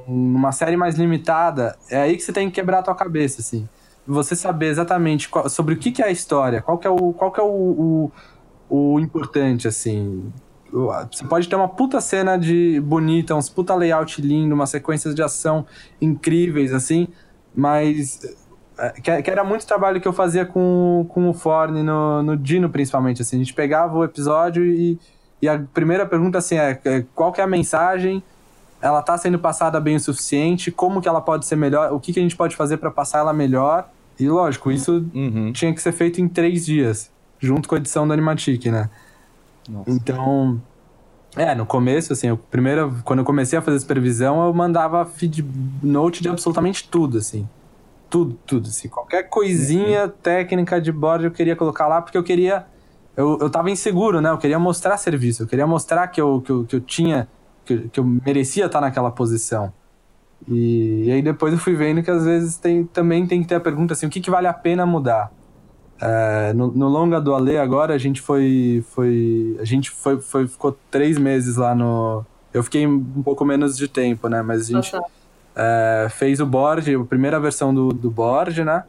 numa 0.07 0.51
série 0.53 0.75
mais 0.75 0.95
limitada, 0.95 1.77
é 1.91 2.01
aí 2.01 2.17
que 2.17 2.23
você 2.23 2.33
tem 2.33 2.49
que 2.49 2.55
quebrar 2.55 2.79
a 2.79 2.83
tua 2.83 2.95
cabeça, 2.95 3.43
assim. 3.43 3.69
Você 4.07 4.35
saber 4.35 4.69
exatamente 4.69 5.29
qual, 5.29 5.51
sobre 5.51 5.75
o 5.75 5.77
que, 5.77 5.93
que, 5.93 6.03
é 6.03 6.07
a 6.07 6.11
história, 6.11 6.63
qual 6.63 6.79
que 6.79 6.87
é 6.87 6.91
o, 6.91 7.13
qual 7.13 7.31
que 7.31 7.41
é 7.41 7.43
o, 7.43 8.11
o, 8.71 8.95
o 8.95 9.01
importante, 9.01 9.69
assim. 9.69 10.33
Você 10.71 11.25
pode 11.25 11.49
ter 11.49 11.57
uma 11.57 11.69
puta 11.69 12.01
cena 12.01 12.37
de 12.37 12.81
bonita, 12.81 13.35
uns 13.35 13.49
puta 13.49 13.75
layout 13.75 14.21
lindo, 14.21 14.55
umas 14.55 14.71
sequências 14.71 15.15
de 15.15 15.23
ação 15.23 15.67
incríveis, 16.01 16.73
assim, 16.73 17.09
mas 17.55 18.21
é, 18.79 18.91
que, 18.91 19.23
que, 19.23 19.31
era 19.31 19.43
muito 19.43 19.67
trabalho 19.67 20.01
que 20.01 20.07
eu 20.07 20.13
fazia 20.13 20.47
com, 20.47 21.05
com 21.09 21.29
o 21.29 21.35
Forne 21.35 21.83
no, 21.83 22.23
no 22.23 22.37
Dino, 22.37 22.71
principalmente. 22.71 23.23
Assim, 23.23 23.37
a 23.37 23.39
gente 23.41 23.53
pegava 23.53 23.97
o 23.97 24.05
episódio 24.05 24.65
e, 24.65 24.99
e 25.43 25.49
a 25.49 25.59
primeira 25.59 26.07
pergunta 26.07 26.39
assim, 26.39 26.57
é, 26.57 26.79
é 26.85 27.05
qual 27.15 27.33
que 27.33 27.41
é 27.41 27.45
a 27.45 27.47
mensagem? 27.47 28.23
Ela 28.81 29.01
está 29.01 29.19
sendo 29.19 29.39
passada 29.39 29.81
bem 29.81 29.97
o 29.97 30.01
suficiente? 30.01 30.71
Como 30.71 31.01
que 31.01 31.09
ela 31.09 31.21
pode 31.21 31.47
ser 31.47 31.57
melhor? 31.57 31.93
O 31.93 31.99
que, 31.99 32.13
que 32.13 32.21
a 32.21 32.23
gente 32.23 32.37
pode 32.37 32.55
fazer 32.55 32.77
para 32.77 32.91
passar 32.91 33.19
ela 33.19 33.33
melhor? 33.33 33.91
E 34.21 34.29
lógico, 34.29 34.71
isso 34.71 35.05
uhum. 35.13 35.53
tinha 35.53 35.75
que 35.75 35.83
ser 35.83 35.93
feito 35.93 36.21
em 36.21 36.29
três 36.29 36.65
dias, 36.65 37.11
junto 37.41 37.69
com 37.69 37.75
a 37.75 37.79
edição 37.79 38.07
do 38.07 38.13
Animatic, 38.13 38.67
né? 38.67 38.89
Nossa. 39.69 39.91
Então, 39.91 40.61
é, 41.37 41.55
no 41.55 41.67
começo, 41.67 42.13
assim, 42.13 42.29
eu, 42.29 42.37
primeiro, 42.37 42.95
quando 43.05 43.21
eu 43.21 43.25
comecei 43.25 43.59
a 43.59 43.63
fazer 43.63 43.79
supervisão, 43.81 44.47
eu 44.47 44.55
mandava 44.55 45.05
feed 45.05 45.45
note 45.83 46.23
de 46.23 46.29
absolutamente 46.29 46.89
tudo, 46.89 47.19
assim 47.19 47.47
tudo, 48.09 48.39
tudo. 48.47 48.69
Assim, 48.69 48.89
qualquer 48.89 49.25
coisinha 49.25 50.05
uhum. 50.05 50.13
técnica 50.23 50.81
de 50.81 50.91
board 50.91 51.25
eu 51.25 51.31
queria 51.31 51.55
colocar 51.55 51.87
lá 51.87 52.03
porque 52.03 52.19
eu 52.19 52.23
queria. 52.23 52.67
Eu, 53.17 53.39
eu 53.41 53.51
tava 53.51 53.71
inseguro, 53.71 54.21
né? 54.21 54.31
Eu 54.31 54.39
queria 54.39 54.59
mostrar 54.59 54.97
serviço, 54.97 55.43
eu 55.43 55.47
queria 55.47 55.67
mostrar 55.67 56.07
que 56.09 56.21
eu, 56.21 56.41
que 56.41 56.51
eu, 56.51 56.65
que 56.65 56.77
eu 56.77 56.81
tinha. 56.81 57.29
Que, 57.65 57.89
que 57.89 58.01
eu 58.01 58.05
merecia 58.05 58.67
estar 58.67 58.81
naquela 58.81 59.11
posição. 59.11 59.73
E, 60.47 61.05
e, 61.07 61.13
aí 61.13 61.21
depois 61.21 61.53
eu 61.53 61.59
fui 61.59 61.75
vendo 61.75 62.03
que 62.03 62.11
às 62.11 62.25
vezes 62.25 62.57
tem, 62.57 62.85
também 62.85 63.27
tem 63.27 63.43
que 63.43 63.49
ter 63.49 63.57
a 63.57 63.61
pergunta 63.61 63.93
assim: 63.93 64.07
o 64.07 64.11
que, 64.11 64.21
que 64.21 64.31
vale 64.31 64.47
a 64.47 64.53
pena 64.53 64.87
mudar? 64.87 65.31
É, 66.01 66.53
no, 66.53 66.71
no, 66.71 66.89
longa 66.89 67.21
do 67.21 67.35
Ale 67.35 67.59
agora 67.59 67.95
a 67.95 67.99
gente 67.99 68.21
foi. 68.21 68.85
foi 68.91 69.57
a 69.59 69.65
gente 69.65 69.91
foi, 69.91 70.21
foi, 70.21 70.47
ficou 70.47 70.77
três 70.91 71.19
meses 71.19 71.57
lá 71.57 71.75
no. 71.75 72.25
Eu 72.55 72.63
fiquei 72.63 72.87
um 72.87 73.23
pouco 73.23 73.45
menos 73.45 73.77
de 73.77 73.89
tempo, 73.89 74.29
né? 74.29 74.43
Mas 74.43 74.63
a 74.63 74.65
gente. 74.65 74.93
É, 75.61 76.07
fez 76.11 76.39
o 76.39 76.47
board, 76.47 76.95
a 76.95 77.05
primeira 77.05 77.41
versão 77.41 77.75
do, 77.75 77.89
do 77.89 78.11
board, 78.11 78.63
né? 78.63 78.85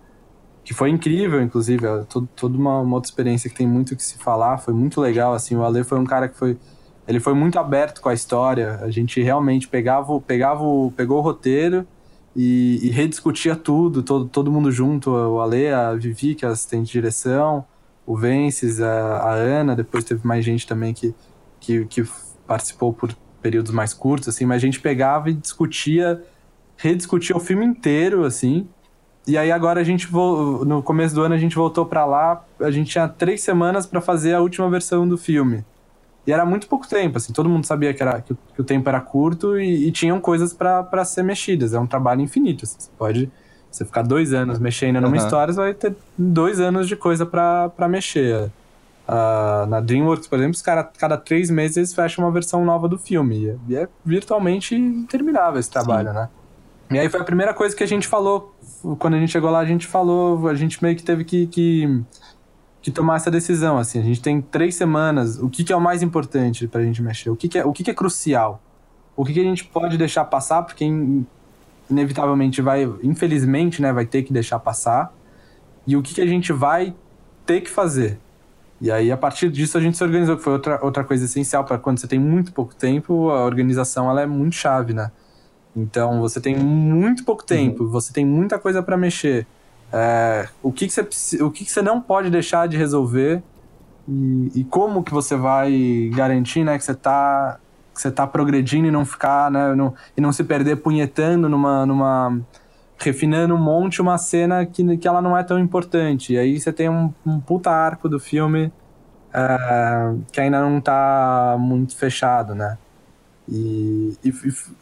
Que 0.64 0.72
foi 0.72 0.92
incrível, 0.92 1.42
inclusive, 1.42 1.84
é 1.84 2.06
toda 2.36 2.56
uma, 2.56 2.82
uma 2.82 2.96
outra 2.96 3.10
experiência 3.10 3.50
que 3.50 3.56
tem 3.56 3.68
muito 3.68 3.96
que 3.96 4.04
se 4.04 4.20
falar, 4.20 4.60
foi 4.60 4.72
muito 4.72 5.02
legal, 5.02 5.34
assim, 5.34 5.56
o 5.56 5.64
Ale 5.64 5.84
foi 5.84 5.98
um 5.98 6.06
cara 6.06 6.28
que 6.28 6.38
foi, 6.38 6.60
ele 7.08 7.20
foi 7.20 7.34
muito 7.34 7.58
aberto 7.58 8.02
com 8.02 8.10
a 8.10 8.14
história, 8.14 8.80
a 8.84 8.92
gente 8.92 9.20
realmente 9.20 9.68
pegava, 9.68 10.22
pegava 10.22 10.64
pegou 10.96 11.18
o 11.18 11.22
roteiro 11.22 11.88
e, 12.36 12.80
e 12.84 12.90
rediscutia 12.90 13.56
tudo, 13.56 14.04
todo, 14.04 14.28
todo 14.28 14.52
mundo 14.52 14.72
junto, 14.72 15.12
o 15.12 15.42
Ale, 15.42 15.70
a 15.70 15.94
Vivi, 15.94 16.36
que 16.36 16.46
é 16.46 16.48
assistente 16.48 16.88
de 16.88 16.92
direção, 16.94 17.66
o 18.06 18.16
Vences, 18.16 18.82
a, 18.82 19.18
a 19.18 19.34
Ana, 19.34 19.76
depois 19.76 20.04
teve 20.04 20.26
mais 20.26 20.44
gente 20.44 20.66
também 20.66 20.94
que, 20.94 21.14
que, 21.60 21.86
que 21.86 22.04
participou 22.48 22.94
por 22.94 23.16
períodos 23.42 23.72
mais 23.72 23.94
curtos, 23.94 24.30
assim, 24.30 24.46
mas 24.46 24.58
a 24.58 24.66
gente 24.66 24.80
pegava 24.80 25.30
e 25.30 25.34
discutia 25.34 26.22
rediscutir 26.78 27.36
o 27.36 27.40
filme 27.40 27.66
inteiro, 27.66 28.24
assim. 28.24 28.68
E 29.28 29.38
aí 29.38 29.52
agora 29.52 29.82
a 29.82 29.84
gente, 29.84 30.12
no 30.12 30.82
começo 30.82 31.14
do 31.14 31.22
ano, 31.22 31.36
a 31.36 31.38
gente 31.38 31.56
voltou 31.56 31.86
para 31.86 32.06
lá, 32.06 32.44
a 32.60 32.72
gente 32.72 32.92
tinha 32.92 33.08
três 33.08 33.42
semanas 33.42 33.86
para 33.86 34.02
fazer 34.02 34.34
a 34.34 34.42
última 34.42 34.70
versão 34.70 35.08
do 35.08 35.18
filme. 35.18 35.64
E 36.30 36.32
era 36.32 36.46
muito 36.46 36.68
pouco 36.68 36.88
tempo, 36.88 37.18
assim, 37.18 37.34
todo 37.34 37.50
mundo 37.50 37.66
sabia 37.66 37.92
que, 37.92 38.04
era, 38.04 38.22
que, 38.22 38.36
que 38.54 38.62
o 38.62 38.64
tempo 38.64 38.88
era 38.88 39.02
curto 39.02 39.60
e, 39.60 39.88
e 39.88 39.92
tinham 39.92 40.22
coisas 40.22 40.54
para 40.54 41.04
ser 41.04 41.24
mexidas. 41.24 41.74
É 41.74 41.80
um 41.80 41.88
trabalho 41.88 42.22
infinito, 42.22 42.66
assim, 42.66 42.76
você 42.80 42.92
pode... 42.96 43.32
Você 43.72 43.84
ficar 43.84 44.04
dois 44.04 44.32
anos 44.32 44.60
mexendo 44.60 45.02
numa 45.02 45.10
uhum. 45.10 45.16
história, 45.16 45.54
você 45.54 45.60
vai 45.60 45.74
ter 45.74 45.96
dois 46.16 46.60
anos 46.60 46.88
de 46.88 46.96
coisa 46.96 47.26
para 47.26 47.88
mexer. 47.88 48.52
Uh, 49.08 49.66
na 49.68 49.80
DreamWorks, 49.80 50.28
por 50.28 50.38
exemplo, 50.38 50.56
os 50.56 50.62
cara, 50.62 50.84
cada 50.84 51.18
três 51.18 51.50
meses 51.50 51.78
eles 51.78 51.94
fecham 51.96 52.24
uma 52.24 52.32
versão 52.32 52.64
nova 52.64 52.88
do 52.88 52.98
filme. 52.98 53.58
E 53.68 53.76
é, 53.76 53.84
é 53.84 53.88
virtualmente 54.06 54.76
interminável 54.76 55.60
esse 55.60 55.70
trabalho, 55.70 56.10
Sim. 56.10 56.16
né? 56.16 56.30
E 56.92 57.00
aí 57.00 57.10
foi 57.10 57.22
a 57.22 57.24
primeira 57.24 57.56
coisa 57.56 57.76
que 57.76 57.84
a 57.84 57.88
gente 57.88 58.08
falou. 58.08 58.56
Quando 59.00 59.16
a 59.16 59.20
gente 59.20 59.32
chegou 59.32 59.50
lá, 59.50 59.60
a 59.60 59.66
gente 59.66 59.88
falou, 59.88 60.48
a 60.48 60.56
gente 60.56 60.82
meio 60.84 60.96
que 60.96 61.04
teve 61.04 61.24
que, 61.24 61.48
que, 61.48 62.04
que 62.82 62.92
tomar 62.92 63.18
essa 63.18 63.32
decisão. 63.32 63.78
Assim, 63.78 64.00
a 64.00 64.04
gente 64.04 64.22
tem 64.22 64.42
três 64.42 64.76
semanas. 64.76 65.38
O 65.40 65.50
que, 65.50 65.64
que 65.64 65.74
é 65.74 65.76
o 65.76 65.82
mais 65.82 66.02
importante 66.02 66.68
pra 66.68 66.82
gente 66.82 67.02
mexer? 67.02 67.30
O 67.30 67.36
que, 67.36 67.48
que 67.48 67.58
é, 67.58 67.66
o 67.66 67.72
que, 67.72 67.84
que 67.84 67.92
é 67.92 67.94
crucial? 67.94 68.62
O 69.16 69.26
que, 69.26 69.34
que 69.34 69.40
a 69.40 69.44
gente 69.44 69.66
pode 69.66 69.98
deixar 69.98 70.26
passar? 70.26 70.64
Porque 70.64 70.86
inevitavelmente 71.90 72.62
vai, 72.62 72.84
infelizmente, 73.04 73.82
né, 73.82 73.92
vai 73.92 74.06
ter 74.06 74.24
que 74.24 74.32
deixar 74.32 74.60
passar. 74.60 75.14
E 75.86 75.98
o 75.98 76.02
que, 76.02 76.14
que 76.14 76.22
a 76.22 76.26
gente 76.26 76.54
vai 76.54 76.94
ter 77.46 77.62
que 77.62 77.70
fazer? 77.70 78.20
E 78.82 78.90
aí, 78.90 79.12
a 79.12 79.18
partir 79.18 79.50
disso, 79.52 79.78
a 79.78 79.82
gente 79.82 79.98
se 79.98 80.04
organizou, 80.04 80.38
que 80.38 80.44
foi 80.44 80.54
outra, 80.54 80.80
outra 80.82 81.04
coisa 81.04 81.26
essencial 81.26 81.66
para 81.66 81.78
quando 81.78 82.00
você 82.00 82.08
tem 82.08 82.20
muito 82.20 82.54
pouco 82.54 82.74
tempo, 82.74 83.30
a 83.30 83.44
organização 83.44 84.10
ela 84.10 84.22
é 84.22 84.26
muito 84.26 84.56
chave, 84.56 84.94
né? 84.94 85.12
Então 85.76 86.22
você 86.22 86.40
tem 86.40 86.56
muito 86.56 87.24
pouco 87.26 87.44
tempo, 87.44 87.84
uhum. 87.84 87.90
você 87.90 88.14
tem 88.14 88.26
muita 88.26 88.58
coisa 88.58 88.82
para 88.82 88.96
mexer. 88.96 89.46
É, 89.92 90.48
o 90.62 90.72
que, 90.72 90.88
que, 90.88 90.94
você, 90.94 91.44
o 91.44 91.50
que, 91.50 91.66
que 91.66 91.72
você 91.72 91.82
não 91.82 92.00
pode 92.00 92.30
deixar 92.30 92.68
de 92.68 92.78
resolver 92.78 93.42
e, 94.08 94.52
e, 94.56 94.64
como 94.64 95.04
que 95.04 95.12
você 95.12 95.36
vai 95.36 96.12
garantir 96.14 96.64
né, 96.64 96.78
que 96.78 96.84
você 96.84 96.92
está 96.92 97.60
que 97.94 98.02
você 98.02 98.12
tá 98.12 98.26
progredindo 98.26 98.88
e 98.88 98.92
não 98.92 99.04
ficar 99.04 99.52
né, 99.52 99.74
no, 99.76 99.94
e 100.16 100.22
não 100.22 100.32
se 100.32 100.44
perder 100.44 100.78
punhetando 100.78 101.50
numa, 101.50 101.86
numa 101.86 102.40
refinando 102.98 103.56
um 103.56 103.58
monte 103.58 104.02
uma 104.02 104.18
cena 104.18 104.66
que, 104.66 104.98
que 104.98 105.08
ela 105.08 105.22
não 105.22 105.38
é 105.38 105.44
tão 105.44 105.60
importante. 105.60 106.34
E 106.34 106.38
aí 106.38 106.60
você 106.60 106.72
tem 106.72 106.88
um, 106.88 107.14
um 107.26 107.40
puta 107.40 107.72
arco 107.72 108.08
do 108.08 108.20
filme 108.20 108.72
é, 109.34 110.14
que 110.32 110.40
ainda 110.40 110.62
não 110.62 110.80
tá 110.80 111.58
muito 111.60 111.96
fechado, 111.98 112.56
né? 112.56 112.78
E, 113.52 114.14
e, 114.24 114.34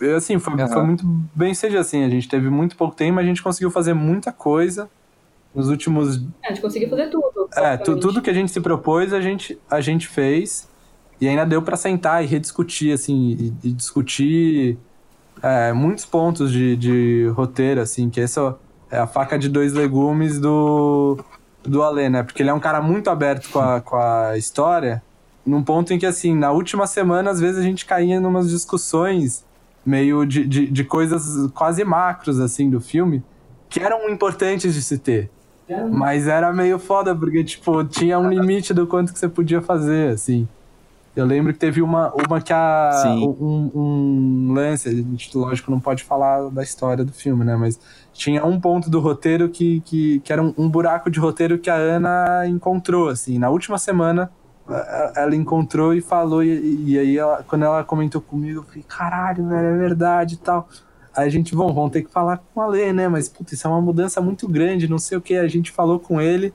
e 0.02 0.10
assim, 0.12 0.38
foi, 0.40 0.54
uhum. 0.54 0.68
foi 0.68 0.84
muito 0.84 1.06
bem 1.34 1.54
seja 1.54 1.80
assim, 1.80 2.04
a 2.04 2.10
gente 2.10 2.28
teve 2.28 2.50
muito 2.50 2.76
pouco 2.76 2.96
tempo, 2.96 3.16
mas 3.16 3.24
a 3.24 3.28
gente 3.28 3.42
conseguiu 3.42 3.72
fazer 3.72 3.94
muita 3.94 4.32
coisa 4.32 4.90
nos 5.56 5.70
últimos... 5.70 6.18
É, 6.44 6.48
a 6.48 6.50
gente 6.50 6.62
conseguiu 6.62 6.90
fazer 6.90 7.10
tudo. 7.10 7.50
É, 7.56 7.78
tu, 7.78 7.98
tudo 7.98 8.22
que 8.22 8.30
a 8.30 8.34
gente 8.34 8.52
se 8.52 8.60
propôs, 8.60 9.14
a 9.14 9.22
gente, 9.22 9.58
a 9.70 9.80
gente 9.80 10.08
fez, 10.08 10.68
e 11.20 11.28
ainda 11.28 11.46
deu 11.46 11.62
para 11.62 11.78
sentar 11.78 12.24
e 12.24 12.28
rediscutir, 12.28 12.94
assim, 12.94 13.54
e, 13.64 13.68
e 13.70 13.72
discutir 13.72 14.78
é, 15.42 15.72
muitos 15.72 16.06
pontos 16.06 16.52
de, 16.52 16.76
de 16.76 17.28
roteiro, 17.34 17.80
assim, 17.82 18.10
que 18.10 18.20
essa 18.20 18.56
é 18.92 18.98
a 18.98 19.08
faca 19.08 19.40
de 19.40 19.48
dois 19.48 19.74
legumes 19.74 20.40
do, 20.40 21.18
do 21.64 21.82
Alê, 21.84 22.10
né? 22.10 22.24
Porque 22.24 22.44
ele 22.44 22.50
é 22.50 22.54
um 22.54 22.60
cara 22.60 22.82
muito 22.82 23.10
aberto 23.10 23.50
com 23.50 23.60
a, 23.60 23.82
com 23.82 23.96
a 23.96 24.38
história, 24.38 25.02
num 25.48 25.64
ponto 25.64 25.94
em 25.94 25.98
que, 25.98 26.06
assim, 26.06 26.36
na 26.36 26.52
última 26.52 26.86
semana, 26.86 27.32
às 27.32 27.40
vezes 27.40 27.60
a 27.60 27.64
gente 27.64 27.86
caía 27.86 28.16
em 28.16 28.26
umas 28.26 28.50
discussões 28.50 29.46
meio 29.86 30.26
de, 30.26 30.46
de, 30.46 30.68
de 30.68 30.84
coisas 30.84 31.50
quase 31.54 31.84
macros, 31.86 32.40
assim, 32.40 32.70
do 32.70 32.82
filme, 32.82 33.24
que 33.70 33.80
eram 33.80 34.10
importantes 34.10 34.74
de 34.74 34.82
se 34.82 34.98
ter. 34.98 35.32
Mas 35.90 36.28
era 36.28 36.52
meio 36.54 36.78
foda, 36.78 37.16
porque, 37.16 37.44
tipo, 37.44 37.84
tinha 37.86 38.20
um 38.20 38.30
limite 38.30 38.74
do 38.74 38.86
quanto 38.86 39.14
que 39.14 39.20
você 39.20 39.28
podia 39.28 39.62
fazer, 39.62 40.14
assim. 40.14 40.48
Eu 41.16 41.26
lembro 41.26 41.52
que 41.52 41.60
teve 41.60 41.82
uma, 41.82 42.14
uma 42.14 42.40
que 42.40 42.54
a. 42.54 42.92
Um, 43.08 43.72
um, 43.74 44.54
lance, 44.54 44.88
a 44.88 44.92
gente, 44.92 45.36
lógico, 45.36 45.72
não 45.72 45.80
pode 45.80 46.04
falar 46.04 46.50
da 46.52 46.62
história 46.62 47.04
do 47.04 47.12
filme, 47.12 47.44
né? 47.44 47.56
Mas 47.56 47.80
tinha 48.14 48.46
um 48.46 48.60
ponto 48.60 48.90
do 48.90 49.00
roteiro 49.00 49.50
que, 49.50 49.82
que, 49.82 50.20
que 50.20 50.32
era 50.32 50.44
um, 50.44 50.54
um 50.58 50.70
buraco 50.70 51.10
de 51.10 51.20
roteiro 51.20 51.58
que 51.58 51.72
a 51.72 51.76
Ana 51.76 52.46
encontrou, 52.48 53.10
assim. 53.10 53.40
Na 53.40 53.50
última 53.50 53.80
semana, 53.80 54.32
ela 55.16 55.36
encontrou 55.36 55.94
e 55.94 56.02
falou, 56.02 56.44
e, 56.44 56.92
e 56.92 57.00
aí 57.00 57.18
ela, 57.18 57.44
quando 57.48 57.64
ela 57.64 57.84
comentou 57.84 58.22
comigo, 58.22 58.60
eu 58.60 58.64
falei, 58.64 58.84
caralho, 58.88 59.48
velho, 59.48 59.68
é 59.68 59.78
verdade 59.78 60.36
e 60.36 60.38
tal. 60.38 60.68
Aí 61.16 61.26
a 61.26 61.30
gente, 61.30 61.56
bom, 61.56 61.74
vamos 61.74 61.92
ter 61.92 62.04
que 62.04 62.12
falar 62.12 62.38
com 62.54 62.62
a 62.62 62.68
Lê, 62.68 62.94
né? 62.94 63.08
Mas, 63.08 63.28
puta, 63.28 63.54
isso 63.54 63.66
é 63.66 63.70
uma 63.70 63.82
mudança 63.82 64.22
muito 64.22 64.48
grande, 64.48 64.88
não 64.88 65.00
sei 65.00 65.18
o 65.18 65.22
que. 65.22 65.36
A 65.36 65.48
gente 65.48 65.72
falou 65.72 66.00
com 66.00 66.22
ele, 66.22 66.54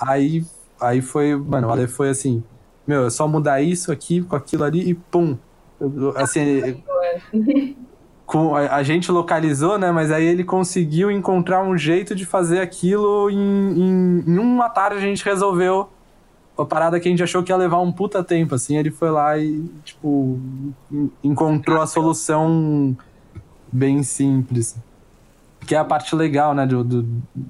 aí, 0.00 0.44
aí 0.80 1.00
foi, 1.00 1.36
mano, 1.36 1.68
o 1.68 1.70
Ale 1.70 1.86
foi 1.86 2.08
assim, 2.08 2.42
meu, 2.86 3.06
é 3.06 3.10
só 3.10 3.28
mudar 3.28 3.60
isso 3.60 3.92
aqui 3.92 4.22
com 4.22 4.34
aquilo 4.34 4.64
ali 4.64 4.90
e 4.90 4.94
pum. 4.94 5.36
Assim, 6.16 6.82
com, 8.24 8.56
a, 8.56 8.76
a, 8.76 8.82
gente 8.82 9.12
localizou, 9.12 9.78
né? 9.78 9.92
Mas 9.92 10.10
aí 10.10 10.24
ele 10.24 10.42
conseguiu 10.42 11.10
encontrar 11.10 11.62
um 11.62 11.76
jeito 11.76 12.14
de 12.14 12.24
fazer 12.24 12.60
aquilo 12.60 13.30
em, 13.30 13.36
em, 13.36 14.24
em 14.26 14.38
uma 14.38 14.70
tarde 14.70 14.96
a 14.96 15.00
gente 15.00 15.24
resolveu 15.24 15.90
a 16.58 16.64
parada 16.64 16.98
que 16.98 17.08
a 17.08 17.10
gente 17.10 17.22
achou 17.22 17.42
que 17.42 17.52
ia 17.52 17.56
levar 17.56 17.80
um 17.80 17.92
puta 17.92 18.22
tempo, 18.24 18.54
assim, 18.54 18.76
ele 18.76 18.90
foi 18.90 19.10
lá 19.10 19.36
e, 19.38 19.64
tipo, 19.84 20.38
encontrou 21.22 21.80
a 21.80 21.86
solução 21.86 22.96
bem 23.70 24.02
simples. 24.02 24.76
Que 25.66 25.74
é 25.74 25.78
a 25.78 25.84
parte 25.84 26.14
legal, 26.14 26.54
né, 26.54 26.66
do, 26.66 26.84
do, 26.84 27.02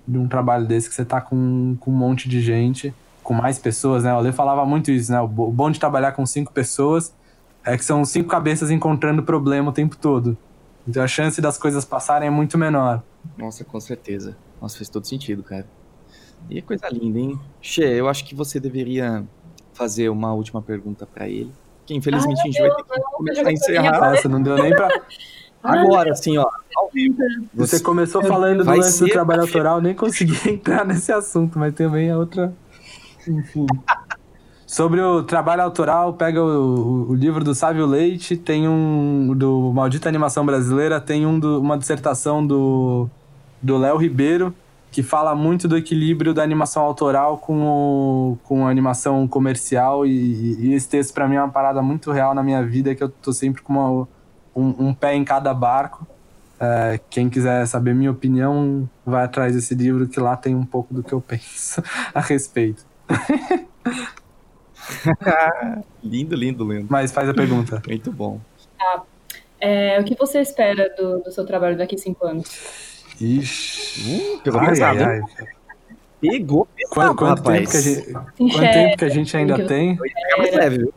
de 0.06 0.18
um 0.18 0.26
trabalho 0.26 0.66
desse, 0.66 0.88
que 0.88 0.94
você 0.94 1.04
tá 1.04 1.20
com, 1.20 1.76
com 1.78 1.90
um 1.90 1.94
monte 1.94 2.28
de 2.28 2.40
gente 2.40 2.94
com 3.26 3.34
mais 3.34 3.58
pessoas, 3.58 4.04
né? 4.04 4.14
O 4.14 4.18
Ale 4.18 4.30
falava 4.30 4.64
muito 4.64 4.88
isso, 4.92 5.10
né? 5.10 5.20
O 5.20 5.26
bom 5.26 5.68
de 5.68 5.80
trabalhar 5.80 6.12
com 6.12 6.24
cinco 6.24 6.52
pessoas 6.52 7.12
é 7.64 7.76
que 7.76 7.84
são 7.84 8.04
cinco 8.04 8.28
cabeças 8.28 8.70
encontrando 8.70 9.20
problema 9.20 9.70
o 9.70 9.72
tempo 9.72 9.96
todo. 9.96 10.38
Então 10.86 11.02
a 11.02 11.08
chance 11.08 11.40
das 11.40 11.58
coisas 11.58 11.84
passarem 11.84 12.28
é 12.28 12.30
muito 12.30 12.56
menor. 12.56 13.02
Nossa, 13.36 13.64
com 13.64 13.80
certeza. 13.80 14.36
Nossa, 14.62 14.76
fez 14.76 14.88
todo 14.88 15.08
sentido, 15.08 15.42
cara. 15.42 15.66
E 16.48 16.58
é 16.58 16.62
coisa 16.62 16.88
linda, 16.90 17.18
hein? 17.18 17.38
Che, 17.60 17.82
eu 17.82 18.08
acho 18.08 18.24
que 18.24 18.34
você 18.34 18.60
deveria 18.60 19.24
fazer 19.72 20.08
uma 20.08 20.32
última 20.32 20.62
pergunta 20.62 21.06
para 21.06 21.28
ele. 21.28 21.52
Que 21.84 21.94
infelizmente 21.94 22.38
Ai, 22.38 22.42
a 22.42 22.46
gente 22.46 22.60
vai 22.60 22.70
ter 22.70 22.82
que 22.82 23.00
começar 23.12 23.48
a 23.48 23.52
encerrar. 23.52 24.10
Nossa, 24.10 24.28
não 24.28 24.42
deu 24.42 24.56
nem 24.56 24.74
pra. 24.74 24.88
Agora, 25.62 26.12
assim, 26.12 26.38
ó, 26.38 26.48
ao 26.76 26.90
vivo. 26.92 27.16
Você 27.54 27.80
começou 27.80 28.22
falando 28.22 28.64
do 28.64 28.70
lance 28.70 29.00
do 29.00 29.08
trabalho 29.08 29.42
autoral, 29.42 29.80
nem 29.80 29.94
consegui 29.94 30.36
entrar 30.48 30.84
nesse 30.84 31.10
assunto, 31.10 31.58
mas 31.58 31.74
também 31.74 32.08
é 32.08 32.16
outra 32.16 32.54
enfim. 33.28 33.66
Sobre 34.66 35.00
o 35.00 35.22
trabalho 35.22 35.62
autoral, 35.62 36.14
pega 36.14 36.42
o, 36.42 37.10
o, 37.10 37.14
livro 37.14 37.44
do 37.44 37.54
Sávio 37.54 37.86
Leite, 37.86 38.36
tem 38.36 38.68
um 38.68 39.32
do 39.36 39.72
Maldita 39.72 40.08
Animação 40.08 40.44
Brasileira, 40.44 41.00
tem 41.00 41.24
um 41.24 41.38
do, 41.38 41.60
uma 41.60 41.78
dissertação 41.78 42.44
do 42.46 43.08
do 43.62 43.78
Léo 43.78 43.96
Ribeiro, 43.96 44.54
que 44.96 45.02
fala 45.02 45.34
muito 45.34 45.68
do 45.68 45.76
equilíbrio 45.76 46.32
da 46.32 46.42
animação 46.42 46.82
autoral 46.82 47.36
com, 47.36 47.66
o, 47.66 48.38
com 48.44 48.66
a 48.66 48.70
animação 48.70 49.28
comercial. 49.28 50.06
E, 50.06 50.54
e 50.58 50.72
esse 50.72 50.88
texto, 50.88 51.12
para 51.12 51.28
mim, 51.28 51.34
é 51.34 51.42
uma 51.42 51.52
parada 51.52 51.82
muito 51.82 52.10
real 52.10 52.34
na 52.34 52.42
minha 52.42 52.64
vida, 52.64 52.94
que 52.94 53.04
eu 53.04 53.10
tô 53.10 53.30
sempre 53.30 53.60
com 53.60 53.74
uma, 53.74 54.08
um, 54.56 54.86
um, 54.86 54.94
pé 54.94 55.14
em 55.14 55.22
cada 55.22 55.52
barco. 55.52 56.06
É, 56.58 56.98
quem 57.10 57.28
quiser 57.28 57.66
saber 57.66 57.94
minha 57.94 58.10
opinião, 58.10 58.88
vai 59.04 59.22
atrás 59.24 59.54
desse 59.54 59.74
livro, 59.74 60.08
que 60.08 60.18
lá 60.18 60.34
tem 60.34 60.54
um 60.54 60.64
pouco 60.64 60.94
do 60.94 61.02
que 61.02 61.12
eu 61.12 61.20
penso 61.28 61.82
a 62.14 62.20
respeito. 62.22 62.82
lindo, 66.02 66.34
lindo, 66.34 66.72
lindo. 66.72 66.86
Mas 66.88 67.12
faz 67.12 67.28
a 67.28 67.34
pergunta. 67.34 67.82
Muito 67.86 68.10
bom. 68.10 68.40
Tá. 68.78 69.02
É, 69.60 70.00
o 70.00 70.04
que 70.04 70.14
você 70.14 70.40
espera 70.40 70.88
do, 70.96 71.18
do, 71.18 71.30
seu 71.30 71.44
trabalho 71.44 71.76
daqui 71.76 71.96
a 71.96 71.98
cinco 71.98 72.26
anos? 72.26 72.95
Ixi. 73.20 74.36
Uh, 74.36 74.40
pegou 74.42 74.60
ai, 74.60 74.68
pesado. 74.68 75.04
Ai, 75.04 75.20
ai. 75.20 75.46
Pegou 76.20 76.66
pesado, 76.66 77.14
quanto, 77.14 77.16
quanto 77.16 77.42
tempo 77.42 77.70
que 77.70 77.76
a 77.76 77.80
gente, 77.80 78.12
quanto 78.12 78.60
tempo 78.60 78.96
que 78.96 79.04
a 79.04 79.08
gente 79.08 79.36
ainda 79.36 79.54
que 79.54 79.64
tem? 79.64 79.98
É 80.32 80.38
mais 80.38 80.54
leve, 80.54 80.78
viu? 80.78 80.94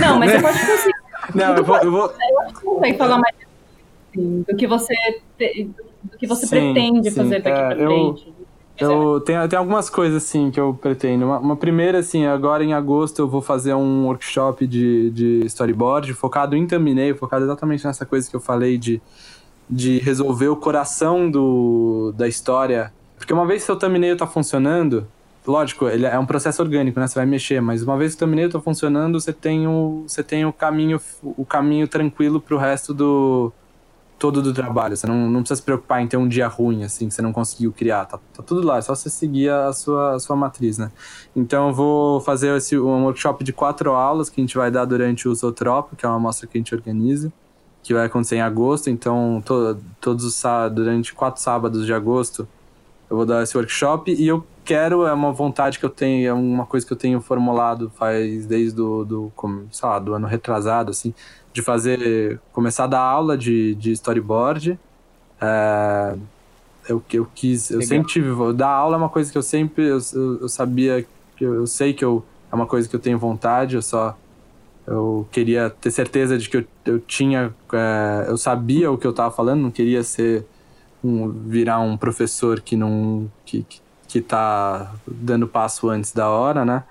Não, 0.00 0.18
mas 0.18 0.32
você 0.32 0.40
pode 0.40 0.58
conseguir. 0.58 0.94
Não, 1.34 1.56
eu 1.56 1.64
vou, 1.64 1.76
eu 1.78 1.90
vou... 1.90 2.06
Eu 2.06 2.40
acho 2.40 2.54
que 2.54 2.60
você 2.60 2.66
consegue 2.66 2.98
falar 2.98 3.18
mais 3.18 3.34
assim, 4.10 4.44
do 4.46 4.56
que 4.56 4.66
você, 4.66 4.94
te, 5.38 5.70
do 6.02 6.18
que 6.18 6.26
você 6.26 6.46
sim, 6.46 6.50
pretende 6.50 7.10
sim, 7.10 7.16
fazer 7.16 7.42
daqui 7.42 7.58
é, 7.58 7.74
pra 7.74 7.76
frente. 7.76 8.28
Eu 8.28 8.44
eu 8.76 9.20
tenho, 9.20 9.48
tem 9.48 9.56
algumas 9.56 9.88
coisas 9.88 10.24
assim 10.24 10.50
que 10.50 10.58
eu 10.58 10.74
pretendo. 10.74 11.26
Uma, 11.26 11.38
uma, 11.38 11.56
primeira, 11.56 11.98
assim, 11.98 12.26
agora 12.26 12.64
em 12.64 12.72
agosto 12.74 13.20
eu 13.20 13.28
vou 13.28 13.40
fazer 13.40 13.72
um 13.74 14.06
workshop 14.06 14.66
de, 14.66 15.10
de 15.10 15.46
storyboard 15.46 16.12
focado 16.12 16.56
em 16.56 16.66
thumbnail, 16.66 17.14
focado 17.14 17.44
exatamente 17.44 17.84
nessa 17.84 18.04
coisa 18.04 18.28
que 18.28 18.34
eu 18.34 18.40
falei 18.40 18.76
de, 18.76 19.00
de 19.68 19.98
resolver 19.98 20.48
o 20.48 20.56
coração 20.56 21.30
do, 21.30 22.12
da 22.16 22.28
história. 22.28 22.92
Porque 23.16 23.32
uma 23.32 23.46
vez 23.46 23.62
que 23.62 23.66
seu 23.66 23.76
thumbnail 23.76 24.16
tá 24.16 24.26
funcionando, 24.26 25.06
lógico, 25.46 25.88
ele 25.88 26.06
é 26.06 26.18
um 26.18 26.26
processo 26.26 26.62
orgânico, 26.62 26.98
né? 27.00 27.06
Você 27.06 27.14
vai 27.14 27.26
mexer, 27.26 27.60
mas 27.60 27.82
uma 27.82 27.96
vez 27.96 28.14
que 28.14 28.22
o 28.22 28.26
thumbnail 28.26 28.50
tá 28.50 28.60
funcionando, 28.60 29.20
você 29.20 29.32
tem 29.32 29.66
o, 29.66 30.04
você 30.06 30.22
tem 30.22 30.44
o 30.44 30.52
caminho 30.52 31.00
o 31.22 31.44
caminho 31.44 31.88
tranquilo 31.88 32.40
pro 32.40 32.58
resto 32.58 32.92
do 32.92 33.52
todo 34.18 34.40
do 34.40 34.54
trabalho. 34.54 34.96
Você 34.96 35.06
não, 35.06 35.28
não 35.28 35.40
precisa 35.40 35.56
se 35.56 35.62
preocupar 35.62 36.00
em 36.00 36.06
ter 36.06 36.16
um 36.16 36.28
dia 36.28 36.46
ruim, 36.48 36.84
assim, 36.84 37.08
que 37.08 37.14
você 37.14 37.22
não 37.22 37.32
conseguiu 37.32 37.72
criar. 37.72 38.06
Tá, 38.06 38.18
tá 38.34 38.42
tudo 38.42 38.66
lá, 38.66 38.78
é 38.78 38.80
só 38.80 38.94
você 38.94 39.10
seguir 39.10 39.50
a 39.50 39.72
sua, 39.72 40.14
a 40.14 40.18
sua 40.18 40.36
matriz, 40.36 40.78
né? 40.78 40.90
Então 41.34 41.68
eu 41.68 41.74
vou 41.74 42.20
fazer 42.20 42.56
esse, 42.56 42.78
um 42.78 43.04
workshop 43.04 43.44
de 43.44 43.52
quatro 43.52 43.92
aulas 43.92 44.28
que 44.30 44.40
a 44.40 44.42
gente 44.42 44.56
vai 44.56 44.70
dar 44.70 44.84
durante 44.84 45.28
o 45.28 45.34
Zotrop, 45.34 45.94
que 45.96 46.06
é 46.06 46.08
uma 46.08 46.18
mostra 46.18 46.46
que 46.46 46.56
a 46.56 46.60
gente 46.60 46.74
organiza, 46.74 47.32
que 47.84 47.94
vai 47.94 48.06
acontecer 48.06 48.36
em 48.36 48.40
agosto. 48.40 48.90
Então, 48.90 49.40
to, 49.44 49.76
todos 50.00 50.24
os 50.24 50.42
durante 50.72 51.14
quatro 51.14 51.40
sábados 51.40 51.86
de 51.86 51.92
agosto, 51.92 52.48
eu 53.08 53.16
vou 53.16 53.26
dar 53.26 53.42
esse 53.42 53.56
workshop 53.56 54.12
e 54.12 54.26
eu 54.26 54.44
quero, 54.64 55.06
é 55.06 55.12
uma 55.12 55.30
vontade 55.30 55.78
que 55.78 55.84
eu 55.84 55.90
tenho, 55.90 56.26
é 56.26 56.32
uma 56.32 56.64
coisa 56.64 56.86
que 56.86 56.92
eu 56.92 56.96
tenho 56.96 57.20
formulado 57.20 57.92
faz 57.96 58.46
desde 58.46 58.74
do, 58.74 59.04
do, 59.04 59.32
sei 59.70 59.88
lá, 59.88 59.98
do 59.98 60.14
ano 60.14 60.26
retrasado, 60.26 60.90
assim, 60.90 61.14
de 61.52 61.60
fazer, 61.60 62.40
começar 62.52 62.84
a 62.84 62.88
dar 62.88 63.00
aula 63.00 63.36
de, 63.36 63.74
de 63.74 63.92
storyboard. 63.92 64.78
É, 65.40 66.16
eu, 66.88 67.02
eu 67.12 67.28
quis, 67.34 67.70
eu 67.70 67.78
Legal. 67.78 67.88
sempre 67.88 68.12
tive, 68.12 68.52
dar 68.54 68.68
aula 68.68 68.96
é 68.96 68.98
uma 68.98 69.10
coisa 69.10 69.30
que 69.30 69.36
eu 69.36 69.42
sempre, 69.42 69.84
eu, 69.84 69.98
eu, 70.14 70.40
eu 70.40 70.48
sabia, 70.48 71.06
que 71.36 71.44
eu, 71.44 71.54
eu, 71.54 71.66
sei 71.66 71.92
que 71.92 72.04
eu, 72.04 72.24
é 72.50 72.54
uma 72.54 72.66
coisa 72.66 72.88
que 72.88 72.96
eu 72.96 73.00
tenho 73.00 73.18
vontade, 73.18 73.76
eu 73.76 73.82
só, 73.82 74.16
eu 74.86 75.26
queria 75.32 75.70
ter 75.70 75.90
certeza 75.90 76.36
de 76.36 76.48
que 76.48 76.58
eu, 76.58 76.64
eu 76.84 77.00
tinha, 77.00 77.54
é, 77.72 78.26
eu 78.28 78.36
sabia 78.36 78.90
o 78.90 78.98
que 78.98 79.06
eu 79.06 79.10
estava 79.10 79.34
falando, 79.34 79.62
não 79.62 79.70
queria 79.70 80.02
ser, 80.02 80.46
um, 81.02 81.30
virar 81.30 81.80
um 81.80 81.96
professor 81.96 82.60
que 82.60 82.76
não, 82.76 83.30
que, 83.44 83.66
que, 84.08 84.20
tá 84.20 84.92
dando 85.06 85.48
passo 85.48 85.88
antes 85.88 86.12
da 86.12 86.28
hora, 86.28 86.64
né? 86.64 86.84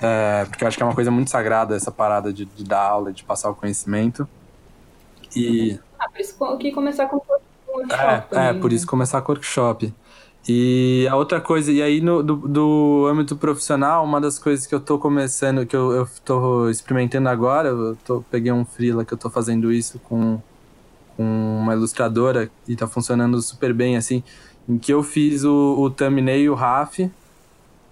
É, 0.00 0.46
porque 0.46 0.64
eu 0.64 0.68
acho 0.68 0.76
que 0.76 0.82
é 0.82 0.86
uma 0.86 0.94
coisa 0.94 1.10
muito 1.10 1.30
sagrada 1.30 1.76
essa 1.76 1.90
parada 1.90 2.32
de, 2.32 2.46
de 2.46 2.64
dar 2.64 2.80
aula, 2.80 3.12
de 3.12 3.22
passar 3.22 3.50
o 3.50 3.54
conhecimento. 3.54 4.26
E. 5.36 5.78
Ah, 5.98 6.08
por 6.08 6.20
isso 6.20 6.58
que 6.58 6.72
começar 6.72 7.06
com 7.06 7.20
workshop. 7.68 8.36
É, 8.36 8.48
é, 8.48 8.54
por 8.54 8.72
isso 8.72 8.86
começar 8.86 9.20
com 9.20 9.32
workshop. 9.32 9.92
E 10.48 11.06
a 11.10 11.16
outra 11.16 11.40
coisa, 11.40 11.70
e 11.70 11.82
aí 11.82 12.00
no, 12.00 12.22
do, 12.22 12.36
do 12.36 13.06
âmbito 13.08 13.36
profissional, 13.36 14.04
uma 14.04 14.20
das 14.20 14.38
coisas 14.38 14.66
que 14.66 14.74
eu 14.74 14.80
tô 14.80 14.98
começando, 14.98 15.66
que 15.66 15.76
eu, 15.76 15.92
eu 15.92 16.08
tô 16.24 16.68
experimentando 16.70 17.28
agora, 17.28 17.68
eu 17.68 17.96
tô, 18.04 18.22
peguei 18.22 18.50
um 18.50 18.64
freela 18.64 19.04
que 19.04 19.12
eu 19.12 19.18
tô 19.18 19.30
fazendo 19.30 19.70
isso 19.72 19.98
com, 20.00 20.40
com 21.16 21.24
uma 21.62 21.74
ilustradora 21.74 22.50
e 22.68 22.76
tá 22.76 22.86
funcionando 22.88 23.40
super 23.42 23.74
bem, 23.74 23.96
assim, 23.96 24.24
em 24.68 24.78
que 24.78 24.92
eu 24.92 25.02
fiz 25.02 25.44
o, 25.44 25.76
o 25.78 25.90
thumbnail 25.90 26.52
o 26.52 26.56
RAF, 26.56 27.10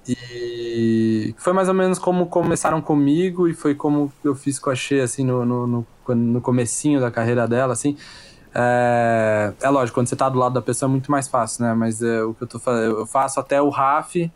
E 0.07 1.35
foi 1.39 1.53
mais 1.53 1.69
ou 1.69 1.75
menos 1.75 1.99
como 1.99 2.27
começaram 2.27 2.81
comigo 2.81 3.47
e 3.47 3.55
foi 3.55 3.75
como 3.75 4.13
eu 4.25 4.35
fiz 4.35 4.59
com 4.59 4.71
a 4.71 4.75
Xê, 4.75 5.01
assim, 5.01 5.25
no, 5.25 5.45
no, 5.45 5.67
no, 5.67 5.87
no 6.15 6.41
comecinho 6.41 7.01
da 7.01 7.11
carreira 7.11 7.47
dela, 7.47 7.73
assim. 7.75 7.97
É, 8.61 9.53
é 9.63 9.71
lógico, 9.71 9.95
quando 9.95 10.09
você 10.09 10.17
tá 10.17 10.29
do 10.29 10.37
lado 10.37 10.55
da 10.55 10.61
pessoa 10.61 10.89
é 10.89 10.91
muito 10.91 11.13
mais 11.13 11.29
fácil, 11.29 11.65
né? 11.65 11.75
Mas 11.75 12.03
é, 12.03 12.25
o 12.25 12.35
que 12.35 12.43
eu 12.43 12.49
tô 12.49 12.59
fazendo, 12.59 12.99
eu 12.99 13.07
faço 13.07 13.39
até 13.39 13.63
o 13.63 13.69
RAF 13.69 14.29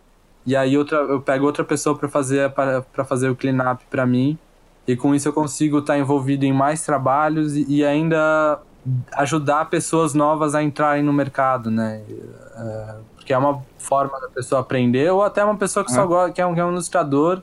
e 0.46 0.54
aí 0.54 0.78
outra, 0.78 0.98
eu 0.98 1.20
pego 1.20 1.44
outra 1.44 1.64
pessoa 1.64 1.98
para 1.98 2.08
fazer 2.08 2.48
para 2.52 3.04
fazer 3.04 3.28
o 3.28 3.34
cleanup 3.34 3.84
para 3.90 4.06
mim. 4.06 4.38
E 4.86 4.96
com 4.96 5.12
isso 5.12 5.28
eu 5.28 5.32
consigo 5.32 5.78
estar 5.78 5.94
tá 5.94 5.98
envolvido 5.98 6.44
em 6.44 6.52
mais 6.52 6.84
trabalhos 6.84 7.56
e, 7.56 7.64
e, 7.68 7.84
ainda 7.84 8.60
ajudar 9.12 9.66
pessoas 9.66 10.14
novas 10.14 10.54
a 10.54 10.62
entrarem 10.62 11.02
no 11.02 11.12
mercado, 11.12 11.70
né? 11.70 12.02
É, 12.56 12.94
porque 13.16 13.32
é 13.32 13.38
uma 13.38 13.62
forma 13.78 14.20
da 14.20 14.28
pessoa 14.28 14.60
aprender, 14.60 15.10
ou 15.12 15.22
até 15.22 15.44
uma 15.44 15.56
pessoa 15.56 15.84
que, 15.84 15.92
só 15.92 16.06
gosta, 16.06 16.32
que, 16.32 16.40
é 16.40 16.46
um, 16.46 16.54
que 16.54 16.60
é 16.60 16.64
um 16.64 16.72
ilustrador 16.72 17.42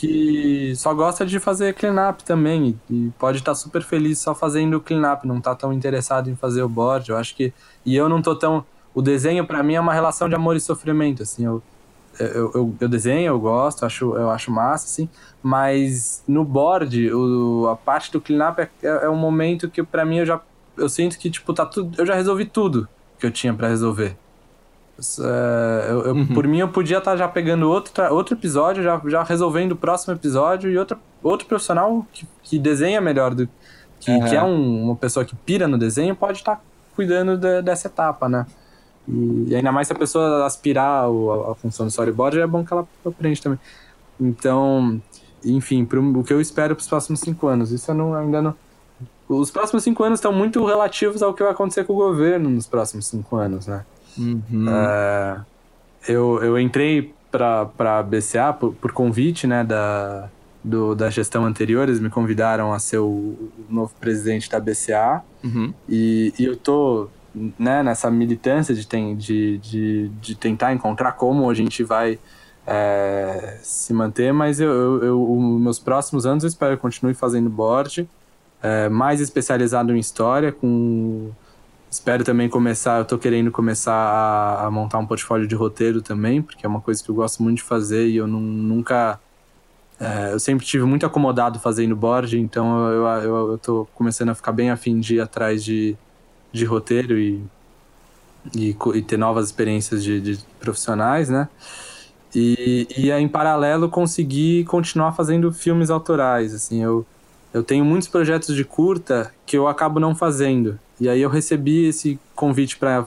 que 0.00 0.72
só 0.76 0.94
gosta 0.94 1.26
de 1.26 1.38
fazer 1.38 1.74
cleanup 1.74 2.24
também 2.24 2.80
e 2.88 3.10
pode 3.18 3.38
estar 3.38 3.50
tá 3.50 3.54
super 3.54 3.82
feliz 3.82 4.18
só 4.18 4.34
fazendo 4.34 4.80
cleanup, 4.80 5.26
não 5.26 5.42
tá 5.42 5.54
tão 5.54 5.74
interessado 5.74 6.30
em 6.30 6.34
fazer 6.34 6.62
o 6.62 6.68
board. 6.68 7.10
Eu 7.10 7.18
acho 7.18 7.36
que 7.36 7.52
e 7.84 7.94
eu 7.94 8.08
não 8.08 8.22
tô 8.22 8.34
tão 8.34 8.64
o 8.94 9.02
desenho 9.02 9.46
para 9.46 9.62
mim 9.62 9.74
é 9.74 9.80
uma 9.80 9.92
relação 9.92 10.26
de 10.26 10.34
amor 10.34 10.56
e 10.56 10.60
sofrimento, 10.60 11.22
assim, 11.22 11.44
eu 11.44 11.62
eu, 12.18 12.50
eu, 12.54 12.76
eu, 12.80 12.88
desenho, 12.88 13.28
eu 13.28 13.38
gosto, 13.38 13.86
acho, 13.86 14.14
eu 14.14 14.28
acho 14.30 14.50
massa, 14.50 14.84
assim, 14.84 15.08
mas 15.42 16.22
no 16.26 16.44
board, 16.44 17.10
o, 17.12 17.68
a 17.68 17.76
parte 17.76 18.10
do 18.10 18.20
cleanup 18.20 18.60
é, 18.60 18.68
é, 18.82 19.04
é 19.04 19.08
um 19.08 19.16
momento 19.16 19.70
que 19.70 19.82
para 19.82 20.04
mim 20.04 20.18
eu 20.18 20.26
já 20.26 20.40
eu 20.76 20.88
sinto 20.88 21.18
que 21.18 21.30
tipo 21.30 21.52
tá 21.54 21.64
tudo, 21.64 22.00
eu 22.00 22.04
já 22.04 22.14
resolvi 22.14 22.44
tudo 22.46 22.88
que 23.18 23.26
eu 23.26 23.30
tinha 23.30 23.54
para 23.54 23.68
resolver. 23.68 24.16
É, 25.18 25.90
eu, 25.90 26.02
eu, 26.02 26.14
uhum. 26.14 26.26
Por 26.26 26.46
mim, 26.46 26.58
eu 26.58 26.68
podia 26.68 26.98
estar 26.98 27.12
tá 27.12 27.16
já 27.16 27.28
pegando 27.28 27.68
outro, 27.68 27.92
outro 28.12 28.34
episódio, 28.34 28.82
já, 28.82 29.00
já 29.06 29.22
resolvendo 29.22 29.72
o 29.72 29.76
próximo 29.76 30.14
episódio 30.14 30.70
e 30.70 30.76
outro, 30.76 30.98
outro 31.22 31.46
profissional 31.46 32.06
que, 32.12 32.26
que 32.42 32.58
desenha 32.58 33.00
melhor, 33.00 33.34
do, 33.34 33.48
que, 33.98 34.10
uhum. 34.10 34.24
que 34.24 34.36
é 34.36 34.42
um, 34.42 34.84
uma 34.84 34.96
pessoa 34.96 35.24
que 35.24 35.34
pira 35.34 35.66
no 35.66 35.78
desenho, 35.78 36.14
pode 36.14 36.38
estar 36.38 36.56
tá 36.56 36.62
cuidando 36.94 37.36
de, 37.36 37.62
dessa 37.62 37.88
etapa, 37.88 38.28
né? 38.28 38.46
E, 39.08 39.46
e, 39.48 39.56
ainda 39.56 39.72
mais 39.72 39.86
se 39.86 39.92
a 39.92 39.96
pessoa 39.96 40.44
aspirar 40.44 41.04
a, 41.04 41.52
a, 41.52 41.54
função 41.54 41.86
do 41.86 41.90
storyboard, 41.90 42.38
é 42.38 42.46
bom 42.46 42.64
que 42.64 42.72
ela 42.72 42.86
aprende 43.04 43.40
também. 43.40 43.58
Então, 44.20 45.00
enfim, 45.44 45.84
pro, 45.84 46.02
o 46.18 46.22
que 46.22 46.32
eu 46.32 46.40
espero 46.40 46.74
para 46.74 46.82
os 46.82 46.88
próximos 46.88 47.20
cinco 47.20 47.46
anos, 47.46 47.72
isso 47.72 47.90
eu 47.90 47.94
não, 47.94 48.14
ainda 48.14 48.42
não. 48.42 48.54
Os 49.28 49.50
próximos 49.50 49.84
cinco 49.84 50.02
anos 50.02 50.18
estão 50.18 50.32
muito 50.32 50.64
relativos 50.66 51.22
ao 51.22 51.32
que 51.32 51.42
vai 51.42 51.52
acontecer 51.52 51.84
com 51.84 51.92
o 51.92 51.96
governo 51.96 52.50
nos 52.50 52.66
próximos 52.66 53.06
cinco 53.06 53.36
anos, 53.36 53.66
né? 53.66 53.84
Uhum. 54.18 54.66
É, 54.68 55.40
eu, 56.08 56.42
eu 56.42 56.58
entrei 56.58 57.14
para 57.30 57.98
a 57.98 58.02
BCA 58.02 58.52
por, 58.52 58.74
por, 58.74 58.92
convite 58.92 59.46
né, 59.46 59.62
da, 59.62 60.28
do, 60.62 60.94
da 60.94 61.10
gestão 61.10 61.44
anterior, 61.44 61.88
eles 61.88 62.00
me 62.00 62.10
convidaram 62.10 62.72
a 62.72 62.78
ser 62.78 62.98
o, 62.98 63.50
novo 63.68 63.92
presidente 64.00 64.50
da 64.50 64.58
BCA 64.58 65.22
uhum. 65.44 65.72
e, 65.88 66.34
e 66.38 66.44
eu 66.44 66.56
tô 66.56 67.08
né, 67.58 67.82
nessa 67.82 68.10
militância 68.10 68.74
de, 68.74 68.86
tem, 68.86 69.16
de, 69.16 69.58
de, 69.58 70.08
de 70.20 70.34
tentar 70.34 70.72
encontrar 70.72 71.12
como 71.12 71.48
a 71.48 71.54
gente 71.54 71.84
vai 71.84 72.18
é, 72.66 73.58
se 73.62 73.92
manter, 73.92 74.32
mas 74.32 74.60
eu, 74.60 74.70
eu, 74.70 75.04
eu, 75.04 75.36
meus 75.58 75.78
próximos 75.78 76.26
anos 76.26 76.44
eu 76.44 76.48
espero 76.48 76.76
que 76.76 76.82
continue 76.82 77.14
fazendo 77.14 77.48
board, 77.48 78.08
é, 78.62 78.88
mais 78.88 79.20
especializado 79.20 79.94
em 79.94 79.98
história, 79.98 80.52
com 80.52 81.30
Espero 81.90 82.22
também 82.22 82.48
começar, 82.48 82.98
eu 82.98 83.04
tô 83.04 83.18
querendo 83.18 83.50
começar 83.50 83.92
a, 83.92 84.66
a, 84.66 84.70
montar 84.70 84.98
um 84.98 85.06
portfólio 85.06 85.44
de 85.48 85.56
roteiro 85.56 86.00
também, 86.00 86.40
porque 86.40 86.64
é 86.64 86.68
uma 86.68 86.80
coisa 86.80 87.02
que 87.02 87.10
eu 87.10 87.14
gosto 87.16 87.42
muito 87.42 87.56
de 87.56 87.64
fazer 87.64 88.06
e 88.06 88.16
eu 88.16 88.28
não, 88.28 88.40
nunca. 88.40 89.18
É, 89.98 90.32
eu 90.32 90.38
sempre 90.38 90.64
tive 90.64 90.84
muito 90.84 91.04
acomodado 91.04 91.58
fazendo 91.58 91.96
board, 91.96 92.38
então 92.38 92.88
eu, 92.88 93.06
eu, 93.06 93.50
eu 93.52 93.58
tô 93.58 93.88
começando 93.92 94.28
a 94.28 94.34
ficar 94.36 94.52
bem 94.52 94.70
afim 94.70 95.00
de 95.00 95.16
ir 95.16 95.20
atrás 95.20 95.64
de, 95.64 95.96
de 96.52 96.64
roteiro 96.64 97.18
e, 97.18 97.42
e, 98.56 98.76
e 98.94 99.02
ter 99.02 99.16
novas 99.16 99.46
experiências 99.46 100.04
de, 100.04 100.20
de 100.20 100.38
profissionais, 100.60 101.28
né? 101.28 101.48
E, 102.32 102.86
e 102.96 103.10
em 103.10 103.28
paralelo 103.28 103.88
conseguir 103.88 104.64
continuar 104.66 105.12
fazendo 105.12 105.52
filmes 105.52 105.90
autorais, 105.90 106.54
assim, 106.54 106.84
eu, 106.84 107.04
eu 107.52 107.62
tenho 107.62 107.84
muitos 107.84 108.08
projetos 108.08 108.54
de 108.54 108.64
curta 108.64 109.32
que 109.44 109.56
eu 109.56 109.66
acabo 109.66 109.98
não 109.98 110.14
fazendo. 110.14 110.78
E 111.00 111.08
aí 111.08 111.20
eu 111.20 111.28
recebi 111.28 111.86
esse 111.86 112.18
convite 112.34 112.76
para 112.76 113.06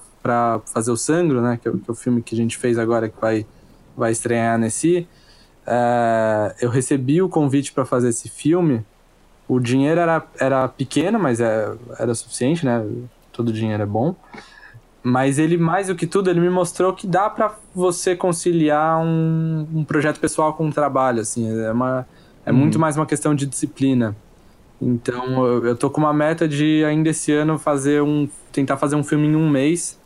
fazer 0.73 0.91
o 0.91 0.97
Sangro, 0.97 1.41
né? 1.41 1.59
Que 1.61 1.69
é, 1.69 1.71
que 1.71 1.77
é, 1.87 1.91
o 1.91 1.95
filme 1.95 2.21
que 2.21 2.35
a 2.35 2.37
gente 2.37 2.57
fez 2.57 2.77
agora 2.77 3.07
que 3.07 3.19
vai, 3.19 3.45
vai 3.95 4.11
estrear 4.11 4.57
nesse. 4.57 5.07
É, 5.65 6.55
eu 6.59 6.69
recebi 6.69 7.21
o 7.21 7.29
convite 7.29 7.71
para 7.71 7.85
fazer 7.85 8.09
esse 8.09 8.29
filme. 8.29 8.83
O 9.47 9.59
dinheiro 9.59 9.99
era, 9.99 10.25
era 10.39 10.67
pequeno, 10.67 11.19
mas 11.19 11.39
é, 11.39 11.71
era 11.97 12.13
suficiente, 12.13 12.65
né? 12.65 12.85
Todo 13.31 13.53
dinheiro 13.53 13.83
é 13.83 13.85
bom. 13.85 14.15
Mas 15.01 15.37
ele, 15.37 15.57
mais 15.57 15.87
do 15.87 15.95
que 15.95 16.07
tudo, 16.07 16.29
ele 16.29 16.39
me 16.39 16.49
mostrou 16.49 16.93
que 16.93 17.05
dá 17.05 17.29
para 17.29 17.53
você 17.75 18.15
conciliar 18.15 18.99
um, 18.99 19.67
um 19.73 19.83
projeto 19.83 20.19
pessoal 20.19 20.53
com 20.53 20.65
um 20.65 20.71
trabalho, 20.71 21.21
assim. 21.21 21.47
É, 21.61 21.71
uma, 21.71 22.07
é 22.45 22.51
uhum. 22.51 22.57
muito 22.57 22.79
mais 22.79 22.97
uma 22.97 23.05
questão 23.05 23.35
de 23.35 23.45
disciplina. 23.45 24.15
Então 24.83 25.45
eu, 25.45 25.65
eu 25.67 25.75
tô 25.75 25.89
com 25.89 26.01
uma 26.01 26.13
meta 26.13 26.47
de 26.47 26.83
ainda 26.83 27.09
esse 27.09 27.31
ano 27.31 27.57
fazer 27.57 28.01
um. 28.01 28.27
tentar 28.51 28.77
fazer 28.77 28.95
um 28.95 29.03
filme 29.03 29.27
em 29.27 29.35
um 29.35 29.49
mês. 29.49 29.99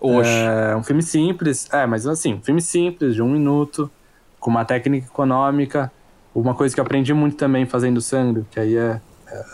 Oxe. 0.00 0.30
É, 0.30 0.76
um 0.76 0.82
filme 0.82 1.02
simples. 1.02 1.68
É, 1.72 1.86
mas 1.86 2.06
assim, 2.06 2.34
um 2.34 2.42
filme 2.42 2.60
simples, 2.60 3.14
de 3.14 3.22
um 3.22 3.30
minuto, 3.30 3.90
com 4.38 4.50
uma 4.50 4.64
técnica 4.64 5.06
econômica. 5.06 5.90
Uma 6.34 6.54
coisa 6.54 6.74
que 6.74 6.80
eu 6.80 6.84
aprendi 6.84 7.12
muito 7.12 7.36
também 7.36 7.66
fazendo 7.66 8.00
sangue, 8.00 8.44
que 8.50 8.58
aí 8.58 8.76
é, 8.76 9.00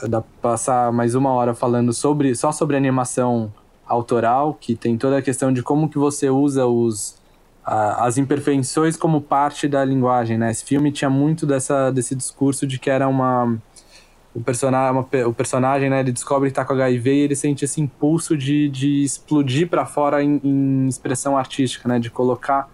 é 0.02 0.08
dá 0.08 0.20
pra 0.20 0.50
passar 0.50 0.92
mais 0.92 1.14
uma 1.14 1.30
hora 1.30 1.54
falando 1.54 1.92
sobre 1.92 2.34
só 2.34 2.52
sobre 2.52 2.76
animação 2.76 3.52
autoral, 3.86 4.54
que 4.54 4.76
tem 4.76 4.96
toda 4.96 5.18
a 5.18 5.22
questão 5.22 5.52
de 5.52 5.62
como 5.62 5.88
que 5.88 5.98
você 5.98 6.30
usa 6.30 6.66
os, 6.66 7.16
a, 7.64 8.06
as 8.06 8.16
imperfeições 8.16 8.96
como 8.96 9.20
parte 9.20 9.66
da 9.66 9.84
linguagem, 9.84 10.38
né? 10.38 10.50
Esse 10.50 10.64
filme 10.64 10.92
tinha 10.92 11.10
muito 11.10 11.44
dessa, 11.44 11.90
desse 11.90 12.14
discurso 12.14 12.66
de 12.66 12.78
que 12.78 12.88
era 12.88 13.08
uma 13.08 13.58
o 14.38 14.40
personagem, 14.40 15.04
o 15.26 15.32
personagem, 15.32 15.90
né, 15.90 16.00
ele 16.00 16.12
descobre 16.12 16.48
que 16.48 16.54
tá 16.54 16.64
com 16.64 16.72
HIV 16.72 17.12
e 17.12 17.18
ele 17.18 17.36
sente 17.36 17.64
esse 17.64 17.80
impulso 17.80 18.36
de, 18.36 18.68
de 18.68 19.02
explodir 19.02 19.68
para 19.68 19.84
fora 19.84 20.22
em, 20.22 20.40
em, 20.44 20.86
expressão 20.86 21.36
artística, 21.36 21.88
né, 21.88 21.98
de 21.98 22.08
colocar. 22.08 22.70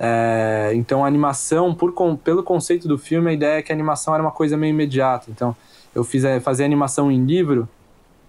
É, 0.00 0.72
então 0.74 1.04
a 1.04 1.06
animação, 1.06 1.74
por, 1.74 1.92
pelo 2.24 2.42
conceito 2.42 2.88
do 2.88 2.96
filme, 2.96 3.30
a 3.30 3.32
ideia 3.34 3.58
é 3.58 3.62
que 3.62 3.70
a 3.70 3.74
animação 3.74 4.14
era 4.14 4.22
uma 4.22 4.32
coisa 4.32 4.56
meio 4.56 4.70
imediata. 4.70 5.30
Então 5.30 5.54
eu 5.94 6.02
fiz 6.02 6.24
é, 6.24 6.40
fazer 6.40 6.64
animação 6.64 7.12
em 7.12 7.22
livro 7.22 7.68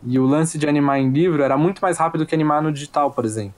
e 0.05 0.19
o 0.19 0.25
lance 0.25 0.57
de 0.57 0.67
animar 0.67 0.99
em 0.99 1.09
livro 1.09 1.41
era 1.41 1.57
muito 1.57 1.79
mais 1.79 1.97
rápido 1.97 2.25
que 2.25 2.35
animar 2.35 2.61
no 2.61 2.73
digital, 2.73 3.11
por 3.11 3.23
exemplo. 3.23 3.55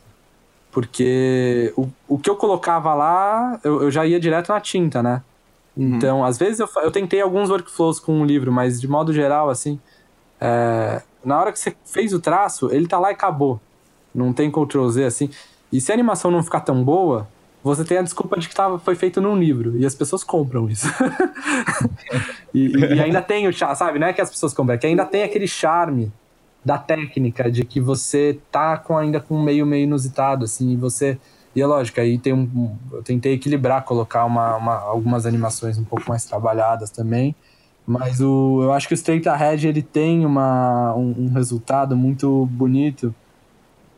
Porque 0.72 1.73
o, 1.76 1.89
o 2.07 2.19
que 2.19 2.30
eu 2.30 2.35
colocava 2.35 2.94
lá, 2.94 3.60
eu, 3.64 3.81
eu 3.81 3.89
já 3.91 4.06
ia 4.06 4.19
direto 4.19 4.49
na 4.49 4.61
tinta, 4.61 5.02
né? 5.02 5.23
Uhum. 5.78 5.95
Então, 5.95 6.26
às 6.26 6.38
vezes 6.38 6.60
eu, 6.60 6.68
eu 6.78 6.91
tentei 6.91 7.22
alguns 7.22 7.49
workflows 7.49 7.99
com 7.99 8.22
o 8.22 8.26
livro, 8.26 8.52
mas 8.52 8.82
de 8.82 8.88
modo 8.88 9.14
geral, 9.14 9.49
assim, 9.49 9.80
é, 10.41 11.02
na 11.24 11.40
hora 11.40 11.52
que 11.52 11.60
você 11.60 11.76
fez 11.86 12.14
o 12.14 12.20
traço, 12.20 12.70
ele 12.72 12.88
tá 12.88 12.99
lá 12.99 13.12
e 13.12 13.14
acabou. 13.14 13.62
Não 14.14 14.34
tem 14.34 14.49
Ctrl 14.49 14.88
Z 14.90 15.06
assim. 15.06 15.30
E 15.72 15.80
se 15.80 15.91
a 15.91 15.94
animação 15.94 16.32
não 16.32 16.41
ficar 16.41 16.62
tão 16.62 16.84
boa, 16.84 17.28
você 17.64 17.84
tem 17.84 17.98
a 17.98 18.02
desculpa 18.02 18.40
de 18.40 18.49
que 18.49 18.56
tava, 18.56 18.80
foi 18.80 18.95
feito 18.95 19.22
num 19.22 19.38
livro. 19.38 19.78
E 19.78 19.86
as 19.86 19.94
pessoas 19.94 20.24
compram 20.24 20.70
isso. 20.70 20.88
e, 22.54 22.68
e, 22.68 22.99
ainda 22.99 23.22
tem 23.22 23.48
o 23.48 23.54
charme, 23.54 23.76
sabe? 23.76 23.99
Não 23.99 24.08
é 24.08 24.14
que 24.14 24.22
as 24.22 24.30
pessoas 24.30 24.54
compram, 24.54 24.76
é 24.76 24.78
que 24.78 24.88
ainda 24.88 25.06
tem 25.06 25.24
aquele 25.24 25.48
charme 25.48 26.12
da 26.64 26.78
técnica, 26.78 27.52
de 27.52 27.64
que 27.64 27.80
você 27.80 28.40
tá 28.52 28.78
com, 28.78 28.98
ainda 28.98 29.20
com 29.20 29.36
um 29.36 29.44
meio 29.44 29.66
meio 29.66 29.84
inusitado, 29.84 30.45
assim, 30.45 30.72
e 30.72 30.76
você 30.76 31.18
e 31.58 31.62
é 31.62 31.66
lógico, 31.66 32.00
aí 32.00 32.20
tem 32.20 32.34
um. 32.34 32.78
Eu 32.92 33.02
tentei 33.02 33.34
equilibrar, 33.34 33.84
colocar 33.84 34.26
uma, 34.26 34.56
uma, 34.58 34.76
algumas 34.76 35.26
animações 35.26 35.76
um 35.80 35.84
pouco 35.84 36.08
mais 36.08 36.24
trabalhadas 36.24 36.92
também. 36.92 37.36
Mas 37.84 38.22
o, 38.22 38.62
eu 38.62 38.74
acho 38.74 38.88
que 38.88 38.94
o 38.94 38.96
Straight 38.96 39.28
Ahead 39.28 39.68
ele 39.68 39.82
tem 39.82 40.24
uma, 40.24 40.94
um, 40.94 41.16
um 41.18 41.34
resultado 41.34 41.98
muito 41.98 42.46
bonito. 42.52 43.14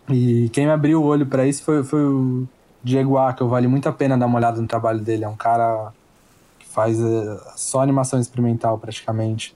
E 0.07 0.47
quem 0.53 0.67
me 0.67 0.71
abriu 0.71 1.01
o 1.01 1.05
olho 1.05 1.25
para 1.25 1.45
isso 1.45 1.61
foi, 1.61 1.83
foi 1.83 2.01
o 2.05 2.47
Diego 2.81 3.17
Akel. 3.17 3.49
Vale 3.49 3.67
muito 3.67 3.89
a 3.89 3.91
pena 3.91 4.17
dar 4.17 4.27
uma 4.27 4.37
olhada 4.37 4.61
no 4.61 4.67
trabalho 4.67 5.01
dele. 5.01 5.25
É 5.25 5.27
um 5.27 5.35
cara 5.35 5.91
que 6.59 6.65
faz 6.65 6.97
é, 6.97 7.41
só 7.57 7.81
animação 7.81 8.21
experimental 8.21 8.77
praticamente. 8.77 9.53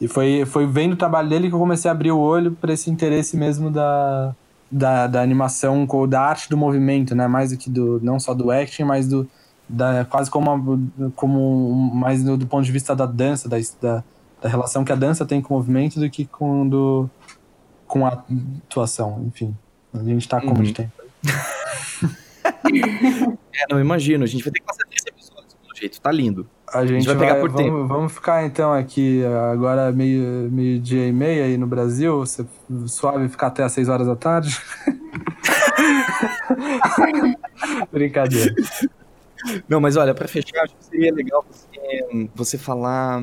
E 0.00 0.08
foi, 0.08 0.44
foi 0.46 0.66
vendo 0.66 0.94
o 0.94 0.96
trabalho 0.96 1.28
dele 1.28 1.48
que 1.48 1.54
eu 1.54 1.60
comecei 1.60 1.88
a 1.88 1.92
abrir 1.92 2.10
o 2.10 2.18
olho 2.18 2.56
para 2.60 2.72
esse 2.72 2.90
interesse 2.90 3.36
mesmo 3.36 3.70
da, 3.70 4.34
da, 4.70 5.06
da 5.06 5.22
animação, 5.22 5.86
da 6.08 6.20
arte 6.20 6.48
do 6.48 6.56
movimento, 6.56 7.14
né? 7.14 7.26
Mais 7.26 7.50
do 7.50 7.56
que 7.56 7.68
do, 7.68 8.00
não 8.02 8.20
só 8.20 8.32
do 8.32 8.50
action, 8.50 8.86
mas 8.86 9.08
do, 9.08 9.28
da, 9.68 10.04
quase 10.04 10.30
como, 10.30 10.90
como 11.16 11.92
mais 11.94 12.22
do, 12.22 12.36
do, 12.36 12.46
ponto 12.46 12.64
de 12.64 12.72
vista 12.72 12.94
da 12.94 13.06
dança, 13.06 13.48
da, 13.48 13.56
da, 13.80 14.04
da, 14.40 14.48
relação 14.48 14.84
que 14.84 14.92
a 14.92 14.96
dança 14.96 15.26
tem 15.26 15.40
com 15.40 15.54
o 15.54 15.56
movimento 15.56 15.98
do 15.98 16.08
que 16.08 16.24
com, 16.26 16.68
do, 16.68 17.10
com 17.86 18.06
a 18.06 18.22
atuação, 18.66 19.24
enfim. 19.26 19.56
A 19.92 20.02
gente 20.04 20.28
tá 20.28 20.40
como 20.40 20.56
uhum. 20.56 20.62
de 20.62 20.72
tempo. 20.72 20.92
É, 23.52 23.66
não, 23.68 23.80
imagino. 23.80 24.24
A 24.24 24.26
gente 24.26 24.42
vai 24.42 24.52
ter 24.52 24.60
que 24.60 24.66
passar 24.66 24.84
três 24.86 25.04
episódios, 25.06 25.54
pelo 25.54 25.76
jeito. 25.76 26.00
Tá 26.00 26.10
lindo. 26.10 26.48
A 26.72 26.86
gente, 26.86 27.04
vai 27.06 27.16
vai, 27.16 27.26
pegar 27.28 27.40
por 27.40 27.50
vamos, 27.50 27.64
tempo. 27.64 27.86
vamos 27.86 28.12
ficar 28.12 28.46
então 28.46 28.72
aqui 28.72 29.24
agora 29.52 29.90
meio, 29.90 30.48
meio 30.50 30.78
dia 30.78 31.08
e 31.08 31.12
meia 31.12 31.44
aí 31.44 31.58
no 31.58 31.66
Brasil. 31.66 32.18
Você, 32.20 32.46
suave 32.86 33.28
ficar 33.28 33.48
até 33.48 33.64
às 33.64 33.72
6 33.72 33.88
horas 33.88 34.06
da 34.06 34.14
tarde. 34.16 34.56
Brincadeira. 37.90 38.54
Não, 39.68 39.80
mas 39.80 39.96
olha, 39.96 40.14
pra 40.14 40.28
fechar, 40.28 40.62
acho 40.64 40.74
que 40.76 40.84
seria 40.84 41.12
legal 41.12 41.44
você, 41.50 42.28
você 42.34 42.58
falar. 42.58 43.22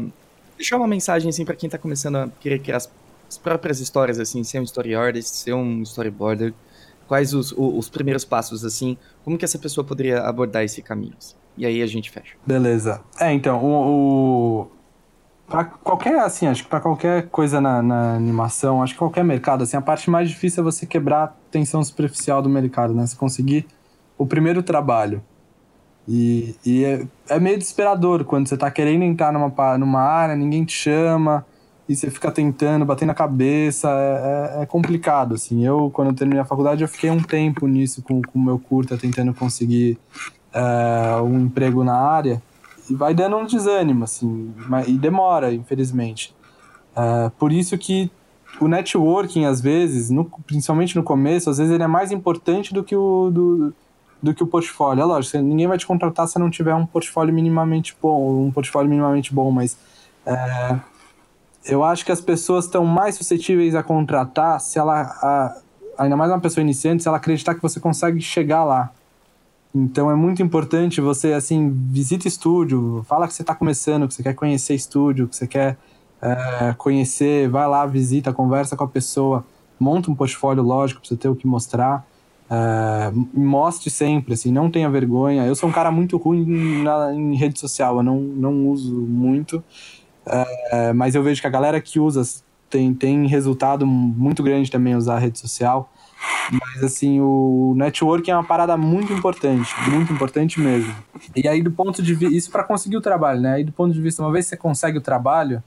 Deixar 0.57 0.78
uma 0.78 0.88
mensagem 0.88 1.30
assim 1.30 1.45
pra 1.45 1.56
quem 1.56 1.69
tá 1.69 1.78
começando 1.78 2.15
a 2.18 2.28
querer 2.40 2.60
criar 2.60 2.78
as, 2.78 2.90
as 3.30 3.38
próprias 3.38 3.80
histórias, 3.80 4.19
assim, 4.19 4.44
ser 4.44 4.60
um 4.60 4.64
story 4.64 4.95
artist, 4.95 5.36
ser 5.36 5.53
um 5.53 5.82
storyboarder. 5.84 6.53
Quais 7.07 7.34
os, 7.34 7.52
o- 7.52 7.78
os 7.78 7.88
primeiros 7.90 8.26
passos, 8.26 8.65
assim? 8.65 8.98
Como 9.24 9.38
que 9.38 9.45
essa 9.45 9.60
pessoa 9.60 9.86
poderia 9.86 10.22
abordar 10.22 10.64
esse 10.64 10.82
caminho? 10.82 11.14
assim? 11.18 11.36
E 11.58 11.66
aí 11.66 11.82
a 11.82 11.88
gente 11.88 12.12
fecha. 12.12 12.36
Beleza. 12.46 13.02
É, 13.20 13.34
então, 13.34 13.64
o. 13.64 14.62
o... 14.62 14.78
Pra 15.48 15.64
qualquer, 15.64 16.20
assim, 16.20 16.46
acho 16.46 16.64
que 16.64 16.70
pra 16.70 16.82
qualquer 16.82 17.30
coisa 17.30 17.62
na, 17.62 17.82
na 17.82 18.16
animação, 18.16 18.84
acho 18.84 18.92
que 18.94 19.00
qualquer 19.00 19.24
mercado, 19.24 19.64
assim, 19.64 19.78
a 19.78 19.82
parte 19.82 20.10
mais 20.10 20.30
difícil 20.30 20.62
é 20.62 20.64
você 20.64 20.86
quebrar 20.86 21.24
a 21.24 21.28
tensão 21.50 21.82
superficial 21.82 22.42
do 22.42 22.50
mercado, 22.50 22.94
né? 22.94 23.08
Você 23.08 23.16
conseguir 23.16 23.66
o 24.18 24.26
primeiro 24.26 24.62
trabalho. 24.62 25.24
E, 26.06 26.56
e 26.66 26.84
é, 26.86 27.08
é 27.30 27.40
meio 27.40 27.58
desesperador 27.58 28.24
quando 28.26 28.48
você 28.48 28.58
tá 28.58 28.70
querendo 28.70 29.04
entrar 29.04 29.32
numa, 29.32 29.78
numa 29.78 30.02
área, 30.02 30.36
ninguém 30.36 30.66
te 30.66 30.74
chama, 30.74 31.46
e 31.88 31.96
você 31.96 32.10
fica 32.12 32.30
tentando, 32.32 32.86
batendo 32.86 33.12
a 33.12 33.16
cabeça, 33.16 33.90
é, 33.90 34.60
é- 34.60 34.64
é 34.64 34.66
complicado, 34.66 35.36
assim. 35.36 35.66
Eu, 35.66 35.90
quando 35.92 36.10
eu 36.10 36.14
terminei 36.14 36.42
a 36.42 36.46
faculdade, 36.46 36.84
eu 36.84 36.88
fiquei 36.90 37.10
um 37.10 37.22
tempo 37.22 37.68
nisso 37.68 38.02
com 38.04 38.22
o 38.34 38.40
meu 38.42 38.60
curta, 38.60 38.98
tentando 38.98 39.34
conseguir 39.34 39.98
é, 40.53 41.22
um 41.22 41.41
emprego 41.41 41.84
na 41.84 41.95
área, 41.95 42.41
e 42.90 42.95
vai 42.95 43.14
dando 43.14 43.36
um 43.38 43.45
desânimo, 43.45 44.03
assim, 44.06 44.53
e 44.88 44.94
demora, 44.98 45.53
infelizmente. 45.53 46.34
É, 46.95 47.30
por 47.38 47.52
isso 47.52 47.78
que 47.78 48.10
o 48.61 48.68
networking, 48.68 49.45
às 49.45 49.61
vezes, 49.61 50.10
no- 50.10 50.26
principalmente 50.45 50.95
no 50.95 51.03
começo, 51.03 51.49
às 51.49 51.57
vezes 51.57 51.72
ele 51.74 51.84
é 51.84 51.88
mais 51.88 52.11
importante 52.11 52.74
do 52.74 52.84
que 52.84 52.95
o, 52.95 53.30
do, 53.30 53.74
do 54.24 54.34
que 54.34 54.41
o 54.41 54.48
portfólio. 54.48 55.02
É 55.02 55.06
lógico, 55.06 55.38
ninguém 55.40 55.68
vai 55.68 55.78
te 55.78 55.86
contratar 55.86 56.28
se 56.28 56.40
não 56.40 56.49
tiver 56.49 56.74
um 56.74 56.86
portfólio 56.86 57.34
minimamente 57.34 57.95
bom, 58.02 58.45
um 58.48 58.52
portfólio 58.52 58.90
minimamente 58.90 59.34
bom, 59.34 59.52
mas 59.52 59.78
é, 60.26 60.76
eu 61.65 61.84
acho 61.84 62.06
que 62.06 62.11
as 62.11 62.22
pessoas 62.22 62.65
estão 62.65 62.86
mais 62.86 63.15
suscetíveis 63.15 63.76
a 63.76 63.84
contratar 63.84 64.60
se 64.60 64.80
ela, 64.80 65.02
a- 65.02 65.57
ainda 65.98 66.15
mais 66.15 66.32
uma 66.32 66.40
pessoa 66.40 66.61
iniciante, 66.64 67.03
se 67.03 67.07
ela 67.10 67.18
acreditar 67.18 67.53
que 67.53 67.61
você 67.61 67.80
consegue 67.80 68.22
chegar 68.22 68.64
lá. 68.64 68.91
Então 69.78 70.10
é 70.10 70.16
muito 70.16 70.41
importante 70.41 70.99
você, 70.99 71.34
assim, 71.34 71.70
visita 71.91 72.28
estúdio, 72.28 73.06
fala 73.08 73.28
que 73.28 73.34
você 73.34 73.44
está 73.44 73.54
começando, 73.54 74.08
que 74.08 74.14
você 74.16 74.24
quer 74.24 74.34
conhecer 74.34 74.74
estúdio, 74.74 75.28
que 75.28 75.36
você 75.36 75.45
quer 75.45 75.78
é, 76.20 76.74
conhecer, 76.76 77.48
vai 77.48 77.68
lá, 77.68 77.86
visita, 77.86 78.34
conversa 78.34 78.76
com 78.76 78.84
a 78.84 78.88
pessoa, 78.88 79.45
monta 79.80 80.10
um 80.10 80.16
portfólio 80.16 80.64
lógico 80.64 81.02
para 81.02 81.10
você 81.10 81.16
ter 81.16 81.30
o 81.30 81.36
que 81.36 81.45
mostrar. 81.45 82.04
É, 82.49 83.12
mostre 83.36 83.91
sempre, 83.91 84.34
assim, 84.34 84.52
não 84.52 84.72
tenha 84.72 84.90
vergonha. 84.90 85.45
Eu 85.45 85.56
sou 85.56 85.70
um 85.70 85.72
cara 85.72 85.91
muito 85.91 86.18
ruim 86.18 86.82
na, 86.82 87.14
em 87.14 87.36
rede 87.36 87.60
social, 87.60 87.98
eu 87.98 88.04
não, 88.04 88.20
não 88.20 88.68
uso 88.70 88.95
muito, 88.95 89.64
é, 90.72 90.91
mas 90.91 91.14
eu 91.14 91.22
vejo 91.22 91.40
que 91.40 91.48
a 91.48 91.52
galera 91.52 91.80
que 91.80 91.99
usa 91.99 92.24
tem, 92.68 92.95
tem 92.95 93.28
resultado 93.28 93.86
muito 93.86 94.41
grande 94.41 94.72
também 94.72 94.95
usar 94.95 95.18
a 95.18 95.20
rede 95.20 95.38
social. 95.38 95.88
Mas 96.52 96.84
assim, 96.84 97.20
o 97.20 97.74
networking 97.76 98.32
é 98.32 98.36
uma 98.36 98.44
parada 98.45 98.78
muito 98.78 99.12
importante, 99.14 99.70
muito 99.90 100.14
importante 100.14 100.60
mesmo. 100.60 100.94
E 101.36 101.48
aí, 101.48 101.62
do 101.62 101.72
ponto 101.72 102.02
de 102.02 102.14
vista. 102.16 102.36
Isso 102.36 102.52
para 102.52 102.64
conseguir 102.64 102.98
o 102.98 103.02
trabalho, 103.02 103.41
né? 103.41 103.56
Aí, 103.56 103.64
do 103.64 103.72
ponto 103.72 103.94
de 103.94 104.02
vista, 104.02 104.22
uma 104.24 104.32
vez 104.32 104.45
que 104.45 104.49
você 104.52 104.58
consegue 104.58 104.98
o 104.98 105.02
trabalho, 105.02 105.64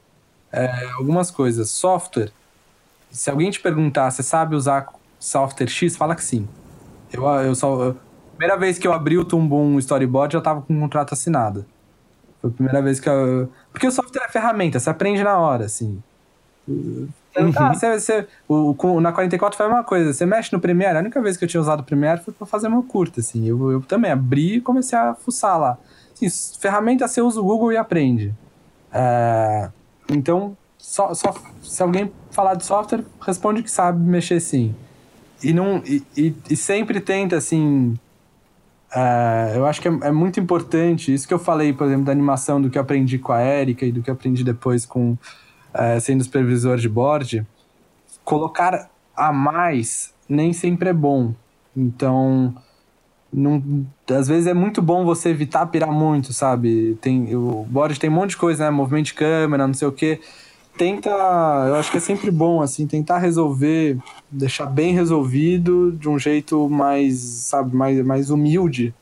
é, 0.53 0.87
algumas 0.99 1.31
coisas. 1.31 1.71
Software. 1.71 2.33
Se 3.11 3.31
alguém 3.31 3.51
te 3.51 3.61
perguntar, 3.61 4.11
você 4.11 4.23
sabe 4.23 4.55
usar 4.55 4.87
software 5.19 5.69
X? 5.69 5.97
Fala 5.97 6.15
que 6.15 6.25
sim. 6.25 6.49
Eu, 7.13 7.25
eu 7.27 7.55
só. 7.55 7.83
eu- 7.83 7.97
primeira 8.37 8.59
vez 8.59 8.79
que 8.79 8.87
eu 8.89 8.93
abri 8.93 9.19
o 9.19 9.25
Tumbum 9.25 9.79
Storyboard, 9.79 10.35
eu 10.35 10.43
tava 10.43 10.63
com 10.63 10.75
um 10.75 10.81
contrato 10.81 11.13
assinado. 11.15 11.67
Foi 12.41 12.51
a 12.51 12.55
primeira 12.55 12.83
vez 12.83 13.01
que 13.01 13.09
eu. 13.09 13.53
Porque 13.73 13.87
o 13.87 13.93
software 13.93 14.25
é 14.27 14.33
ferramenta, 14.33 14.79
você 14.81 14.91
aprende 14.91 15.23
na 15.23 15.39
hora, 15.39 15.67
assim. 15.67 16.03
Ah, 17.37 17.73
você, 17.75 17.99
você- 17.99 18.29
o, 18.49 19.01
na 19.01 19.13
44 19.13 19.57
foi 19.57 19.67
uma 19.67 19.85
coisa, 19.85 20.13
você 20.13 20.27
mexe 20.27 20.53
no 20.53 20.61
Premiere, 20.61 20.97
a 20.99 21.01
única 21.01 21.23
vez 21.23 21.37
que 21.37 21.45
eu 21.45 21.49
tinha 21.49 21.61
usado 21.61 21.81
o 21.81 21.85
Premiere 21.85 22.21
foi 22.23 22.35
pra 22.35 22.47
fazer 22.47 22.69
meu 22.69 22.83
curta, 22.83 23.21
assim. 23.21 23.47
Eu, 23.47 23.71
eu 23.71 23.83
também 23.83 24.11
abri 24.11 24.57
e 24.57 24.61
comecei 24.61 24.99
a 24.99 25.15
fuçar 25.15 25.59
lá. 25.59 25.79
Assim, 26.15 26.29
ferramenta 26.61 27.07
você 27.07 27.23
usa 27.23 27.41
o 27.41 27.45
Google 27.45 27.73
e 27.73 27.77
aprende. 27.77 28.37
É, 28.93 29.71
então, 30.09 30.57
só, 30.79 31.15
só, 31.15 31.35
se 31.63 31.83
alguém 31.83 32.13
falar 32.31 32.55
de 32.57 32.65
software, 32.67 33.05
responde 33.21 33.63
que 33.63 33.71
sabe 33.71 34.01
mexer 34.09 34.41
sim. 34.41 34.79
E, 35.43 35.53
não, 35.55 35.79
e, 35.87 36.07
e, 36.17 36.37
e 36.51 36.57
sempre 36.57 37.01
tenta, 37.01 37.37
assim. 37.37 37.99
é, 38.95 39.53
eu 39.57 39.67
acho 39.67 39.81
que 39.81 39.89
é, 39.89 39.93
é 40.05 40.11
muito 40.13 40.41
importante, 40.41 41.13
isso 41.15 41.27
que 41.29 41.35
eu 41.35 41.39
falei, 41.39 41.73
por 41.73 41.87
exemplo, 41.87 42.05
da 42.05 42.13
animação, 42.13 42.61
do 42.61 42.69
que 42.71 42.77
eu 42.79 42.83
aprendi 42.83 43.19
com 43.19 43.33
a 43.33 43.43
Erika 43.43 43.85
e 43.87 43.93
do 43.93 44.03
que 44.03 44.11
eu 44.11 44.15
aprendi 44.15 44.43
depois 44.45 44.85
com 44.87 45.17
sendo 46.01 46.25
supervisor 46.25 46.77
de 46.77 46.89
board, 46.89 47.47
colocar 48.25 48.91
a 49.17 49.33
mais 49.33 50.13
nem 50.31 50.53
sempre 50.53 50.89
é 50.89 50.93
bom. 50.93 51.35
Então, 51.77 52.55
não, 53.33 53.63
às 54.09 54.29
vezes 54.29 54.47
é 54.47 54.55
muito 54.55 54.81
bom 54.81 55.05
você 55.05 55.29
evitar 55.29 55.67
pirar 55.67 55.93
muito, 55.93 56.33
sabe? 56.33 56.97
Tem, 57.01 57.35
o 57.35 57.67
board 57.69 57.99
tem 57.99 58.09
um 58.09 58.15
monte 58.15 58.31
de 58.31 58.37
coisa, 58.37 58.65
né? 58.65 58.71
Movimento 58.71 59.07
de 59.07 59.15
câmera, 59.15 59.67
não 59.67 59.75
sei 59.75 59.89
o 59.89 59.93
quê. 59.93 60.21
Tenta, 60.79 61.11
eu 61.11 61.75
acho 61.75 61.91
que 61.91 61.97
é 61.97 62.01
sempre 62.01 62.31
bom, 62.31 62.63
assim, 62.63 62.87
tentar 62.87 63.19
resolver, 63.19 63.99
deixar 64.31 64.67
bem 64.67 64.95
resolvido 64.95 65.93
de 65.93 66.09
um 66.09 66.19
jeito 66.19 66.69
mais, 66.71 67.19
sabe, 67.19 67.75
mais, 67.75 68.01
mais 68.07 68.31
humilde, 68.31 68.95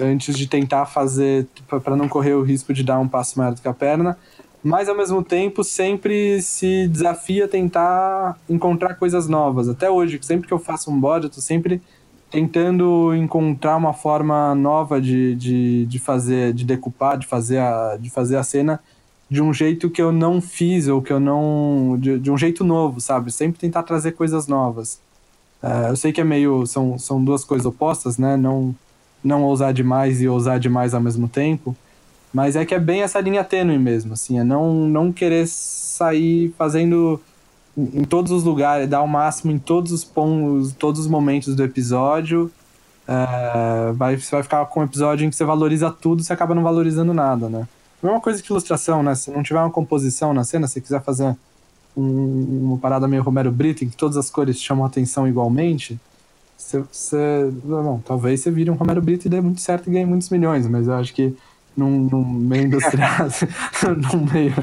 antes 0.00 0.36
de 0.36 0.46
tentar 0.46 0.86
fazer, 0.86 1.46
para 1.82 1.96
não 1.96 2.08
correr 2.08 2.34
o 2.34 2.42
risco 2.42 2.74
de 2.74 2.82
dar 2.82 2.98
um 2.98 3.08
passo 3.08 3.38
maior 3.38 3.54
do 3.54 3.62
que 3.62 3.68
a 3.68 3.72
perna 3.72 4.18
mas 4.64 4.88
ao 4.88 4.96
mesmo 4.96 5.22
tempo 5.22 5.62
sempre 5.62 6.40
se 6.40 6.88
desafia 6.88 7.44
a 7.44 7.48
tentar 7.48 8.38
encontrar 8.48 8.94
coisas 8.94 9.28
novas. 9.28 9.68
Até 9.68 9.90
hoje, 9.90 10.18
sempre 10.22 10.48
que 10.48 10.54
eu 10.54 10.58
faço 10.58 10.90
um 10.90 10.98
board, 10.98 11.26
eu 11.26 11.30
tô 11.30 11.40
sempre 11.42 11.82
tentando 12.30 13.14
encontrar 13.14 13.76
uma 13.76 13.92
forma 13.92 14.54
nova 14.54 15.00
de, 15.00 15.34
de, 15.36 15.86
de 15.86 15.98
fazer, 15.98 16.54
de 16.54 16.64
decupar, 16.64 17.18
de 17.18 17.26
fazer, 17.26 17.58
a, 17.58 17.98
de 18.00 18.08
fazer 18.08 18.36
a 18.36 18.42
cena 18.42 18.80
de 19.30 19.42
um 19.42 19.52
jeito 19.52 19.90
que 19.90 20.00
eu 20.00 20.10
não 20.10 20.40
fiz 20.40 20.88
ou 20.88 21.02
que 21.02 21.12
eu 21.12 21.20
não. 21.20 21.96
de, 22.00 22.18
de 22.18 22.30
um 22.30 22.38
jeito 22.38 22.64
novo, 22.64 23.00
sabe? 23.00 23.30
Sempre 23.30 23.58
tentar 23.58 23.82
trazer 23.82 24.12
coisas 24.12 24.46
novas. 24.46 24.98
É, 25.62 25.90
eu 25.90 25.96
sei 25.96 26.12
que 26.12 26.20
é 26.20 26.24
meio. 26.24 26.66
São, 26.66 26.98
são 26.98 27.22
duas 27.22 27.44
coisas 27.44 27.66
opostas, 27.66 28.16
né? 28.16 28.36
Não, 28.36 28.74
não 29.22 29.42
ousar 29.42 29.72
demais 29.72 30.22
e 30.22 30.28
ousar 30.28 30.58
demais 30.58 30.94
ao 30.94 31.00
mesmo 31.00 31.28
tempo. 31.28 31.76
Mas 32.34 32.56
é 32.56 32.66
que 32.66 32.74
é 32.74 32.80
bem 32.80 33.02
essa 33.02 33.20
linha 33.20 33.44
tênue 33.44 33.78
mesmo, 33.78 34.14
assim, 34.14 34.40
é 34.40 34.44
não, 34.44 34.74
não 34.88 35.12
querer 35.12 35.46
sair 35.46 36.52
fazendo 36.58 37.20
em 37.76 38.02
todos 38.02 38.32
os 38.32 38.42
lugares, 38.42 38.88
dar 38.88 39.02
o 39.02 39.06
máximo 39.08 39.52
em 39.52 39.58
todos 39.58 39.92
os 39.92 40.04
pontos, 40.04 40.72
todos 40.72 41.00
os 41.00 41.06
momentos 41.06 41.54
do 41.54 41.62
episódio. 41.62 42.50
É, 43.06 43.92
vai, 43.92 44.16
você 44.16 44.30
vai 44.32 44.42
ficar 44.42 44.64
com 44.66 44.80
um 44.80 44.84
episódio 44.84 45.24
em 45.24 45.30
que 45.30 45.36
você 45.36 45.44
valoriza 45.44 45.90
tudo, 45.92 46.24
você 46.24 46.32
acaba 46.32 46.54
não 46.54 46.62
valorizando 46.64 47.14
nada, 47.14 47.48
né? 47.48 47.68
A 48.02 48.06
mesma 48.06 48.20
coisa 48.20 48.42
que 48.42 48.50
ilustração, 48.50 49.02
né? 49.02 49.14
Se 49.14 49.30
não 49.30 49.42
tiver 49.42 49.60
uma 49.60 49.70
composição 49.70 50.34
na 50.34 50.42
cena, 50.42 50.66
se 50.66 50.80
quiser 50.80 51.02
fazer 51.02 51.36
um- 51.96 52.64
uma 52.66 52.78
parada 52.78 53.06
meio 53.06 53.22
Romero 53.22 53.52
Brito, 53.52 53.84
em 53.84 53.88
que 53.88 53.96
todas 53.96 54.16
as 54.16 54.28
cores 54.28 54.60
chamam 54.60 54.84
atenção 54.84 55.28
igualmente, 55.28 56.00
você, 56.56 56.80
você- 56.90 57.52
talvez 58.04 58.40
você 58.40 58.50
vire 58.50 58.70
um 58.70 58.74
Romero 58.74 59.00
Brito 59.02 59.26
e 59.26 59.30
dê 59.30 59.40
muito 59.40 59.60
certo 59.60 59.88
e 59.88 59.92
ganhe 59.92 60.06
muitos 60.06 60.30
milhões, 60.30 60.66
mas 60.66 60.88
eu 60.88 60.94
acho 60.94 61.14
que 61.14 61.34
num, 61.76 62.08
num 62.10 62.24
meio 62.24 62.66
industrial, 62.66 63.28
num 64.12 64.24
meio 64.32 64.54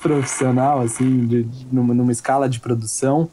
profissional, 0.00 0.80
assim, 0.80 1.26
de, 1.26 1.46
numa, 1.72 1.92
numa 1.94 2.12
escala 2.12 2.48
de 2.48 2.60
produção, 2.60 3.28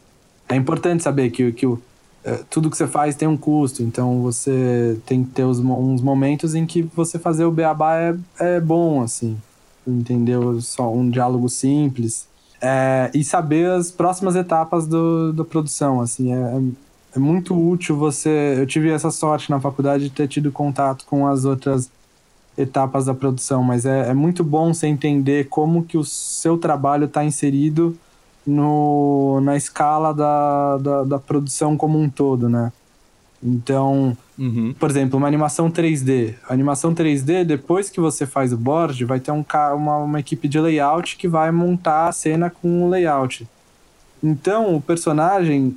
é 0.49 0.55
importante 0.55 1.03
saber 1.03 1.29
que, 1.29 1.51
que 1.51 1.65
o, 1.65 1.79
eh, 2.23 2.43
tudo 2.49 2.69
que 2.69 2.77
você 2.77 2.87
faz 2.87 3.15
tem 3.15 3.27
um 3.27 3.37
custo, 3.37 3.83
então 3.83 4.21
você 4.21 4.99
tem 5.05 5.23
que 5.23 5.31
ter 5.31 5.43
os 5.43 5.59
uns 5.59 6.01
momentos 6.01 6.55
em 6.55 6.65
que 6.65 6.81
você 6.81 7.19
fazer 7.19 7.45
o 7.45 7.51
beabá 7.51 7.95
é, 7.97 8.15
é 8.39 8.59
bom, 8.59 9.01
assim, 9.01 9.37
entendeu? 9.85 10.59
Só 10.61 10.91
um 10.91 11.09
diálogo 11.09 11.49
simples. 11.49 12.27
É, 12.61 13.11
e 13.13 13.23
saber 13.23 13.69
as 13.69 13.91
próximas 13.91 14.35
etapas 14.35 14.87
do, 14.87 15.31
da 15.33 15.43
produção, 15.45 16.01
assim, 16.01 16.33
é, 16.33 16.37
é- 16.37 16.85
é 17.15 17.19
muito 17.19 17.55
útil 17.57 17.95
você... 17.95 18.55
Eu 18.57 18.67
tive 18.67 18.89
essa 18.89 19.09
sorte 19.09 19.49
na 19.49 19.57
faculdade 19.57 20.03
de 20.03 20.09
ter 20.09 20.27
tido 20.27 20.51
contato 20.51 21.05
com 21.05 21.25
as 21.25 21.45
outras 21.45 21.89
etapas 22.57 23.05
da 23.05 23.13
produção, 23.13 23.63
mas 23.63 23.85
é, 23.85 24.09
é 24.09 24.13
muito 24.13 24.43
bom 24.43 24.73
você 24.73 24.87
entender 24.87 25.47
como 25.49 25.83
que 25.83 25.97
o 25.97 26.03
seu 26.03 26.57
trabalho 26.57 27.05
está 27.05 27.23
inserido 27.23 27.97
no, 28.45 29.39
na 29.41 29.55
escala 29.55 30.13
da, 30.13 30.77
da, 30.77 31.03
da 31.03 31.19
produção 31.19 31.75
como 31.75 31.99
um 31.99 32.09
todo, 32.09 32.47
né? 32.47 32.71
Então, 33.43 34.17
Uhum. 34.37 34.73
por 34.77 34.89
exemplo, 34.89 35.17
uma 35.17 35.27
animação 35.27 35.69
3D. 35.69 36.35
A 36.47 36.53
animação 36.53 36.93
3D, 36.93 37.43
depois 37.45 37.89
que 37.89 37.99
você 37.99 38.25
faz 38.25 38.51
o 38.51 38.57
board, 38.57 39.05
vai 39.05 39.19
ter 39.19 39.31
um, 39.31 39.45
uma, 39.75 39.97
uma 39.97 40.19
equipe 40.19 40.47
de 40.47 40.59
layout 40.59 41.15
que 41.15 41.27
vai 41.27 41.51
montar 41.51 42.07
a 42.07 42.11
cena 42.11 42.49
com 42.49 42.83
o 42.83 42.89
layout. 42.89 43.47
Então, 44.23 44.75
o 44.75 44.81
personagem 44.81 45.75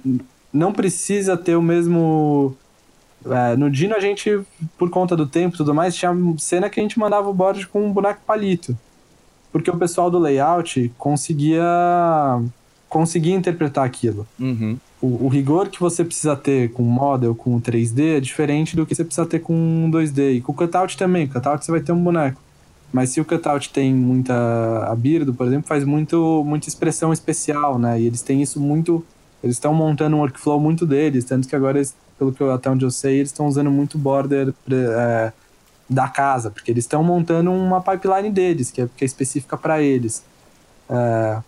não 0.53 0.73
precisa 0.73 1.37
ter 1.37 1.57
o 1.57 1.63
mesmo. 1.63 2.57
É, 3.27 3.57
no 3.57 3.71
Dino, 3.71 3.95
a 3.95 4.01
gente, 4.01 4.41
por 4.77 4.91
conta 4.91 5.17
do 5.17 5.27
tempo 5.27 5.55
e 5.55 5.59
tudo 5.59 5.75
mais, 5.75 5.95
tinha 5.95 6.13
cena 6.39 6.69
que 6.71 6.79
a 6.79 6.83
gente 6.83 6.99
mandava 6.99 7.29
o 7.29 7.35
board 7.35 7.67
com 7.69 7.85
um 7.85 7.93
boneco 7.93 8.21
palito. 8.27 8.77
Porque 9.51 9.71
o 9.71 9.77
pessoal 9.77 10.11
do 10.11 10.19
layout 10.19 10.93
conseguia, 10.99 11.63
conseguia 12.89 13.35
interpretar 13.35 13.85
aquilo 13.85 14.27
Uhum. 14.39 14.77
o, 15.01 15.27
o 15.27 15.29
rigor 15.29 15.69
que 15.69 15.81
você 15.81 16.05
precisa 16.05 16.37
ter 16.37 16.71
com 16.73 16.83
model, 16.83 17.35
com 17.35 17.61
3D, 17.61 18.19
é 18.19 18.21
diferente 18.21 18.77
do 18.77 18.85
que 18.85 18.95
você 18.95 19.05
precisa 19.05 19.27
ter 19.27 19.39
com 19.41 19.91
2D. 19.91 20.37
E 20.37 20.41
com 20.41 20.53
o 20.53 20.55
cutout 20.55 20.97
também. 20.97 21.27
Cutout 21.27 21.65
você 21.65 21.71
vai 21.71 21.81
ter 21.81 21.93
um 21.93 22.03
boneco. 22.03 22.41
Mas 22.93 23.11
se 23.11 23.21
o 23.21 23.25
cutout 23.25 23.71
tem 23.71 23.93
muita. 23.95 24.33
A 24.87 24.95
Birdo, 24.95 25.35
por 25.35 25.47
exemplo, 25.47 25.69
faz 25.69 25.85
muito, 25.85 26.43
muita 26.47 26.69
expressão 26.69 27.13
especial, 27.13 27.79
né? 27.79 28.01
E 28.01 28.07
eles 28.07 28.23
têm 28.23 28.41
isso 28.41 28.59
muito. 28.59 29.05
Eles 29.43 29.57
estão 29.57 29.75
montando 29.75 30.17
um 30.17 30.21
workflow 30.21 30.59
muito 30.59 30.87
deles. 30.87 31.25
Tanto 31.25 31.47
que 31.47 31.55
agora, 31.55 31.79
eles, 31.79 31.95
pelo 32.19 32.33
que 32.33 32.41
eu, 32.43 32.51
até 32.53 32.69
onde 32.71 32.85
eu 32.85 32.91
sei, 32.91 33.19
eles 33.19 33.31
estão 33.31 33.47
usando 33.47 33.71
muito 33.71 33.97
border 33.97 34.53
é, 34.71 35.33
da 35.89 36.09
casa. 36.09 36.51
Porque 36.51 36.71
eles 36.71 36.85
estão 36.85 37.03
montando 37.03 37.53
uma 37.53 37.81
pipeline 37.81 38.31
deles, 38.31 38.71
que 38.71 38.83
é, 38.83 38.89
que 38.97 39.05
é 39.05 39.07
específica 39.07 39.57
para 39.57 39.81
eles. 39.83 40.23
É, 40.91 41.39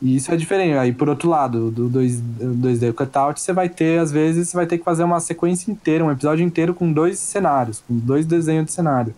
e 0.00 0.16
isso 0.16 0.32
é 0.32 0.36
diferente. 0.36 0.76
Aí, 0.76 0.92
por 0.92 1.08
outro 1.08 1.28
lado, 1.28 1.70
do 1.70 1.88
2, 1.88 2.20
2D 2.20 2.92
cutout, 2.94 3.40
você 3.40 3.52
vai 3.52 3.68
ter, 3.68 4.00
às 4.00 4.10
vezes, 4.10 4.48
você 4.48 4.56
vai 4.56 4.66
ter 4.66 4.78
que 4.78 4.84
fazer 4.84 5.04
uma 5.04 5.20
sequência 5.20 5.70
inteira, 5.70 6.04
um 6.04 6.10
episódio 6.10 6.44
inteiro 6.44 6.72
com 6.74 6.90
dois 6.92 7.18
cenários, 7.18 7.82
com 7.86 7.94
dois 7.98 8.24
desenhos 8.26 8.66
de 8.66 8.72
cenário. 8.72 9.14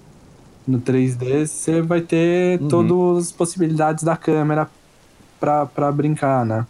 No 0.66 0.80
3D, 0.80 1.46
você 1.46 1.80
vai 1.80 2.00
ter 2.00 2.60
Uhum. 2.60 2.68
todas 2.68 3.26
as 3.26 3.32
possibilidades 3.32 4.04
da 4.04 4.16
câmera 4.16 4.68
pra 5.38 5.90
brincar, 5.92 6.44
né? 6.44 6.66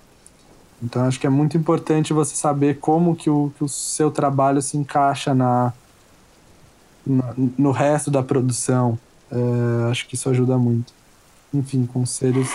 Então, 0.83 1.05
acho 1.05 1.21
que 1.21 1.27
é 1.27 1.31
muito 1.31 1.57
importante 1.57 2.13
você 2.13 2.35
saber 2.35 2.79
como 2.79 3.15
que 3.15 3.29
o, 3.29 3.53
que 3.57 3.63
o 3.65 3.69
seu 3.69 4.11
trabalho 4.11 4.63
se 4.63 4.77
encaixa 4.79 5.35
na, 5.35 5.73
na- 7.07 7.35
no 7.37 7.71
resto 7.71 8.11
da 8.11 8.23
produção. 8.23 8.99
É, 9.31 9.91
acho 9.91 10.07
que 10.09 10.15
isso 10.15 10.29
ajuda 10.31 10.57
muito. 10.59 10.93
Enfim, 11.53 11.85
conselhos 11.87 12.49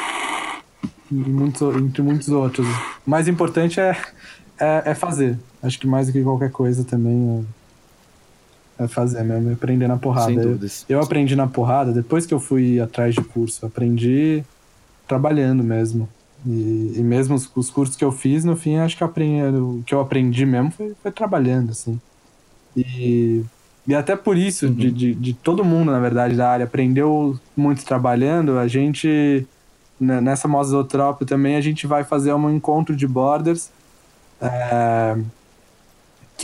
muitos, 1.11 1.75
entre 1.77 2.01
muitos 2.01 2.29
outros. 2.29 2.67
O 3.05 3.09
mais 3.09 3.27
importante 3.27 3.79
é, 3.79 3.95
é, 4.59 4.83
é 4.85 4.95
fazer. 4.95 5.37
Acho 5.61 5.79
que 5.79 5.85
mais 5.87 6.07
do 6.07 6.13
que 6.13 6.23
qualquer 6.23 6.51
coisa 6.51 6.83
também 6.83 7.45
é, 8.79 8.83
é 8.85 8.87
fazer 8.87 9.23
mesmo, 9.23 9.49
é 9.51 9.53
aprender 9.53 9.87
na 9.87 9.97
porrada. 9.97 10.27
Sem 10.27 10.37
Eu- 10.37 10.43
dúvidas. 10.43 10.85
Eu, 10.89 10.99
aprendi 10.99 11.35
na 11.35 11.45
porrada, 11.47 11.91
depois 11.91 12.25
que 12.25 12.33
eu 12.33 12.39
fui 12.39 12.79
atrás 12.79 13.13
de 13.13 13.21
curso, 13.21 13.65
aprendi 13.65 14.43
trabalhando 15.07 15.63
mesmo. 15.63 16.09
E, 16.45 16.93
e 16.97 17.03
mesmo 17.03 17.35
os, 17.35 17.49
os 17.55 17.69
cursos 17.69 17.95
que 17.95 18.03
eu 18.03 18.11
fiz, 18.11 18.43
no 18.43 18.55
fim, 18.55 18.77
acho 18.77 18.95
que 18.95 19.03
aprendi, 19.03 19.57
o 19.57 19.83
que 19.85 19.93
eu 19.93 19.99
aprendi 19.99 20.45
mesmo 20.45 20.71
foi, 20.71 20.93
foi 21.01 21.11
trabalhando, 21.11 21.71
assim. 21.71 21.99
E, 22.75 23.43
e 23.87 23.95
até 23.95 24.15
por 24.15 24.37
isso, 24.37 24.69
de, 24.69 24.91
de, 24.91 25.15
de 25.15 25.33
todo 25.33 25.63
mundo, 25.63 25.91
na 25.91 25.99
verdade, 25.99 26.35
da 26.35 26.49
área, 26.49 26.65
aprendeu 26.65 27.39
muito 27.55 27.83
trabalhando, 27.83 28.59
a 28.59 28.67
gente, 28.67 29.45
né, 29.99 30.21
nessa 30.21 30.47
Mosotrópio 30.47 31.25
também, 31.25 31.55
a 31.55 31.61
gente 31.61 31.87
vai 31.87 32.03
fazer 32.03 32.33
um 32.33 32.49
encontro 32.49 32.95
de 32.95 33.07
borders, 33.07 33.69
é, 34.41 35.17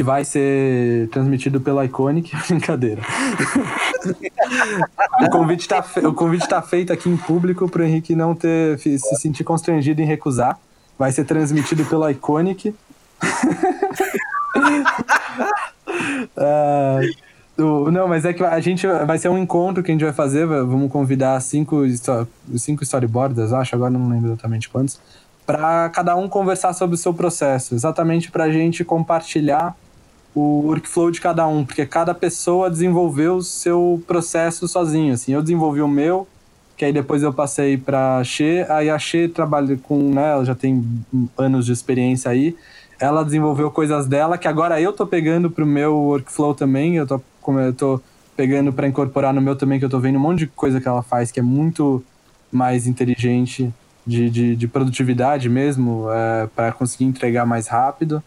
que 0.02 0.04
vai 0.04 0.26
ser 0.26 1.08
transmitido 1.10 1.62
pela 1.62 1.86
Iconic, 1.86 2.36
brincadeira. 2.50 3.04
o, 5.22 5.30
convite 5.30 5.68
tá 5.68 5.84
fe- 5.84 6.06
o 6.06 6.12
convite 6.12 6.50
tá 6.50 6.60
feito 6.60 6.92
aqui 6.92 7.08
em 7.08 7.16
público 7.16 7.70
pro 7.70 7.84
Henrique 7.84 8.16
não 8.16 8.34
ter 8.34 8.80
se 8.80 8.98
sentir 9.20 9.44
constrangido 9.44 10.02
em 10.02 10.06
recusar. 10.06 10.58
Vai 10.98 11.12
ser 11.12 11.24
transmitido 11.26 11.86
pela 11.86 12.12
Iconic. 12.12 12.74
O- 17.60 17.92
não, 17.92 18.08
mas 18.08 18.26
é 18.26 18.34
que 18.34 18.44
a 18.44 18.60
gente 18.60 18.88
vai 18.88 19.20
ser 19.20 19.30
um 19.30 19.38
encontro 19.38 19.84
que 19.84 19.92
a 19.92 19.94
gente 19.94 20.04
vai 20.04 20.14
fazer. 20.14 20.48
Vamos 20.48 20.92
convidar 20.92 21.40
cinco, 21.42 21.84
cinco 22.58 22.84
storyboarders, 22.84 23.54
acho, 23.54 23.76
agora 23.76 23.92
não 23.92 24.10
lembro 24.10 24.30
exatamente 24.32 24.68
quantos, 24.68 25.00
para 25.46 25.88
cada 25.90 26.16
um 26.16 26.28
conversar 26.28 26.74
sobre 26.74 26.96
o 26.96 26.98
seu 26.98 27.14
processo, 27.14 27.76
exatamente 27.76 28.32
para 28.32 28.46
a 28.46 28.52
gente 28.52 28.84
compartilhar 28.84 29.76
o 30.34 30.68
workflow 30.68 31.12
de 31.12 31.20
cada 31.20 31.48
um, 31.48 31.66
porque 31.66 31.86
cada 31.86 32.14
pessoa 32.14 32.70
desenvolveu 32.70 33.36
o 33.36 33.44
seu 33.44 34.02
processo 34.08 34.68
sozinho. 34.68 35.14
Assim, 35.14 35.34
eu 35.34 35.42
desenvolvi 35.42 35.82
o 35.82 35.88
meu, 35.88 36.28
que 36.78 36.86
aí 36.86 36.94
depois 36.94 37.22
eu 37.22 37.34
passei 37.34 37.78
para 37.78 38.24
Xê, 38.24 38.66
aí 38.70 38.90
a 38.90 38.98
Xê 38.98 39.28
trabalha 39.28 39.78
com, 39.78 40.14
né, 40.14 40.32
ela 40.32 40.46
já 40.46 40.56
tem 40.56 40.84
anos 41.38 41.66
de 41.66 41.72
experiência 41.72 42.32
aí. 42.32 42.56
Ela 43.00 43.24
desenvolveu 43.24 43.72
coisas 43.72 44.08
dela 44.08 44.38
que 44.38 44.48
agora 44.48 44.80
eu 44.80 44.94
tô 44.94 45.06
pegando 45.06 45.50
pro 45.50 45.66
meu 45.66 45.96
workflow 45.96 46.54
também, 46.54 46.96
eu 46.96 47.08
tô 47.08 47.20
como 47.42 47.60
eu 47.60 47.74
tô 47.74 48.00
pegando 48.38 48.72
para 48.72 48.88
incorporar 48.88 49.34
no 49.34 49.42
meu 49.42 49.56
também, 49.56 49.80
que 49.80 49.86
eu 49.86 49.90
tô 49.90 50.00
vendo 50.00 50.18
um 50.18 50.22
monte 50.22 50.40
de 50.40 50.48
coisa 50.48 50.80
que 50.80 50.88
ela 50.88 51.02
faz 51.02 51.32
que 51.32 51.40
é 51.40 51.44
muito 51.44 52.04
mais 52.52 52.86
inteligente 52.88 53.74
de, 54.06 54.30
de, 54.30 54.56
de 54.56 54.68
produtividade 54.68 55.50
mesmo, 55.50 56.06
é, 56.12 56.48
para 56.56 56.72
conseguir 56.72 57.06
entregar 57.06 57.46
mais 57.46 57.68
rápido. 57.68 58.24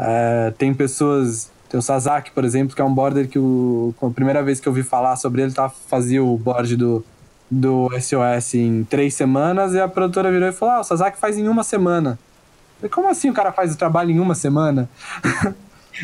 É, 0.00 0.52
tem 0.56 0.72
pessoas. 0.72 1.50
Tem 1.68 1.78
o 1.78 1.82
Sasaki, 1.82 2.32
por 2.32 2.44
exemplo, 2.44 2.74
que 2.74 2.82
é 2.82 2.84
um 2.84 2.92
border 2.92 3.28
que 3.28 3.38
o, 3.38 3.94
a 4.02 4.10
primeira 4.10 4.42
vez 4.42 4.58
que 4.58 4.66
eu 4.66 4.72
ouvi 4.72 4.82
falar 4.82 5.14
sobre 5.16 5.42
ele, 5.42 5.52
tá, 5.52 5.68
fazia 5.68 6.22
o 6.24 6.36
board 6.36 6.74
do, 6.76 7.04
do 7.48 7.88
SOS 8.00 8.54
em 8.54 8.82
três 8.84 9.14
semanas, 9.14 9.72
e 9.72 9.80
a 9.80 9.86
produtora 9.86 10.32
virou 10.32 10.48
e 10.48 10.52
falou: 10.52 10.74
Ah, 10.74 10.80
o 10.80 10.84
Sasaki 10.84 11.18
faz 11.18 11.38
em 11.38 11.46
uma 11.46 11.62
semana. 11.62 12.18
Falei, 12.78 12.90
como 12.90 13.08
assim 13.08 13.30
o 13.30 13.32
cara 13.34 13.52
faz 13.52 13.72
o 13.74 13.78
trabalho 13.78 14.10
em 14.10 14.18
uma 14.18 14.34
semana? 14.34 14.88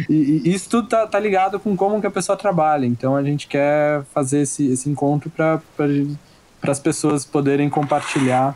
e, 0.08 0.42
e 0.44 0.54
isso 0.54 0.68
tudo 0.68 0.88
tá, 0.88 1.06
tá 1.06 1.18
ligado 1.18 1.58
com 1.58 1.76
como 1.76 2.00
que 2.00 2.06
a 2.06 2.10
pessoa 2.10 2.36
trabalha. 2.36 2.86
Então 2.86 3.16
a 3.16 3.22
gente 3.22 3.48
quer 3.48 4.04
fazer 4.14 4.42
esse, 4.42 4.68
esse 4.70 4.88
encontro 4.88 5.30
para 5.30 5.60
as 6.62 6.78
pessoas 6.78 7.24
poderem 7.24 7.68
compartilhar 7.70 8.54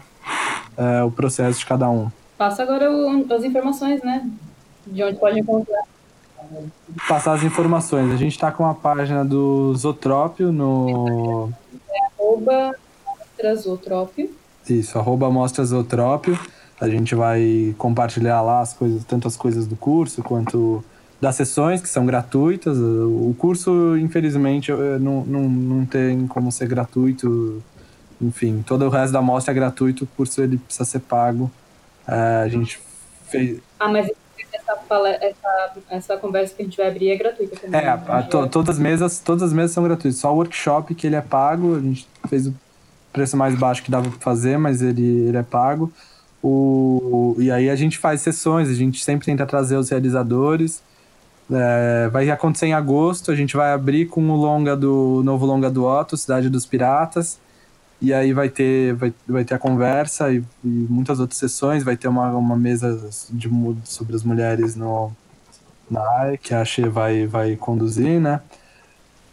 é, 0.76 1.02
o 1.02 1.10
processo 1.10 1.58
de 1.58 1.66
cada 1.66 1.88
um. 1.90 2.08
Passa 2.38 2.62
agora 2.62 2.90
o- 2.90 3.26
as 3.32 3.42
informações, 3.42 4.00
né? 4.02 4.28
De 4.86 5.02
onde 5.05 5.19
pode 5.19 5.39
encontrar. 5.40 5.82
passar 7.09 7.35
as 7.35 7.43
informações. 7.43 8.12
A 8.12 8.16
gente 8.16 8.39
tá 8.39 8.51
com 8.51 8.66
a 8.66 8.74
página 8.74 9.24
do 9.24 9.74
Zotrópio 9.77 10.51
no. 10.52 11.51
Arroba 12.19 12.74
Trazotrópio. 13.36 14.31
Isso, 14.69 14.98
arroba 14.98 15.31
mostra 15.31 15.65
Zotrópio. 15.65 16.39
A 16.81 16.89
gente 16.89 17.15
vai 17.15 17.74
compartilhar 17.77 18.40
lá 18.40 18.61
as 18.61 18.73
coisas, 18.73 19.05
tanto 19.05 19.28
as 19.28 19.36
coisas 19.36 19.66
do 19.66 19.77
curso 19.77 20.23
quanto 20.23 20.82
das 21.20 21.36
sessões, 21.36 21.82
que 21.82 21.89
são 21.89 22.07
gratuitas. 22.07 22.78
O 22.78 23.35
curso, 23.39 23.97
infelizmente, 23.98 24.73
não, 25.01 25.23
não, 25.24 25.43
não 25.43 25.85
tem 25.86 26.27
como 26.27 26.51
ser 26.51 26.66
gratuito. 26.69 27.62
Enfim, 28.20 28.62
todo 28.66 28.86
o 28.86 28.89
resto 28.89 29.12
da 29.12 29.19
amostra 29.19 29.52
é 29.52 29.55
gratuito, 29.55 30.05
o 30.05 30.07
curso 30.07 30.43
ele 30.43 30.59
precisa 30.59 30.85
ser 30.85 31.01
pago. 31.01 31.51
É, 32.07 32.43
a 32.44 32.48
gente 32.48 32.81
fez, 33.28 33.61
Ah, 33.78 33.89
mas 33.89 34.11
essa, 35.20 35.72
essa, 35.90 36.16
conversa 36.16 36.55
que 36.55 36.62
a 36.62 36.64
gente 36.64 36.76
vai 36.76 36.88
abrir 36.88 37.10
é 37.10 37.16
gratuita 37.16 37.56
também. 37.56 37.80
É, 37.80 37.88
a- 37.88 37.94
a- 37.94 38.22
to- 38.22 38.48
todas, 38.48 38.76
as 38.76 38.78
mesas, 38.78 39.18
todas 39.18 39.42
as 39.42 39.52
mesas 39.52 39.72
são 39.72 39.82
gratuitas. 39.84 40.20
Só 40.20 40.32
o 40.32 40.36
workshop 40.36 40.94
que 40.94 41.06
ele 41.06 41.16
é 41.16 41.20
pago, 41.20 41.76
a 41.76 41.80
gente 41.80 42.06
fez 42.28 42.47
o 42.47 42.55
preço 43.12 43.36
mais 43.36 43.55
baixo 43.59 43.82
que 43.82 43.90
dava 43.90 44.09
pra 44.09 44.18
fazer, 44.20 44.59
mas 44.59 44.82
ele, 44.82 45.28
ele 45.28 45.36
é 45.36 45.42
pago. 45.42 45.92
O, 46.42 47.36
e 47.38 47.51
aí 47.51 47.68
a 47.68 47.76
gente 47.76 47.98
faz 47.98 48.20
sessões, 48.22 48.68
a 48.68 48.74
gente 48.74 49.05
sempre 49.05 49.26
tenta 49.26 49.44
trazer 49.44 49.76
os 49.76 49.90
realizadores. 49.90 50.82
É, 51.52 52.09
vai 52.12 52.30
acontecer 52.30 52.66
em 52.66 52.74
agosto, 52.74 53.30
a 53.30 53.34
gente 53.34 53.56
vai 53.56 53.72
abrir 53.72 54.06
com 54.06 54.22
o 54.30 54.36
longa 54.36 54.76
do 54.76 55.20
novo 55.24 55.44
longa 55.44 55.68
do 55.68 55.84
Otto, 55.84 56.16
Cidade 56.16 56.48
dos 56.48 56.64
Piratas. 56.64 57.38
E 58.01 58.14
aí 58.14 58.32
vai 58.32 58.48
ter, 58.48 58.94
vai, 58.94 59.12
vai 59.28 59.44
ter 59.44 59.55
a 59.55 59.59
conversa 59.59 60.32
e, 60.32 60.43
e 60.64 60.68
muitas 60.68 61.20
outras 61.20 61.39
sessões, 61.39 61.82
vai 61.82 61.97
ter 61.97 62.09
uma, 62.09 62.31
uma 62.32 62.56
mesa 62.56 63.10
de, 63.31 63.51
sobre 63.85 64.16
as 64.16 64.22
mulheres 64.22 64.74
no, 64.74 65.12
na 65.90 66.01
área, 66.01 66.39
que 66.39 66.55
a 66.55 66.64
Xê 66.64 66.89
vai, 66.89 67.27
vai 67.27 67.56
conduzir, 67.56 68.18
né? 68.18 68.40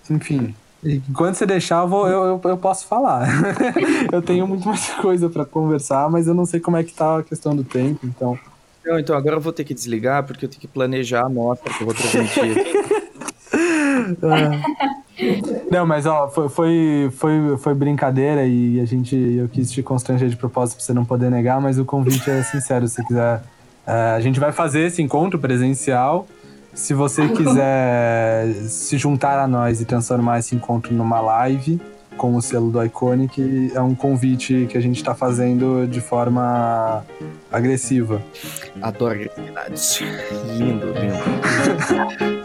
Enfim, 0.09 0.53
enquanto 0.83 1.35
você 1.35 1.45
deixar, 1.45 1.83
eu, 1.83 1.87
vou, 1.87 2.09
eu, 2.09 2.23
eu, 2.23 2.41
eu 2.43 2.57
posso 2.57 2.87
falar. 2.87 3.27
eu 4.11 4.21
tenho 4.21 4.45
muito 4.45 4.67
mais 4.67 4.89
coisa 4.95 5.29
para 5.29 5.45
conversar, 5.45 6.09
mas 6.09 6.27
eu 6.27 6.33
não 6.33 6.45
sei 6.45 6.59
como 6.59 6.75
é 6.75 6.83
que 6.83 6.93
tá 6.93 7.19
a 7.19 7.23
questão 7.23 7.55
do 7.55 7.63
tempo, 7.63 8.05
então... 8.05 8.37
Não, 8.85 8.97
então 8.99 9.17
agora 9.17 9.35
eu 9.35 9.41
vou 9.41 9.51
ter 9.51 9.65
que 9.65 9.73
desligar 9.73 10.23
porque 10.23 10.45
eu 10.45 10.49
tenho 10.49 10.61
que 10.61 10.67
planejar 10.67 11.21
a 11.21 11.25
amostra 11.25 11.73
que 11.73 11.81
eu 11.81 11.85
vou 11.85 11.93
transmitir. 11.93 12.55
Não, 15.71 15.85
mas 15.85 16.05
ó, 16.05 16.27
foi, 16.29 16.49
foi, 16.49 17.11
foi, 17.11 17.57
foi 17.57 17.73
brincadeira 17.73 18.45
e 18.45 18.79
a 18.79 18.85
gente, 18.85 19.15
eu 19.15 19.47
quis 19.49 19.71
te 19.71 19.81
constranger 19.81 20.29
de 20.29 20.35
propósito 20.35 20.77
pra 20.77 20.85
você 20.85 20.93
não 20.93 21.03
poder 21.03 21.29
negar, 21.31 21.59
mas 21.59 21.79
o 21.79 21.85
convite 21.85 22.29
é 22.29 22.43
sincero, 22.43 22.87
se 22.87 23.03
quiser. 23.05 23.41
É, 23.85 24.13
a 24.15 24.19
gente 24.19 24.39
vai 24.39 24.51
fazer 24.51 24.81
esse 24.81 25.01
encontro 25.01 25.39
presencial. 25.39 26.27
Se 26.73 26.93
você 26.93 27.27
quiser 27.33 28.53
se 28.67 28.97
juntar 28.97 29.39
a 29.39 29.47
nós 29.47 29.81
e 29.81 29.85
transformar 29.85 30.39
esse 30.39 30.55
encontro 30.55 30.93
numa 30.93 31.19
live 31.19 31.81
com 32.17 32.35
o 32.35 32.41
selo 32.41 32.71
do 32.71 32.83
Iconic, 32.83 33.71
é 33.73 33.81
um 33.81 33.95
convite 33.95 34.67
que 34.69 34.77
a 34.77 34.81
gente 34.81 34.97
está 34.97 35.13
fazendo 35.13 35.87
de 35.87 36.01
forma 36.01 37.05
agressiva. 37.51 38.21
Adoro 38.81 39.13
agressividade. 39.13 40.05
Lindo, 40.57 40.87
lindo. 40.87 42.27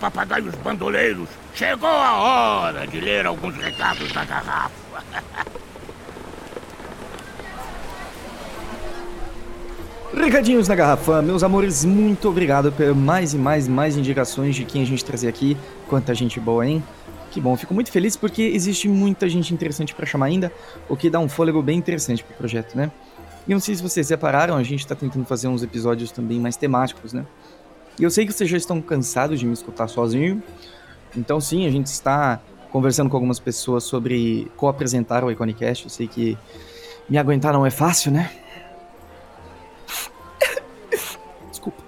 papagaios 0.00 0.54
bandoleiros! 0.56 1.28
Chegou 1.54 1.88
a 1.88 2.16
hora 2.16 2.86
de 2.86 3.00
ler 3.00 3.26
alguns 3.26 3.54
recados 3.56 4.10
da 4.12 4.24
garrafa. 4.24 5.04
Recadinhos 10.12 10.66
na 10.66 10.74
garrafa, 10.74 11.22
meus 11.22 11.44
amores, 11.44 11.84
muito 11.84 12.28
obrigado 12.28 12.72
por 12.72 12.94
mais 12.96 13.32
e 13.32 13.38
mais 13.38 13.68
mais 13.68 13.96
indicações 13.96 14.56
de 14.56 14.64
quem 14.64 14.82
a 14.82 14.84
gente 14.84 15.04
trazer 15.04 15.28
aqui. 15.28 15.56
Quanta 15.88 16.12
gente 16.14 16.40
boa, 16.40 16.66
hein? 16.66 16.82
Que 17.30 17.40
bom, 17.40 17.56
fico 17.56 17.72
muito 17.72 17.92
feliz 17.92 18.16
porque 18.16 18.42
existe 18.42 18.88
muita 18.88 19.28
gente 19.28 19.54
interessante 19.54 19.94
para 19.94 20.04
chamar 20.04 20.26
ainda, 20.26 20.52
o 20.88 20.96
que 20.96 21.08
dá 21.08 21.20
um 21.20 21.28
fôlego 21.28 21.62
bem 21.62 21.78
interessante 21.78 22.24
pro 22.24 22.34
projeto, 22.34 22.76
né? 22.76 22.90
E 23.46 23.52
não 23.52 23.60
sei 23.60 23.74
se 23.76 23.82
vocês 23.82 24.10
repararam, 24.10 24.56
a 24.56 24.62
gente 24.64 24.84
tá 24.84 24.96
tentando 24.96 25.24
fazer 25.24 25.46
uns 25.46 25.62
episódios 25.62 26.10
também 26.10 26.40
mais 26.40 26.56
temáticos, 26.56 27.12
né? 27.12 27.24
E 28.00 28.02
eu 28.02 28.10
sei 28.10 28.24
que 28.24 28.32
vocês 28.32 28.48
já 28.48 28.56
estão 28.56 28.80
cansados 28.80 29.38
de 29.38 29.44
me 29.44 29.52
escutar 29.52 29.86
sozinho. 29.86 30.42
Então, 31.14 31.38
sim, 31.38 31.66
a 31.66 31.70
gente 31.70 31.88
está 31.88 32.40
conversando 32.72 33.10
com 33.10 33.16
algumas 33.16 33.38
pessoas 33.38 33.84
sobre 33.84 34.50
co-apresentar 34.56 35.22
o 35.22 35.30
Iconicast. 35.30 35.84
Eu 35.84 35.90
sei 35.90 36.08
que 36.08 36.38
me 37.10 37.18
aguentar 37.18 37.52
não 37.52 37.66
é 37.66 37.70
fácil, 37.70 38.10
né? 38.10 38.30
Desculpa. 41.50 41.82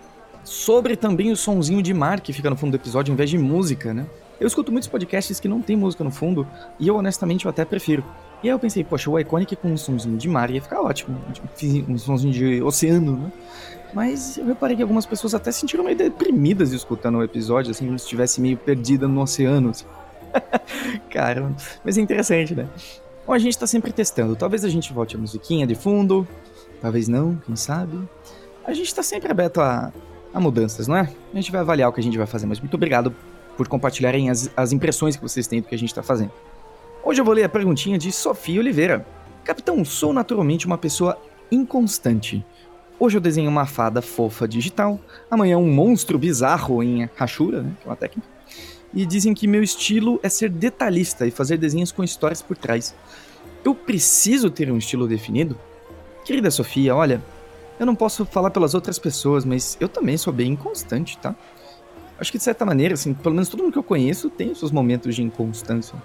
Sobre 0.44 0.96
também 0.96 1.32
o 1.32 1.36
sonzinho 1.36 1.82
de 1.82 1.94
mar 1.94 2.20
que 2.20 2.34
fica 2.34 2.50
no 2.50 2.58
fundo 2.58 2.72
do 2.72 2.76
episódio 2.76 3.10
em 3.10 3.16
vez 3.16 3.30
de 3.30 3.38
música, 3.38 3.94
né? 3.94 4.04
Eu 4.38 4.46
escuto 4.46 4.70
muitos 4.70 4.90
podcasts 4.90 5.40
que 5.40 5.48
não 5.48 5.62
tem 5.62 5.76
música 5.76 6.04
no 6.04 6.10
fundo 6.10 6.46
e 6.78 6.88
eu 6.88 6.96
honestamente 6.96 7.46
eu 7.46 7.48
até 7.48 7.64
prefiro. 7.64 8.04
E 8.42 8.48
aí 8.48 8.54
eu 8.54 8.58
pensei, 8.58 8.84
poxa, 8.84 9.08
o 9.08 9.18
Iconic 9.18 9.56
com 9.56 9.68
um 9.68 9.78
sonzinho 9.78 10.18
de 10.18 10.28
mar 10.28 10.50
ia 10.50 10.60
ficar 10.60 10.82
ótimo. 10.82 11.16
Um 11.88 11.96
sonzinho 11.96 12.34
de 12.34 12.62
oceano, 12.62 13.16
né? 13.16 13.32
Mas 13.92 14.38
eu 14.38 14.46
reparei 14.46 14.76
que 14.76 14.82
algumas 14.82 15.04
pessoas 15.04 15.34
até 15.34 15.52
sentiram 15.52 15.84
meio 15.84 15.96
deprimidas 15.96 16.72
escutando 16.72 17.18
o 17.18 17.22
episódio, 17.22 17.70
assim, 17.70 17.86
como 17.86 17.98
se 17.98 18.04
estivesse 18.04 18.40
meio 18.40 18.56
perdida 18.56 19.06
no 19.06 19.20
oceano. 19.20 19.70
Assim. 19.70 19.84
Cara, 21.10 21.52
mas 21.84 21.98
é 21.98 22.00
interessante, 22.00 22.54
né? 22.54 22.68
Bom, 23.26 23.32
a 23.32 23.38
gente 23.38 23.58
tá 23.58 23.66
sempre 23.66 23.92
testando. 23.92 24.34
Talvez 24.34 24.64
a 24.64 24.68
gente 24.68 24.92
volte 24.92 25.16
a 25.16 25.18
musiquinha 25.18 25.66
de 25.66 25.74
fundo, 25.74 26.26
talvez 26.80 27.06
não, 27.06 27.36
quem 27.46 27.54
sabe. 27.54 27.98
A 28.64 28.72
gente 28.72 28.94
tá 28.94 29.02
sempre 29.02 29.30
aberto 29.30 29.60
a, 29.60 29.92
a 30.32 30.40
mudanças, 30.40 30.88
não 30.88 30.96
é? 30.96 31.12
A 31.32 31.36
gente 31.36 31.52
vai 31.52 31.60
avaliar 31.60 31.90
o 31.90 31.92
que 31.92 32.00
a 32.00 32.02
gente 32.02 32.16
vai 32.16 32.26
fazer, 32.26 32.46
mas 32.46 32.60
muito 32.60 32.74
obrigado 32.74 33.14
por 33.56 33.68
compartilharem 33.68 34.30
as, 34.30 34.50
as 34.56 34.72
impressões 34.72 35.16
que 35.16 35.22
vocês 35.22 35.46
têm 35.46 35.60
do 35.60 35.68
que 35.68 35.74
a 35.74 35.78
gente 35.78 35.94
tá 35.94 36.02
fazendo. 36.02 36.32
Hoje 37.04 37.20
eu 37.20 37.24
vou 37.24 37.34
ler 37.34 37.44
a 37.44 37.48
perguntinha 37.48 37.98
de 37.98 38.10
Sofia 38.10 38.60
Oliveira. 38.60 39.04
Capitão, 39.44 39.84
sou 39.84 40.12
naturalmente 40.12 40.66
uma 40.66 40.78
pessoa 40.78 41.18
inconstante. 41.50 42.44
Hoje 43.02 43.16
eu 43.16 43.20
desenho 43.20 43.50
uma 43.50 43.66
fada 43.66 44.00
fofa 44.00 44.46
digital, 44.46 45.00
amanhã 45.28 45.58
um 45.58 45.68
monstro 45.68 46.16
bizarro 46.16 46.84
em 46.84 47.10
rachura, 47.16 47.60
né, 47.60 47.72
que 47.80 47.88
é 47.88 47.90
uma 47.90 47.96
técnica. 47.96 48.28
E 48.94 49.04
dizem 49.04 49.34
que 49.34 49.48
meu 49.48 49.60
estilo 49.60 50.20
é 50.22 50.28
ser 50.28 50.48
detalhista 50.48 51.26
e 51.26 51.32
fazer 51.32 51.56
desenhos 51.56 51.90
com 51.90 52.04
histórias 52.04 52.40
por 52.40 52.56
trás. 52.56 52.94
Eu 53.64 53.74
preciso 53.74 54.50
ter 54.50 54.70
um 54.70 54.78
estilo 54.78 55.08
definido? 55.08 55.58
Querida 56.24 56.48
Sofia, 56.48 56.94
olha, 56.94 57.20
eu 57.76 57.84
não 57.84 57.96
posso 57.96 58.24
falar 58.24 58.52
pelas 58.52 58.72
outras 58.72 59.00
pessoas, 59.00 59.44
mas 59.44 59.76
eu 59.80 59.88
também 59.88 60.16
sou 60.16 60.32
bem 60.32 60.52
inconstante, 60.52 61.18
tá? 61.18 61.34
Acho 62.20 62.30
que 62.30 62.38
de 62.38 62.44
certa 62.44 62.64
maneira, 62.64 62.94
assim, 62.94 63.14
pelo 63.14 63.34
menos 63.34 63.48
todo 63.48 63.64
mundo 63.64 63.72
que 63.72 63.78
eu 63.80 63.82
conheço 63.82 64.30
tem 64.30 64.52
os 64.52 64.60
seus 64.60 64.70
momentos 64.70 65.16
de 65.16 65.24
inconstância. 65.24 66.00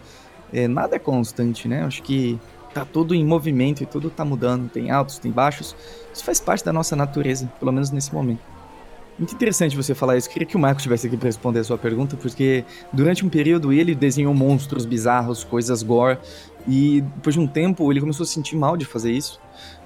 É, 0.51 0.67
nada 0.67 0.95
é 0.95 0.99
constante, 0.99 1.67
né? 1.67 1.83
Acho 1.83 2.01
que 2.01 2.39
tá 2.79 2.85
tudo 2.85 3.15
em 3.15 3.25
movimento 3.25 3.81
e 3.81 3.85
tudo 3.85 4.09
tá 4.09 4.23
mudando, 4.23 4.69
tem 4.69 4.91
altos, 4.91 5.17
tem 5.17 5.31
baixos. 5.31 5.75
Isso 6.13 6.23
faz 6.23 6.39
parte 6.39 6.63
da 6.63 6.71
nossa 6.71 6.95
natureza, 6.95 7.51
pelo 7.59 7.71
menos 7.71 7.91
nesse 7.91 8.13
momento. 8.13 8.41
Muito 9.17 9.33
interessante 9.33 9.75
você 9.75 9.95
falar 9.95 10.15
isso. 10.15 10.29
Queria 10.29 10.47
que 10.47 10.55
o 10.55 10.59
Marco 10.59 10.77
estivesse 10.77 11.07
aqui 11.07 11.17
para 11.17 11.25
responder 11.25 11.59
a 11.59 11.63
sua 11.63 11.77
pergunta, 11.77 12.15
porque 12.15 12.63
durante 12.93 13.25
um 13.25 13.29
período 13.29 13.73
ele 13.73 13.95
desenhou 13.95 14.33
monstros 14.33 14.85
bizarros, 14.85 15.43
coisas 15.43 15.81
gore, 15.81 16.19
e 16.67 17.01
depois 17.01 17.33
de 17.33 17.39
um 17.39 17.47
tempo 17.47 17.91
ele 17.91 17.99
começou 17.99 18.23
a 18.23 18.27
se 18.27 18.33
sentir 18.33 18.55
mal 18.55 18.77
de 18.77 18.85
fazer 18.85 19.11
isso. 19.11 19.39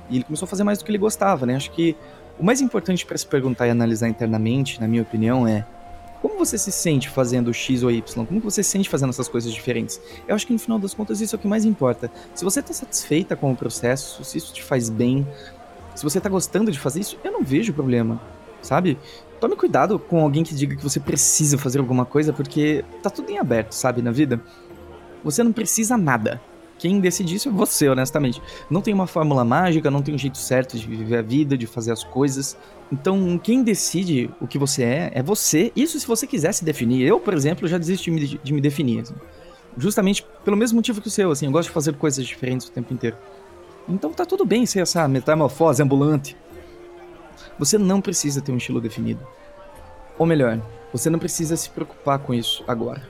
E 0.10 0.18
ele 0.18 0.26
começou 0.26 0.46
a 0.46 0.50
fazer 0.50 0.66
mais 0.66 0.80
do 0.80 0.84
que 0.84 0.92
ele 0.92 0.98
gostava, 0.98 1.46
né? 1.46 1.56
Acho 1.56 1.72
que 1.72 1.96
o 2.38 2.44
mais 2.44 2.60
importante 2.60 3.06
para 3.06 3.18
se 3.18 3.26
perguntar 3.26 3.68
e 3.68 3.70
analisar 3.70 4.10
internamente, 4.10 4.82
na 4.82 4.88
minha 4.88 5.02
opinião, 5.02 5.48
é 5.48 5.66
como 6.22 6.38
você 6.38 6.58
se 6.58 6.72
sente 6.72 7.10
fazendo 7.10 7.54
X 7.54 7.82
ou 7.82 7.90
Y? 7.90 8.26
Como 8.26 8.40
você 8.40 8.62
se 8.62 8.70
sente 8.70 8.88
fazendo 8.88 9.10
essas 9.10 9.28
coisas 9.28 9.52
diferentes? 9.52 10.00
Eu 10.28 10.36
acho 10.36 10.46
que 10.46 10.54
no 10.54 10.60
final 10.60 10.78
das 10.78 10.94
contas 10.94 11.20
isso 11.20 11.36
é 11.36 11.38
o 11.38 11.40
que 11.40 11.48
mais 11.48 11.66
importa. 11.66 12.12
Se 12.36 12.44
você 12.44 12.60
está 12.60 12.74
satisfeita 12.74 13.36
com 13.36 13.52
o 13.52 13.56
processo, 13.56 14.24
se 14.24 14.38
isso 14.38 14.54
te 14.54 14.64
faz 14.64 14.90
bem, 14.90 15.28
se 15.96 16.04
você 16.04 16.20
está 16.20 16.30
gostando 16.30 16.72
de 16.72 16.80
fazer 16.80 17.00
isso, 17.00 17.18
eu 17.24 17.32
não 17.32 17.44
vejo 17.44 17.74
problema, 17.74 18.22
sabe? 18.62 19.00
Tome 19.40 19.56
cuidado 19.56 19.98
com 19.98 20.22
alguém 20.22 20.44
que 20.44 20.54
diga 20.54 20.76
que 20.76 20.84
você 20.84 21.00
precisa 21.00 21.58
fazer 21.58 21.80
alguma 21.80 22.06
coisa, 22.06 22.32
porque 22.32 22.86
tá 23.02 23.10
tudo 23.10 23.32
em 23.32 23.40
aberto, 23.40 23.74
sabe, 23.74 24.02
na 24.02 24.12
vida. 24.12 24.40
Você 25.24 25.44
não 25.44 25.52
precisa 25.52 25.98
nada. 25.98 26.40
Quem 26.82 27.00
decide 27.00 27.36
isso 27.36 27.48
é 27.48 27.52
você, 27.52 27.88
honestamente. 27.88 28.42
Não 28.68 28.82
tem 28.82 28.92
uma 28.92 29.06
fórmula 29.06 29.46
mágica, 29.46 29.92
não 29.92 30.02
tem 30.02 30.16
um 30.16 30.18
jeito 30.18 30.40
certo 30.40 30.76
de 30.76 30.88
viver 30.88 31.18
a 31.18 31.22
vida, 31.22 31.56
de 31.56 31.68
fazer 31.68 31.92
as 31.92 32.04
coisas. 32.04 32.58
Então, 32.92 33.38
quem 33.38 33.62
decide 33.62 34.32
o 34.42 34.48
que 34.48 34.58
você 34.58 34.82
é, 34.82 35.12
é 35.14 35.22
você. 35.22 35.72
Isso 35.76 36.00
se 36.00 36.08
você 36.08 36.26
quiser 36.26 36.52
se 36.54 36.66
definir. 36.66 37.06
Eu, 37.06 37.20
por 37.20 37.36
exemplo, 37.36 37.68
já 37.68 37.78
desisti 37.78 38.10
de 38.10 38.12
me, 38.12 38.40
de 38.44 38.52
me 38.52 38.60
definir. 38.60 39.02
Assim. 39.02 39.14
Justamente 39.78 40.26
pelo 40.44 40.58
mesmo 40.58 40.78
motivo 40.78 41.00
que 41.00 41.08
o 41.08 41.12
seu, 41.12 41.30
assim. 41.30 41.46
Eu 41.46 41.52
gosto 41.52 41.68
de 41.68 41.74
fazer 41.74 41.94
coisas 41.94 42.26
diferentes 42.26 42.66
o 42.66 42.72
tempo 42.72 42.92
inteiro. 42.92 43.16
Então 43.88 44.12
tá 44.12 44.26
tudo 44.26 44.44
bem 44.44 44.66
ser 44.66 44.80
essa 44.80 45.08
metamorfose 45.08 45.84
ambulante. 45.84 46.36
Você 47.60 47.78
não 47.78 48.02
precisa 48.02 48.42
ter 48.42 48.52
um 48.52 48.58
estilo 48.58 48.82
definido. 48.82 49.22
Ou 50.18 50.26
melhor, 50.26 50.60
você 50.92 51.12
não 51.12 51.20
precisa 51.20 51.56
se 51.56 51.70
preocupar 51.70 52.18
com 52.18 52.34
isso 52.34 52.64
agora. 52.68 53.08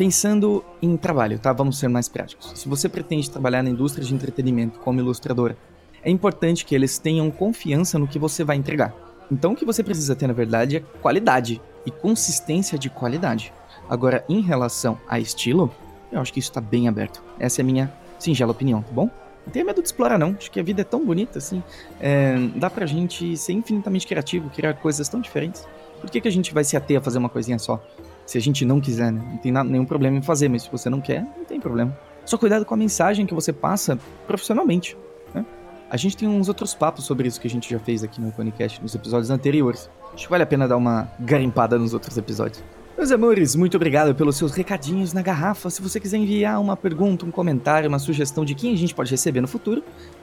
Pensando 0.00 0.64
em 0.80 0.96
trabalho, 0.96 1.38
tá? 1.38 1.52
Vamos 1.52 1.78
ser 1.78 1.86
mais 1.88 2.08
práticos. 2.08 2.52
Se 2.54 2.66
você 2.66 2.88
pretende 2.88 3.30
trabalhar 3.30 3.62
na 3.62 3.68
indústria 3.68 4.02
de 4.02 4.14
entretenimento 4.14 4.78
como 4.78 4.98
ilustradora, 4.98 5.58
é 6.02 6.10
importante 6.10 6.64
que 6.64 6.74
eles 6.74 6.98
tenham 6.98 7.30
confiança 7.30 7.98
no 7.98 8.08
que 8.08 8.18
você 8.18 8.42
vai 8.42 8.56
entregar. 8.56 8.94
Então, 9.30 9.52
o 9.52 9.54
que 9.54 9.66
você 9.66 9.84
precisa 9.84 10.16
ter, 10.16 10.26
na 10.26 10.32
verdade, 10.32 10.78
é 10.78 10.80
qualidade 11.02 11.60
e 11.84 11.90
consistência 11.90 12.78
de 12.78 12.88
qualidade. 12.88 13.52
Agora, 13.90 14.24
em 14.26 14.40
relação 14.40 14.98
a 15.06 15.20
estilo, 15.20 15.70
eu 16.10 16.18
acho 16.18 16.32
que 16.32 16.38
isso 16.38 16.48
está 16.48 16.62
bem 16.62 16.88
aberto. 16.88 17.22
Essa 17.38 17.60
é 17.60 17.62
a 17.62 17.66
minha 17.66 17.92
singela 18.18 18.52
opinião, 18.52 18.80
tá 18.80 18.92
bom? 18.92 19.10
Não 19.44 19.52
tenha 19.52 19.66
medo 19.66 19.82
de 19.82 19.88
explorar, 19.88 20.18
não. 20.18 20.34
Acho 20.38 20.50
que 20.50 20.58
a 20.58 20.62
vida 20.62 20.80
é 20.80 20.84
tão 20.84 21.04
bonita, 21.04 21.36
assim. 21.36 21.62
É, 22.00 22.38
dá 22.56 22.70
pra 22.70 22.86
gente 22.86 23.36
ser 23.36 23.52
infinitamente 23.52 24.06
criativo, 24.06 24.48
criar 24.48 24.72
coisas 24.72 25.10
tão 25.10 25.20
diferentes. 25.20 25.68
Por 26.00 26.08
que, 26.08 26.22
que 26.22 26.28
a 26.28 26.32
gente 26.32 26.54
vai 26.54 26.64
se 26.64 26.74
ater 26.74 26.96
a 26.96 27.02
fazer 27.02 27.18
uma 27.18 27.28
coisinha 27.28 27.58
só? 27.58 27.84
Se 28.30 28.38
a 28.38 28.40
gente 28.40 28.64
não 28.64 28.80
quiser, 28.80 29.10
né? 29.10 29.20
Não 29.28 29.38
tem 29.38 29.50
nada, 29.50 29.68
nenhum 29.68 29.84
problema 29.84 30.16
em 30.16 30.22
fazer, 30.22 30.48
mas 30.48 30.62
se 30.62 30.70
você 30.70 30.88
não 30.88 31.00
quer, 31.00 31.24
não 31.36 31.44
tem 31.44 31.58
problema. 31.58 31.98
Só 32.24 32.38
cuidado 32.38 32.64
com 32.64 32.72
a 32.72 32.76
mensagem 32.76 33.26
que 33.26 33.34
você 33.34 33.52
passa 33.52 33.98
profissionalmente. 34.24 34.96
Né? 35.34 35.44
A 35.90 35.96
gente 35.96 36.16
tem 36.16 36.28
uns 36.28 36.46
outros 36.46 36.72
papos 36.72 37.04
sobre 37.04 37.26
isso 37.26 37.40
que 37.40 37.48
a 37.48 37.50
gente 37.50 37.68
já 37.68 37.80
fez 37.80 38.04
aqui 38.04 38.20
no 38.20 38.28
Iconicast 38.28 38.80
nos 38.80 38.94
episódios 38.94 39.30
anteriores. 39.30 39.90
Acho 40.14 40.26
que 40.26 40.30
vale 40.30 40.44
a 40.44 40.46
pena 40.46 40.68
dar 40.68 40.76
uma 40.76 41.10
garimpada 41.18 41.76
nos 41.76 41.92
outros 41.92 42.16
episódios. 42.16 42.62
Meus 42.96 43.10
amores, 43.10 43.56
muito 43.56 43.76
obrigado 43.76 44.14
pelos 44.14 44.36
seus 44.36 44.54
recadinhos 44.54 45.12
na 45.12 45.22
garrafa. 45.22 45.68
Se 45.68 45.82
você 45.82 45.98
quiser 45.98 46.18
enviar 46.18 46.60
uma 46.60 46.76
pergunta, 46.76 47.26
um 47.26 47.32
comentário, 47.32 47.88
uma 47.88 47.98
sugestão 47.98 48.44
de 48.44 48.54
quem 48.54 48.72
a 48.72 48.76
gente 48.76 48.94
pode 48.94 49.10
receber 49.10 49.40
no 49.40 49.48
futuro, 49.48 49.82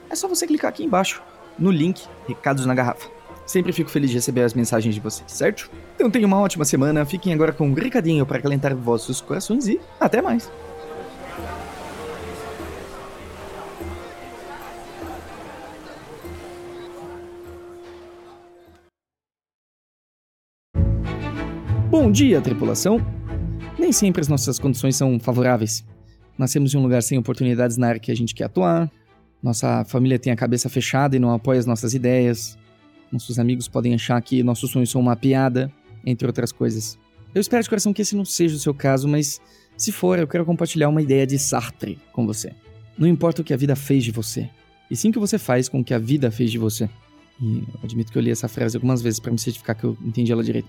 é 0.09 0.15
só 0.15 0.29
você 0.29 0.47
clicar 0.47 0.69
aqui 0.69 0.81
embaixo 0.81 1.21
no 1.59 1.71
link 1.71 2.05
Recados 2.25 2.65
na 2.65 2.73
Garrafa. 2.73 3.16
Sempre 3.47 3.71
fico 3.71 3.89
feliz 3.89 4.09
de 4.09 4.17
receber 4.17 4.41
as 4.43 4.53
mensagens 4.53 4.93
de 4.93 4.99
vocês, 4.99 5.31
certo? 5.31 5.71
Então 5.95 6.11
tenham 6.11 6.27
uma 6.27 6.41
ótima 6.41 6.65
semana, 6.65 7.05
fiquem 7.05 7.33
agora 7.33 7.53
com 7.53 7.69
um 7.69 7.73
recadinho 7.73 8.25
para 8.25 8.39
acalentar 8.39 8.75
vossos 8.75 9.21
corações 9.21 9.69
e 9.69 9.79
até 10.01 10.21
mais! 10.21 10.51
Bom 21.89 22.11
dia, 22.11 22.41
tripulação! 22.41 22.99
Nem 23.79 23.93
sempre 23.93 24.19
as 24.19 24.27
nossas 24.27 24.59
condições 24.59 24.97
são 24.97 25.17
favoráveis. 25.21 25.85
Nascemos 26.37 26.73
em 26.73 26.77
um 26.77 26.83
lugar 26.83 27.01
sem 27.01 27.17
oportunidades 27.17 27.77
na 27.77 27.87
área 27.87 27.99
que 27.99 28.11
a 28.11 28.15
gente 28.15 28.35
quer 28.35 28.43
atuar, 28.43 28.91
nossa 29.41 29.85
família 29.85 30.17
tem 30.17 30.33
a 30.33 30.35
cabeça 30.35 30.67
fechada 30.67 31.15
e 31.15 31.19
não 31.19 31.31
apoia 31.31 31.59
as 31.59 31.65
nossas 31.65 31.93
ideias, 31.93 32.56
nossos 33.11 33.39
amigos 33.39 33.67
podem 33.67 33.93
achar 33.93 34.21
que 34.21 34.43
nossos 34.43 34.71
sonhos 34.71 34.89
são 34.89 35.01
uma 35.01 35.15
piada, 35.15 35.71
entre 36.05 36.27
outras 36.27 36.51
coisas. 36.51 36.97
Eu 37.33 37.41
espero 37.41 37.61
de 37.61 37.69
coração 37.69 37.93
que 37.93 38.01
esse 38.01 38.15
não 38.15 38.25
seja 38.25 38.55
o 38.55 38.59
seu 38.59 38.73
caso, 38.73 39.07
mas 39.07 39.39
se 39.75 39.91
for, 39.91 40.17
eu 40.17 40.27
quero 40.27 40.45
compartilhar 40.45 40.89
uma 40.89 41.01
ideia 41.01 41.27
de 41.27 41.37
Sartre 41.37 41.99
com 42.11 42.25
você. 42.25 42.53
Não 42.97 43.07
importa 43.07 43.41
o 43.41 43.45
que 43.45 43.53
a 43.53 43.57
vida 43.57 43.75
fez 43.75 44.03
de 44.03 44.11
você, 44.11 44.49
e 44.89 44.95
sim 44.95 45.09
o 45.09 45.13
que 45.13 45.19
você 45.19 45.37
faz 45.37 45.69
com 45.69 45.79
o 45.79 45.83
que 45.83 45.93
a 45.93 45.99
vida 45.99 46.31
fez 46.31 46.51
de 46.51 46.57
você. 46.57 46.89
E 47.39 47.59
eu 47.59 47.79
admito 47.83 48.11
que 48.11 48.17
eu 48.17 48.21
li 48.21 48.31
essa 48.31 48.47
frase 48.47 48.75
algumas 48.75 49.01
vezes 49.01 49.19
para 49.19 49.31
me 49.31 49.37
certificar 49.37 49.75
que 49.75 49.83
eu 49.83 49.97
entendi 50.03 50.31
ela 50.31 50.43
direito. 50.43 50.67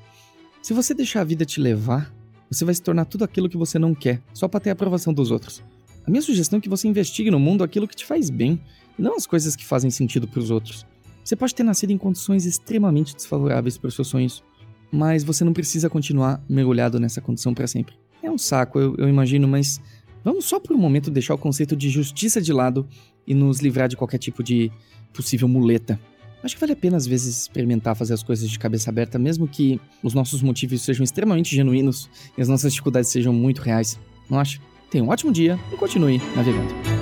Se 0.60 0.74
você 0.74 0.92
deixar 0.92 1.22
a 1.22 1.24
vida 1.24 1.44
te 1.44 1.60
levar, 1.60 2.12
você 2.50 2.64
vai 2.64 2.74
se 2.74 2.82
tornar 2.82 3.04
tudo 3.04 3.24
aquilo 3.24 3.48
que 3.48 3.56
você 3.56 3.78
não 3.78 3.94
quer, 3.94 4.20
só 4.34 4.48
para 4.48 4.60
ter 4.60 4.70
a 4.70 4.72
aprovação 4.72 5.14
dos 5.14 5.30
outros. 5.30 5.62
A 6.06 6.10
minha 6.10 6.22
sugestão 6.22 6.58
é 6.58 6.62
que 6.62 6.68
você 6.68 6.88
investigue 6.88 7.30
no 7.30 7.38
mundo 7.38 7.62
aquilo 7.62 7.86
que 7.86 7.96
te 7.96 8.04
faz 8.04 8.28
bem, 8.28 8.60
e 8.98 9.02
não 9.02 9.16
as 9.16 9.26
coisas 9.26 9.54
que 9.54 9.64
fazem 9.64 9.90
sentido 9.90 10.26
para 10.26 10.40
os 10.40 10.50
outros. 10.50 10.86
Você 11.28 11.36
pode 11.36 11.54
ter 11.54 11.62
nascido 11.62 11.90
em 11.90 11.98
condições 11.98 12.46
extremamente 12.46 13.14
desfavoráveis 13.14 13.76
para 13.76 13.88
os 13.88 13.94
seus 13.94 14.08
sonhos, 14.08 14.42
mas 14.90 15.22
você 15.22 15.44
não 15.44 15.52
precisa 15.52 15.90
continuar 15.90 16.42
mergulhado 16.48 16.98
nessa 16.98 17.20
condição 17.20 17.52
para 17.52 17.66
sempre. 17.66 17.94
É 18.22 18.30
um 18.30 18.38
saco, 18.38 18.78
eu, 18.78 18.96
eu 18.96 19.06
imagino, 19.10 19.46
mas 19.46 19.78
vamos 20.24 20.46
só 20.46 20.58
por 20.58 20.74
um 20.74 20.78
momento 20.78 21.10
deixar 21.10 21.34
o 21.34 21.38
conceito 21.38 21.76
de 21.76 21.90
justiça 21.90 22.40
de 22.40 22.50
lado 22.50 22.88
e 23.26 23.34
nos 23.34 23.60
livrar 23.60 23.90
de 23.90 23.94
qualquer 23.94 24.16
tipo 24.16 24.42
de 24.42 24.72
possível 25.12 25.46
muleta. 25.46 26.00
Acho 26.42 26.54
que 26.54 26.60
vale 26.62 26.72
a 26.72 26.76
pena 26.76 26.96
às 26.96 27.06
vezes 27.06 27.42
experimentar 27.42 27.94
fazer 27.94 28.14
as 28.14 28.22
coisas 28.22 28.48
de 28.48 28.58
cabeça 28.58 28.88
aberta, 28.88 29.18
mesmo 29.18 29.46
que 29.46 29.78
os 30.02 30.14
nossos 30.14 30.40
motivos 30.40 30.80
sejam 30.80 31.04
extremamente 31.04 31.54
genuínos 31.54 32.08
e 32.38 32.40
as 32.40 32.48
nossas 32.48 32.72
dificuldades 32.72 33.10
sejam 33.10 33.34
muito 33.34 33.60
reais. 33.60 34.00
Não 34.30 34.40
acha? 34.40 34.58
Tenha 34.90 35.04
um 35.04 35.10
ótimo 35.10 35.30
dia 35.30 35.60
e 35.70 35.76
continue 35.76 36.22
navegando. 36.34 36.97